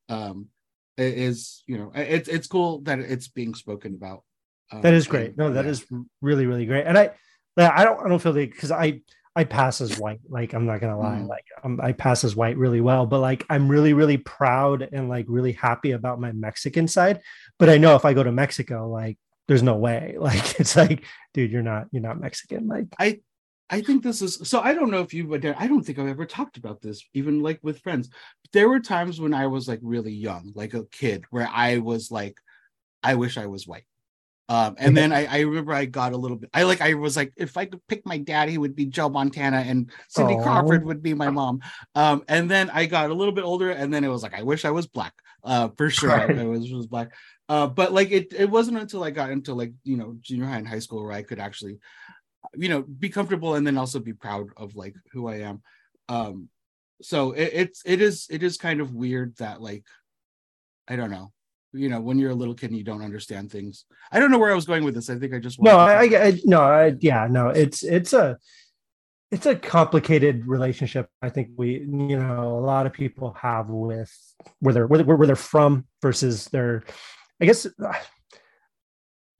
Um 0.08 0.48
is 0.96 1.64
you 1.66 1.76
know 1.76 1.90
it's 1.92 2.28
it's 2.28 2.46
cool 2.46 2.80
that 2.82 3.00
it's 3.00 3.26
being 3.26 3.52
spoken 3.52 3.94
about 3.94 4.22
um, 4.72 4.80
that 4.82 4.94
is 4.94 5.06
great. 5.06 5.36
No, 5.36 5.52
that 5.52 5.64
yeah. 5.64 5.72
is 5.72 5.84
really 6.20 6.46
really 6.46 6.66
great. 6.66 6.86
And 6.86 6.96
I, 6.96 7.10
I 7.56 7.84
don't 7.84 8.04
I 8.04 8.08
don't 8.08 8.18
feel 8.18 8.32
the 8.32 8.46
because 8.46 8.70
I 8.70 9.00
I 9.36 9.44
pass 9.44 9.80
as 9.80 9.98
white. 9.98 10.20
Like 10.28 10.52
I'm 10.52 10.66
not 10.66 10.80
gonna 10.80 10.98
lie, 10.98 11.18
mm. 11.18 11.28
like 11.28 11.44
um, 11.62 11.80
I 11.82 11.92
pass 11.92 12.24
as 12.24 12.36
white 12.36 12.56
really 12.56 12.80
well. 12.80 13.06
But 13.06 13.20
like 13.20 13.44
I'm 13.50 13.68
really 13.68 13.92
really 13.92 14.16
proud 14.16 14.88
and 14.92 15.08
like 15.08 15.26
really 15.28 15.52
happy 15.52 15.92
about 15.92 16.20
my 16.20 16.32
Mexican 16.32 16.86
side. 16.88 17.20
But 17.58 17.68
I 17.68 17.78
know 17.78 17.96
if 17.96 18.04
I 18.04 18.14
go 18.14 18.22
to 18.22 18.32
Mexico, 18.32 18.88
like 18.88 19.18
there's 19.48 19.62
no 19.62 19.76
way. 19.76 20.16
Like 20.24 20.60
it's 20.60 20.76
like, 20.76 21.04
dude, 21.32 21.50
you're 21.50 21.62
not 21.62 21.88
you're 21.92 22.02
not 22.02 22.20
Mexican. 22.20 22.68
Like 22.68 22.86
I 22.98 23.20
I 23.70 23.80
think 23.80 24.02
this 24.02 24.20
is 24.22 24.38
so. 24.44 24.60
I 24.60 24.74
don't 24.74 24.90
know 24.90 25.00
if 25.00 25.14
you, 25.14 25.26
but 25.26 25.44
I 25.44 25.66
don't 25.66 25.82
think 25.82 25.98
I've 25.98 26.06
ever 26.06 26.26
talked 26.26 26.58
about 26.58 26.80
this, 26.80 27.02
even 27.14 27.42
like 27.42 27.60
with 27.62 27.80
friends. 27.80 28.10
There 28.52 28.68
were 28.68 28.80
times 28.80 29.20
when 29.20 29.34
I 29.34 29.46
was 29.46 29.66
like 29.66 29.80
really 29.82 30.12
young, 30.12 30.52
like 30.54 30.74
a 30.74 30.84
kid, 30.84 31.24
where 31.30 31.48
I 31.50 31.78
was 31.78 32.10
like, 32.10 32.36
I 33.02 33.14
wish 33.14 33.38
I 33.38 33.46
was 33.46 33.66
white. 33.66 33.84
Um, 34.48 34.74
and 34.78 34.94
then 34.94 35.10
I, 35.10 35.24
I, 35.24 35.40
remember 35.40 35.72
I 35.72 35.86
got 35.86 36.12
a 36.12 36.18
little 36.18 36.36
bit. 36.36 36.50
I 36.52 36.64
like 36.64 36.82
I 36.82 36.94
was 36.94 37.16
like, 37.16 37.32
if 37.36 37.56
I 37.56 37.64
could 37.64 37.80
pick 37.88 38.04
my 38.04 38.18
dad, 38.18 38.50
he 38.50 38.58
would 38.58 38.76
be 38.76 38.84
Joe 38.84 39.08
Montana, 39.08 39.64
and 39.66 39.90
Cindy 40.08 40.34
Aww. 40.34 40.42
Crawford 40.42 40.84
would 40.84 41.02
be 41.02 41.14
my 41.14 41.30
mom. 41.30 41.60
Um, 41.94 42.24
and 42.28 42.50
then 42.50 42.68
I 42.68 42.84
got 42.84 43.10
a 43.10 43.14
little 43.14 43.32
bit 43.32 43.44
older, 43.44 43.70
and 43.70 43.92
then 43.92 44.04
it 44.04 44.08
was 44.08 44.22
like, 44.22 44.34
I 44.34 44.42
wish 44.42 44.64
I 44.64 44.70
was 44.70 44.86
black. 44.86 45.14
Uh, 45.42 45.68
for 45.78 45.88
sure, 45.88 46.10
right. 46.10 46.38
I, 46.38 46.42
I, 46.42 46.44
was 46.44 46.70
was 46.70 46.86
black. 46.86 47.14
Uh, 47.48 47.66
but 47.66 47.92
like 47.92 48.10
it, 48.10 48.34
it 48.34 48.50
wasn't 48.50 48.78
until 48.78 49.02
I 49.02 49.10
got 49.10 49.30
into 49.30 49.54
like 49.54 49.72
you 49.82 49.96
know 49.96 50.16
junior 50.20 50.46
high 50.46 50.58
and 50.58 50.68
high 50.68 50.78
school 50.78 51.02
where 51.02 51.12
I 51.12 51.22
could 51.22 51.38
actually 51.38 51.78
you 52.56 52.68
know 52.68 52.82
be 52.82 53.08
comfortable 53.08 53.54
and 53.54 53.66
then 53.66 53.78
also 53.78 53.98
be 53.98 54.12
proud 54.12 54.48
of 54.56 54.74
like 54.76 54.94
who 55.12 55.26
i 55.28 55.36
am 55.36 55.62
um 56.08 56.48
so 57.00 57.32
it, 57.32 57.50
it's 57.52 57.82
it 57.84 58.00
is 58.00 58.26
it 58.30 58.42
is 58.42 58.56
kind 58.56 58.80
of 58.80 58.94
weird 58.94 59.36
that 59.38 59.60
like 59.60 59.84
i 60.88 60.96
don't 60.96 61.10
know 61.10 61.32
you 61.74 61.88
know 61.88 62.00
when 62.00 62.18
you're 62.18 62.30
a 62.30 62.34
little 62.34 62.54
kid 62.54 62.70
and 62.70 62.78
you 62.78 62.84
don't 62.84 63.02
understand 63.02 63.50
things. 63.50 63.84
I 64.12 64.20
don't 64.20 64.30
know 64.30 64.38
where 64.38 64.52
i 64.52 64.54
was 64.54 64.66
going 64.66 64.84
with 64.84 64.94
this. 64.94 65.10
I 65.10 65.18
think 65.18 65.34
i 65.34 65.38
just 65.38 65.60
no 65.60 65.78
I, 65.78 66.02
I, 66.02 66.40
no 66.44 66.60
I, 66.60 66.94
yeah 67.00 67.26
no 67.30 67.48
it's 67.48 67.82
it's 67.82 68.12
a 68.12 68.38
it's 69.30 69.46
a 69.46 69.56
complicated 69.56 70.46
relationship 70.46 71.08
i 71.20 71.28
think 71.28 71.48
we 71.56 71.80
you 71.80 72.18
know 72.18 72.56
a 72.56 72.64
lot 72.64 72.86
of 72.86 72.92
people 72.92 73.32
have 73.40 73.68
with 73.68 74.12
where 74.60 74.72
they're 74.74 74.86
where, 74.86 75.02
where 75.02 75.26
they're 75.26 75.36
from 75.36 75.86
versus 76.00 76.46
their 76.46 76.84
i 77.40 77.44
guess 77.44 77.66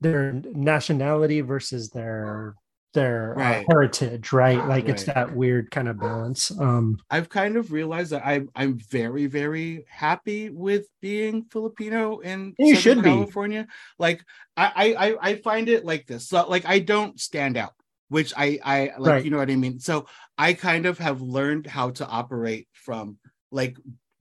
their 0.01 0.33
nationality 0.33 1.41
versus 1.43 1.91
their 1.91 2.57
their 2.95 3.35
uh, 3.39 3.43
right. 3.43 3.61
uh, 3.61 3.65
heritage, 3.69 4.33
right? 4.33 4.57
Like 4.57 4.85
right. 4.85 4.89
it's 4.89 5.05
that 5.05 5.35
weird 5.35 5.71
kind 5.71 5.89
of 5.89 6.01
balance. 6.01 6.51
Um, 6.59 6.99
I've 7.11 7.29
kind 7.29 7.57
of 7.57 7.73
realized 7.73 8.13
that 8.13 8.25
I'm 8.25 8.49
I'm 8.55 8.79
very 8.91 9.27
very 9.27 9.85
happy 9.89 10.49
with 10.49 10.87
being 11.03 11.45
Filipino 11.51 12.21
in 12.21 12.55
you 12.59 12.77
should 12.77 13.03
California. 13.03 13.65
Be. 13.65 13.69
Like 13.99 14.25
I, 14.57 14.95
I 14.99 15.17
I 15.31 15.35
find 15.37 15.69
it 15.69 15.85
like 15.85 16.07
this. 16.07 16.29
So 16.29 16.49
like 16.49 16.65
I 16.65 16.79
don't 16.79 17.21
stand 17.21 17.57
out, 17.57 17.75
which 18.09 18.33
I 18.37 18.59
I 18.65 18.93
like 18.99 19.13
right. 19.13 19.25
you 19.25 19.31
know 19.31 19.39
what 19.39 19.51
I 19.51 19.57
mean. 19.57 19.79
So 19.81 20.07
I 20.39 20.55
kind 20.55 20.87
of 20.87 20.99
have 20.99 21.21
learned 21.21 21.67
how 21.67 21.91
to 21.91 22.07
operate 22.07 22.69
from 22.73 23.19
like 23.51 23.77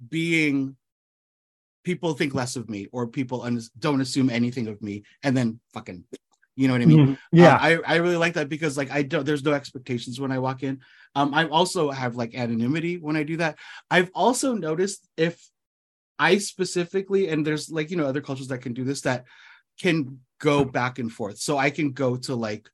being 0.10 0.76
people 1.84 2.14
think 2.14 2.34
less 2.34 2.56
of 2.56 2.70
me 2.70 2.88
or 2.92 3.08
people 3.08 3.44
un- 3.44 3.62
don't 3.80 4.02
assume 4.02 4.30
anything 4.30 4.68
of 4.68 4.82
me 4.82 5.04
and 5.22 5.36
then 5.36 5.60
fucking 5.74 6.04
you 6.56 6.68
know 6.68 6.74
what 6.74 6.82
I 6.82 6.86
mean? 6.86 7.08
Mm, 7.08 7.18
yeah, 7.32 7.56
um, 7.56 7.60
I 7.62 7.78
I 7.86 7.96
really 7.96 8.18
like 8.18 8.34
that 8.34 8.50
because 8.50 8.78
like 8.78 8.92
I 8.92 9.02
don't 9.02 9.26
there's 9.26 9.44
no 9.44 9.54
expectations 9.54 10.20
when 10.20 10.32
I 10.32 10.40
walk 10.40 10.64
in. 10.64 10.82
Um, 11.16 11.34
I 11.34 11.48
also 11.48 11.90
have 11.90 12.16
like 12.16 12.36
anonymity 12.36 12.98
when 12.98 13.16
I 13.16 13.24
do 13.24 13.38
that. 13.38 13.58
I've 13.90 14.12
also 14.14 14.54
noticed 14.54 15.08
if 15.18 15.42
I 16.20 16.38
specifically 16.38 17.30
and 17.30 17.46
there's 17.46 17.70
like 17.70 17.90
you 17.90 17.98
know 17.98 18.06
other 18.06 18.22
cultures 18.22 18.50
that 18.50 18.60
can 18.60 18.74
do 18.74 18.84
this 18.84 19.02
that 19.02 19.26
can 19.80 20.20
go 20.40 20.64
back 20.64 21.00
and 21.00 21.12
forth. 21.12 21.40
So 21.40 21.58
I 21.58 21.72
can 21.72 21.92
go 21.92 22.18
to 22.18 22.36
like 22.36 22.70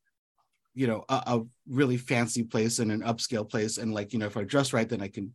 you 0.74 0.88
know 0.88 1.06
a, 1.08 1.14
a 1.14 1.46
really 1.68 1.98
fancy 1.98 2.44
place 2.44 2.80
and 2.80 2.92
an 2.92 3.02
upscale 3.02 3.50
place 3.50 3.78
and 3.78 3.94
like 3.94 4.12
you 4.12 4.20
know 4.20 4.28
if 4.28 4.36
I 4.36 4.44
dress 4.44 4.74
right 4.74 4.88
then 4.88 5.02
I 5.02 5.08
can 5.08 5.34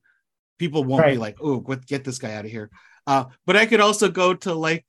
people 0.58 0.84
won't 0.84 1.02
right. 1.02 1.12
be 1.12 1.18
like 1.18 1.38
oh 1.40 1.60
get 1.60 2.04
this 2.04 2.18
guy 2.18 2.34
out 2.34 2.44
of 2.44 2.50
here. 2.50 2.70
Uh, 3.06 3.24
but 3.46 3.56
I 3.56 3.66
could 3.66 3.80
also 3.80 4.10
go 4.10 4.34
to 4.34 4.54
like 4.54 4.84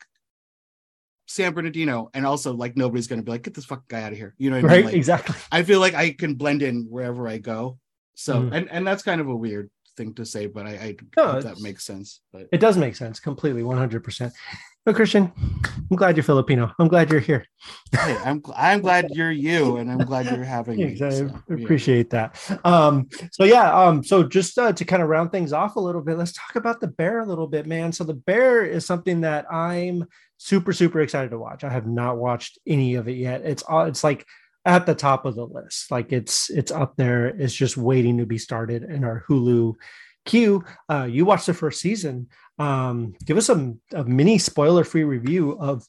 San 1.26 1.54
Bernardino, 1.54 2.10
and 2.14 2.26
also 2.26 2.54
like 2.54 2.78
nobody's 2.78 3.08
gonna 3.08 3.24
be 3.24 3.32
like, 3.32 3.44
get 3.44 3.54
this 3.54 3.66
fucking 3.66 3.86
guy 3.88 4.04
out 4.04 4.12
of 4.12 4.18
here. 4.18 4.36
You 4.38 4.50
know 4.50 4.58
what 4.58 4.66
right? 4.66 4.74
I 4.74 4.78
mean? 4.78 4.86
Like, 4.86 4.96
exactly. 4.96 5.36
I 5.52 5.64
feel 5.64 5.80
like 5.80 5.94
I 5.94 6.12
can 6.12 6.36
blend 6.36 6.62
in 6.62 6.88
wherever 6.90 7.28
I 7.28 7.38
go. 7.38 7.80
So 8.16 8.42
mm. 8.42 8.54
and 8.54 8.70
and 8.72 8.86
that's 8.86 9.04
kind 9.04 9.20
of 9.20 9.28
a 9.28 9.36
weird 9.36 9.70
thing 9.98 10.14
to 10.16 10.26
say, 10.26 10.48
but 10.48 10.66
I, 10.66 10.70
I 10.70 10.96
no, 11.18 11.42
that 11.42 11.60
makes 11.62 11.86
sense. 11.86 12.22
But 12.32 12.48
it 12.52 12.60
does 12.60 12.78
make 12.78 12.96
sense 12.96 13.20
completely, 13.20 13.64
one 13.64 13.78
hundred 13.78 14.04
percent. 14.04 14.34
But 14.86 14.96
Christian, 14.96 15.32
I'm 15.90 15.98
glad 15.98 16.16
you're 16.16 16.24
Filipino. 16.24 16.72
I'm 16.78 16.88
glad 16.88 17.10
you're 17.10 17.20
here. 17.20 17.48
hey, 17.92 18.16
I'm 18.24 18.44
I'm 18.56 18.82
glad 18.82 19.08
you're 19.10 19.32
you, 19.32 19.78
and 19.78 19.92
I'm 19.92 19.98
glad 19.98 20.28
you're 20.28 20.44
having 20.44 20.78
me. 20.78 20.94
I 21.02 21.10
so, 21.10 21.30
appreciate 21.50 22.14
yeah. 22.14 22.30
that. 22.48 22.60
Um, 22.64 23.10
so 23.32 23.46
yeah, 23.46 23.74
um, 23.74 24.04
so 24.04 24.22
just 24.22 24.60
uh, 24.60 24.74
to 24.74 24.86
kind 24.86 25.02
of 25.02 25.10
round 25.10 25.32
things 25.32 25.54
off 25.54 25.76
a 25.76 25.80
little 25.80 26.02
bit, 26.02 26.20
let's 26.20 26.34
talk 26.34 26.56
about 26.56 26.82
the 26.82 26.88
bear 26.88 27.22
a 27.22 27.26
little 27.26 27.48
bit, 27.48 27.66
man. 27.66 27.94
So 27.94 28.04
the 28.04 28.14
bear 28.14 28.64
is 28.64 28.86
something 28.86 29.22
that 29.22 29.52
I'm 29.52 30.06
super 30.38 30.72
super 30.72 31.02
excited 31.02 31.32
to 31.32 31.40
watch. 31.40 31.64
I 31.64 31.70
have 31.72 31.88
not 31.88 32.18
watched 32.18 32.60
any 32.68 32.94
of 32.94 33.08
it 33.08 33.18
yet. 33.18 33.42
It's 33.44 33.64
uh, 33.68 33.86
it's 33.88 34.04
like 34.04 34.24
at 34.66 34.86
the 34.86 34.94
top 34.94 35.26
of 35.26 35.34
the 35.34 35.48
list. 35.48 35.90
Like 35.90 36.12
it's 36.12 36.52
it's 36.52 36.72
up 36.72 36.96
there. 36.96 37.26
It's 37.26 37.56
just 37.56 37.76
waiting 37.76 38.20
to 38.20 38.28
be 38.28 38.38
started 38.38 38.84
in 38.84 39.04
our 39.04 39.24
Hulu 39.28 39.74
queue. 40.26 40.64
Uh, 40.90 41.08
you 41.10 41.26
watched 41.26 41.46
the 41.48 41.54
first 41.56 41.80
season 41.80 42.28
um, 42.58 43.16
give 43.26 43.38
us 43.38 43.50
a, 43.50 43.74
a 43.94 44.04
mini 44.04 44.38
spoiler 44.38 44.84
free 44.84 45.04
review 45.04 45.58
of 45.60 45.86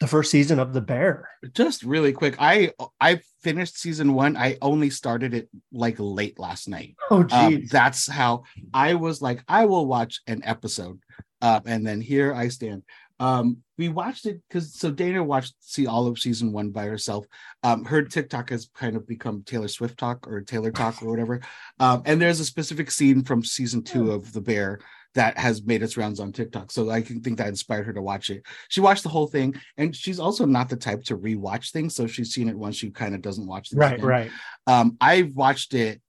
the 0.00 0.06
first 0.06 0.30
season 0.30 0.58
of 0.58 0.72
the 0.72 0.80
bear. 0.80 1.28
Just 1.54 1.82
really 1.82 2.12
quick 2.12 2.36
i 2.38 2.72
i 3.00 3.20
finished 3.42 3.78
season 3.78 4.14
one. 4.14 4.36
I 4.36 4.58
only 4.60 4.90
started 4.90 5.34
it 5.34 5.48
like 5.72 5.96
late 5.98 6.38
last 6.38 6.68
night. 6.68 6.96
Oh 7.10 7.22
geez. 7.22 7.32
Um, 7.32 7.66
that's 7.70 8.08
how 8.08 8.44
i 8.74 8.94
was 8.94 9.22
like 9.22 9.42
i 9.48 9.64
will 9.64 9.86
watch 9.86 10.20
an 10.26 10.42
episode. 10.44 11.00
Uh, 11.40 11.60
and 11.66 11.86
then 11.86 12.00
here 12.00 12.34
i 12.34 12.48
stand. 12.48 12.82
Um 13.18 13.58
we 13.78 13.88
watched 13.88 14.26
it 14.26 14.42
because 14.48 14.74
so 14.74 14.90
dana 14.90 15.24
watched 15.24 15.54
see 15.60 15.86
all 15.86 16.06
of 16.06 16.18
season 16.18 16.52
one 16.52 16.70
by 16.70 16.84
herself. 16.84 17.24
Um 17.62 17.84
her 17.86 18.02
tiktok 18.02 18.50
has 18.50 18.68
kind 18.74 18.96
of 18.96 19.06
become 19.06 19.44
taylor 19.44 19.68
swift 19.68 19.98
talk 19.98 20.28
or 20.28 20.42
taylor 20.42 20.72
talk 20.72 21.02
or 21.02 21.08
whatever. 21.08 21.40
Um 21.80 22.02
and 22.04 22.20
there's 22.20 22.40
a 22.40 22.44
specific 22.44 22.90
scene 22.90 23.22
from 23.22 23.42
season 23.42 23.82
two 23.82 24.12
of 24.12 24.32
the 24.34 24.42
bear 24.42 24.80
that 25.16 25.36
has 25.36 25.64
made 25.64 25.82
its 25.82 25.96
rounds 25.96 26.20
on 26.20 26.30
TikTok. 26.30 26.70
So 26.70 26.90
I 26.90 27.02
think 27.02 27.38
that 27.38 27.48
inspired 27.48 27.86
her 27.86 27.92
to 27.94 28.02
watch 28.02 28.30
it. 28.30 28.42
She 28.68 28.80
watched 28.80 29.02
the 29.02 29.08
whole 29.08 29.26
thing, 29.26 29.60
and 29.76 29.96
she's 29.96 30.20
also 30.20 30.46
not 30.46 30.68
the 30.68 30.76
type 30.76 31.02
to 31.04 31.16
rewatch 31.16 31.72
things. 31.72 31.94
So 31.94 32.06
she's 32.06 32.32
seen 32.32 32.48
it 32.48 32.56
once, 32.56 32.76
she 32.76 32.90
kind 32.90 33.14
of 33.14 33.22
doesn't 33.22 33.46
watch 33.46 33.72
it. 33.72 33.76
Right, 33.76 33.94
again. 33.94 34.06
right. 34.06 34.30
Um, 34.66 34.96
I 35.00 35.30
watched 35.34 35.74
it 35.74 36.00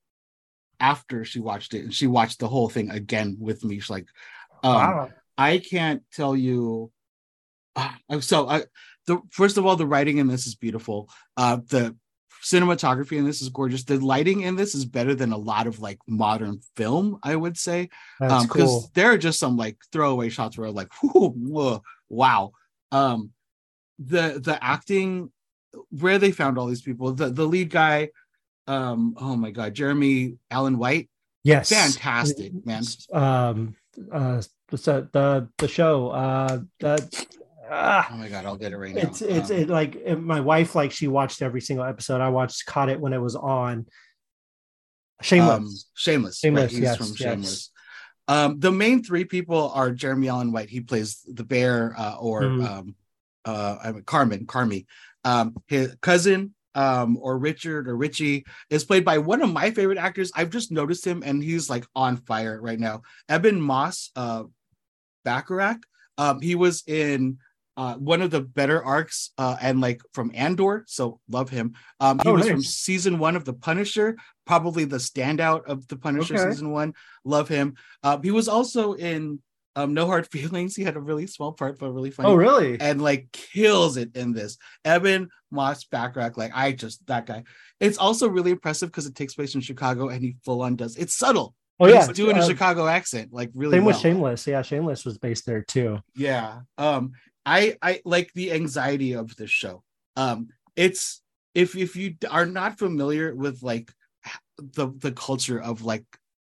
after 0.79 1.25
she 1.25 1.39
watched 1.39 1.73
it, 1.73 1.83
and 1.85 1.93
she 1.93 2.05
watched 2.05 2.39
the 2.39 2.47
whole 2.47 2.69
thing 2.69 2.91
again 2.91 3.37
with 3.39 3.63
me. 3.63 3.79
She's 3.79 3.89
like, 3.89 4.07
um, 4.63 4.75
wow. 4.75 5.09
I 5.37 5.57
can't 5.59 6.03
tell 6.13 6.35
you. 6.35 6.91
Uh, 7.75 8.19
so 8.19 8.47
I, 8.47 8.63
the 9.05 9.19
first 9.31 9.57
of 9.57 9.65
all, 9.65 9.75
the 9.75 9.87
writing 9.87 10.17
in 10.17 10.27
this 10.27 10.47
is 10.47 10.55
beautiful. 10.55 11.09
Uh, 11.37 11.57
the 11.67 11.95
cinematography 12.43 13.17
in 13.17 13.25
this 13.25 13.41
is 13.41 13.49
gorgeous. 13.49 13.83
The 13.83 13.99
lighting 13.99 14.41
in 14.41 14.55
this 14.55 14.75
is 14.75 14.85
better 14.85 15.15
than 15.15 15.31
a 15.31 15.37
lot 15.37 15.67
of 15.67 15.79
like 15.79 15.99
modern 16.07 16.61
film, 16.75 17.19
I 17.23 17.35
would 17.35 17.57
say. 17.57 17.89
That's 18.19 18.43
um, 18.43 18.47
cool. 18.47 18.89
There 18.93 19.11
are 19.11 19.17
just 19.17 19.39
some 19.39 19.57
like 19.57 19.77
throwaway 19.91 20.29
shots 20.29 20.57
where 20.57 20.71
like, 20.71 20.91
whoo, 21.01 21.29
whoa, 21.29 21.81
wow. 22.09 22.51
Um, 22.91 23.31
the 23.99 24.39
the 24.43 24.57
acting, 24.61 25.31
where 25.89 26.19
they 26.19 26.31
found 26.31 26.57
all 26.57 26.67
these 26.67 26.81
people. 26.81 27.13
The 27.13 27.29
the 27.29 27.45
lead 27.45 27.69
guy, 27.69 28.09
um, 28.67 29.15
oh 29.19 29.35
my 29.35 29.51
god, 29.51 29.73
Jeremy 29.73 30.37
Allen 30.51 30.77
White. 30.77 31.09
Yes, 31.43 31.69
fantastic 31.69 32.53
man. 32.65 32.83
Um, 33.11 33.75
uh, 34.11 34.41
the 34.69 35.09
the 35.11 35.49
the 35.57 35.67
show. 35.67 36.09
Uh, 36.09 36.59
that 36.79 37.27
Ah, 37.69 38.07
oh 38.11 38.17
my 38.17 38.29
god, 38.29 38.45
I'll 38.45 38.57
get 38.57 38.71
it 38.71 38.77
right 38.77 38.93
now. 38.93 39.01
It's 39.01 39.21
it's 39.21 39.51
um, 39.51 39.57
it, 39.57 39.69
like 39.69 39.95
it, 39.95 40.15
my 40.15 40.39
wife 40.39 40.75
like 40.75 40.91
she 40.91 41.07
watched 41.07 41.41
every 41.41 41.61
single 41.61 41.85
episode. 41.85 42.21
I 42.21 42.29
watched 42.29 42.65
caught 42.65 42.89
it 42.89 42.99
when 42.99 43.13
it 43.13 43.21
was 43.21 43.35
on. 43.35 43.85
Shameless, 45.21 45.55
um, 45.55 45.69
shameless, 45.95 46.39
shameless. 46.39 46.63
Right? 46.63 46.71
He's 46.71 46.79
yes, 46.79 46.97
from 46.97 47.15
Shameless. 47.15 47.49
Yes. 47.49 47.71
Um, 48.27 48.59
the 48.59 48.71
main 48.71 49.03
three 49.03 49.23
people 49.23 49.71
are 49.71 49.91
Jeremy 49.91 50.29
Allen 50.29 50.51
White. 50.51 50.69
He 50.69 50.81
plays 50.81 51.23
the 51.27 51.43
bear, 51.43 51.95
uh, 51.97 52.17
or 52.17 52.43
mm-hmm. 52.43 52.65
um, 52.65 52.95
uh, 53.45 53.77
I 53.83 53.91
mean, 53.91 54.03
Carmen, 54.03 54.45
Carmy. 54.45 54.85
Um, 55.23 55.55
his 55.67 55.95
cousin, 56.01 56.53
um, 56.75 57.17
or 57.19 57.37
Richard 57.37 57.87
or 57.87 57.97
Richie 57.97 58.45
is 58.69 58.85
played 58.85 59.03
by 59.03 59.17
one 59.17 59.41
of 59.41 59.51
my 59.51 59.71
favorite 59.71 59.97
actors. 59.97 60.31
I've 60.35 60.51
just 60.51 60.71
noticed 60.71 61.05
him, 61.05 61.23
and 61.25 61.43
he's 61.43 61.69
like 61.69 61.85
on 61.95 62.17
fire 62.17 62.61
right 62.61 62.79
now. 62.79 63.01
Ebon 63.31 63.59
Moss, 63.59 64.11
uh, 64.15 64.43
Bachrach. 65.25 65.79
Um, 66.19 66.39
he 66.41 66.55
was 66.55 66.83
in 66.87 67.39
uh, 67.77 67.93
one 67.93 68.23
of 68.23 68.31
the 68.31 68.41
better 68.41 68.83
arcs 68.83 69.31
uh, 69.37 69.55
and 69.61 69.79
like 69.79 70.01
from 70.11 70.31
Andor, 70.33 70.83
so 70.87 71.19
love 71.29 71.49
him. 71.49 71.75
Um, 71.99 72.19
he 72.19 72.29
oh, 72.29 72.33
was 72.33 72.45
nice. 72.45 72.51
from 72.51 72.63
season 72.63 73.19
one 73.19 73.35
of 73.35 73.45
The 73.45 73.53
Punisher, 73.53 74.17
probably 74.47 74.83
the 74.83 74.97
standout 74.97 75.65
of 75.65 75.87
The 75.87 75.95
Punisher 75.95 76.33
okay. 76.35 76.51
season 76.51 76.71
one. 76.71 76.95
Love 77.23 77.47
him. 77.47 77.75
Uh, 78.03 78.17
he 78.19 78.31
was 78.31 78.47
also 78.47 78.93
in 78.93 79.39
um, 79.75 79.93
No 79.93 80.07
Hard 80.07 80.27
Feelings. 80.31 80.75
He 80.75 80.83
had 80.83 80.95
a 80.95 80.99
really 80.99 81.27
small 81.27 81.53
part, 81.53 81.77
but 81.77 81.91
really 81.91 82.09
funny. 82.09 82.29
Oh, 82.29 82.35
really? 82.35 82.81
And 82.81 82.99
like 82.99 83.31
kills 83.31 83.95
it 83.95 84.15
in 84.15 84.33
this. 84.33 84.57
Evan 84.83 85.29
Moss 85.51 85.85
Bachrach, 85.85 86.35
like 86.35 86.51
I 86.55 86.71
just 86.71 87.05
that 87.05 87.27
guy. 87.27 87.43
It's 87.79 87.99
also 87.99 88.27
really 88.27 88.51
impressive 88.51 88.89
because 88.89 89.05
it 89.05 89.13
takes 89.13 89.35
place 89.35 89.53
in 89.53 89.61
Chicago 89.61 90.09
and 90.09 90.23
he 90.23 90.37
full 90.43 90.63
on 90.63 90.77
does. 90.77 90.97
It's 90.97 91.15
subtle. 91.15 91.53
Oh 91.79 91.85
yeah, 91.85 92.07
he's 92.07 92.15
doing 92.15 92.35
a 92.35 92.39
uh, 92.39 92.47
Chicago 92.47 92.87
accent, 92.87 93.31
like 93.31 93.51
really. 93.53 93.77
Same 93.77 93.85
well. 93.85 93.93
with 93.93 94.01
Shameless. 94.01 94.47
Yeah, 94.47 94.63
Shameless 94.63 95.05
was 95.05 95.19
based 95.19 95.45
there 95.45 95.61
too. 95.61 95.99
Yeah. 96.15 96.61
Um, 96.79 97.11
I 97.47 97.77
I 97.81 98.01
like 98.03 98.33
the 98.33 98.51
anxiety 98.51 99.13
of 99.13 99.33
this 99.37 99.49
show. 99.49 99.81
Um, 100.17 100.49
it's 100.75 101.21
if 101.55 101.77
if 101.77 101.95
you 101.95 102.15
are 102.29 102.45
not 102.45 102.77
familiar 102.77 103.33
with 103.33 103.63
like 103.63 103.91
the 104.59 104.89
the 104.97 105.13
culture 105.13 105.59
of 105.59 105.81
like 105.81 106.03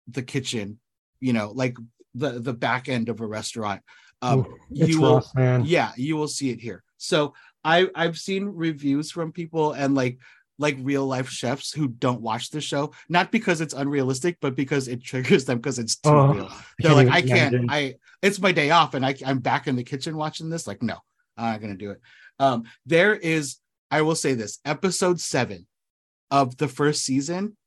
the 0.08 0.22
kitchen, 0.22 0.80
you 1.20 1.34
know, 1.34 1.52
like 1.54 1.78
the 2.14 2.40
the 2.40 2.54
back 2.54 2.90
end 2.90 3.10
of 3.10 3.22
a 3.22 3.26
restaurant, 3.26 3.82
um, 4.22 4.42
Ooh, 4.42 4.58
you 4.70 5.02
will, 5.02 5.16
rough, 5.36 5.66
yeah, 5.66 5.92
you 5.98 6.16
will 6.16 6.28
see 6.28 6.52
it 6.52 6.62
here. 6.62 6.84
So 6.98 7.34
I 7.64 7.90
I've 7.96 8.20
seen 8.20 8.46
reviews 8.46 9.10
from 9.10 9.32
people 9.32 9.72
and 9.72 9.96
like 9.96 10.20
like 10.60 10.78
real 10.82 11.06
life 11.06 11.30
chefs 11.30 11.72
who 11.72 11.88
don't 11.88 12.22
watch 12.22 12.50
the 12.50 12.62
show, 12.62 12.94
not 13.10 13.32
because 13.32 13.62
it's 13.62 13.74
unrealistic, 13.74 14.38
but 14.42 14.56
because 14.56 14.88
it 14.88 15.04
triggers 15.04 15.46
them 15.46 15.58
because 15.58 15.80
it's 15.80 15.96
too 15.96 16.10
oh, 16.10 16.34
real. 16.34 16.52
They're 16.80 16.94
like, 16.94 17.10
I 17.10 17.22
can't, 17.22 17.54
imagine. 17.54 17.68
I 17.70 17.96
it's 18.22 18.40
my 18.40 18.52
day 18.52 18.70
off 18.72 18.94
and 18.94 19.06
I, 19.06 19.16
I'm 19.26 19.40
back 19.40 19.68
in 19.68 19.76
the 19.76 19.84
kitchen 19.84 20.16
watching 20.16 20.50
this. 20.50 20.68
Like, 20.68 20.82
no, 20.82 20.98
I'm 21.38 21.52
not 21.54 21.62
gonna 21.62 21.76
do 21.76 21.92
it. 21.92 22.02
Um, 22.40 22.64
there 22.86 23.16
is, 23.16 23.58
I 23.92 24.02
will 24.02 24.16
say 24.16 24.34
this, 24.34 24.60
episode 24.66 25.20
seven 25.20 25.68
of 26.32 26.58
the 26.58 26.68
first 26.68 27.04
season 27.04 27.58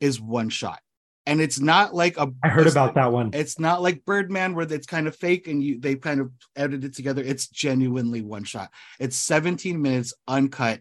is 0.00 0.20
one 0.20 0.48
shot. 0.48 0.80
And 1.26 1.40
it's 1.40 1.60
not 1.60 1.94
like 1.94 2.16
a 2.16 2.32
I 2.42 2.48
heard 2.48 2.66
about 2.66 2.94
that 2.94 3.12
one. 3.12 3.30
It's 3.34 3.58
not 3.58 3.82
like 3.82 4.04
Birdman 4.04 4.54
where 4.54 4.66
it's 4.72 4.86
kind 4.86 5.06
of 5.06 5.14
fake 5.14 5.46
and 5.46 5.62
you 5.62 5.78
they 5.78 5.94
kind 5.94 6.20
of 6.20 6.32
edited 6.56 6.86
it 6.86 6.94
together. 6.96 7.22
It's 7.22 7.46
genuinely 7.46 8.22
one 8.22 8.42
shot. 8.42 8.70
It's 8.98 9.16
17 9.16 9.80
minutes 9.80 10.14
uncut 10.26 10.80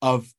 of 0.00 0.32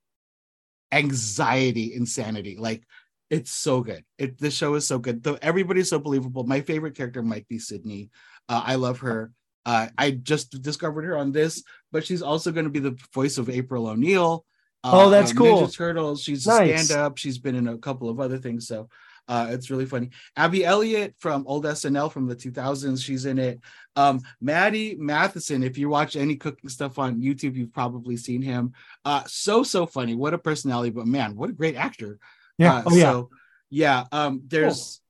anxiety 0.92 1.94
insanity. 1.94 2.58
Like 2.58 2.84
it's 3.30 3.52
so 3.52 3.82
good. 3.82 4.04
It 4.18 4.38
the 4.38 4.52
show 4.52 4.76
is 4.76 4.88
so 4.88 5.00
good. 5.00 5.24
Though 5.24 5.38
everybody's 5.42 5.90
so 5.90 6.00
believable. 6.00 6.44
My 6.44 6.62
favorite 6.62 6.96
character 6.96 7.22
might 7.24 7.48
be 7.48 7.60
Sydney. 7.60 8.10
Uh, 8.48 8.62
I 8.64 8.76
love 8.76 9.00
her. 9.00 9.32
Uh, 9.66 9.88
I 9.98 10.12
just 10.12 10.62
discovered 10.62 11.06
her 11.06 11.18
on 11.18 11.32
this, 11.32 11.64
but 11.92 12.06
she's 12.06 12.22
also 12.22 12.52
going 12.52 12.66
to 12.66 12.70
be 12.72 12.80
the 12.80 12.98
voice 13.14 13.40
of 13.40 13.50
April 13.50 13.88
O'Neil. 13.88 14.46
Uh, 14.84 14.92
oh, 14.94 15.10
that's 15.10 15.34
cool. 15.34 15.64
Ninja 15.64 15.76
Turtles. 15.76 16.22
She's 16.22 16.46
Nice. 16.46 16.82
a 16.82 16.86
stand-up. 16.86 17.18
She's 17.18 17.40
been 17.40 17.56
in 17.56 17.68
a 17.68 17.78
couple 17.80 18.08
of 18.08 18.20
other 18.20 18.38
things, 18.38 18.68
so 18.68 18.88
uh, 19.28 19.48
it's 19.50 19.70
really 19.70 19.86
funny. 19.86 20.10
Abby 20.36 20.64
Elliott 20.64 21.16
from 21.18 21.46
old 21.48 21.66
SNL 21.66 22.12
from 22.12 22.28
the 22.28 22.36
2000s. 22.36 23.04
She's 23.04 23.26
in 23.26 23.40
it. 23.40 23.60
Um, 23.96 24.22
Matty 24.40 24.96
Matheson. 25.00 25.64
If 25.64 25.78
you 25.78 25.90
watch 25.90 26.16
any 26.16 26.36
cooking 26.36 26.70
stuff 26.70 27.00
on 27.00 27.22
YouTube, 27.22 27.56
you've 27.56 27.74
probably 27.74 28.18
seen 28.18 28.42
him. 28.42 28.74
Uh, 29.04 29.24
so 29.26 29.64
so 29.64 29.86
funny. 29.86 30.16
What 30.16 30.34
a 30.34 30.38
personality, 30.38 30.92
but 30.92 31.08
man, 31.08 31.36
what 31.36 31.50
a 31.50 31.54
great 31.54 31.76
actor. 31.76 32.20
Yeah. 32.58 32.76
Uh, 32.76 32.84
oh 32.86 32.96
yeah. 32.96 33.04
So, 33.04 33.30
yeah. 33.70 34.04
Um, 34.12 34.42
there's 34.46 35.02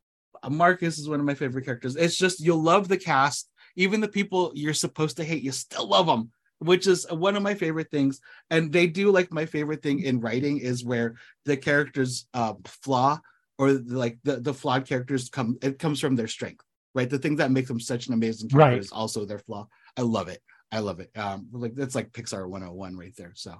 uh, 0.42 0.50
Marcus 0.50 0.98
is 0.98 1.10
one 1.10 1.20
of 1.20 1.26
my 1.26 1.36
favorite 1.36 1.66
characters. 1.66 1.96
It's 1.96 2.18
just 2.18 2.40
you'll 2.40 2.64
love 2.64 2.88
the 2.88 2.98
cast, 2.98 3.50
even 3.76 4.00
the 4.00 4.08
people 4.08 4.52
you're 4.56 4.74
supposed 4.74 5.18
to 5.18 5.26
hate, 5.26 5.44
you 5.44 5.52
still 5.52 5.90
love 5.90 6.06
them, 6.06 6.32
which 6.60 6.88
is 6.88 7.06
one 7.10 7.36
of 7.36 7.44
my 7.44 7.54
favorite 7.54 7.92
things. 7.92 8.22
And 8.50 8.72
they 8.72 8.88
do 8.88 9.12
like 9.12 9.34
my 9.34 9.46
favorite 9.46 9.84
thing 9.84 10.00
in 10.00 10.22
writing 10.22 10.60
is 10.60 10.86
where 10.86 11.16
the 11.44 11.58
characters 11.58 12.28
uh 12.34 12.54
flaw 12.64 13.20
or 13.58 13.72
like 13.72 14.18
the 14.24 14.38
the 14.38 14.54
flawed 14.54 14.86
characters 14.88 15.30
come. 15.30 15.58
It 15.62 15.80
comes 15.80 16.00
from 16.00 16.16
their 16.16 16.28
strength, 16.28 16.64
right? 16.94 17.10
The 17.10 17.20
thing 17.20 17.38
that 17.38 17.52
makes 17.52 17.68
them 17.68 17.80
such 17.80 18.08
an 18.08 18.14
amazing 18.14 18.50
character 18.50 18.72
Right. 18.72 18.80
is 18.80 18.92
also 18.92 19.26
their 19.26 19.40
flaw. 19.40 19.68
I 19.98 20.02
love 20.02 20.28
it. 20.28 20.42
I 20.72 20.80
love 20.80 21.00
it. 21.00 21.10
Um, 21.18 21.48
like 21.52 21.76
that's 21.76 21.96
like 21.96 22.12
Pixar 22.12 22.48
101 22.50 22.98
right 22.98 23.16
there. 23.18 23.32
So, 23.36 23.56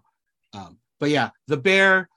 um, 0.54 0.78
but 1.00 1.10
yeah, 1.10 1.30
the 1.48 1.58
bear. 1.58 2.10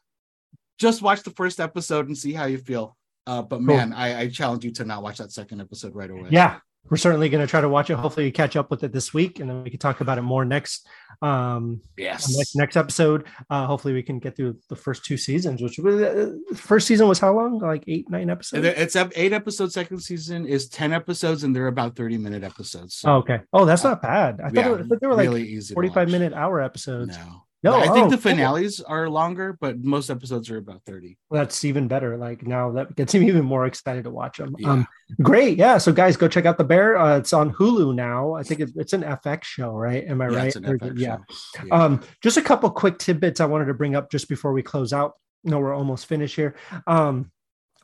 Just 0.79 1.03
watch 1.03 1.23
the 1.25 1.31
first 1.31 1.59
episode 1.59 2.07
and 2.07 2.17
see 2.17 2.33
how 2.33 2.45
you 2.47 2.59
feel. 2.59 2.97
Uh, 3.27 3.43
but 3.43 3.61
man, 3.61 3.93
I, 3.93 4.21
I 4.21 4.29
challenge 4.29 4.65
you 4.65 4.71
to 4.75 4.85
not 4.85 5.03
watch 5.03 5.19
that 5.19 5.33
second 5.33 5.61
episode 5.61 5.95
right 5.95 6.09
away. 6.11 6.29
Yeah. 6.31 6.61
We're 6.90 6.97
certainly 6.97 7.28
going 7.28 7.44
to 7.44 7.51
try 7.51 7.60
to 7.60 7.69
watch 7.69 7.90
it. 7.90 7.94
Hopefully, 7.97 8.27
you 8.27 8.32
catch 8.32 8.56
up 8.56 8.70
with 8.70 8.82
it 8.85 8.93
this 8.93 9.12
week, 9.12 9.40
and 9.40 9.48
then 9.48 9.62
we 9.65 9.70
can 9.70 9.78
talk 9.78 10.01
about 10.01 10.19
it 10.19 10.23
more 10.23 10.44
next 10.44 10.86
um, 11.23 11.81
Yes. 11.97 12.35
next, 12.36 12.56
next 12.56 12.77
episode. 12.77 13.24
Uh, 13.51 13.66
hopefully, 13.66 13.94
we 13.94 14.02
can 14.02 14.19
get 14.19 14.36
through 14.36 14.56
the 14.69 14.77
first 14.77 15.05
two 15.05 15.16
seasons. 15.16 15.60
Which 15.60 15.78
uh, 15.78 16.31
first 16.55 16.86
season 16.86 17.09
was 17.09 17.19
how 17.19 17.32
long? 17.35 17.59
Like 17.59 17.85
eight, 17.86 18.09
nine 18.09 18.31
episodes. 18.31 18.66
It's 18.66 18.97
eight 19.16 19.32
episodes. 19.32 19.74
Second 19.74 20.01
season 20.01 20.47
is 20.47 20.69
ten 20.69 20.93
episodes, 20.93 21.44
and 21.44 21.55
they're 21.55 21.66
about 21.66 21.97
thirty 21.97 22.19
minute 22.19 22.44
episodes. 22.44 22.94
So 22.97 23.10
Oh, 23.10 23.16
okay. 23.16 23.40
Oh, 23.52 23.65
that's 23.65 23.85
not 23.85 24.01
bad. 24.02 24.40
I 24.40 24.44
thought, 24.44 24.55
yeah, 24.55 24.62
they 24.62 24.70
were, 24.70 24.78
I 24.78 24.82
thought 24.86 25.01
they 25.01 25.06
were 25.06 25.15
like 25.15 25.28
really 25.28 25.48
easy. 25.48 25.74
forty-five 25.74 26.09
minute 26.10 26.32
hour 26.32 26.60
episodes. 26.60 27.16
No, 27.16 27.44
No, 27.63 27.75
I 27.75 27.87
think 27.87 28.07
oh, 28.07 28.11
the 28.11 28.17
cool. 28.17 28.31
finales 28.31 28.81
are 28.81 29.09
longer, 29.09 29.59
but 29.61 29.83
most 29.83 30.11
episodes 30.11 30.49
are 30.49 30.59
about 30.59 30.83
thirty. 30.85 31.19
That's 31.31 31.65
even 31.65 31.89
better. 31.89 32.17
Like 32.17 32.47
now 32.47 32.71
that 32.73 32.95
gets 32.95 33.15
me 33.15 33.27
even 33.27 33.45
more 33.45 33.67
excited 33.67 34.05
to 34.05 34.11
watch 34.11 34.39
them. 34.39 34.55
Yeah. 34.59 34.71
Um, 34.71 34.89
great. 35.23 35.59
Yeah. 35.59 35.79
So 35.79 35.93
guys, 35.93 36.17
go 36.17 36.29
check 36.29 36.47
out 36.47 36.57
the 36.57 36.65
Bear. 36.65 36.97
Uh, 36.97 37.19
it's 37.19 37.33
on 37.33 37.53
Hulu 37.53 37.97
now. 37.97 38.35
I 38.35 38.45
think 38.45 38.61
it's, 38.61 38.73
it's 38.77 38.93
an 38.93 39.03
FX 39.03 39.45
show, 39.45 39.73
right? 39.73 40.05
Am 40.07 40.21
I 40.21 40.29
Yeah, 40.29 40.37
right? 40.37 40.57
Or- 40.57 40.93
yeah. 40.95 41.19
Yeah. 41.65 41.75
Um, 41.75 42.01
just 42.23 42.37
a 42.37 42.43
couple 42.43 42.71
quick 42.71 42.99
tidbits 42.99 43.41
I 43.41 43.47
wanted 43.47 43.65
to 43.67 43.75
bring 43.75 43.97
up 43.97 44.11
just 44.11 44.29
before 44.29 44.53
we 44.53 44.63
close 44.63 44.93
out. 44.93 45.15
No, 45.43 45.59
we're 45.59 45.75
almost 45.75 46.07
finished 46.07 46.37
here. 46.37 46.55
Um, 46.87 47.33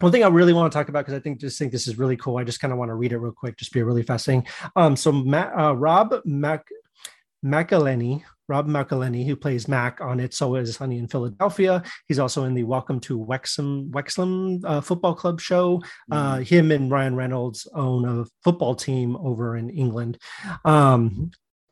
one 0.01 0.13
thing 0.13 0.25
I 0.25 0.29
really 0.29 0.53
want 0.53 0.73
to 0.73 0.77
talk 0.77 0.89
about 0.89 1.05
because 1.05 1.15
I 1.19 1.21
think 1.21 1.41
just 1.41 1.59
think 1.59 1.73
this 1.73 1.87
is 1.87 1.99
really 1.99 2.17
cool. 2.17 2.37
I 2.37 2.45
just 2.45 2.61
kind 2.61 2.73
of 2.73 2.79
want 2.79 2.91
to 2.91 2.95
read 2.95 3.13
it 3.13 3.19
real 3.19 3.33
quick, 3.33 3.57
just 3.57 3.73
be 3.73 3.81
a 3.81 3.85
really 3.85 4.03
fast 4.03 4.27
thing. 4.27 4.47
Um, 4.77 4.97
so 4.97 5.13
Matt, 5.13 5.57
uh, 5.59 5.75
Rob 5.75 6.15
Mac 6.25 6.67
McElhenney, 7.45 8.23
Rob 8.49 8.69
McElhenney, 8.69 9.27
who 9.27 9.37
plays 9.37 9.69
Mac 9.69 10.01
on 10.01 10.19
It's 10.19 10.41
Always 10.41 10.77
Sunny 10.77 10.99
in 10.99 11.09
Philadelphia. 11.09 11.83
He's 12.09 12.19
also 12.19 12.45
in 12.45 12.55
the 12.55 12.65
Welcome 12.65 13.01
to 13.01 13.23
Wrexham 13.23 13.91
Wrexham 13.91 14.61
uh, 14.65 14.81
Football 14.81 15.15
Club 15.15 15.41
show. 15.41 15.83
Uh, 16.11 16.39
him 16.39 16.71
and 16.71 16.91
Ryan 16.91 17.17
Reynolds 17.17 17.69
own 17.75 18.05
a 18.07 18.25
football 18.43 18.75
team 18.75 19.17
over 19.17 19.57
in 19.57 19.71
England. 19.71 20.19
Um, 20.65 21.31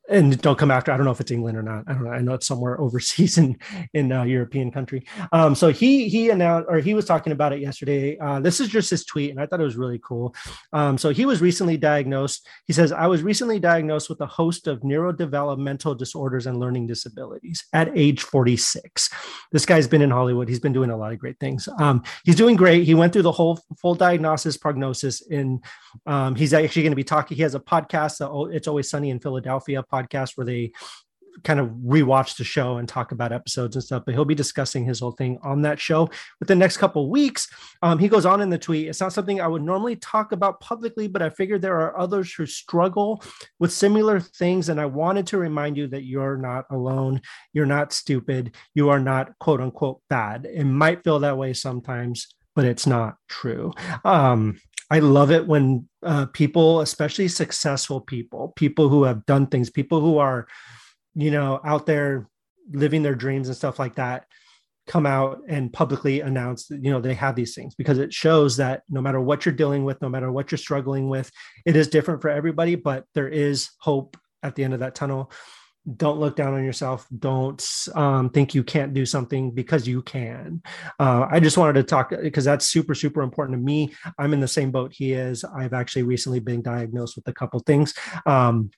and 0.09 0.41
don't 0.43 0.59
come 0.59 0.71
after. 0.71 0.91
I 0.91 0.97
don't 0.97 1.07
know 1.07 1.13
if 1.13 1.21
it's 1.21 1.31
England 1.31 1.57
or 1.57 1.63
not. 1.63 1.85
I 1.87 1.93
don't 1.93 2.05
know. 2.05 2.11
I 2.11 2.21
know 2.21 2.35
it's 2.35 2.47
somewhere 2.47 2.81
overseas 2.81 3.39
in 3.39 3.57
in 3.95 4.11
a 4.13 4.27
European 4.27 4.71
country. 4.71 5.07
Um, 5.33 5.55
so 5.55 5.69
he 5.69 6.09
he 6.09 6.31
announced 6.31 6.69
or 6.69 6.79
he 6.79 6.95
was 6.95 7.05
talking 7.05 7.33
about 7.33 7.53
it 7.53 7.61
yesterday. 7.61 8.19
Uh, 8.19 8.41
this 8.41 8.61
is 8.61 8.69
just 8.69 8.91
his 8.91 9.05
tweet, 9.05 9.31
and 9.31 9.41
I 9.41 9.47
thought 9.47 9.61
it 9.61 9.65
was 9.65 9.77
really 9.77 10.01
cool. 10.03 10.35
Um, 10.73 10.99
so 10.99 11.11
he 11.11 11.25
was 11.25 11.41
recently 11.41 11.77
diagnosed. 11.77 12.47
He 12.67 12.73
says, 12.73 12.93
"I 12.93 13.07
was 13.07 13.23
recently 13.23 13.61
diagnosed 13.61 14.09
with 14.09 14.21
a 14.21 14.27
host 14.27 14.67
of 14.67 14.81
neurodevelopmental 14.81 15.97
disorders 15.97 16.47
and 16.47 16.59
learning 16.59 16.87
disabilities 16.87 17.65
at 17.73 17.97
age 17.97 18.23
46." 18.23 19.11
This 19.53 19.67
guy's 19.67 19.87
been 19.87 20.03
in 20.03 20.11
Hollywood. 20.11 20.49
He's 20.49 20.61
been 20.61 20.73
doing 20.73 20.91
a 20.91 20.97
lot 20.97 21.13
of 21.13 21.19
great 21.19 21.39
things. 21.39 21.69
Um, 21.79 22.03
he's 22.25 22.37
doing 22.37 22.57
great. 22.57 22.85
He 22.85 22.95
went 22.95 23.13
through 23.13 23.23
the 23.23 23.33
whole 23.33 23.61
full 23.81 23.95
diagnosis, 23.95 24.57
prognosis, 24.57 25.23
and 25.29 25.63
um, 26.07 26.35
he's 26.35 26.53
actually 26.53 26.83
going 26.83 26.93
to 26.93 26.97
be 26.97 27.05
talking. 27.05 27.37
He 27.37 27.43
has 27.43 27.55
a 27.55 27.61
podcast, 27.61 28.53
"It's 28.53 28.67
Always 28.67 28.91
Sunny 28.91 29.11
in 29.11 29.21
Philadelphia" 29.21 29.85
podcast, 29.93 30.33
where 30.37 30.47
they 30.47 30.73
kind 31.45 31.61
of 31.61 31.69
rewatch 31.69 32.37
the 32.37 32.45
show 32.45 32.77
and 32.77 32.89
talk 32.89 33.13
about 33.13 33.33
episodes 33.33 33.77
and 33.77 33.83
stuff. 33.83 34.03
But 34.05 34.15
he'll 34.15 34.25
be 34.25 34.35
discussing 34.35 34.85
his 34.85 35.01
whole 35.01 35.13
thing 35.13 35.39
on 35.43 35.63
that 35.63 35.81
show. 35.81 36.09
But 36.39 36.49
the 36.49 36.55
next 36.55 36.77
couple 36.77 37.05
of 37.05 37.11
weeks, 37.11 37.49
um, 37.83 37.99
he 37.99 38.09
goes 38.09 38.27
on 38.27 38.41
in 38.41 38.51
the 38.51 38.59
tweet. 38.59 38.89
It's 38.89 39.01
not 39.01 39.13
something 39.13 39.41
I 39.41 39.49
would 39.49 39.63
normally 39.63 39.97
talk 39.97 40.33
about 40.33 40.61
publicly, 40.61 41.09
but 41.09 41.23
I 41.23 41.31
figured 41.31 41.63
there 41.63 41.81
are 41.81 41.99
others 41.99 42.33
who 42.33 42.47
struggle 42.47 43.23
with 43.59 43.73
similar 43.73 44.21
things, 44.21 44.69
and 44.69 44.81
I 44.81 44.87
wanted 44.87 45.27
to 45.29 45.39
remind 45.39 45.77
you 45.77 45.87
that 45.89 46.05
you're 46.05 46.37
not 46.37 46.67
alone. 46.71 47.21
You're 47.53 47.67
not 47.67 47.93
stupid. 47.93 48.55
You 48.75 48.91
are 48.91 49.01
not 49.01 49.39
quote 49.39 49.61
unquote 49.61 50.01
bad. 50.09 50.47
It 50.47 50.65
might 50.65 51.05
feel 51.05 51.21
that 51.21 51.39
way 51.39 51.53
sometimes, 51.55 52.35
but 52.55 52.65
it's 52.65 52.87
not 52.87 53.17
true. 53.29 53.73
Um, 54.05 54.59
I 54.93 54.99
love 54.99 55.31
it 55.31 55.47
when 55.47 55.89
uh, 56.03 56.27
people, 56.27 56.83
especially 56.83 57.27
successful 57.27 57.99
people, 57.99 58.53
people 58.57 58.91
who 58.91 59.05
have 59.05 59.25
done 59.25 59.47
things, 59.47 59.71
people 59.71 60.03
who 60.03 60.19
are, 60.19 60.47
you 61.15 61.31
know, 61.31 61.61
out 61.65 61.87
there 61.87 62.29
living 62.71 63.03
their 63.03 63.15
dreams 63.15 63.49
and 63.49 63.57
stuff 63.57 63.79
like 63.79 63.95
that, 63.95 64.27
come 64.87 65.07
out 65.07 65.39
and 65.49 65.73
publicly 65.73 66.21
announce 66.21 66.67
that, 66.67 66.85
you 66.85 66.91
know, 66.91 67.01
they 67.01 67.15
have 67.15 67.35
these 67.35 67.55
things 67.55 67.75
because 67.75 67.97
it 67.97 68.13
shows 68.13 68.59
that 68.59 68.83
no 68.91 69.01
matter 69.01 69.19
what 69.19 69.47
you're 69.47 69.55
dealing 69.55 69.85
with, 69.85 70.03
no 70.03 70.11
matter 70.11 70.31
what 70.31 70.53
you're 70.53 70.59
struggling 70.59 71.09
with, 71.09 71.31
it 71.65 71.75
is 71.75 71.89
different 71.89 72.21
for 72.21 72.29
everybody, 72.29 72.75
but 72.75 73.07
there 73.15 73.29
is 73.29 73.71
hope 73.79 74.19
at 74.43 74.57
the 74.57 74.63
end 74.65 74.75
of 74.75 74.81
that 74.81 74.95
tunnel 74.95 75.33
don't 75.97 76.21
look 76.21 76.37
down 76.37 76.55
on 76.55 76.65
yourself. 76.65 77.07
Don't 77.19 77.65
um, 77.95 78.31
think 78.31 78.55
you 78.55 78.63
can't 78.63 78.95
do 78.95 79.05
something 79.05 79.51
because 79.51 79.87
you 79.87 80.03
can. 80.03 80.63
Uh, 81.01 81.27
i 81.31 81.41
just 81.41 81.59
wanted 81.59 81.75
to 81.75 81.83
talk 81.83 82.13
because 82.23 82.45
that's 82.45 82.69
super 82.69 82.95
super 82.95 83.23
important 83.23 83.59
to 83.59 83.63
me. 83.63 83.93
I'm 84.19 84.33
in 84.33 84.41
the 84.41 84.49
same 84.49 84.71
boat 84.71 84.93
he 84.93 85.13
is. 85.13 85.45
I've 85.45 85.73
actually 85.73 86.05
recently 86.05 86.41
been 86.41 86.63
diagnosed 86.63 87.17
with 87.17 87.27
a 87.29 87.33
couple 87.33 87.59
things. 87.61 87.95
Um, 88.27 88.71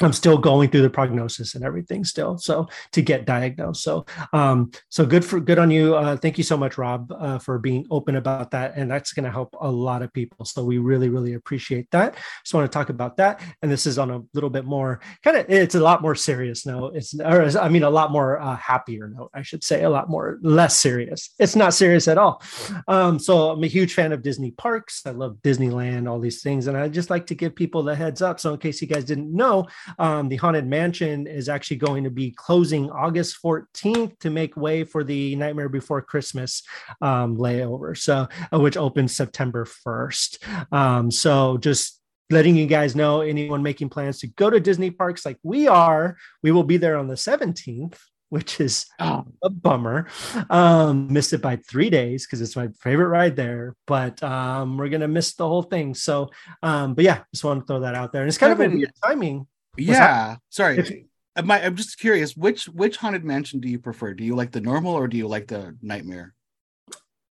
I'm 0.00 0.12
still 0.12 0.38
going 0.38 0.70
through 0.70 0.82
the 0.82 0.90
prognosis 0.90 1.54
and 1.54 1.64
everything 1.64 2.04
still. 2.04 2.38
So 2.38 2.68
to 2.92 3.02
get 3.02 3.24
diagnosed. 3.24 3.82
So 3.82 4.06
um, 4.32 4.70
so 4.88 5.04
good 5.04 5.24
for 5.24 5.40
good 5.40 5.58
on 5.58 5.70
you. 5.70 5.96
Uh, 5.96 6.16
thank 6.16 6.38
you 6.38 6.44
so 6.44 6.56
much, 6.56 6.78
Rob, 6.78 7.10
uh, 7.12 7.38
for 7.38 7.58
being 7.58 7.86
open 7.90 8.16
about 8.16 8.50
that. 8.52 8.74
And 8.76 8.90
that's 8.90 9.12
going 9.12 9.24
to 9.24 9.30
help 9.30 9.56
a 9.60 9.70
lot 9.70 10.02
of 10.02 10.12
people. 10.12 10.44
So 10.44 10.64
we 10.64 10.78
really, 10.78 11.08
really 11.08 11.34
appreciate 11.34 11.90
that. 11.90 12.16
Just 12.44 12.54
want 12.54 12.70
to 12.70 12.76
talk 12.76 12.90
about 12.90 13.16
that. 13.16 13.42
And 13.62 13.70
this 13.70 13.86
is 13.86 13.98
on 13.98 14.10
a 14.10 14.22
little 14.34 14.50
bit 14.50 14.64
more 14.64 15.00
kind 15.22 15.36
of 15.36 15.46
it's 15.48 15.74
a 15.74 15.80
lot 15.80 16.02
more 16.02 16.14
serious 16.14 16.66
note. 16.66 16.94
It's 16.94 17.18
or 17.18 17.42
I 17.58 17.68
mean 17.68 17.82
a 17.82 17.90
lot 17.90 18.12
more 18.12 18.40
uh, 18.40 18.56
happier 18.56 19.08
note, 19.08 19.30
I 19.34 19.42
should 19.42 19.64
say, 19.64 19.84
a 19.84 19.90
lot 19.90 20.08
more 20.08 20.38
less 20.42 20.78
serious. 20.78 21.34
It's 21.38 21.56
not 21.56 21.74
serious 21.74 22.08
at 22.08 22.18
all. 22.18 22.42
Um, 22.86 23.18
so 23.18 23.50
I'm 23.50 23.64
a 23.64 23.68
huge 23.68 23.94
fan 23.94 24.12
of 24.12 24.22
Disney 24.22 24.52
parks. 24.52 25.02
I 25.06 25.10
love 25.10 25.38
Disneyland, 25.42 26.08
all 26.08 26.20
these 26.20 26.42
things, 26.42 26.66
and 26.66 26.76
I 26.76 26.88
just 26.88 27.10
like 27.10 27.26
to 27.26 27.34
give 27.34 27.54
people 27.54 27.82
the 27.82 27.94
heads 27.94 28.22
up. 28.22 28.40
So 28.40 28.52
in 28.52 28.60
case 28.60 28.80
you 28.80 28.88
guys 28.88 29.04
didn't 29.04 29.34
know, 29.34 29.66
um, 29.98 30.28
the 30.28 30.36
Haunted 30.36 30.66
Mansion 30.66 31.26
is 31.26 31.48
actually 31.48 31.78
going 31.78 32.04
to 32.04 32.10
be 32.10 32.30
closing 32.30 32.90
August 32.90 33.38
14th 33.42 34.18
to 34.20 34.30
make 34.30 34.56
way 34.56 34.84
for 34.84 35.04
the 35.04 35.36
Nightmare 35.36 35.68
Before 35.68 36.02
Christmas 36.02 36.62
um, 37.00 37.36
layover. 37.36 37.96
So, 37.96 38.28
uh, 38.52 38.58
which 38.58 38.76
opens 38.76 39.14
September 39.14 39.64
1st. 39.64 40.72
Um, 40.72 41.10
so 41.10 41.58
just 41.58 42.00
letting 42.30 42.56
you 42.56 42.66
guys 42.66 42.94
know 42.94 43.22
anyone 43.22 43.62
making 43.62 43.88
plans 43.88 44.18
to 44.20 44.26
go 44.26 44.50
to 44.50 44.60
Disney 44.60 44.90
parks 44.90 45.24
like 45.24 45.38
we 45.42 45.66
are, 45.66 46.16
we 46.42 46.50
will 46.50 46.64
be 46.64 46.76
there 46.76 46.96
on 46.96 47.08
the 47.08 47.14
17th. 47.14 47.96
Which 48.30 48.60
is 48.60 48.84
Oh, 49.00 49.24
a 49.42 49.48
bummer. 49.48 50.06
Um, 50.50 51.10
missed 51.10 51.32
it 51.32 51.40
by 51.40 51.56
three 51.56 51.88
days 51.88 52.26
because 52.26 52.42
it's 52.42 52.56
my 52.56 52.68
favorite 52.78 53.08
ride 53.08 53.36
there, 53.36 53.74
but 53.86 54.22
um, 54.22 54.76
we're 54.76 54.90
gonna 54.90 55.08
miss 55.08 55.32
the 55.32 55.48
whole 55.48 55.62
thing. 55.62 55.94
So, 55.94 56.28
um, 56.62 56.92
but 56.92 57.06
yeah, 57.06 57.22
just 57.32 57.42
want 57.42 57.60
to 57.60 57.66
throw 57.66 57.80
that 57.80 57.94
out 57.94 58.12
there. 58.12 58.20
And 58.20 58.28
it's 58.28 58.36
kind 58.36 58.52
of 58.52 58.60
a 58.60 58.68
weird 58.68 58.92
timing 59.02 59.46
yeah. 59.78 60.36
Sorry. 60.50 60.78
If- 60.78 60.92
uh, 61.36 61.42
My, 61.42 61.64
I'm 61.64 61.76
just 61.76 61.98
curious, 61.98 62.36
which 62.36 62.66
which 62.66 62.96
haunted 62.96 63.24
mansion 63.24 63.60
do 63.60 63.68
you 63.68 63.78
prefer? 63.78 64.12
Do 64.14 64.24
you 64.24 64.34
like 64.34 64.50
the 64.50 64.60
normal 64.60 64.94
or 64.94 65.06
do 65.08 65.16
you 65.16 65.28
like 65.28 65.46
the 65.46 65.76
nightmare? 65.82 66.34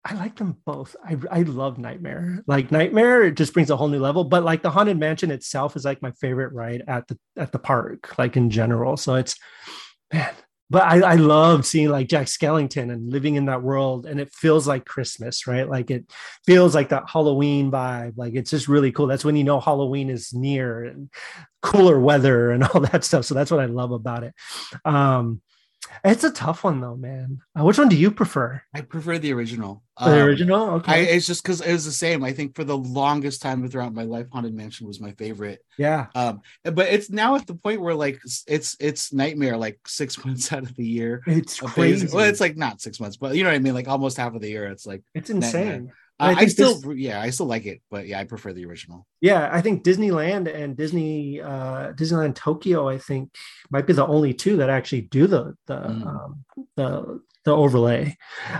I 0.07 0.13
like 0.13 0.35
them 0.35 0.57
both. 0.65 0.95
I 1.03 1.17
I 1.31 1.41
love 1.41 1.79
Nightmare. 1.79 2.43
Like 2.45 2.71
Nightmare, 2.71 3.23
it 3.23 3.35
just 3.35 3.53
brings 3.53 3.71
a 3.71 3.75
whole 3.75 3.87
new 3.87 3.99
level. 3.99 4.23
But 4.23 4.43
like 4.43 4.61
the 4.61 4.69
Haunted 4.69 4.99
Mansion 4.99 5.31
itself 5.31 5.75
is 5.75 5.83
like 5.83 6.03
my 6.03 6.11
favorite 6.11 6.53
ride 6.53 6.83
at 6.87 7.07
the 7.07 7.17
at 7.35 7.51
the 7.51 7.57
park, 7.57 8.15
like 8.19 8.37
in 8.37 8.51
general. 8.51 8.97
So 8.97 9.15
it's 9.15 9.35
man, 10.13 10.31
but 10.75 10.83
I, 10.83 10.99
I 10.99 11.15
love 11.15 11.65
seeing 11.65 11.87
like 11.87 12.09
Jack 12.09 12.27
Skellington 12.27 12.91
and 12.91 13.09
living 13.09 13.35
in 13.35 13.45
that 13.45 13.61
world, 13.61 14.05
and 14.05 14.19
it 14.19 14.33
feels 14.33 14.67
like 14.67 14.83
Christmas, 14.83 15.47
right? 15.47 15.69
Like 15.69 15.89
it 15.89 16.11
feels 16.45 16.75
like 16.75 16.89
that 16.89 17.09
Halloween 17.09 17.71
vibe. 17.71 18.17
Like 18.17 18.33
it's 18.35 18.51
just 18.51 18.67
really 18.67 18.91
cool. 18.91 19.07
That's 19.07 19.23
when 19.23 19.37
you 19.37 19.45
know 19.45 19.61
Halloween 19.61 20.09
is 20.09 20.33
near 20.33 20.83
and 20.83 21.09
cooler 21.61 21.97
weather 21.97 22.51
and 22.51 22.61
all 22.73 22.81
that 22.81 23.05
stuff. 23.05 23.23
So 23.23 23.33
that's 23.33 23.51
what 23.51 23.61
I 23.61 23.67
love 23.67 23.93
about 23.93 24.25
it. 24.25 24.33
Um, 24.83 25.41
it's 26.03 26.23
a 26.23 26.31
tough 26.31 26.63
one 26.63 26.81
though, 26.81 26.95
man. 26.95 27.39
Uh, 27.57 27.63
which 27.63 27.77
one 27.77 27.89
do 27.89 27.95
you 27.95 28.11
prefer? 28.11 28.61
I 28.73 28.81
prefer 28.81 29.17
the 29.17 29.33
original. 29.33 29.83
The 29.97 30.07
um, 30.07 30.27
original, 30.27 30.69
okay. 30.71 30.91
I, 30.91 30.97
it's 30.97 31.25
just 31.25 31.41
because 31.41 31.61
it 31.61 31.71
was 31.71 31.85
the 31.85 31.91
same. 31.91 32.23
I 32.23 32.33
think 32.33 32.55
for 32.55 32.63
the 32.63 32.77
longest 32.77 33.41
time 33.41 33.67
throughout 33.69 33.93
my 33.93 34.03
life, 34.03 34.27
Haunted 34.31 34.53
Mansion 34.53 34.87
was 34.87 34.99
my 34.99 35.11
favorite. 35.13 35.63
Yeah. 35.77 36.07
Um, 36.15 36.41
but 36.63 36.87
it's 36.89 37.09
now 37.09 37.35
at 37.35 37.47
the 37.47 37.55
point 37.55 37.81
where 37.81 37.95
like 37.95 38.19
it's 38.47 38.75
it's 38.79 39.13
nightmare 39.13 39.57
like 39.57 39.79
six 39.87 40.17
months 40.25 40.51
out 40.51 40.63
of 40.63 40.75
the 40.75 40.85
year. 40.85 41.21
It's 41.27 41.59
crazy. 41.59 42.07
Well, 42.13 42.25
it's 42.25 42.41
like 42.41 42.57
not 42.57 42.81
six 42.81 42.99
months, 42.99 43.17
but 43.17 43.35
you 43.35 43.43
know 43.43 43.49
what 43.49 43.55
I 43.55 43.59
mean. 43.59 43.73
Like 43.73 43.87
almost 43.87 44.17
half 44.17 44.35
of 44.35 44.41
the 44.41 44.49
year, 44.49 44.67
it's 44.67 44.85
like 44.85 45.03
it's 45.13 45.29
insane. 45.29 45.65
Nightmare. 45.65 45.95
I, 46.19 46.33
I, 46.33 46.45
still, 46.45 46.79
this, 46.79 46.97
yeah, 46.97 47.19
I 47.19 47.29
still 47.29 47.45
like 47.45 47.65
it, 47.65 47.81
but 47.91 48.07
yeah, 48.07 48.19
I 48.19 48.23
prefer 48.23 48.53
the 48.53 48.65
original. 48.65 49.05
Yeah, 49.19 49.49
I 49.51 49.61
think 49.61 49.83
Disneyland 49.83 50.53
and 50.53 50.77
Disney 50.77 51.41
uh, 51.41 51.91
Disneyland 51.91 52.35
Tokyo, 52.35 52.87
I 52.87 52.97
think, 52.97 53.35
might 53.69 53.85
be 53.85 53.93
the 53.93 54.07
only 54.07 54.33
two 54.33 54.57
that 54.57 54.69
actually 54.69 55.01
do 55.01 55.27
the 55.27 55.55
the 55.67 55.75
mm. 55.75 56.07
um, 56.07 56.45
the 56.77 57.21
the 57.43 57.51
overlay. 57.51 58.15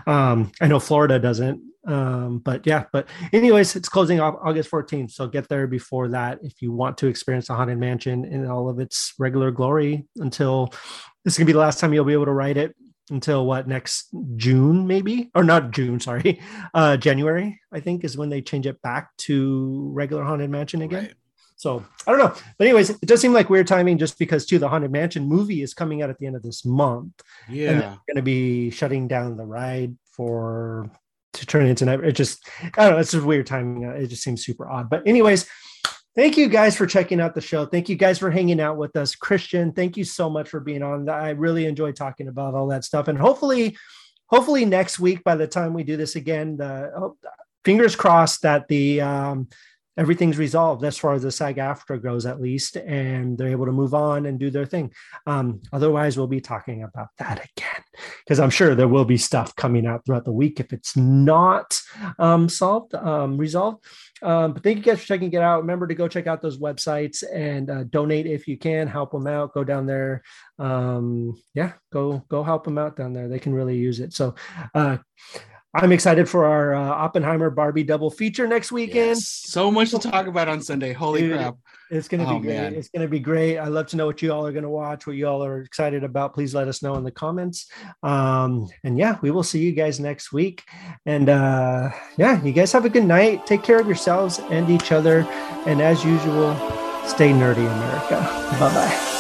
Um, 0.06 0.52
I 0.60 0.68
know 0.68 0.80
Florida 0.80 1.18
doesn't, 1.18 1.62
um, 1.88 2.40
but 2.40 2.68
yeah. 2.68 2.86
But 2.92 3.08
anyways, 3.32 3.78
it's 3.78 3.90
closing 3.90 4.20
off 4.20 4.36
August 4.42 4.70
14th, 4.70 5.12
so 5.12 5.28
get 5.28 5.48
there 5.48 5.66
before 5.66 6.10
that 6.10 6.40
if 6.44 6.62
you 6.62 6.74
want 6.74 6.98
to 7.00 7.08
experience 7.08 7.48
the 7.48 7.56
Haunted 7.56 7.78
Mansion 7.78 8.26
in 8.26 8.46
all 8.48 8.68
of 8.68 8.80
its 8.80 9.14
regular 9.18 9.52
glory. 9.52 10.06
Until 10.18 10.74
this 11.24 11.36
is 11.36 11.38
gonna 11.38 11.48
be 11.48 11.54
the 11.54 11.60
last 11.60 11.80
time 11.80 11.94
you'll 11.94 12.04
be 12.04 12.14
able 12.14 12.26
to 12.26 12.34
ride 12.34 12.58
it 12.58 12.76
until 13.10 13.46
what 13.46 13.68
next 13.68 14.10
June 14.36 14.88
maybe 14.88 15.30
or 15.36 15.44
not 15.44 15.72
June 15.72 16.00
sorry 16.00 16.42
uh 16.74 16.98
January 16.98 17.60
I 17.72 17.80
think 17.80 18.04
is 18.04 18.18
when 18.18 18.30
they 18.30 18.42
change 18.42 18.66
it 18.66 18.82
back 18.82 19.16
to 19.18 19.90
regular 19.94 20.24
haunted 20.24 20.50
mansion 20.50 20.82
again. 20.82 21.04
Right. 21.06 21.14
So 21.58 21.86
I 22.06 22.12
don't 22.12 22.20
know, 22.20 22.34
but 22.58 22.68
anyways, 22.68 22.90
it 22.90 23.06
does 23.06 23.22
seem 23.22 23.32
like 23.32 23.50
weird 23.50 23.68
timing 23.68 23.98
just 23.98 24.20
because 24.20 24.46
too 24.46 24.60
the 24.60 24.68
haunted 24.68 24.92
mansion 24.92 25.26
movie 25.26 25.62
is 25.62 25.74
coming 25.74 26.02
out 26.02 26.10
at 26.10 26.20
the 26.20 26.28
end 26.28 26.36
of 26.36 26.44
this 26.44 26.66
month. 26.66 27.14
Yeah, 27.50 27.70
and 27.72 27.82
they're 27.82 27.90
going 27.90 28.18
to 28.18 28.22
be 28.22 28.72
shutting 28.72 29.08
down 29.08 29.38
the 29.38 29.46
ride 29.46 29.96
for 30.12 30.92
to 31.34 31.46
turn 31.46 31.66
it 31.66 31.70
into 31.82 32.04
it 32.04 32.12
just 32.14 32.48
I 32.78 32.84
don't 32.84 32.94
know. 32.94 33.00
It's 33.00 33.12
just 33.12 33.26
weird 33.26 33.48
timing. 33.48 33.84
It 33.84 34.08
just 34.08 34.24
seems 34.24 34.46
super 34.46 34.70
odd. 34.70 34.90
But 34.90 35.08
anyways, 35.08 35.48
Thank 36.16 36.38
you 36.38 36.48
guys 36.48 36.78
for 36.78 36.86
checking 36.86 37.20
out 37.20 37.36
the 37.36 37.42
show. 37.42 37.66
Thank 37.66 37.90
you 37.90 37.98
guys 37.98 38.18
for 38.18 38.32
hanging 38.32 38.62
out 38.62 38.78
with 38.78 38.96
us. 38.96 39.16
Christian, 39.16 39.74
thank 39.74 39.98
you 39.98 40.06
so 40.06 40.30
much 40.30 40.48
for 40.48 40.62
being 40.62 40.82
on. 40.82 41.10
I 41.10 41.32
really 41.32 41.66
enjoy 41.66 41.92
talking 41.92 42.30
about 42.30 42.56
all 42.56 42.68
that 42.68 42.86
stuff. 42.86 43.10
And 43.10 43.18
hopefully, 43.18 43.76
hopefully 44.28 44.64
next 44.64 44.98
week, 44.98 45.26
by 45.26 45.36
the 45.36 45.46
time 45.46 45.74
we 45.74 45.84
do 45.84 45.98
this 45.98 46.16
again, 46.16 46.56
the 46.56 46.92
oh, 46.96 47.18
fingers 47.66 47.98
crossed 47.98 48.44
that 48.44 48.70
the 48.70 49.02
um, 49.02 49.50
everything's 49.98 50.38
resolved 50.38 50.84
as 50.84 50.98
far 50.98 51.14
as 51.14 51.24
the 51.24 51.32
SAG 51.32 51.58
AFTRA 51.58 52.02
goes, 52.02 52.26
at 52.26 52.42
least, 52.42 52.76
and 52.76 53.38
they're 53.38 53.50
able 53.50 53.66
to 53.66 53.72
move 53.72 53.94
on 53.94 54.26
and 54.26 54.40
do 54.40 54.50
their 54.50 54.66
thing. 54.66 54.92
Um, 55.26 55.62
otherwise, 55.72 56.18
we'll 56.18 56.28
be 56.28 56.42
talking 56.42 56.84
about 56.84 57.10
that 57.18 57.38
again 57.38 57.84
because 58.24 58.40
I'm 58.40 58.50
sure 58.50 58.76
there 58.76 58.88
will 58.88 59.06
be 59.06 59.18
stuff 59.18 59.56
coming 59.56 59.86
out 59.86 60.06
throughout 60.06 60.26
the 60.26 60.32
week 60.32 60.60
if 60.60 60.74
it's 60.74 60.98
not 60.98 61.80
um, 62.20 62.50
solved, 62.50 62.94
um, 62.96 63.38
resolved. 63.38 63.84
Um, 64.22 64.54
but 64.54 64.64
thank 64.64 64.78
you 64.78 64.84
guys 64.84 65.00
for 65.00 65.08
checking 65.08 65.32
it 65.32 65.42
out. 65.42 65.62
Remember 65.62 65.88
to 65.88 65.96
go 65.96 66.08
check 66.08 66.28
out 66.28 66.42
those 66.42 66.58
websites 66.58 67.24
and 67.34 67.70
uh, 67.70 67.84
donate 67.84 68.26
if 68.26 68.48
you 68.48 68.58
can. 68.58 68.88
Help 68.88 69.12
them 69.12 69.28
out. 69.28 69.54
Go 69.54 69.64
down 69.64 69.86
there. 69.86 70.24
Um, 70.60 71.42
yeah, 71.54 71.74
go 71.92 72.24
go 72.30 72.44
help 72.44 72.64
them 72.64 72.78
out 72.78 72.96
down 72.96 73.14
there. 73.14 73.28
They 73.28 73.40
can 73.40 73.54
really 73.54 73.78
use 73.78 74.00
it. 74.00 74.14
So. 74.14 74.36
Uh, 74.74 74.98
I'm 75.76 75.92
excited 75.92 76.30
for 76.30 76.46
our 76.46 76.74
uh, 76.74 76.80
Oppenheimer 76.82 77.50
Barbie 77.50 77.84
double 77.84 78.10
feature 78.10 78.48
next 78.48 78.72
weekend. 78.72 79.18
Yes. 79.18 79.28
So 79.28 79.70
much 79.70 79.92
to 79.92 80.00
talk 80.00 80.28
about 80.28 80.48
on 80.48 80.62
Sunday. 80.62 80.94
Holy 80.94 81.22
Dude, 81.22 81.34
crap. 81.34 81.58
It's 81.92 82.08
going 82.08 82.26
to 82.26 82.32
oh, 82.32 82.40
be 82.40 82.48
great. 82.48 82.56
Man. 82.56 82.76
It's 82.76 82.88
going 82.88 83.02
to 83.02 83.10
be 83.10 83.20
great. 83.20 83.60
I'd 83.60 83.68
love 83.68 83.88
to 83.88 83.98
know 83.98 84.06
what 84.06 84.22
you 84.22 84.32
all 84.32 84.48
are 84.48 84.54
going 84.54 84.64
to 84.64 84.70
watch, 84.70 85.06
what 85.06 85.18
you 85.18 85.28
all 85.28 85.44
are 85.44 85.60
excited 85.60 86.06
about. 86.06 86.34
Please 86.34 86.56
let 86.56 86.70
us 86.70 86.82
know 86.82 86.96
in 86.96 87.04
the 87.04 87.12
comments. 87.12 87.70
Um, 88.04 88.70
and 88.86 88.98
yeah, 88.98 89.18
we 89.22 89.32
will 89.32 89.44
see 89.44 89.60
you 89.60 89.74
guys 89.74 90.00
next 90.00 90.32
week. 90.32 90.64
And 91.06 91.28
uh, 91.28 91.92
yeah, 92.16 92.42
you 92.42 92.54
guys 92.54 92.72
have 92.72 92.86
a 92.86 92.90
good 92.90 93.06
night. 93.06 93.46
Take 93.46 93.62
care 93.62 93.80
of 93.80 93.86
yourselves 93.86 94.40
and 94.50 94.70
each 94.70 94.94
other. 94.94 95.28
And 95.68 95.82
as 95.82 96.06
usual, 96.06 96.56
stay 97.06 97.32
nerdy, 97.32 97.70
America. 97.70 98.22
Bye 98.60 98.74
bye. 98.74 99.15